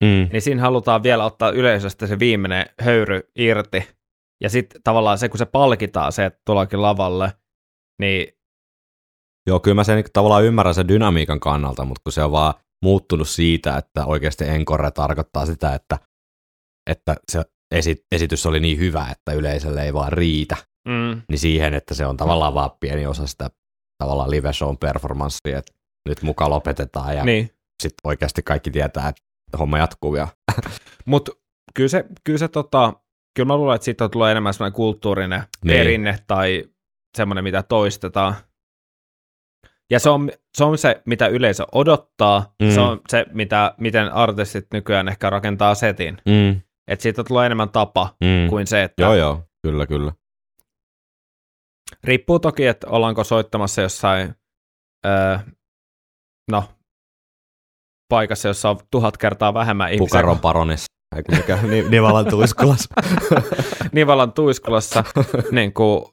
Mm. 0.05 0.29
niin 0.33 0.43
siinä 0.43 0.63
halutaan 0.63 1.03
vielä 1.03 1.25
ottaa 1.25 1.51
yleisöstä 1.51 2.07
se 2.07 2.19
viimeinen 2.19 2.67
höyry 2.81 3.21
irti. 3.39 3.89
Ja 4.43 4.51
sitten 4.51 4.83
tavallaan 4.83 5.19
se, 5.19 5.29
kun 5.29 5.39
se 5.39 5.47
palkitaan 5.47 6.13
se, 6.13 6.25
että 6.25 6.41
tullaankin 6.47 6.83
lavalle, 6.83 7.33
niin 8.01 8.33
Joo, 9.49 9.61
kyllä 9.61 9.75
mä 9.75 9.85
sen 9.85 9.97
niinku 9.97 10.11
tavallaan 10.13 10.45
ymmärrän 10.45 10.75
sen 10.75 10.89
dynamiikan 10.89 11.41
kannalta, 11.41 11.85
mutta 11.85 12.01
kun 12.05 12.13
se 12.13 12.23
on 12.23 12.33
vaan 12.33 12.55
muuttunut 12.85 13.29
siitä, 13.29 13.77
että 13.77 14.07
oikeasti 14.07 14.45
encore 14.45 14.91
tarkoittaa 14.91 15.47
sitä, 15.47 15.75
että, 15.75 15.99
että 16.91 17.17
se 17.33 17.43
esi- 17.75 18.05
esitys 18.13 18.47
oli 18.47 18.61
niin 18.61 18.79
hyvä, 18.79 19.09
että 19.11 19.33
yleisölle 19.33 19.85
ei 19.85 19.95
vaan 19.95 20.13
riitä, 20.13 20.57
mm, 20.89 21.23
niin 21.29 21.39
siihen, 21.39 21.75
että 21.75 21.95
se 21.95 22.07
on 22.07 22.17
tavallaan 22.17 22.55
vaan 22.55 22.71
pieni 22.81 23.07
osa 23.07 23.27
sitä 23.27 23.51
tavallaan 23.98 24.31
live 24.31 24.52
shown 24.52 24.78
performanssia, 24.78 25.59
että 25.59 25.73
nyt 26.09 26.23
mukaan 26.23 26.51
lopetetaan 26.51 27.16
ja 27.16 27.24
niin. 27.24 27.51
sitten 27.82 28.01
oikeasti 28.05 28.43
kaikki 28.43 28.70
tietää, 28.70 29.09
että 29.09 29.23
homma 29.59 29.78
jatkuu 29.78 30.12
vielä. 30.12 30.28
Mutta 31.05 31.32
kyllä 31.74 31.89
se, 31.89 32.05
kyllä 32.24 32.39
se 32.39 32.48
tota, 32.48 32.93
kyllä 33.36 33.47
mä 33.47 33.56
luulen, 33.56 33.74
että 33.74 33.85
siitä 33.85 34.05
on 34.05 34.10
tullut 34.10 34.28
enemmän 34.28 34.55
semmoinen 34.55 34.77
kulttuurinen 34.77 35.43
Niin. 35.64 35.78
perinne 35.78 36.18
tai 36.27 36.64
semmoinen, 37.16 37.44
mitä 37.44 37.62
toistetaan. 37.62 38.35
Ja 39.90 40.01
se 40.01 40.10
on, 40.10 40.31
se 40.59 40.64
on 40.64 40.78
se, 40.78 41.02
mitä 41.06 41.27
yleisö 41.27 41.64
odottaa, 41.73 42.55
mm. 42.62 42.70
se 42.70 42.81
on 42.81 43.01
se, 43.09 43.27
mitä, 43.32 43.74
miten 43.78 44.12
artistit 44.12 44.66
nykyään 44.73 45.09
ehkä 45.09 45.31
rakentaa 45.31 45.74
setin. 45.74 46.16
Mm, 46.27 46.60
Että 46.89 47.02
siitä 47.02 47.24
tulee 47.24 47.47
enemmän 47.47 47.68
tapa 47.68 48.14
mm. 48.20 48.48
kuin 48.48 48.66
se, 48.66 48.82
että 48.82 49.02
Joo, 49.02 49.14
joo, 49.14 49.43
kyllä, 49.62 49.86
kyllä. 49.86 50.12
Riippuu 52.07 52.39
toki, 52.39 52.66
että 52.66 52.87
ollaanko 52.91 53.24
soittamassa 53.24 53.83
jossain, 53.83 54.35
öö, 55.07 55.39
no, 56.51 56.65
paikassa, 58.09 58.49
jossa 58.49 58.70
on 58.70 58.78
tuhat 58.91 59.16
kertaa 59.16 59.55
vähemmän 59.55 59.93
ihmisiä 59.93 60.09
Pukaron 60.09 60.39
paronissa. 60.39 60.87
Mikä, 61.31 61.59
Ni- 61.62 61.89
Nivalan 61.91 62.27
tuiskulas. 62.27 62.89
Nivalan 63.93 64.33
tuiskulassa 64.33 65.05
niin 65.51 65.73
kuin 65.73 66.05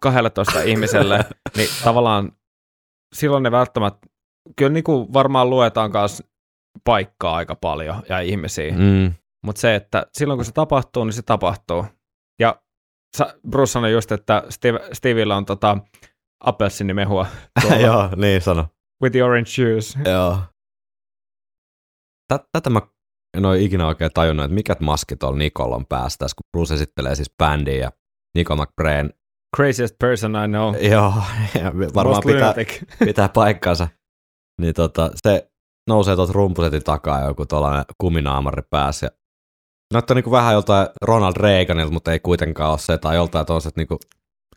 12 0.00 0.62
ihmiselle, 0.62 1.24
niin 1.56 1.68
tavallaan 1.84 2.32
silloin 3.14 3.42
ne 3.42 3.50
välttämättä, 3.50 4.06
kyllä 4.56 4.72
niin 4.72 4.84
kuin 4.84 5.12
varmaan 5.12 5.50
luetaan 5.50 5.92
kanssa 5.92 6.24
paikkaa 6.84 7.36
aika 7.36 7.54
paljon 7.54 8.02
ja 8.08 8.20
ihmisiä, 8.20 8.72
mm. 8.72 9.12
mutta 9.42 9.60
se, 9.60 9.74
että 9.74 10.06
silloin 10.12 10.38
kun 10.38 10.44
se 10.44 10.52
tapahtuu, 10.52 11.04
niin 11.04 11.12
se 11.12 11.22
tapahtuu. 11.22 11.86
Bruce 13.50 13.72
sanoi 13.72 13.92
just, 13.92 14.12
että 14.12 14.42
Steve, 14.50 14.80
Stevillä 14.92 15.36
on 15.36 15.44
tota 15.44 15.78
appelsinimehua 16.44 17.26
joo, 17.86 18.08
niin 18.16 18.40
sano. 18.42 18.66
with 19.02 19.12
the 19.12 19.24
orange 19.24 19.50
juice. 19.62 19.98
Joo. 20.10 20.38
Tät- 22.32 22.48
Tätä 22.52 22.70
mä 22.70 22.80
en 23.36 23.44
ole 23.46 23.58
ikinä 23.60 23.86
oikein 23.86 24.10
tajunnut, 24.14 24.44
että 24.44 24.54
mikä 24.54 24.76
maski 24.80 25.16
tuolla 25.16 25.38
Nikolla 25.38 25.76
on 25.76 25.86
päässä 25.86 26.16
tässä, 26.18 26.34
kun 26.34 26.48
Bruce 26.56 26.74
esittelee 26.74 27.14
siis 27.14 27.32
bändiä 27.38 27.74
ja 27.76 27.90
Nico 28.36 28.56
McBrain. 28.56 29.10
Craziest 29.56 29.94
person 29.98 30.32
I 30.44 30.48
know. 30.48 30.74
Joo, 30.92 31.14
varmaan 31.94 32.22
pitää, 32.26 32.54
pitää 33.06 33.28
paikkansa. 33.28 33.88
Niin 34.60 34.74
tota, 34.74 35.10
se 35.14 35.50
nousee 35.88 36.14
tuolta 36.16 36.32
rumpusetin 36.32 36.84
takaa 36.84 37.20
joku 37.24 37.46
tuollainen 37.46 37.84
kuminaamari 37.98 38.62
päässä. 38.70 39.06
Ja 39.06 39.10
näyttää 39.92 40.14
niinku 40.14 40.30
vähän 40.30 40.54
joltain 40.54 40.88
Ronald 41.02 41.36
Reaganilta, 41.36 41.92
mutta 41.92 42.12
ei 42.12 42.20
kuitenkaan 42.20 42.70
ole 42.70 42.78
se, 42.78 42.98
tai 42.98 43.16
joltain 43.16 43.46
tuollaiset 43.46 43.76
niinku 43.76 43.98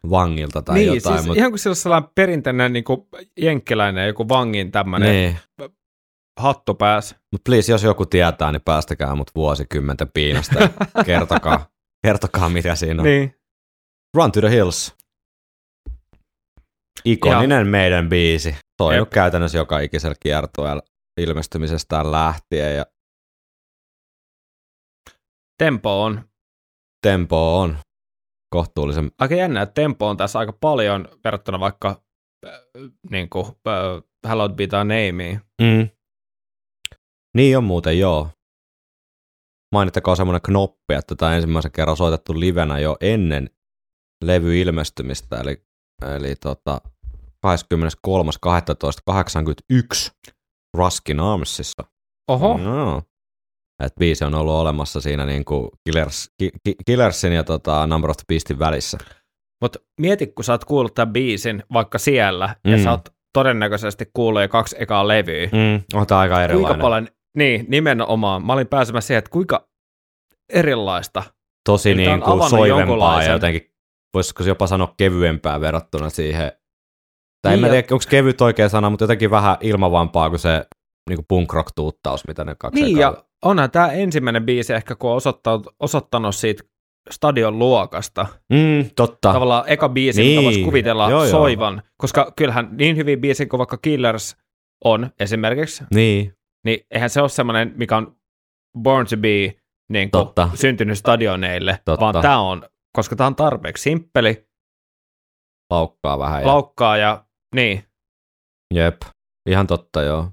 vangilta 0.09 0.61
tai 0.61 0.75
niin, 0.75 0.93
jotain. 0.95 1.15
siis 1.15 1.27
mut, 1.27 1.37
ihan 1.37 1.51
kuin 1.51 1.59
sillä 1.59 1.75
sellainen 1.75 2.09
perinteinen 2.15 2.73
niin 2.73 2.83
kuin 2.83 3.07
jenkkiläinen 3.37 4.07
joku 4.07 4.29
vangin 4.29 4.71
tämmöinen 4.71 5.09
niin. 5.09 5.37
hattu 6.39 6.73
päässä. 6.73 7.15
Mutta 7.31 7.49
please, 7.49 7.71
jos 7.71 7.83
joku 7.83 8.05
tietää, 8.05 8.51
niin 8.51 8.61
päästäkää 8.65 9.15
mut 9.15 9.31
vuosikymmenten 9.35 10.09
piinasta 10.13 10.59
ja 10.59 10.69
kertokaa, 11.05 11.69
kertokaa 12.03 12.49
mitä 12.49 12.75
siinä 12.75 13.01
on. 13.01 13.07
Niin. 13.07 13.35
Run 14.17 14.31
to 14.31 14.39
the 14.39 14.49
Hills. 14.49 14.95
Ikoninen 17.05 17.67
meidän 17.67 18.09
biisi. 18.09 18.55
Toinut 18.77 19.07
Jep. 19.07 19.13
käytännössä 19.13 19.57
joka 19.57 19.79
ikisellä 19.79 20.15
kiertueella 20.19 20.81
ilmestymisestään 21.17 22.11
lähtien 22.11 22.75
ja 22.75 22.85
Tempo 25.61 26.03
on. 26.03 26.29
tempo 27.01 27.59
on 27.59 27.77
kohtuullisen... 28.55 29.11
Aika 29.19 29.35
jännä, 29.35 29.61
että 29.61 29.73
tempo 29.73 30.09
on 30.09 30.17
tässä 30.17 30.39
aika 30.39 30.53
paljon 30.53 31.07
verrattuna 31.23 31.59
vaikka 31.59 32.01
äh, 32.47 32.53
niin 33.09 33.29
kuin, 33.29 33.45
äh, 33.45 33.53
Hallowed 34.27 34.55
Be 34.55 34.67
Thy 34.67 34.77
Nameen. 34.77 35.41
Mm. 35.61 35.89
Niin 37.37 37.57
on 37.57 37.63
muuten, 37.63 37.99
joo. 37.99 38.29
Mainittakaa 39.71 40.15
semmoinen 40.15 40.41
knoppi, 40.41 40.93
että 40.93 41.15
tätä 41.15 41.35
ensimmäisen 41.35 41.71
kerran 41.71 41.97
soitettu 41.97 42.39
livenä 42.39 42.79
jo 42.79 42.97
ennen 43.01 43.49
levy 44.23 44.61
ilmestymistä, 44.61 45.39
eli, 45.39 45.65
eli 46.15 46.35
tota 46.35 46.81
23.12.81 47.47 50.31
Ruskin 50.77 51.19
Armsissa. 51.19 51.83
Oho, 52.27 52.57
No. 52.57 53.03
Et 53.85 53.93
biisi 53.99 54.23
on 54.25 54.35
ollut 54.35 54.53
olemassa 54.53 55.01
siinä 55.01 55.25
niin 55.25 55.45
kuin 55.45 55.69
Killers, 55.83 56.31
ki, 56.37 56.49
ki, 56.63 56.75
Killersin 56.85 57.33
ja 57.33 57.43
tota 57.43 57.87
Number 57.87 58.09
of 58.09 58.17
the 58.17 58.23
Beastin 58.27 58.59
välissä. 58.59 58.97
mutta 59.61 59.79
mieti, 59.99 60.27
kun 60.27 60.43
sä 60.43 60.53
oot 60.53 60.65
kuullut 60.65 60.93
tämän 60.93 61.13
biisin 61.13 61.63
vaikka 61.73 61.97
siellä, 61.97 62.55
mm. 62.67 62.71
ja 62.71 62.83
sä 62.83 62.91
oot 62.91 63.01
todennäköisesti 63.33 64.05
kuullut 64.13 64.41
jo 64.41 64.47
kaksi 64.49 64.75
ekaa 64.79 65.07
levyä. 65.07 65.45
Mm. 65.51 65.83
On 65.93 66.07
tämä 66.07 66.19
aika 66.19 66.43
erilainen. 66.43 66.67
Kuinka 66.67 66.81
paljon, 66.81 67.07
niin, 67.37 67.65
nimenomaan. 67.69 68.45
Mä 68.45 68.53
olin 68.53 68.67
pääsemässä 68.67 69.07
siihen, 69.07 69.19
että 69.19 69.31
kuinka 69.31 69.67
erilaista. 70.53 71.23
Tosi 71.69 71.91
on 71.91 71.97
niin 71.97 72.21
kuin 72.21 72.49
soivempaa 72.49 73.23
ja 73.23 73.31
jotenkin, 73.31 73.71
voisiko 74.13 74.43
jopa 74.43 74.67
sanoa 74.67 74.93
kevyempää 74.97 75.61
verrattuna 75.61 76.09
siihen. 76.09 76.51
Tai 77.41 77.53
en 77.53 77.59
Niin 77.61 77.65
ja- 77.67 77.71
tiedä, 77.71 77.87
onko 77.91 78.03
kevyt 78.09 78.41
oikea 78.41 78.69
sana, 78.69 78.89
mutta 78.89 79.03
jotenkin 79.03 79.31
vähän 79.31 79.57
ilmavampaa 79.61 80.29
kuin 80.29 80.39
se 80.39 80.65
niin 81.09 81.17
kuin 81.17 81.25
punk 81.29 81.53
rock 81.53 81.69
tuuttaus, 81.75 82.27
mitä 82.27 82.43
ne 82.43 82.55
kaksi 82.59 82.81
Niin, 82.81 82.97
ekaa- 82.97 83.11
ja 83.11 83.23
onhan 83.45 83.71
tämä 83.71 83.91
ensimmäinen 83.91 84.45
biisi 84.45 84.73
ehkä, 84.73 84.95
kun 84.95 85.09
on 85.09 85.15
osoittanut, 85.17 85.67
osoittanut 85.79 86.35
siitä 86.35 86.63
stadion 87.09 87.59
luokasta. 87.59 88.27
Mm, 88.53 88.89
totta. 88.95 89.33
Tavallaan 89.33 89.63
eka 89.67 89.89
biisi, 89.89 90.21
Niin. 90.21 90.31
mitä 90.31 90.43
voisi 90.45 90.63
kuvitella 90.63 91.09
Joo, 91.09 91.23
joo. 91.23 91.31
soivan. 91.31 91.81
Koska 91.97 92.33
kyllähän 92.35 92.69
niin 92.77 92.97
hyviä 92.97 93.17
biisiä 93.17 93.45
kuin 93.45 93.57
vaikka 93.57 93.77
Killers 93.77 94.37
on 94.85 95.09
esimerkiksi, 95.19 95.83
Niin, 95.93 96.33
niin 96.65 96.85
eihän 96.91 97.09
se 97.09 97.21
ole 97.21 97.29
semmoinen, 97.29 97.73
mikä 97.75 97.97
on 97.97 98.15
born 98.83 99.05
to 99.09 99.17
be 99.17 99.27
niin 99.91 100.11
kuin 100.11 100.25
Totta. 100.25 100.49
syntynyt 100.53 100.97
stadioneille, 100.97 101.79
Totta. 101.85 102.01
vaan 102.05 102.21
tämä 102.21 102.39
on, 102.39 102.63
koska 102.95 103.15
tämä 103.15 103.27
on 103.27 103.35
tarpeeksi 103.35 103.81
simppeli, 103.83 104.47
laukkaa 105.69 106.19
vähän. 106.19 106.41
Ja, 106.41 106.47
laukkaa 106.47 106.97
ja 106.97 107.25
niin, 107.55 107.83
Jep, 108.73 109.01
ihan 109.49 109.67
totta 109.67 110.01
joo. 110.01 110.31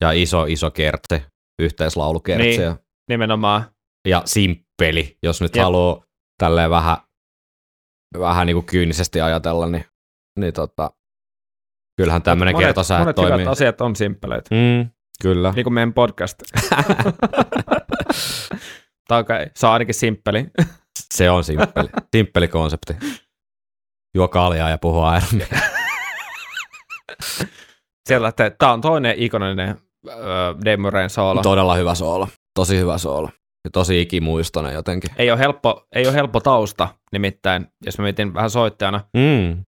Ja 0.00 0.12
iso, 0.12 0.44
iso 0.44 0.70
kertsi, 0.70 1.22
yhteislaulukertsi. 1.60 2.58
Niin. 2.60 2.74
Nimenomaan. 3.08 3.64
ja 4.08 4.22
simppeli, 4.24 5.18
jos 5.22 5.40
nyt 5.40 5.56
Jep. 5.56 5.62
haluaa 5.62 6.04
tälleen 6.38 6.70
vähän, 6.70 6.96
vähän 8.18 8.46
niin 8.46 8.54
kuin 8.56 8.66
kyynisesti 8.66 9.20
ajatella, 9.20 9.66
niin, 9.66 9.84
niin 10.38 10.52
tota, 10.52 10.90
kyllähän 11.96 12.22
tämmöinen 12.22 12.54
monet, 12.54 12.76
monet 12.98 13.16
toimii. 13.16 13.38
hyvät 13.40 13.52
asiat 13.52 13.80
on 13.80 13.96
simppeleitä, 13.96 14.54
Mm, 14.54 14.90
kyllä. 15.22 15.52
niin 15.56 15.64
kuin 15.64 15.74
meidän 15.74 15.92
podcast. 15.92 16.38
tai 19.08 19.20
okei, 19.20 19.46
se 19.54 19.66
on 19.66 19.72
ainakin 19.72 19.94
simppeli. 19.94 20.46
Se 21.14 21.30
on 21.30 21.44
simppeli. 21.44 21.88
simppeli 22.16 22.48
konsepti. 22.48 22.92
Juo 24.14 24.28
kaljaa 24.28 24.70
ja 24.70 24.78
puhuu 24.78 25.02
Iron 25.16 25.22
Man. 25.50 25.60
Siellä, 28.08 28.28
että 28.28 28.50
tämä 28.50 28.72
on 28.72 28.80
toinen 28.80 29.14
ikoninen 29.18 29.76
Murrayn 30.78 31.10
soolo. 31.10 31.42
Todella 31.42 31.74
hyvä 31.74 31.94
soolo. 31.94 32.28
Tosi 32.54 32.78
hyvä 32.78 32.98
soolo. 32.98 33.28
Ja 33.64 33.70
tosi 33.70 34.00
ikimuistoinen 34.00 34.74
jotenkin. 34.74 35.10
Ei 35.16 35.30
ole, 35.30 35.38
helppo, 35.38 35.86
ei 35.94 36.06
ole 36.06 36.14
helppo 36.14 36.40
tausta, 36.40 36.88
nimittäin, 37.12 37.66
jos 37.84 37.98
mä 37.98 38.02
mietin 38.02 38.34
vähän 38.34 38.50
soittajana, 38.50 39.00
Mm. 39.16 39.64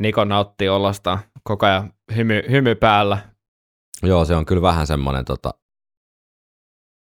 Niko 0.00 0.24
nauttii 0.24 0.68
ollastaan 0.68 1.18
koko 1.44 1.66
ajan 1.66 1.92
hymy, 2.16 2.42
hymy 2.50 2.74
päällä. 2.74 3.18
Joo, 4.02 4.24
se 4.24 4.36
on 4.36 4.46
kyllä 4.46 4.62
vähän 4.62 4.86
semmoinen 4.86 5.24
tota, 5.24 5.54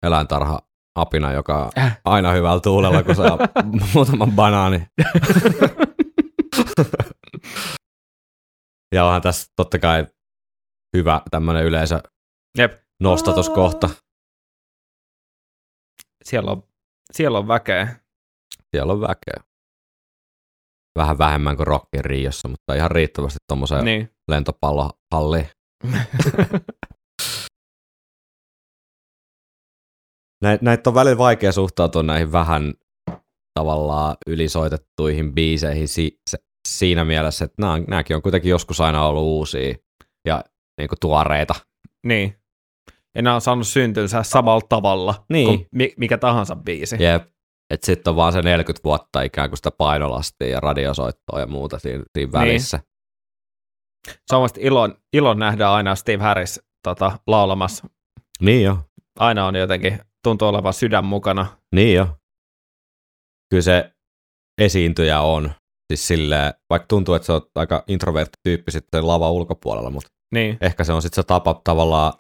eläintarha 0.03 0.61
apina, 0.95 1.33
joka 1.33 1.65
on 1.65 1.71
Äh. 1.79 2.01
aina 2.05 2.33
hyvällä 2.33 2.61
tuulella, 2.61 3.03
kun 3.03 3.15
saa 3.15 3.39
muutaman 3.95 4.33
banaani. 4.33 4.87
Ja 8.95 9.05
onhan 9.05 9.23
tässä 9.23 9.53
totta 9.57 9.79
kai 9.79 10.07
hyvä 10.97 11.23
tämmöinen 11.31 11.65
yleensä 11.65 12.03
Jep. 12.59 12.73
nostatuskohta. 13.03 13.91
Siellä 16.25 16.51
on, 16.51 16.63
siellä 17.13 17.39
on 17.39 17.49
väkeä. 17.49 17.97
Siellä 18.77 18.93
on 18.93 19.01
väkeä. 19.01 19.45
Vähän 20.99 21.19
vähemmän 21.19 21.57
kuin 21.57 21.67
Rockin 21.67 22.05
Riossa, 22.05 22.49
mutta 22.49 22.75
ihan 22.75 22.91
riittävästi 22.91 23.39
tuommoiseen 23.49 23.85
niin. 23.85 24.11
lentopallohalliin. 24.31 25.49
Näitä 30.43 30.65
näit 30.65 30.87
on 30.87 30.95
välillä 30.95 31.19
vaikea 31.19 31.53
suhtautua 31.53 32.03
näihin 32.03 32.33
vähän 32.33 32.75
tavallaan 33.59 34.17
ylisoitettuihin 34.27 35.35
biiseihin 35.35 35.89
si- 35.89 36.19
se, 36.31 36.39
siinä 36.79 37.05
mielessä, 37.05 37.45
että 37.45 37.63
nämä, 37.63 37.79
nämäkin 37.89 38.17
on 38.17 38.23
kuitenkin 38.23 38.51
joskus 38.51 38.81
aina 38.81 39.05
ollut 39.07 39.23
uusia 39.23 39.75
ja 40.27 40.45
niin 40.79 40.89
kuin 40.89 40.99
tuoreita. 41.01 41.55
Niin. 42.07 42.37
Ja 43.15 43.23
nämä 43.23 43.35
on 43.35 43.41
saanut 43.41 43.67
syntynsä 43.67 44.23
samalla 44.23 44.67
tavalla 44.69 45.25
Niin. 45.29 45.47
kuin 45.47 45.69
mi- 45.75 45.95
mikä 45.97 46.19
tahansa 46.19 46.57
biisi. 46.57 46.97
Jep. 47.03 47.23
Että 47.71 47.87
sitten 47.87 48.11
on 48.11 48.17
vaan 48.17 48.33
se 48.33 48.43
40 48.43 48.85
vuotta 48.85 49.23
ikään 49.23 49.51
kuin 49.51 49.57
sitä 49.57 49.71
painolastia 49.71 50.49
ja 50.49 50.61
radiosoittoa 50.61 51.41
ja 51.41 51.47
muuta 51.47 51.79
siinä, 51.79 52.05
siinä 52.19 52.33
välissä. 52.33 52.81
Se 54.27 54.37
on 54.37 54.49
ilon, 54.59 54.95
ilon 55.13 55.39
nähdä 55.39 55.71
aina 55.71 55.95
Steve 55.95 56.23
Harris 56.23 56.61
tota, 56.83 57.19
laulamassa. 57.27 57.87
Niin 58.43 58.65
jo. 58.65 58.79
Aina 59.19 59.47
on 59.47 59.55
jotenkin, 59.55 59.99
tuntuu 60.25 60.49
olevan 60.49 60.75
sydän 60.75 61.05
mukana. 61.05 61.47
Niin 61.75 61.95
jo. 61.97 62.17
Kyllä 63.51 63.63
se 63.63 63.93
esiintyjä 64.61 65.21
on. 65.21 65.51
Siis 65.91 66.09
silleen, 66.09 66.55
vaikka 66.71 66.87
tuntuu, 66.87 67.15
että 67.15 67.27
se 67.27 67.33
on 67.33 67.43
aika 67.55 67.85
introvertti 67.89 68.39
tyyppi 68.43 68.73
sitten 68.73 69.07
lava 69.07 69.31
ulkopuolella, 69.31 69.91
mutta 69.91 70.09
Niin, 70.35 70.59
ehkä 70.61 70.85
se 70.85 70.93
on 70.93 71.03
sitten 71.03 71.23
se 71.23 71.27
tapa 71.27 71.61
tavallaan 71.65 72.13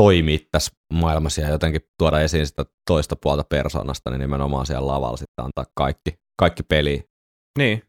toimia 0.00 0.38
tässä 0.52 0.72
maailmassa 0.92 1.40
ja 1.40 1.48
jotenkin 1.48 1.80
tuoda 1.98 2.20
esiin 2.20 2.46
sitä 2.46 2.64
toista 2.90 3.16
puolta 3.22 3.44
persoonasta, 3.44 4.10
niin 4.10 4.20
nimenomaan 4.20 4.66
siellä 4.66 4.86
lavalla 4.86 5.16
sitten 5.16 5.44
antaa 5.44 5.64
kaikki, 5.76 6.14
kaikki 6.38 6.62
peliin. 6.62 7.04
niin. 7.58 7.82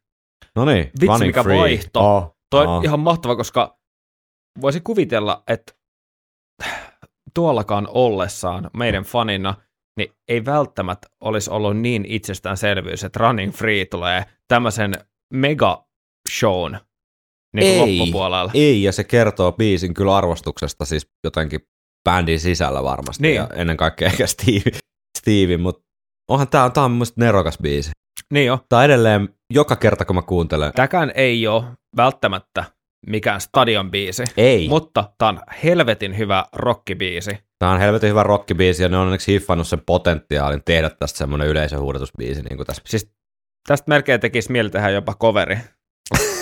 No 0.56 0.66
niin, 0.66 0.92
Vitsi, 1.02 1.26
mikä 1.26 1.44
free. 1.44 1.60
vaihto. 1.60 2.16
Oh, 2.16 2.38
Toi 2.50 2.66
oh. 2.68 2.74
on 2.74 2.84
ihan 2.84 3.00
mahtava, 3.00 3.36
koska 3.36 3.80
voisi 4.62 4.82
kuvitella, 4.82 5.44
että 5.48 5.74
tuollakaan 7.34 7.88
ollessaan 7.92 8.70
meidän 8.78 9.04
fanina, 9.04 9.54
niin 9.98 10.12
ei 10.28 10.46
välttämättä 10.46 11.08
olisi 11.22 11.50
ollut 11.50 11.78
niin 11.78 12.06
itsestäänselvyys, 12.08 13.04
että 13.04 13.20
Running 13.20 13.54
Free 13.54 13.86
tulee 13.86 14.26
tämmöisen 14.48 14.94
mega 15.34 15.86
shown 16.38 16.78
niin 17.56 17.68
Ei. 17.68 17.98
loppupuolella. 18.00 18.52
Ei, 18.54 18.84
ja 18.84 18.92
se 18.92 19.04
kertoo 19.04 19.52
biisin 19.52 19.94
kyllä 19.94 20.18
arvostuksesta 20.18 20.86
siis 20.86 21.08
jotenkin 21.24 21.60
bändin 22.10 22.40
sisällä 22.40 22.84
varmasti, 22.84 23.22
Niin. 23.22 23.36
ja 23.36 23.50
ennen 23.54 23.78
kaikkea 23.78 24.08
ehkä 24.08 24.28
Steve, 24.28 24.72
Steve 25.18 25.58
mutta 25.58 25.84
onhan 26.30 26.48
tää, 26.48 26.70
tää 26.70 26.84
on 26.84 26.92
mun 26.92 27.06
nerokas 27.16 27.58
biisi. 27.62 27.92
Niin 28.34 28.46
jo. 28.46 28.60
On 28.74 28.84
edelleen, 28.84 29.30
joka 29.54 29.76
kerta 29.76 30.06
kun 30.06 30.16
mä 30.16 30.22
kuuntelen, 30.22 30.72
Tämäkään 30.76 31.12
ei 31.16 31.48
ole 31.48 31.64
välttämättä 31.98 32.64
mikään 33.08 33.42
stadion 33.42 33.92
biisi, 33.92 34.24
ei, 34.38 34.68
mutta 34.68 35.14
tämä 35.18 35.30
on 35.30 35.40
helvetin 35.64 36.18
hyvä 36.18 36.46
rockibiisi. 36.54 37.38
Tää 37.60 37.70
on 37.70 37.80
helvetin 37.80 38.10
hyvä 38.10 38.24
rockibiisi, 38.24 38.84
ja 38.84 38.90
ne 38.90 38.98
on 38.98 39.06
onneksi 39.06 39.32
hiffannut 39.32 39.68
sen 39.68 39.82
potentiaalin 39.86 40.62
tehdä 40.66 40.90
tästä 40.90 41.18
semmonen 41.18 41.48
yleisöhuudatusbiisi, 41.48 42.42
niin 42.42 42.58
kuin 42.58 42.68
tässä. 42.68 42.82
Siis 42.86 43.12
tästä 43.68 43.90
melkein 43.90 44.20
tekisi 44.20 44.52
mieli 44.52 44.70
tehdä 44.70 44.90
jopa 44.90 45.14
coveri. 45.14 45.58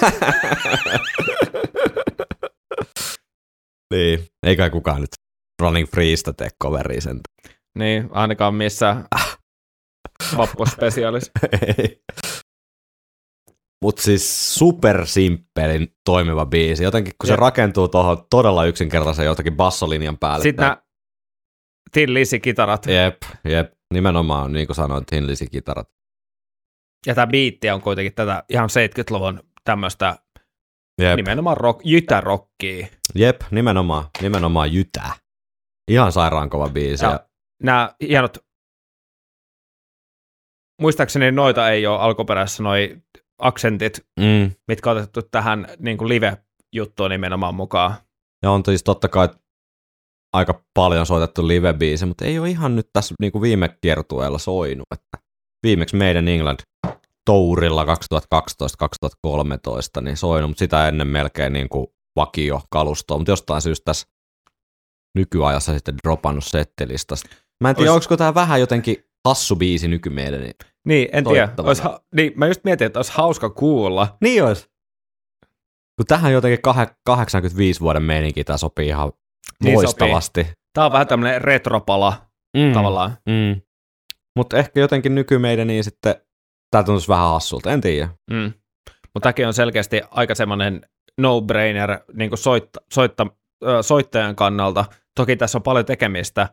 niin, 3.93 4.27
ei 4.45 4.55
kai 4.55 4.69
kukaan 4.69 5.01
nyt 5.01 5.09
Running 5.61 5.89
Freesta 5.89 6.33
tee 6.33 6.49
coveria 6.63 7.01
sen. 7.01 7.19
Niin, 7.79 8.09
ainakaan 8.11 8.55
missä 8.55 8.95
vappuspesiaalis. 10.37 11.31
Ei. 11.77 12.01
Mut 13.83 13.97
siis 13.97 14.55
super 14.55 15.07
simppelin 15.07 15.87
toimiva 16.05 16.45
biisi. 16.45 16.83
Jotenkin 16.83 17.13
kun 17.21 17.27
se 17.27 17.33
Jep. 17.33 17.39
rakentuu 17.39 17.87
tuohon 17.87 18.25
todella 18.29 18.65
yksinkertaisen 18.65 19.25
jotakin 19.25 19.55
bassolinjan 19.55 20.17
päälle. 20.17 20.43
Sitten 20.43 20.63
nämä 20.63 20.77
Tin 21.93 22.13
Lisi-kitarat 22.13 22.85
Jep, 22.85 23.17
jep. 23.45 23.73
Nimenomaan, 23.93 24.53
niin 24.53 24.67
kuin 24.67 24.75
sanoin, 24.75 25.05
Tinlisi 25.05 25.47
kitarat. 25.47 25.89
ja 27.05 27.15
tämä 27.15 27.27
biitti 27.27 27.69
on 27.69 27.81
kuitenkin 27.81 28.13
tätä 28.13 28.43
ihan 28.49 28.69
70-luvun 28.69 29.43
tämmöistä 29.63 30.15
Jep, 31.01 31.15
nimenomaan 31.15 31.57
rock, 31.57 31.81
jytärokkia. 31.83 32.87
jep, 33.15 33.41
nimenomaan, 33.51 34.05
nimenomaan 34.21 34.73
jytää. 34.73 35.11
Ihan 35.91 36.11
sairaan 36.11 36.49
kova 36.49 36.69
biisi. 36.69 37.05
Ja- 37.05 37.11
Ja, 37.11 37.19
Nämä 37.63 37.95
hienot, 38.01 38.37
muistaakseni 40.81 41.31
noita 41.31 41.69
ei 41.69 41.87
ole 41.87 41.99
alkuperäisessä 41.99 42.63
noi 42.63 42.97
aksentit, 43.37 44.05
mm, 44.19 44.51
mitkä 44.67 44.91
on 44.91 44.97
otettu 44.97 45.21
tähän 45.21 45.67
niin 45.79 45.97
kuin 45.97 46.09
live-juttuun 46.09 47.09
nimenomaan 47.09 47.55
mukaan. 47.55 47.93
ja 48.43 48.51
on 48.51 48.63
siis 48.65 48.83
totta 48.83 49.07
kai 49.09 49.29
aika 50.33 50.63
paljon 50.73 51.05
soitettu 51.05 51.47
live-biisi, 51.47 52.05
mutta 52.05 52.25
ei 52.25 52.39
ole 52.39 52.49
ihan 52.49 52.75
nyt 52.75 52.89
tässä 52.93 53.15
niin 53.19 53.31
kuin 53.31 53.41
viime 53.41 53.77
kiertueella 53.81 54.37
soinut. 54.37 54.87
Että 54.93 55.17
viimeksi 55.63 55.95
meidän 55.95 56.27
England 56.27 56.59
Tourilla 57.25 57.85
2012-2013 59.97 60.01
niin 60.01 60.17
soinut, 60.17 60.49
mutta 60.49 60.59
sitä 60.59 60.87
ennen 60.87 61.07
melkein 61.07 61.53
niin 61.53 61.69
kuin 61.69 61.87
vakio 62.15 62.61
kalustoa, 62.69 63.17
mutta 63.17 63.31
jostain 63.31 63.61
syystä 63.61 63.83
tässä 63.85 64.07
nykyajassa 65.15 65.73
sitten 65.73 65.95
dropannut 66.03 66.43
settelistasta. 66.45 67.29
Mä 67.61 67.69
en 67.69 67.75
tiedä, 67.75 67.91
Ois- 67.91 67.95
olisiko 67.95 68.17
tämä 68.17 68.33
vähän 68.33 68.59
jotenkin 68.59 68.97
hassu 69.27 69.55
biisi 69.55 69.87
nykymeidän. 69.87 70.41
Niin, 70.41 70.53
Niin, 70.85 71.07
en 71.11 71.23
tiedä. 71.23 71.49
Ois, 71.57 71.81
ha- 71.81 71.99
niin, 72.15 72.31
mä 72.35 72.47
just 72.47 72.63
mietin, 72.63 72.85
että 72.87 72.99
olisi 72.99 73.11
hauska 73.15 73.49
kuulla. 73.49 74.17
niin 74.21 74.43
olisi. 74.43 74.67
Kun 75.97 76.05
tähän 76.07 76.33
jotenkin 76.33 76.59
kah- 76.71 76.95
85 77.05 77.79
vuoden 77.79 78.03
meininki, 78.03 78.43
tämä 78.43 78.57
sopii 78.57 78.87
ihan 78.87 79.11
Niin 79.63 79.75
loistavasti. 79.75 80.47
Tämä 80.73 80.85
on 80.85 80.91
vähän 80.91 81.07
tämmöinen 81.07 81.41
retropala 81.41 82.25
Mm. 82.57 82.73
tavallaan. 82.73 83.17
Mm. 83.29 83.61
Mutta 84.37 84.57
ehkä 84.57 84.79
jotenkin 84.79 85.15
nykymeidän 85.15 85.67
niin 85.67 85.83
sitten 85.83 86.15
tämä 86.71 86.83
tuntuisi 86.83 87.07
vähän 87.07 87.29
hassulta, 87.29 87.71
en 87.71 87.81
tiedä. 87.81 88.09
Mm. 88.31 88.53
Mutta 89.13 89.19
tämäkin 89.23 89.47
on 89.47 89.53
selkeästi 89.53 90.01
aika 90.11 90.35
semmoinen 90.35 90.81
no-brainer 91.21 91.99
niin 92.13 92.29
kuin 92.29 92.39
soitta, 92.39 92.81
soitta, 92.93 93.27
soittajan 93.81 94.35
kannalta. 94.35 94.85
Toki 95.15 95.35
tässä 95.35 95.57
on 95.57 95.63
paljon 95.63 95.85
tekemistä, 95.85 96.49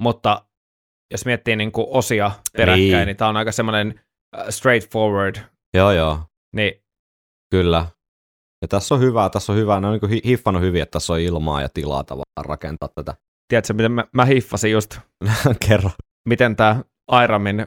mutta 0.00 0.44
jos 1.12 1.24
miettii 1.26 1.56
niin 1.56 1.72
kuin 1.72 1.86
osia 1.90 2.30
peräkkäin, 2.56 2.80
Niin. 2.90 3.06
niin, 3.06 3.16
tämä 3.16 3.28
on 3.28 3.36
aika 3.36 3.52
semmoinen 3.52 4.00
straightforward. 4.50 5.36
Joo, 5.74 5.92
joo, 5.92 6.20
Niin, 6.56 6.82
kyllä. 7.50 7.86
Ja 8.62 8.68
tässä 8.68 8.94
on 8.94 9.00
hyvää, 9.00 9.30
tässä 9.30 9.52
on 9.52 9.58
hyvää. 9.58 9.80
Ne 9.80 9.86
on 9.86 9.98
niin 10.02 10.10
hi- 10.10 10.22
hiffannut 10.24 10.62
hyvin, 10.62 10.82
että 10.82 10.92
tässä 10.92 11.12
on 11.12 11.20
ilmaa 11.20 11.60
ja 11.62 11.68
tilaa 11.74 12.04
tavallaan 12.04 12.44
rakentaa 12.44 12.88
tätä. 12.94 13.14
tiedätkö, 13.48 13.72
miten 13.72 13.92
mä, 13.92 14.04
mä 14.12 14.24
hiffasin 14.24 14.72
just, 14.72 14.98
Kerro. 15.68 15.90
miten 16.28 16.56
tämä 16.56 16.82
Airamin 17.08 17.66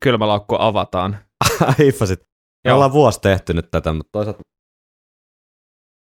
kylmälaukku 0.00 0.56
avataan. 0.58 1.18
Hiffasit. 1.78 2.20
Me 2.64 2.68
Joo. 2.68 2.74
ollaan 2.74 2.92
vuosi 2.92 3.20
tehty 3.20 3.54
nyt 3.54 3.70
tätä, 3.70 3.92
mutta 3.92 4.08
toisaalta 4.12 4.40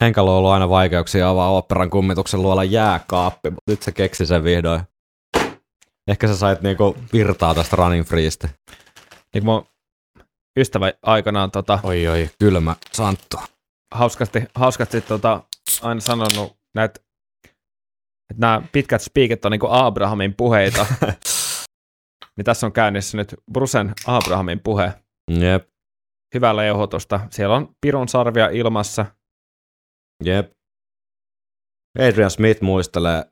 Henkalla 0.03 0.31
on 0.31 0.38
ollut 0.38 0.52
aina 0.52 0.69
vaikeuksia 0.69 1.30
avaa 1.30 1.49
operan 1.52 1.89
kummituksen 1.89 2.41
luolla 2.41 2.64
jääkaappi, 2.64 3.49
mutta 3.49 3.72
nyt 3.72 3.81
se 3.81 3.91
keksi 3.91 4.26
sen 4.26 4.43
vihdoin. 4.43 4.81
Ehkä 6.07 6.27
sä 6.27 6.35
sait 6.38 6.61
niinku 6.61 6.95
virtaa 7.14 7.56
tästä 7.56 7.76
Running 7.76 8.06
Freestä. 8.06 8.49
Niin 9.34 9.45
mun 9.45 9.65
ystävä 10.60 10.91
aikanaan 11.02 11.52
tota, 11.52 11.80
Oi 11.84 12.07
oi, 12.07 12.30
kylmä 12.39 12.76
Santtu. 12.93 13.38
Hauskasti, 13.93 14.39
hauskasti 14.55 15.01
tota, 15.01 15.43
aina 15.81 16.01
sanonut 16.01 16.57
näitä, 16.75 16.99
että 18.29 18.41
nämä 18.41 18.61
pitkät 18.71 19.01
spiikit 19.01 19.45
on 19.45 19.51
niin 19.51 19.61
Abrahamin 19.69 20.33
puheita. 20.33 20.85
niin 22.37 22.45
tässä 22.45 22.67
on 22.67 22.73
käynnissä 22.73 23.17
nyt 23.17 23.35
Brusen 23.53 23.93
Abrahamin 24.07 24.59
puhe. 24.59 24.93
Jep, 25.31 25.69
Hyvää 26.35 26.55
leuhotusta. 26.55 27.19
Siellä 27.31 27.55
on 27.55 27.75
pirun 27.81 28.07
sarvia 28.07 28.49
ilmassa. 28.49 29.05
jep. 30.23 30.51
Adrian 31.99 32.31
Smith 32.31 32.61
muistelee 32.61 33.25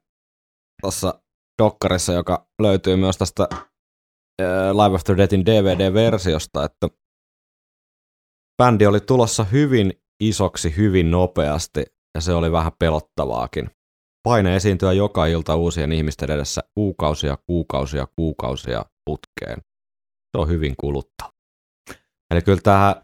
tuossa 0.81 1.23
dokkarissa, 1.61 2.13
joka 2.13 2.47
löytyy 2.61 2.95
myös 2.95 3.17
tästä 3.17 3.47
Live 4.73 4.95
After 4.95 5.17
Deathin 5.17 5.45
DVD-versiosta, 5.45 6.65
että 6.65 6.87
bändi 8.63 8.85
oli 8.85 8.99
tulossa 8.99 9.43
hyvin 9.43 10.02
isoksi 10.19 10.77
hyvin 10.77 11.11
nopeasti 11.11 11.83
ja 12.15 12.21
se 12.21 12.33
oli 12.33 12.51
vähän 12.51 12.71
pelottavaakin. 12.79 13.69
Paine 14.27 14.55
esiintyä 14.55 14.93
joka 14.93 15.25
ilta 15.25 15.55
uusien 15.55 15.91
ihmisten 15.91 16.31
edessä 16.31 16.61
kuukausia, 16.75 17.37
kuukausia, 17.47 18.07
kuukausia 18.15 18.85
putkeen. 19.05 19.57
Se 20.31 20.41
on 20.41 20.47
hyvin 20.47 20.73
kuluttava. 20.79 21.31
Eli 22.33 22.41
kyllä 22.41 22.61
tähän 22.63 22.95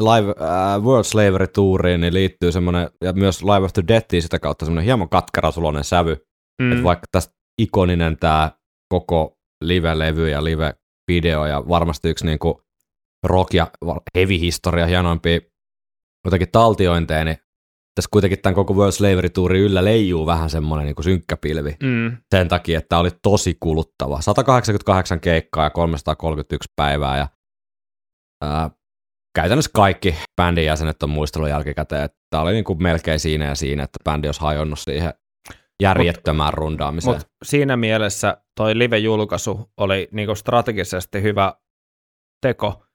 Live 0.00 0.30
äh, 0.30 0.82
World 0.82 1.04
Slavery 1.04 1.46
Touriin 1.46 2.00
niin 2.00 2.14
liittyy 2.14 2.52
semmoinen, 2.52 2.90
ja 3.04 3.12
myös 3.12 3.42
Live 3.42 3.64
After 3.64 3.84
Deathiin 3.88 4.22
sitä 4.22 4.38
kautta 4.38 4.64
semmoinen 4.64 4.84
hieman 4.84 5.08
katkerasuloinen 5.08 5.84
sävy, 5.84 6.16
Mm. 6.62 6.72
että 6.72 6.84
vaikka 6.84 7.06
tästä 7.12 7.34
ikoninen 7.60 8.16
tämä 8.16 8.52
koko 8.88 9.38
live-levy 9.64 10.28
ja 10.28 10.44
live-video 10.44 11.46
ja 11.46 11.68
varmasti 11.68 12.08
yksi 12.08 12.26
niinku 12.26 12.62
rock- 13.26 13.54
ja 13.54 13.70
heavy-historia 14.18 14.86
hienoimpia 14.86 15.40
jotenkin 16.26 16.48
taltiointeja, 16.52 17.24
niin 17.24 17.36
tässä 17.94 18.08
kuitenkin 18.12 18.38
tämän 18.42 18.54
koko 18.54 18.74
World 18.74 18.92
Slavery 18.92 19.30
Tourin 19.30 19.62
yllä 19.62 19.84
leijuu 19.84 20.26
vähän 20.26 20.50
semmoinen 20.50 20.86
niin 20.86 21.04
synkkä 21.04 21.36
pilvi. 21.36 21.76
Mm. 21.82 22.16
Sen 22.34 22.48
takia, 22.48 22.78
että 22.78 22.88
tämä 22.88 23.00
oli 23.00 23.10
tosi 23.22 23.56
kuluttava. 23.60 24.20
188 24.20 25.20
keikkaa 25.20 25.64
ja 25.64 25.70
331 25.70 26.72
päivää 26.76 27.18
ja 27.18 27.28
ää, 28.44 28.70
käytännössä 29.34 29.70
kaikki 29.74 30.14
bändin 30.36 30.64
jäsenet 30.64 31.02
on 31.02 31.10
muistellut 31.10 31.48
jälkikäteen, 31.48 32.02
että 32.02 32.18
tämä 32.30 32.42
oli 32.42 32.52
niin 32.52 32.64
kuin 32.64 32.82
melkein 32.82 33.20
siinä 33.20 33.44
ja 33.44 33.54
siinä, 33.54 33.82
että 33.82 33.98
bändi 34.04 34.28
olisi 34.28 34.40
hajonnut 34.40 34.78
siihen 34.78 35.14
järjettömään 35.82 36.52
mut, 36.52 36.58
rundaamiseen. 36.58 37.14
Mutta 37.14 37.28
siinä 37.44 37.76
mielessä 37.76 38.36
toi 38.56 38.78
live-julkaisu 38.78 39.70
oli 39.76 40.08
niinku 40.12 40.34
strategisesti 40.34 41.22
hyvä 41.22 41.54
teko, 42.46 42.85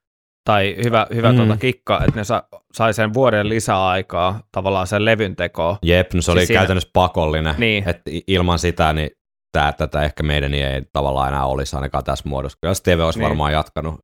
tai 0.44 0.76
hyvä, 0.84 1.06
hyvä 1.14 1.32
mm. 1.32 1.36
tuota 1.36 1.56
kikka, 1.56 2.04
että 2.04 2.20
ne 2.20 2.24
sa, 2.24 2.42
sai 2.72 2.94
sen 2.94 3.14
vuoden 3.14 3.48
lisäaikaa 3.48 4.40
tavallaan 4.52 4.86
sen 4.86 5.04
levyn 5.04 5.36
tekoon. 5.36 5.76
Jep, 5.82 6.14
no 6.14 6.22
se 6.22 6.24
siis 6.24 6.28
oli 6.28 6.46
siinä... 6.46 6.60
käytännössä 6.60 6.90
pakollinen, 6.92 7.54
niin. 7.58 7.88
että 7.88 8.10
ilman 8.26 8.58
sitä 8.58 8.92
niin 8.92 9.10
tää, 9.52 9.72
tätä 9.72 10.02
ehkä 10.02 10.22
meidän 10.22 10.54
ei 10.54 10.82
tavallaan 10.92 11.28
enää 11.28 11.46
olisi 11.46 11.76
ainakaan 11.76 12.04
tässä 12.04 12.28
muodossa. 12.28 12.58
Kyllä 12.60 12.74
Steve 12.74 13.04
olisi 13.04 13.18
niin. 13.18 13.28
varmaan 13.28 13.52
jatkanut 13.52 13.94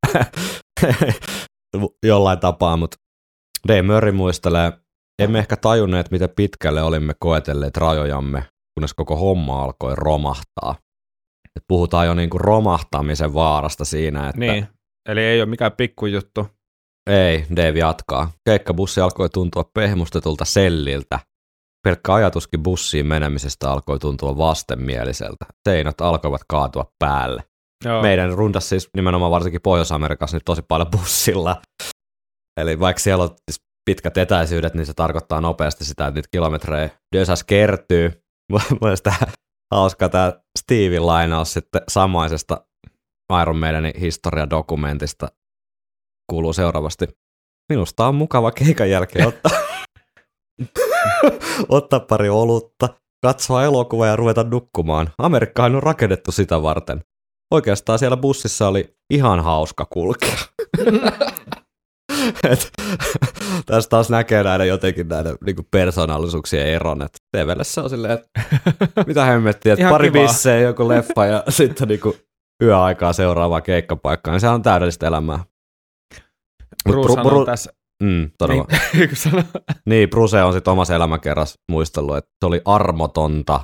jollain 2.06 2.38
tapaa, 2.38 2.76
mutta 2.76 2.96
Dave 3.68 3.82
Murray 3.82 4.12
muistelee, 4.12 4.72
emme 5.22 5.38
ehkä 5.38 5.56
tajunneet, 5.56 6.10
miten 6.10 6.30
pitkälle 6.36 6.82
olimme 6.82 7.12
koetelleet 7.20 7.76
rajojamme, 7.76 8.44
kunnes 8.74 8.94
koko 8.94 9.16
homma 9.16 9.62
alkoi 9.62 9.92
romahtaa. 9.96 10.74
Et 11.56 11.64
puhutaan 11.68 12.06
jo 12.06 12.14
niinku 12.14 12.38
romahtamisen 12.38 13.34
vaarasta 13.34 13.84
siinä, 13.84 14.28
että... 14.28 14.40
Niin, 14.40 14.68
eli 15.08 15.20
ei 15.20 15.40
ole 15.40 15.48
mikään 15.48 15.72
pikkujuttu. 15.72 16.46
Ei, 17.10 17.46
Dave 17.56 17.78
jatkaa. 17.78 18.30
Keikkabussi 18.44 19.00
alkoi 19.00 19.30
tuntua 19.30 19.70
pehmustetulta 19.74 20.44
selliltä. 20.44 21.20
Pelkkä 21.84 22.14
ajatuskin 22.14 22.62
bussiin 22.62 23.06
menemisestä 23.06 23.70
alkoi 23.70 23.98
tuntua 23.98 24.38
vastenmieliseltä. 24.38 25.46
Seinät 25.68 26.00
alkoivat 26.00 26.40
kaatua 26.48 26.92
päälle. 26.98 27.44
Joo. 27.84 28.02
Meidän 28.02 28.32
rundas 28.32 28.68
siis 28.68 28.88
nimenomaan 28.96 29.30
varsinkin 29.30 29.62
Pohjois-Amerikassa 29.62 30.36
nyt 30.36 30.44
tosi 30.44 30.62
paljon 30.68 30.90
bussilla. 30.90 31.56
Eli 32.60 32.80
vaikka 32.80 33.00
siellä 33.00 33.24
on 33.24 33.30
siis 33.50 33.62
pitkät 33.84 34.16
etäisyydet, 34.16 34.74
niin 34.74 34.86
se 34.86 34.94
tarkoittaa 34.94 35.40
nopeasti 35.40 35.84
sitä, 35.84 36.06
että 36.06 36.18
niitä 36.18 36.28
kilometrejä 36.30 36.90
Dösas 37.16 37.44
kertyy. 37.44 38.22
Mielestäni 38.80 39.16
hauska 39.74 40.08
tämä 40.08 40.32
Steven 40.58 41.06
lainaus 41.06 41.52
sitten 41.52 41.82
samaisesta 41.88 42.67
Iron 43.42 43.58
Maidenin 43.58 44.00
historiadokumentista 44.00 45.28
kuuluu 46.30 46.52
seuraavasti. 46.52 47.06
Minusta 47.68 48.06
on 48.06 48.14
mukava 48.14 48.50
keikan 48.50 48.90
jälkeen 48.90 49.28
ottaa, 49.28 49.52
ottaa 51.68 52.00
pari 52.00 52.28
olutta, 52.28 52.88
katsoa 53.22 53.64
elokuvaa 53.64 54.06
ja 54.06 54.16
ruveta 54.16 54.44
nukkumaan. 54.44 55.10
Amerikkahan 55.18 55.76
on 55.76 55.82
rakennettu 55.82 56.32
sitä 56.32 56.62
varten. 56.62 57.04
Oikeastaan 57.50 57.98
siellä 57.98 58.16
bussissa 58.16 58.68
oli 58.68 58.96
ihan 59.10 59.40
hauska 59.44 59.84
kulkea. 59.84 60.38
Et, 62.50 62.70
tästä 63.66 63.90
taas 63.90 64.10
näkee 64.10 64.42
näiden 64.42 64.68
jotenkin 64.68 65.08
näiden 65.08 65.36
niin 65.46 65.56
persoonallisuuksien 65.70 66.66
eron, 66.66 67.02
että 67.02 67.18
TVlle 67.36 67.64
se 67.64 67.80
on 67.80 67.90
silleen, 67.90 68.12
että 68.12 68.30
mitä 69.06 69.24
hemmettiä, 69.24 69.72
että 69.72 69.90
pari 69.90 70.10
bissejä, 70.10 70.60
joku 70.60 70.88
leffa 70.88 71.26
ja 71.26 71.42
sitten 71.48 71.88
niin 71.88 72.00
kuin 72.00 72.14
yöaikaa 72.62 73.12
seuraavaa 73.12 73.60
keikkapaikkaa, 73.60 74.32
niin 74.32 74.40
se 74.40 74.48
on 74.48 74.62
täydellistä 74.62 75.06
elämää. 75.06 75.44
Bruce 76.88 77.14
Bru- 77.14 77.24
Bru- 77.24 77.46
tässä 77.46 77.72
Mm, 78.02 78.30
todella. 78.38 78.66
Niin, 78.92 79.10
niin, 79.88 80.10
Bruce 80.10 80.42
on 80.42 80.52
sitten 80.52 80.72
omassa 80.72 80.94
elämäkerrassa 80.94 81.60
muistellut, 81.70 82.16
että 82.16 82.30
se 82.40 82.46
oli 82.46 82.60
armotonta 82.64 83.60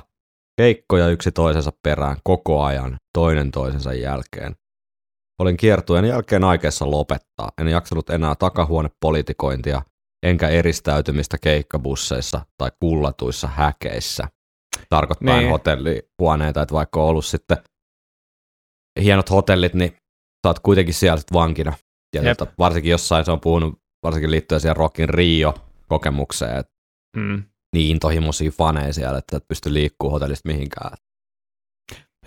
keikkoja 0.57 1.07
yksi 1.07 1.31
toisensa 1.31 1.71
perään 1.83 2.17
koko 2.23 2.63
ajan, 2.63 2.97
toinen 3.17 3.51
toisensa 3.51 3.93
jälkeen. 3.93 4.55
Olin 5.39 5.57
kiertueen 5.57 6.05
jälkeen 6.05 6.43
aikeessa 6.43 6.91
lopettaa. 6.91 7.51
En 7.61 7.67
jaksanut 7.67 8.09
enää 8.09 8.35
takahuonepolitikointia, 8.35 9.81
enkä 10.23 10.49
eristäytymistä 10.49 11.37
keikkabusseissa 11.41 12.41
tai 12.57 12.71
kullatuissa 12.79 13.47
häkeissä. 13.47 14.27
Tarkoittaa 14.89 15.37
niin. 15.37 15.49
hotellihuoneita, 15.49 16.61
että 16.61 16.73
vaikka 16.75 17.01
on 17.01 17.07
ollut 17.07 17.25
sitten 17.25 17.57
hienot 19.01 19.29
hotellit, 19.29 19.73
niin 19.73 19.89
sä 19.91 20.49
oot 20.49 20.59
kuitenkin 20.59 20.93
siellä 20.93 21.17
sitten 21.17 21.35
vankina. 21.35 21.73
Ja 22.15 22.35
tota, 22.35 22.53
varsinkin 22.59 22.91
jossain 22.91 23.25
se 23.25 23.31
on 23.31 23.39
puhunut, 23.39 23.79
varsinkin 24.03 24.31
liittyen 24.31 24.61
siihen 24.61 24.75
Rockin 24.75 25.09
Rio-kokemukseen, 25.09 26.57
että 26.57 26.73
mm. 27.17 27.43
niin 27.75 27.91
intohimoisia 27.91 28.51
faneja 28.51 28.93
siellä, 28.93 29.17
että 29.17 29.37
et 29.37 29.47
pysty 29.47 29.73
liikkuu 29.73 30.09
hotellista 30.09 30.49
mihinkään. 30.49 30.97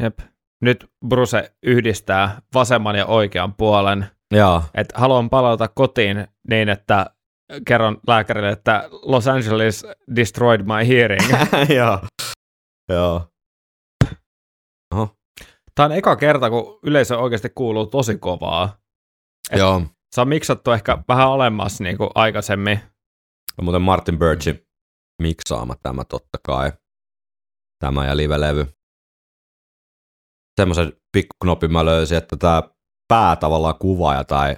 Jep 0.00 0.18
nyt 0.60 0.90
Bruce 1.08 1.52
yhdistää 1.62 2.42
vasemman 2.54 2.96
ja 2.96 3.06
oikean 3.06 3.54
puolen. 3.54 4.06
Joo. 4.34 4.62
Että 4.74 4.98
haluan 4.98 5.30
palata 5.30 5.68
kotiin 5.68 6.28
niin, 6.50 6.68
että 6.68 7.06
kerron 7.66 8.00
lääkärille, 8.06 8.50
että 8.50 8.88
Los 9.02 9.28
Angeles 9.28 9.86
destroyed 10.16 10.60
my 10.60 10.88
hearing. 10.88 11.22
Joo. 11.78 12.00
Joo. 12.88 13.26
Oho. 14.94 15.17
Tämä 15.78 15.86
on 15.86 15.92
eka 15.92 16.16
kerta, 16.16 16.50
kun 16.50 16.78
yleisö 16.82 17.18
oikeasti 17.18 17.48
kuuluu 17.54 17.86
tosi 17.86 18.18
kovaa. 18.18 18.78
Et 19.52 19.58
Joo. 19.58 19.82
Se 20.14 20.20
on 20.20 20.28
miksattu 20.28 20.70
ehkä 20.70 20.98
vähän 21.08 21.28
alemmas 21.28 21.80
niin 21.80 21.98
kuin 21.98 22.10
aikaisemmin. 22.14 22.80
No, 23.58 23.64
muuten 23.64 23.82
Martin 23.82 24.18
Birchin 24.18 24.66
miksaama 25.22 25.74
tämä 25.82 26.04
totta 26.04 26.38
kai. 26.46 26.72
Tämä 27.84 28.06
ja 28.06 28.16
live-levy 28.16 28.66
semmoisen 30.60 30.92
pikkuknopin 31.12 31.72
mä 31.72 31.84
löysin, 31.84 32.18
että 32.18 32.36
tämä 32.36 32.62
pää 33.08 33.36
tavallaan 33.36 33.78
kuvaaja 33.78 34.24
tai 34.24 34.56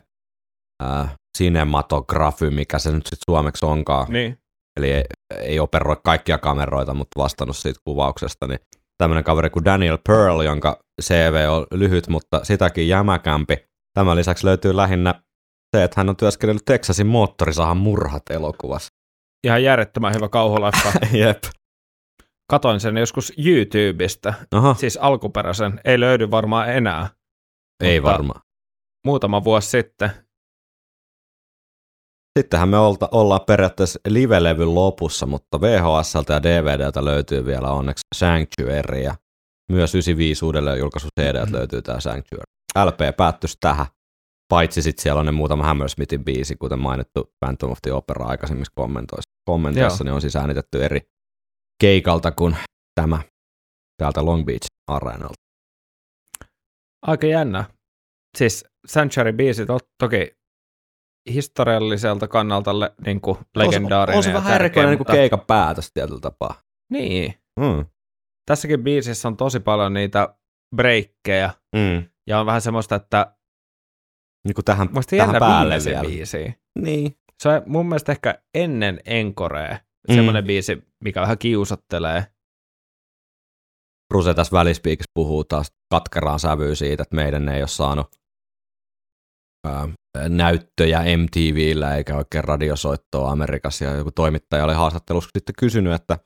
äh, 0.82 1.14
cinematografy, 1.38 2.50
mikä 2.50 2.78
se 2.78 2.90
nyt 2.90 3.06
sitten 3.06 3.24
suomeksi 3.30 3.66
onkaan. 3.66 4.12
Niin. 4.12 4.38
Eli 4.76 4.90
ei, 4.92 5.04
ei 5.38 5.60
operoi 5.60 5.96
kaikkia 6.04 6.38
kameroita, 6.38 6.94
mutta 6.94 7.20
vastannut 7.20 7.56
siitä 7.56 7.80
kuvauksesta, 7.84 8.46
niin 8.46 8.60
tämmöinen 9.00 9.24
kaveri 9.24 9.50
kuin 9.50 9.64
Daniel 9.64 9.98
Pearl, 10.06 10.40
jonka 10.40 10.78
CV 11.02 11.46
on 11.48 11.66
lyhyt, 11.70 12.08
mutta 12.08 12.44
sitäkin 12.44 12.88
jämäkämpi. 12.88 13.56
Tämän 13.94 14.16
lisäksi 14.16 14.46
löytyy 14.46 14.76
lähinnä 14.76 15.14
se, 15.76 15.84
että 15.84 16.00
hän 16.00 16.08
on 16.08 16.16
työskennellyt 16.16 16.64
Texasin 16.64 17.06
moottorisahan 17.06 17.76
murhat 17.76 18.22
elokuvassa. 18.30 18.92
Ihan 19.46 19.62
järjettömän 19.62 20.14
hyvä 20.14 20.28
kauhuleffa. 20.28 20.92
Jep. 21.22 21.42
Katoin 22.50 22.80
sen 22.80 22.96
joskus 22.96 23.32
YouTubesta, 23.46 24.34
Aha. 24.52 24.74
siis 24.74 24.96
alkuperäisen. 24.96 25.80
Ei 25.84 26.00
löydy 26.00 26.30
varmaan 26.30 26.70
enää. 26.70 27.08
Ei 27.84 28.02
varmaan. 28.02 28.40
Muutama 29.06 29.44
vuosi 29.44 29.70
sitten. 29.70 30.10
Sittenhän 32.40 32.68
me 32.68 32.78
olta, 32.78 33.08
ollaan 33.12 33.40
periaatteessa 33.46 34.00
live-levyn 34.08 34.74
lopussa, 34.74 35.26
mutta 35.26 35.60
VHSltä 35.60 36.32
ja 36.32 36.42
DVDltä 36.42 37.04
löytyy 37.04 37.46
vielä 37.46 37.72
onneksi 37.72 38.02
Sanctuary 38.14 39.00
ja 39.00 39.14
myös 39.72 39.94
95 39.94 40.44
uudelleen 40.44 40.78
julkaisu 40.78 41.08
CD 41.20 41.38
mm-hmm. 41.38 41.54
löytyy 41.54 41.82
tämä 41.82 42.00
Sanctuary. 42.00 42.44
LP 42.84 43.16
päättyisi 43.16 43.56
tähän, 43.60 43.86
paitsi 44.48 44.82
sitten 44.82 45.02
siellä 45.02 45.20
on 45.20 45.26
ne 45.26 45.32
muutama 45.32 45.64
Hammersmithin 45.64 46.24
biisi, 46.24 46.56
kuten 46.56 46.78
mainittu 46.78 47.32
Phantom 47.44 47.70
of 47.70 47.78
the 47.82 47.92
Opera 47.92 48.26
aikaisemmissa 48.26 48.72
kommentoissa. 49.44 50.04
Ne 50.04 50.12
on 50.12 50.20
siis 50.20 50.36
äänitetty 50.36 50.84
eri, 50.84 51.00
keikalta 51.80 52.32
kuin 52.32 52.56
tämä 53.00 53.22
täältä 53.96 54.24
Long 54.24 54.44
Beach 54.44 54.66
Areenalta. 54.86 55.42
Aika 57.02 57.26
jännä. 57.26 57.64
Siis 58.38 58.64
Sanctuary 58.86 59.32
biisit 59.32 59.70
on 59.70 59.80
toki 59.98 60.39
historialliselta 61.32 62.28
kannalta 62.28 62.80
le, 62.80 62.92
niin 63.06 63.20
kuin 63.20 63.38
legendaarinen. 63.56 64.16
On 64.16 64.22
se, 64.22 64.30
on 64.30 64.34
se 64.36 64.44
vähän 64.44 64.54
erikoinen 64.54 64.98
niin 64.98 65.06
keikan 65.06 65.40
päätös 65.46 65.92
tietyllä 65.92 66.20
tapaa. 66.20 66.54
Niin. 66.92 67.34
Mm. 67.60 67.86
Tässäkin 68.46 68.84
biisissä 68.84 69.28
on 69.28 69.36
tosi 69.36 69.60
paljon 69.60 69.94
niitä 69.94 70.34
breikkejä. 70.76 71.50
Mm. 71.76 72.04
Ja 72.26 72.40
on 72.40 72.46
vähän 72.46 72.60
semmoista, 72.60 72.94
että 72.94 73.36
niin 74.46 74.54
kuin 74.54 74.64
tähän, 74.64 74.88
tähän 75.10 75.36
päälle 75.38 75.78
vielä. 75.84 76.00
biisiä. 76.00 76.52
Niin. 76.78 77.16
Se 77.42 77.48
on 77.48 77.62
mun 77.66 77.86
mielestä 77.86 78.12
ehkä 78.12 78.42
ennen 78.54 79.00
Enkorea 79.04 79.78
mm. 80.08 80.14
semmoinen 80.14 80.44
biisi, 80.44 80.82
mikä 81.04 81.20
vähän 81.20 81.38
kiusattelee. 81.38 82.26
Ruse 84.10 84.34
tässä 84.34 84.52
välispiikissä 84.52 85.10
puhuu 85.14 85.44
taas 85.44 85.72
katkeraan 85.90 86.40
sävyyn 86.40 86.76
siitä, 86.76 87.02
että 87.02 87.16
meidän 87.16 87.48
ei 87.48 87.62
ole 87.62 87.68
saanut 87.68 88.19
näyttöjä 90.28 91.02
MTVllä 91.16 91.96
eikä 91.96 92.16
oikein 92.16 92.44
radiosoittoa 92.44 93.30
Amerikassa. 93.30 93.84
Ja 93.84 93.94
joku 93.94 94.10
toimittaja 94.10 94.64
oli 94.64 94.74
haastattelussa 94.74 95.30
sitten 95.38 95.54
kysynyt, 95.58 95.92
että 95.92 96.18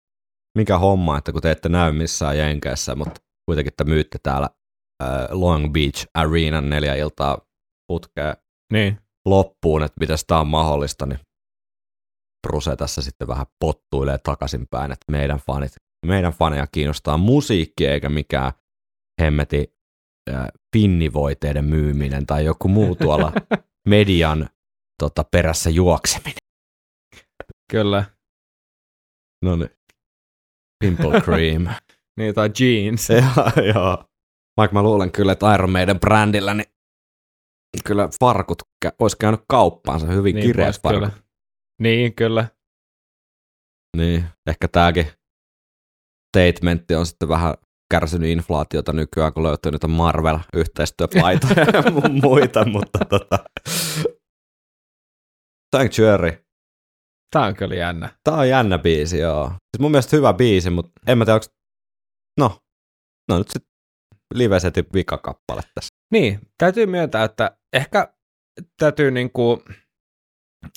mikä 0.59 0.78
homma, 0.78 1.19
että 1.19 1.32
kun 1.32 1.43
te 1.43 1.51
ette 1.51 1.69
näy 1.69 1.93
missään 1.93 2.39
Jenkeissä, 2.39 2.94
mutta 2.94 3.20
kuitenkin 3.47 3.73
te 3.77 3.85
myytte 3.85 4.19
täällä 4.23 4.51
ää, 5.02 5.28
Long 5.31 5.73
Beach 5.73 6.06
Arenan 6.15 6.70
neljä 6.70 6.94
iltaa 6.94 7.39
putkeen 7.93 8.36
niin. 8.73 8.98
loppuun, 9.27 9.82
että 9.82 10.01
miten 10.01 10.19
tämä 10.27 10.40
on 10.40 10.48
mahdollista, 10.48 11.06
niin 11.06 11.19
Bruce 12.47 12.77
tässä 12.77 13.02
sitten 13.02 13.28
vähän 13.28 13.47
pottuilee 13.65 14.19
takaisinpäin, 14.19 14.93
että 14.93 15.12
meidän 15.12 15.39
fanit, 15.39 15.73
meidän 16.06 16.32
faneja 16.32 16.66
kiinnostaa 16.73 17.16
musiikki 17.16 17.86
eikä 17.86 18.09
mikään 18.09 18.52
hemmeti 19.23 19.73
pinnivoiteiden 20.76 21.64
myyminen 21.64 22.26
tai 22.26 22.44
joku 22.44 22.68
muu 22.68 22.94
tuolla 22.94 23.32
median 23.88 24.48
tota, 25.02 25.24
perässä 25.24 25.70
juokseminen. 25.70 26.36
Kyllä. 27.70 28.05
No 29.44 29.56
niin. 29.56 29.70
Pimple 30.84 31.20
cream. 31.24 31.66
Niin, 32.16 32.34
tai 32.34 32.51
jeans. 32.60 33.09
joo, 33.10 33.66
joo. 33.74 34.05
Vaikka 34.56 34.74
mä 34.74 34.82
luulen 34.82 35.12
kyllä, 35.12 35.32
että 35.32 35.55
Iron 35.55 35.70
Maiden 35.72 36.01
brändillä, 36.01 36.55
niin 36.55 36.66
kyllä 37.84 38.09
farkut 38.20 38.59
olisi 38.98 39.16
käynyt 39.16 39.40
kauppaansa, 39.48 40.06
hyvin 40.06 40.34
Niin, 40.36 40.46
kireät 40.46 40.82
farkut. 40.82 41.01
kyllä. 41.01 41.22
Niin, 41.80 42.14
kyllä. 42.14 42.48
Niin, 43.96 44.24
ehkä 44.46 44.68
tämäkin 44.68 45.06
statementti 46.36 46.94
on 46.94 47.06
sitten 47.06 47.28
vähän 47.28 47.55
kärsinyt 47.94 48.28
inflaatiota 48.30 48.92
nykyään, 48.92 49.32
kun 49.32 49.42
löytyy 49.42 49.72
niitä 49.72 49.88
Marvel-yhteistyöpaitoja 49.88 51.64
ja 51.72 51.80
mu- 51.80 52.22
muita, 52.22 52.64
mutta 52.64 52.98
tota... 53.08 53.38
Sanctuary. 55.76 56.44
Tää 57.30 57.42
on 57.42 57.56
kyllä 57.56 57.74
jännä. 57.74 58.08
Tää 58.24 58.34
on 58.34 58.48
jännä 58.48 58.78
biisi, 58.78 59.18
joo. 59.18 59.48
Siis 59.48 59.80
mun 59.80 59.90
mielestä 59.90 60.16
hyvä 60.16 60.32
biisi, 60.32 60.70
mutta 60.70 60.92
en 61.06 61.18
mä 61.18 61.24
tiedä, 61.24 61.34
onko... 61.34 61.46
No, 62.40 62.58
no 63.28 63.38
nyt 63.38 63.48
sitten 63.48 63.72
live-setin 64.34 64.86
vikakappale 64.94 65.62
tässä. 65.74 65.94
Niin, 66.12 66.40
täytyy 66.58 66.86
myöntää, 66.86 67.24
että 67.24 67.56
ehkä 67.72 68.14
täytyy 68.78 69.10
niinku 69.10 69.62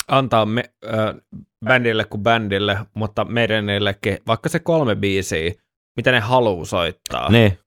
antaa 0.07 0.45
me, 0.45 0.63
ö, 0.83 1.21
bändille 1.65 2.05
kuin 2.05 2.23
bändille, 2.23 2.77
mutta 2.93 3.25
meidänillekin 3.25 4.17
vaikka 4.27 4.49
se 4.49 4.59
kolme 4.59 4.95
biisiä, 4.95 5.53
mitä 5.97 6.11
ne 6.11 6.19
haluu 6.19 6.65
soittaa. 6.65 7.29
Niin. 7.31 7.59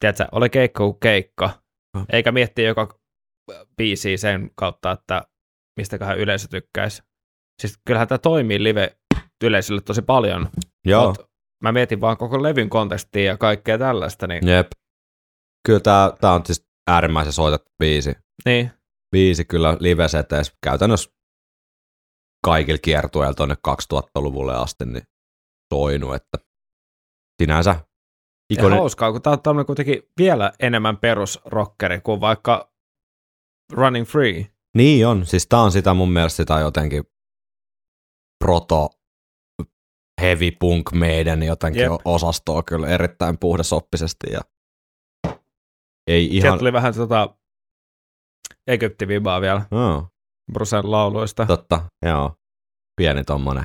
Tiedätkö, 0.00 0.26
ole 0.32 0.48
keikka 0.48 0.84
kuin 0.84 1.00
keikka, 1.00 1.50
Mm. 1.96 2.04
eikä 2.12 2.32
miettiä 2.32 2.66
joka 2.66 2.98
biisiä 3.76 4.16
sen 4.16 4.50
kautta, 4.56 4.90
että 4.90 5.22
mistäköhän 5.80 6.18
yleisö 6.18 6.48
tykkäisi. 6.48 7.02
Siis 7.62 7.78
kyllähän 7.86 8.08
tämä 8.08 8.18
toimii 8.18 8.62
live 8.62 8.96
yleisölle 9.44 9.80
tosi 9.80 10.02
paljon. 10.02 10.48
Joo. 10.86 11.06
Mut 11.08 11.18
mä 11.64 11.72
mietin 11.72 12.00
vaan 12.00 12.16
koko 12.16 12.42
levyn 12.42 12.68
kontekstia 12.70 13.24
ja 13.24 13.36
kaikkea 13.36 13.78
tällaista, 13.78 14.26
niin, 14.26 14.48
Jep. 14.48 14.66
Kyllä 15.66 15.80
tää, 15.80 16.12
tää 16.20 16.32
on 16.32 16.46
siis 16.46 16.66
äärimmäisen 16.90 17.32
soitettu 17.32 17.70
biisi. 17.78 18.12
niin 18.44 18.70
Biisi 19.16 19.44
kyllä 19.44 19.76
live-seteissä 19.80 20.52
käytännössä 20.64 21.10
kaikilla 22.44 22.78
kiertueilla 22.82 23.34
tuonne 23.34 23.54
2000-luvulle 23.68 24.54
asti 24.54 24.84
niin 24.86 25.02
soinut, 25.74 26.14
että 26.14 26.38
sinänsä 27.42 27.70
Ja 27.70 27.80
ikonen, 28.50 28.78
hauskaa, 28.78 29.12
kun 29.12 29.22
tämä 29.22 29.32
on 29.32 29.42
tämmöinen 29.42 29.66
kuitenkin 29.66 30.02
vielä 30.18 30.52
enemmän 30.60 30.96
perusrockeri 30.96 32.00
kuin 32.00 32.20
vaikka 32.20 32.72
Running 33.72 34.06
Free. 34.06 34.46
Niin 34.76 35.06
on, 35.06 35.26
siis 35.26 35.46
tää 35.46 35.60
on 35.60 35.72
sitä 35.72 35.94
mun 35.94 36.12
mielestä 36.12 36.36
sitä 36.36 36.60
jotenkin 36.60 37.04
proto 38.44 38.90
heavy 40.20 40.50
punk 40.50 40.92
meidän 40.92 41.42
jotenkin 41.42 41.82
Jep. 41.82 41.92
Osastoa 42.04 42.62
kyllä 42.62 42.88
erittäin 42.88 43.38
puhdasoppisesti 43.38 44.26
ja 44.32 44.40
ei 46.06 46.26
Ihan... 46.26 46.40
Sieltä 46.40 46.58
tuli 46.58 46.72
vähän 46.72 46.94
tota 46.94 47.34
Egypti-vibaa 48.66 49.40
vielä 49.40 49.62
No, 49.70 50.08
Brusen 50.52 50.90
lauluista. 50.90 51.46
totta, 51.46 51.84
joo. 52.02 52.34
Pieni 52.96 53.24
tommonen 53.24 53.64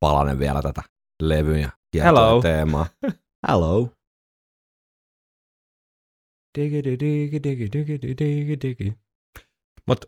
palanen 0.00 0.38
vielä 0.38 0.62
tätä 0.62 0.82
levyä 1.28 1.70
ja 1.94 2.04
Hello. 2.04 2.42
teemaa. 2.42 2.86
Hello. 3.48 3.88
Mutta 9.86 10.06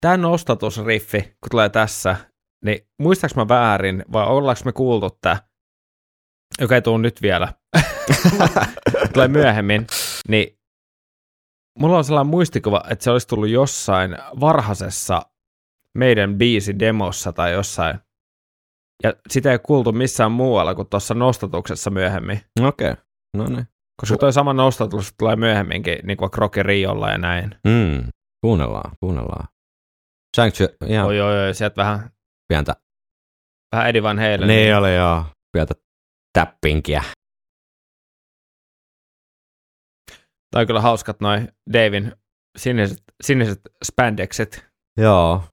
tämä 0.00 0.16
nostatusriffi, 0.16 1.22
kun 1.22 1.50
tulee 1.50 1.68
tässä, 1.68 2.16
niin 2.64 2.88
muistaaks 3.02 3.34
mä 3.34 3.48
väärin, 3.48 4.04
vai 4.12 4.26
ollaanko 4.26 4.62
me 4.64 4.72
kuultu 4.72 5.10
tämä, 5.20 5.36
joka 6.60 6.74
ei 6.74 6.82
tule 6.82 6.98
nyt 6.98 7.22
vielä, 7.22 7.52
tulee 9.12 9.28
myöhemmin, 9.28 9.86
niin 10.28 10.58
mulla 11.78 11.98
on 11.98 12.04
sellainen 12.04 12.30
muistikuva, 12.30 12.84
että 12.90 13.04
se 13.04 13.10
olisi 13.10 13.28
tullut 13.28 13.48
jossain 13.48 14.18
varhaisessa 14.40 15.22
meidän 15.98 16.38
biisi 16.38 16.78
demossa 16.78 17.32
tai 17.32 17.52
jossain. 17.52 17.98
Ja 19.02 19.14
sitä 19.28 19.52
ei 19.52 19.58
kuultu 19.58 19.92
missään 19.92 20.32
muualla 20.32 20.74
kuin 20.74 20.88
tuossa 20.88 21.14
nostatuksessa 21.14 21.90
myöhemmin. 21.90 22.40
Okei, 22.60 22.90
okay. 22.90 23.04
no 23.36 23.46
niin. 23.46 23.68
Koska 24.00 24.16
toi 24.16 24.32
sama 24.32 24.52
nostatus 24.52 25.14
tulee 25.18 25.36
myöhemminkin, 25.36 25.98
niin 26.02 26.16
kuin 26.16 26.30
Rocky 26.36 26.62
Riolla 26.62 27.10
ja 27.10 27.18
näin. 27.18 27.54
Mm. 27.64 28.08
Kuunnellaan, 28.44 28.96
kuunnellaan. 29.00 29.48
Sanctuary, 30.36 30.76
ihan 30.86 31.06
Oi, 31.06 31.20
oi, 31.20 31.46
oi, 31.46 31.54
sieltä 31.54 31.76
vähän, 31.76 32.10
pientä. 32.48 32.76
vähän 33.74 33.88
Eddie 33.88 34.02
Van 34.02 34.18
Halen. 34.18 34.48
Niin 34.48 34.76
oli 34.76 34.96
joo, 34.96 35.24
pientä 35.52 35.74
täppinkiä. 36.32 37.02
Tai 40.50 40.66
kyllä 40.66 40.80
hauskat 40.80 41.20
noin 41.20 41.48
Davin 41.72 42.12
siniset, 42.58 43.02
siniset 43.22 43.60
spandexit. 43.84 44.66
Joo. 44.96 45.44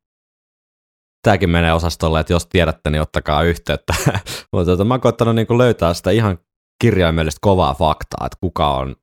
Tämäkin 1.21 1.49
menee 1.49 1.73
osastolle, 1.73 2.19
että 2.19 2.33
jos 2.33 2.45
tiedätte, 2.45 2.89
niin 2.89 3.01
ottakaa 3.01 3.43
yhteyttä. 3.43 3.93
Mutta 4.53 4.65
tota, 4.71 4.85
mä 4.85 4.93
oon 4.93 5.01
koittanut 5.01 5.35
niinku 5.35 5.57
löytää 5.57 5.93
sitä 5.93 6.11
ihan 6.11 6.39
kirjaimellistä 6.83 7.39
kovaa 7.41 7.73
faktaa, 7.73 8.25
että 8.25 8.37
kuka 8.41 8.75
on 8.75 8.95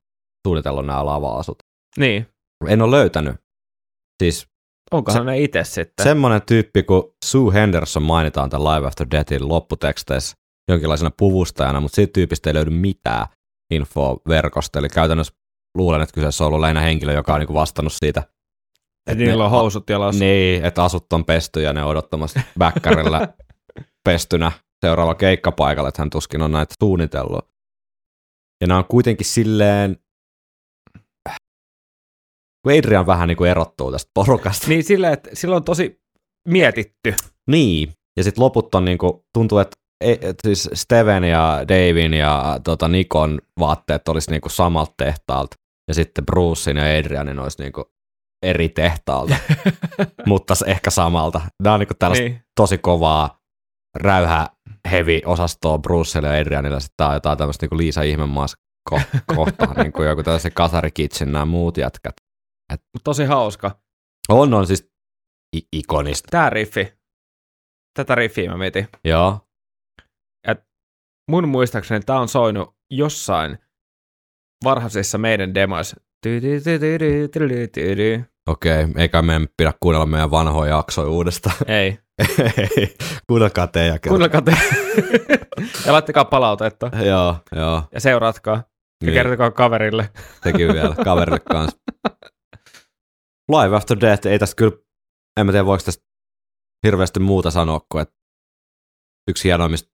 suunnitellut 0.47 0.85
nämä 0.85 1.05
lava-asut. 1.05 1.57
Niin, 1.97 2.27
En 2.67 2.81
ole 2.81 2.91
löytänyt. 2.97 3.35
Siis 4.23 4.47
onkohan 4.91 5.21
Se- 5.21 5.25
ne 5.25 5.39
itse 5.39 5.63
sitten? 5.63 6.03
semmoinen 6.03 6.41
tyyppi 6.41 6.83
kuin 6.83 7.03
Sue 7.25 7.53
Henderson 7.53 8.03
mainitaan 8.03 8.49
tämän 8.49 8.75
Live 8.75 8.87
After 8.87 9.07
Deathin 9.11 9.47
lopputeksteissä 9.49 10.35
jonkinlaisena 10.71 11.11
puvustajana, 11.17 11.79
mutta 11.79 11.95
siitä 11.95 12.13
tyypistä 12.13 12.49
ei 12.49 12.53
löydy 12.53 12.69
mitään 12.69 13.27
infoa 13.73 14.17
verkosta. 14.27 14.79
Eli 14.79 14.89
käytännössä 14.89 15.33
luulen, 15.77 16.01
että 16.01 16.13
kyseessä 16.13 16.43
on 16.43 16.47
ollut 16.47 16.59
lähinnä 16.59 16.81
henkilö, 16.81 17.13
joka 17.13 17.33
on 17.33 17.39
niinku 17.39 17.53
vastannut 17.53 17.93
siitä. 17.93 18.23
Et 19.07 19.17
niillä 19.17 19.45
on 19.45 19.51
housut 19.51 19.89
jalassa. 19.89 20.23
Niin, 20.23 20.65
että 20.65 20.83
asut 20.83 21.13
on 21.13 21.25
pesty 21.25 21.61
ja 21.61 21.73
ne 21.73 21.83
on 21.83 21.89
odottamassa 21.89 22.39
bäkkärillä 22.59 23.27
pestynä 24.09 24.51
seuraava 24.85 25.15
keikkapaikalla, 25.15 25.89
että 25.89 26.01
hän 26.01 26.09
tuskin 26.09 26.41
on 26.41 26.51
näitä 26.51 26.75
suunnitellut. 26.83 27.47
Ja 28.61 28.67
nämä 28.67 28.77
on 28.77 28.85
kuitenkin 28.85 29.25
silleen, 29.25 29.97
kun 32.63 32.73
Adrian 32.77 33.07
vähän 33.07 33.27
niin 33.27 33.37
kuin 33.37 33.51
erottuu 33.51 33.91
tästä 33.91 34.11
porukasta. 34.13 34.67
Niin 34.67 34.83
silleen, 34.83 35.13
että 35.13 35.29
sillä 35.33 35.55
on 35.55 35.63
tosi 35.63 36.01
mietitty. 36.47 37.15
Niin, 37.51 37.93
ja 38.17 38.23
sitten 38.23 38.43
loput 38.43 38.75
on 38.75 38.85
niinku, 38.85 39.25
tuntuu, 39.33 39.57
että 39.57 39.75
e- 40.03 40.29
et 40.29 40.37
siis 40.43 40.69
Steven 40.73 41.23
ja 41.23 41.65
Davin 41.67 42.13
ja 42.13 42.59
tota 42.63 42.87
Nikon 42.87 43.41
vaatteet 43.59 44.07
olisi 44.07 44.31
niinku 44.31 44.49
samalta 44.49 44.93
tehtaalta, 44.97 45.55
ja 45.87 45.93
sitten 45.93 46.25
Brucein 46.25 46.77
ja 46.77 46.99
Adrianin 46.99 47.39
olisi 47.39 47.63
niinku 47.63 47.94
eri 48.43 48.69
tehtaalta, 48.69 49.35
mutta 50.25 50.53
ehkä 50.65 50.89
samalta. 50.89 51.41
Nämä 51.63 51.73
on 51.73 51.79
niinku 51.79 51.93
tällaista 51.99 52.23
niin. 52.23 52.31
niin. 52.33 52.45
tosi 52.55 52.77
kovaa 52.77 53.39
räyhä 53.95 54.49
heavy 54.91 55.21
osastoa 55.25 55.77
Brucelle 55.77 56.27
ja 56.27 56.41
Adrianilla, 56.41 56.79
sitten 56.79 56.93
tää 56.97 57.07
on 57.07 57.13
jotain 57.13 57.37
tämmöistä 57.37 57.63
niinku 57.63 57.77
Liisa 57.77 58.01
Ihmemaas 58.01 58.55
ko- 58.91 59.19
kohtaa, 59.35 59.73
niinku 59.73 60.03
joku 60.03 60.23
tällaisen 60.23 60.53
Kasari 60.53 60.91
Kitchen, 60.91 61.31
nämä 61.31 61.45
muut 61.45 61.77
jätkät. 61.77 62.15
Mut 62.71 63.03
tosi 63.03 63.25
hauska. 63.25 63.79
On, 64.29 64.53
on 64.53 64.67
siis 64.67 64.91
i- 65.57 65.67
ikonista. 65.73 66.27
Tää 66.31 66.49
riffi. 66.49 66.93
Tätä 67.97 68.15
riffiä 68.15 68.51
mä 68.51 68.57
mietin. 68.57 68.87
Joo, 69.03 69.45
Mun 71.31 71.47
muistaakseni 71.47 71.99
tää 72.05 72.19
on 72.19 72.27
soinut 72.27 72.75
jossain 72.91 73.57
varhaisissa 74.63 75.17
meidän 75.17 75.53
demoissa. 75.53 76.01
Okei, 78.47 78.87
eikä 78.97 79.21
meidän 79.21 79.47
pidä 79.57 79.73
kuunnella 79.79 80.05
meidän 80.05 80.31
vanhoja 80.31 80.75
jaksoja 80.75 81.09
uudestaan. 81.09 81.55
Ei. 81.67 81.99
Kuunnelkaa 83.27 83.67
te 83.67 83.85
ja 83.85 83.99
kerro. 83.99 84.11
Kuunnelkaa 84.11 84.41
te. 84.41 84.51
ja 85.85 85.93
laittakaa 85.93 86.25
palautetta. 86.25 86.91
Joo, 87.05 87.35
joo. 87.55 87.83
Ja 87.93 87.99
seuratkaa. 87.99 88.55
Ja 88.55 88.63
Niin, 89.05 89.13
kertokaa 89.13 89.51
kaverille. 89.51 90.09
sekin 90.43 90.73
vielä 90.73 90.95
kaverille 91.03 91.39
kanssa. 91.39 91.77
Live 93.51 93.75
After 93.75 93.97
Death, 94.01 94.27
ei 94.27 94.39
tästä 94.39 94.55
kyllä, 94.55 94.77
en 95.39 95.45
mä 95.45 95.51
tiedä 95.51 95.65
voiko 95.65 95.83
tästä 95.83 96.03
hirveästi 96.85 97.19
muuta 97.19 97.51
sanoa 97.51 97.81
kuin, 97.91 98.01
että 98.01 98.15
yksi 99.29 99.43
hienoimmista 99.43 99.89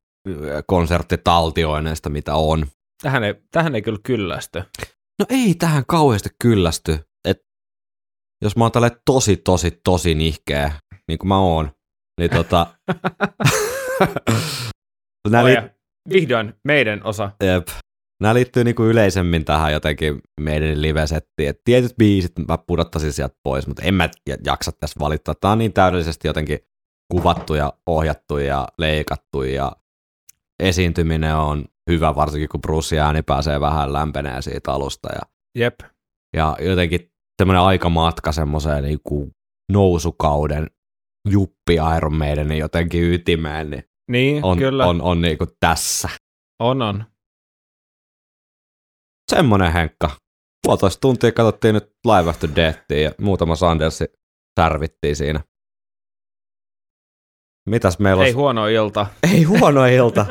konserttitaltioineista, 0.68 2.10
mitä 2.10 2.36
on. 2.36 2.66
Tähän 3.04 3.24
ei, 3.24 3.34
tähän 3.52 3.76
ei 3.76 3.82
kyllä 3.82 4.00
kyllästy. 4.04 4.64
No 5.20 5.26
ei 5.30 5.56
tähän 5.56 5.84
kauheasti 5.88 6.30
kyllästy. 6.42 7.00
Et 7.26 7.38
jos 8.44 8.56
mä 8.56 8.64
oon 8.64 8.72
tälleen 8.72 8.96
tosi, 9.06 9.38
tosi, 9.38 9.72
tosi 9.84 10.16
nihkeä, 10.16 10.72
niin 11.08 11.20
kuin 11.20 11.28
mä 11.28 11.40
oon, 11.40 11.72
Niin 12.20 12.32
tota... 12.32 12.68
Nämä, 15.30 15.44
Oh, 15.44 15.50
li- 15.50 15.70
vihdoin 16.10 16.54
meidän 16.64 17.04
osa. 17.04 17.32
jep. 17.44 17.68
Nämä 18.22 18.34
liittyy 18.34 18.64
niinku 18.64 18.84
yleisemmin 18.84 19.46
tähän 19.46 19.74
jotenkin 19.74 20.22
meidän 20.42 20.82
live-settiin. 20.82 21.50
Et 21.50 21.62
tietyt 21.64 21.94
biisit 21.98 22.32
mä 22.48 22.58
pudottaisin 22.58 23.14
sieltä 23.14 23.36
pois, 23.44 23.68
mutta 23.68 23.82
en 23.84 23.94
mä 23.94 24.10
jaksa 24.46 24.72
tässä 24.72 25.00
valittaa. 25.00 25.36
Tämä 25.36 25.52
on 25.52 25.58
niin 25.58 25.74
täydellisesti 25.74 26.28
jotenkin 26.28 26.60
kuvattu 27.12 27.54
ja 27.54 27.74
ohjattu 27.88 28.38
ja 28.38 28.68
leikattu 28.78 29.44
ja 29.44 29.72
esiintyminen 30.64 31.36
on 31.36 31.66
hyvä, 31.90 32.16
varsinkin 32.16 32.50
kun 32.50 32.62
Bruce 32.62 33.00
ääni 33.00 33.22
pääsee 33.22 33.60
vähän 33.60 33.94
lämpenee 33.94 34.42
siitä 34.42 34.72
alusta. 34.74 35.10
Ja, 35.14 35.22
Jep. 35.58 35.80
ja 36.36 36.58
jotenkin 36.62 37.12
tämmöinen 37.38 37.62
aikamatka 37.64 38.32
semmoiseen 38.32 38.84
niinku 38.84 39.32
nousukauden 39.72 40.68
juppi 41.30 41.76
Iron 41.98 42.16
Maidenin 42.16 42.58
jotenkin 42.58 43.04
ytimeen, 43.14 43.70
niin 43.70 43.84
Niin, 44.12 44.46
on, 44.46 44.58
kyllä. 44.58 44.86
on, 44.86 45.02
on 45.02 45.22
niinku 45.22 45.46
tässä. 45.60 46.10
on, 46.60 46.82
on. 46.82 47.04
Semmonen 49.32 49.74
Henkka. 49.74 50.10
Puolitoista 50.68 51.00
tuntia 51.02 51.32
katsottiin 51.32 51.74
nyt 51.74 51.92
Live 52.06 52.30
After 52.30 52.50
Deathia 52.56 53.02
ja 53.02 53.12
muutama 53.22 53.56
Sandersi 53.56 54.06
särvittiin 54.60 55.16
siinä. 55.16 55.44
Mitäs 57.70 58.00
meillä 58.00 58.22
Ei 58.24 58.26
olisi? 58.26 58.38
huono 58.38 58.68
ilta. 58.68 59.08
Ei 59.34 59.44
huono 59.44 59.86
ilta. 59.86 60.26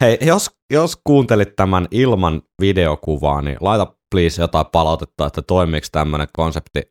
Hei, 0.00 0.18
jos, 0.20 0.50
jos 0.72 0.98
kuuntelit 1.04 1.56
tämän 1.56 1.88
ilman 1.90 2.42
videokuvaa, 2.60 3.42
niin 3.42 3.56
laita 3.60 3.94
please 4.14 4.42
jotain 4.42 4.66
palautetta, 4.72 5.26
että 5.26 5.42
toimiiko 5.42 5.86
tämmöinen 5.92 6.28
konsepti. 6.36 6.82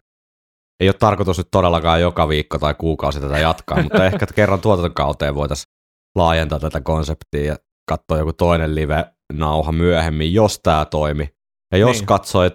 Ei 0.80 0.90
ole 0.90 0.94
tarkoitus 1.00 1.38
nyt 1.38 1.48
todellakaan 1.52 2.02
joka 2.02 2.28
viikko 2.30 2.60
tai 2.60 2.74
kuukausi 2.74 3.20
tätä 3.20 3.40
jatkaa, 3.40 3.84
mutta 3.84 4.06
ehkä 4.06 4.26
kerran 4.36 4.62
tuotantokauteen 4.62 5.36
voitaisiin 5.36 5.72
laajentaa 6.18 6.60
tätä 6.60 6.82
konseptia 6.82 7.46
ja 7.46 7.56
katsoa 7.90 8.18
joku 8.18 8.34
toinen 8.34 8.76
live-nauha 8.76 9.72
myöhemmin, 9.72 10.34
jos 10.34 10.60
tämä 10.64 10.86
toimi. 10.86 11.30
Ja 11.72 11.78
jos 11.78 11.98
Niin. 11.98 12.06
katsoit 12.06 12.54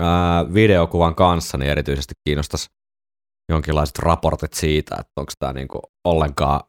ää, 0.00 0.54
videokuvan 0.54 1.14
kanssa, 1.14 1.58
niin 1.58 1.70
erityisesti 1.70 2.14
kiinnostaisi 2.28 2.66
jonkinlaiset 3.52 3.98
raportit 3.98 4.52
siitä, 4.52 4.94
että 5.00 5.12
onko 5.16 5.32
tämä 5.38 5.52
niinku 5.52 5.80
ollenkaan 6.04 6.60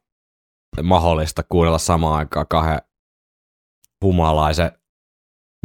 mahdollista 0.83 1.43
kuunnella 1.49 1.77
samaan 1.77 2.19
aikaan 2.19 2.47
kahden 2.47 2.81
humalaisen 4.03 4.71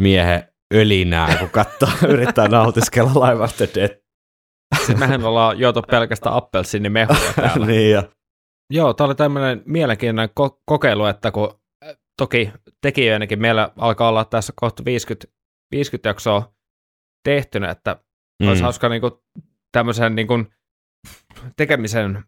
miehen 0.00 0.52
ölinää, 0.74 1.36
kun 1.38 1.50
katsoo, 1.50 1.88
yrittää 2.08 2.48
nautiskella 2.48 3.30
Live 3.30 3.44
After 3.44 3.68
Death. 3.74 3.94
Sitten 4.78 4.98
mehän 4.98 5.24
ollaan 5.24 5.58
juotu 5.58 5.82
pelkästään 5.82 6.34
appelsiinimehuja 6.34 7.32
täällä. 7.36 7.66
niin, 7.66 7.90
ja 7.90 8.02
Joo, 8.70 8.94
tämä 8.94 9.06
oli 9.06 9.14
tämmöinen 9.14 9.62
mielenkiintoinen 9.66 10.30
ko- 10.40 10.62
kokeilu, 10.66 11.06
että 11.06 11.30
kun 11.30 11.60
äh, 11.84 11.96
toki 12.16 12.52
tekijöinäkin 12.82 13.40
meillä 13.40 13.72
alkaa 13.76 14.08
olla 14.08 14.24
tässä 14.24 14.52
kohta 14.56 14.84
50, 14.84 15.26
50 15.70 16.08
jaksoa 16.08 16.54
tehtynä, 17.24 17.70
että 17.70 17.96
mm. 18.42 18.48
olisi 18.48 18.62
hauska 18.62 18.88
niinku 18.88 19.24
tämmöisen 19.72 20.14
niinku 20.14 20.34
tekemisen 21.56 22.24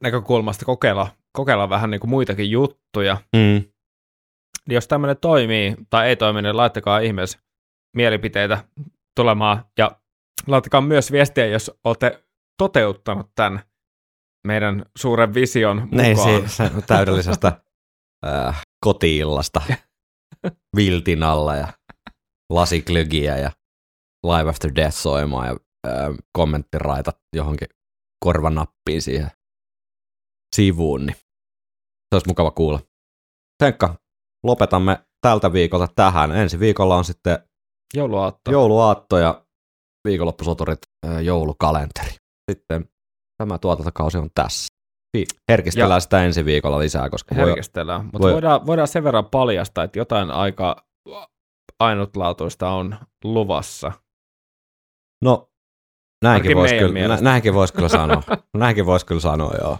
näkökulmasta 0.00 0.64
kokeilla, 0.64 1.08
kokeilla 1.32 1.68
vähän 1.68 1.90
niinku 1.90 2.06
muitakin 2.06 2.50
juttuja. 2.50 3.16
Mm. 3.32 3.64
Niin 4.68 4.74
jos 4.74 4.88
tämmöinen 4.88 5.16
toimii 5.20 5.76
tai 5.90 6.08
ei 6.08 6.16
toimi, 6.16 6.42
niin 6.42 6.56
laittakaa 6.56 6.98
ihmeessä 6.98 7.38
mielipiteitä 7.96 8.64
tulemaan 9.16 9.64
ja 9.78 10.00
laittakaa 10.46 10.80
myös 10.80 11.12
viestiä, 11.12 11.46
jos 11.46 11.70
olette 11.84 12.24
toteuttanut 12.58 13.30
tämän 13.34 13.62
meidän 14.46 14.84
suuren 14.98 15.34
vision 15.34 15.76
mukaan. 15.76 16.28
Niin, 16.28 16.48
se 16.48 16.70
täydellisestä 16.86 17.48
äh, 18.26 18.62
kotiillasta 18.84 19.62
viltin 20.76 21.22
alla 21.22 21.56
ja 21.56 21.68
lasiklögiä 22.50 23.38
ja 23.38 23.50
Live 24.26 24.50
After 24.50 24.74
Death 24.74 24.94
soimaan 24.94 25.46
ja 25.46 25.56
kommenttiraitat 26.32 27.18
johonkin 27.36 27.68
korvanappiin 28.24 29.02
siihen 29.02 29.30
sivuun, 30.56 31.06
niin 31.06 31.16
se 31.16 32.14
olisi 32.14 32.28
mukava 32.28 32.50
kuulla. 32.50 32.80
Henkka, 33.62 33.94
lopetamme 34.44 35.04
tältä 35.26 35.52
viikolta 35.52 35.88
tähän. 35.96 36.30
Ensi 36.36 36.60
viikolla 36.60 36.96
on 36.96 37.04
sitten 37.04 37.38
Jouluaatto. 37.94 38.50
jouluaatto 38.50 39.18
ja 39.18 39.44
viikonloppusoturit 40.08 40.78
joulukalenteri. 41.22 42.10
Sitten 42.50 42.88
tämä 43.38 43.58
tuotantokausi 43.58 44.18
on 44.18 44.30
tässä. 44.34 44.66
Herkistellään 45.50 45.96
Ja- 45.96 46.00
sitä 46.00 46.24
ensi 46.24 46.44
viikolla 46.44 46.78
lisää, 46.78 47.10
koska 47.10 47.34
voi, 47.36 47.46
herkistellään. 47.46 48.04
Mutta 48.04 48.18
voi- 48.18 48.32
voidaan, 48.32 48.66
voidaan 48.66 48.88
sen 48.88 49.04
verran 49.04 49.26
paljastaa, 49.30 49.84
että 49.84 49.98
jotain 49.98 50.30
aika 50.30 50.86
ainutlaatuista 51.80 52.70
on 52.70 52.96
luvassa. 53.24 53.92
no 55.24 55.51
näinkin 56.22 56.56
voisi 56.56 56.74
kyllä, 56.74 57.08
nä, 57.08 57.18
näinkin 57.20 57.54
vois 57.54 57.72
kyllä 57.72 57.88
sanoa. 57.88 58.22
näinkin 58.54 58.86
voisi 58.86 59.06
kyllä 59.06 59.20
sanoa, 59.20 59.54
joo. 59.60 59.78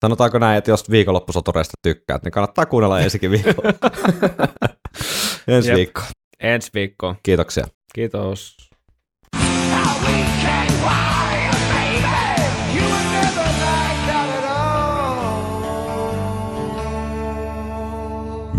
Sanotaanko 0.00 0.38
näin, 0.38 0.58
että 0.58 0.70
jos 0.70 0.90
viikonloppusotureista 0.90 1.72
tykkäät, 1.82 2.22
niin 2.22 2.32
kannattaa 2.32 2.66
kuunnella 2.66 3.00
ensikin 3.00 3.30
viikolla. 3.30 3.72
ensi 5.48 5.68
Jep. 5.68 5.76
viikko. 5.76 6.02
Ensi 6.40 6.70
viikko. 6.74 7.14
Kiitoksia. 7.22 7.66
Kiitos. 7.94 8.56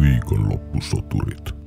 Viikonloppusoturit. 0.02 1.59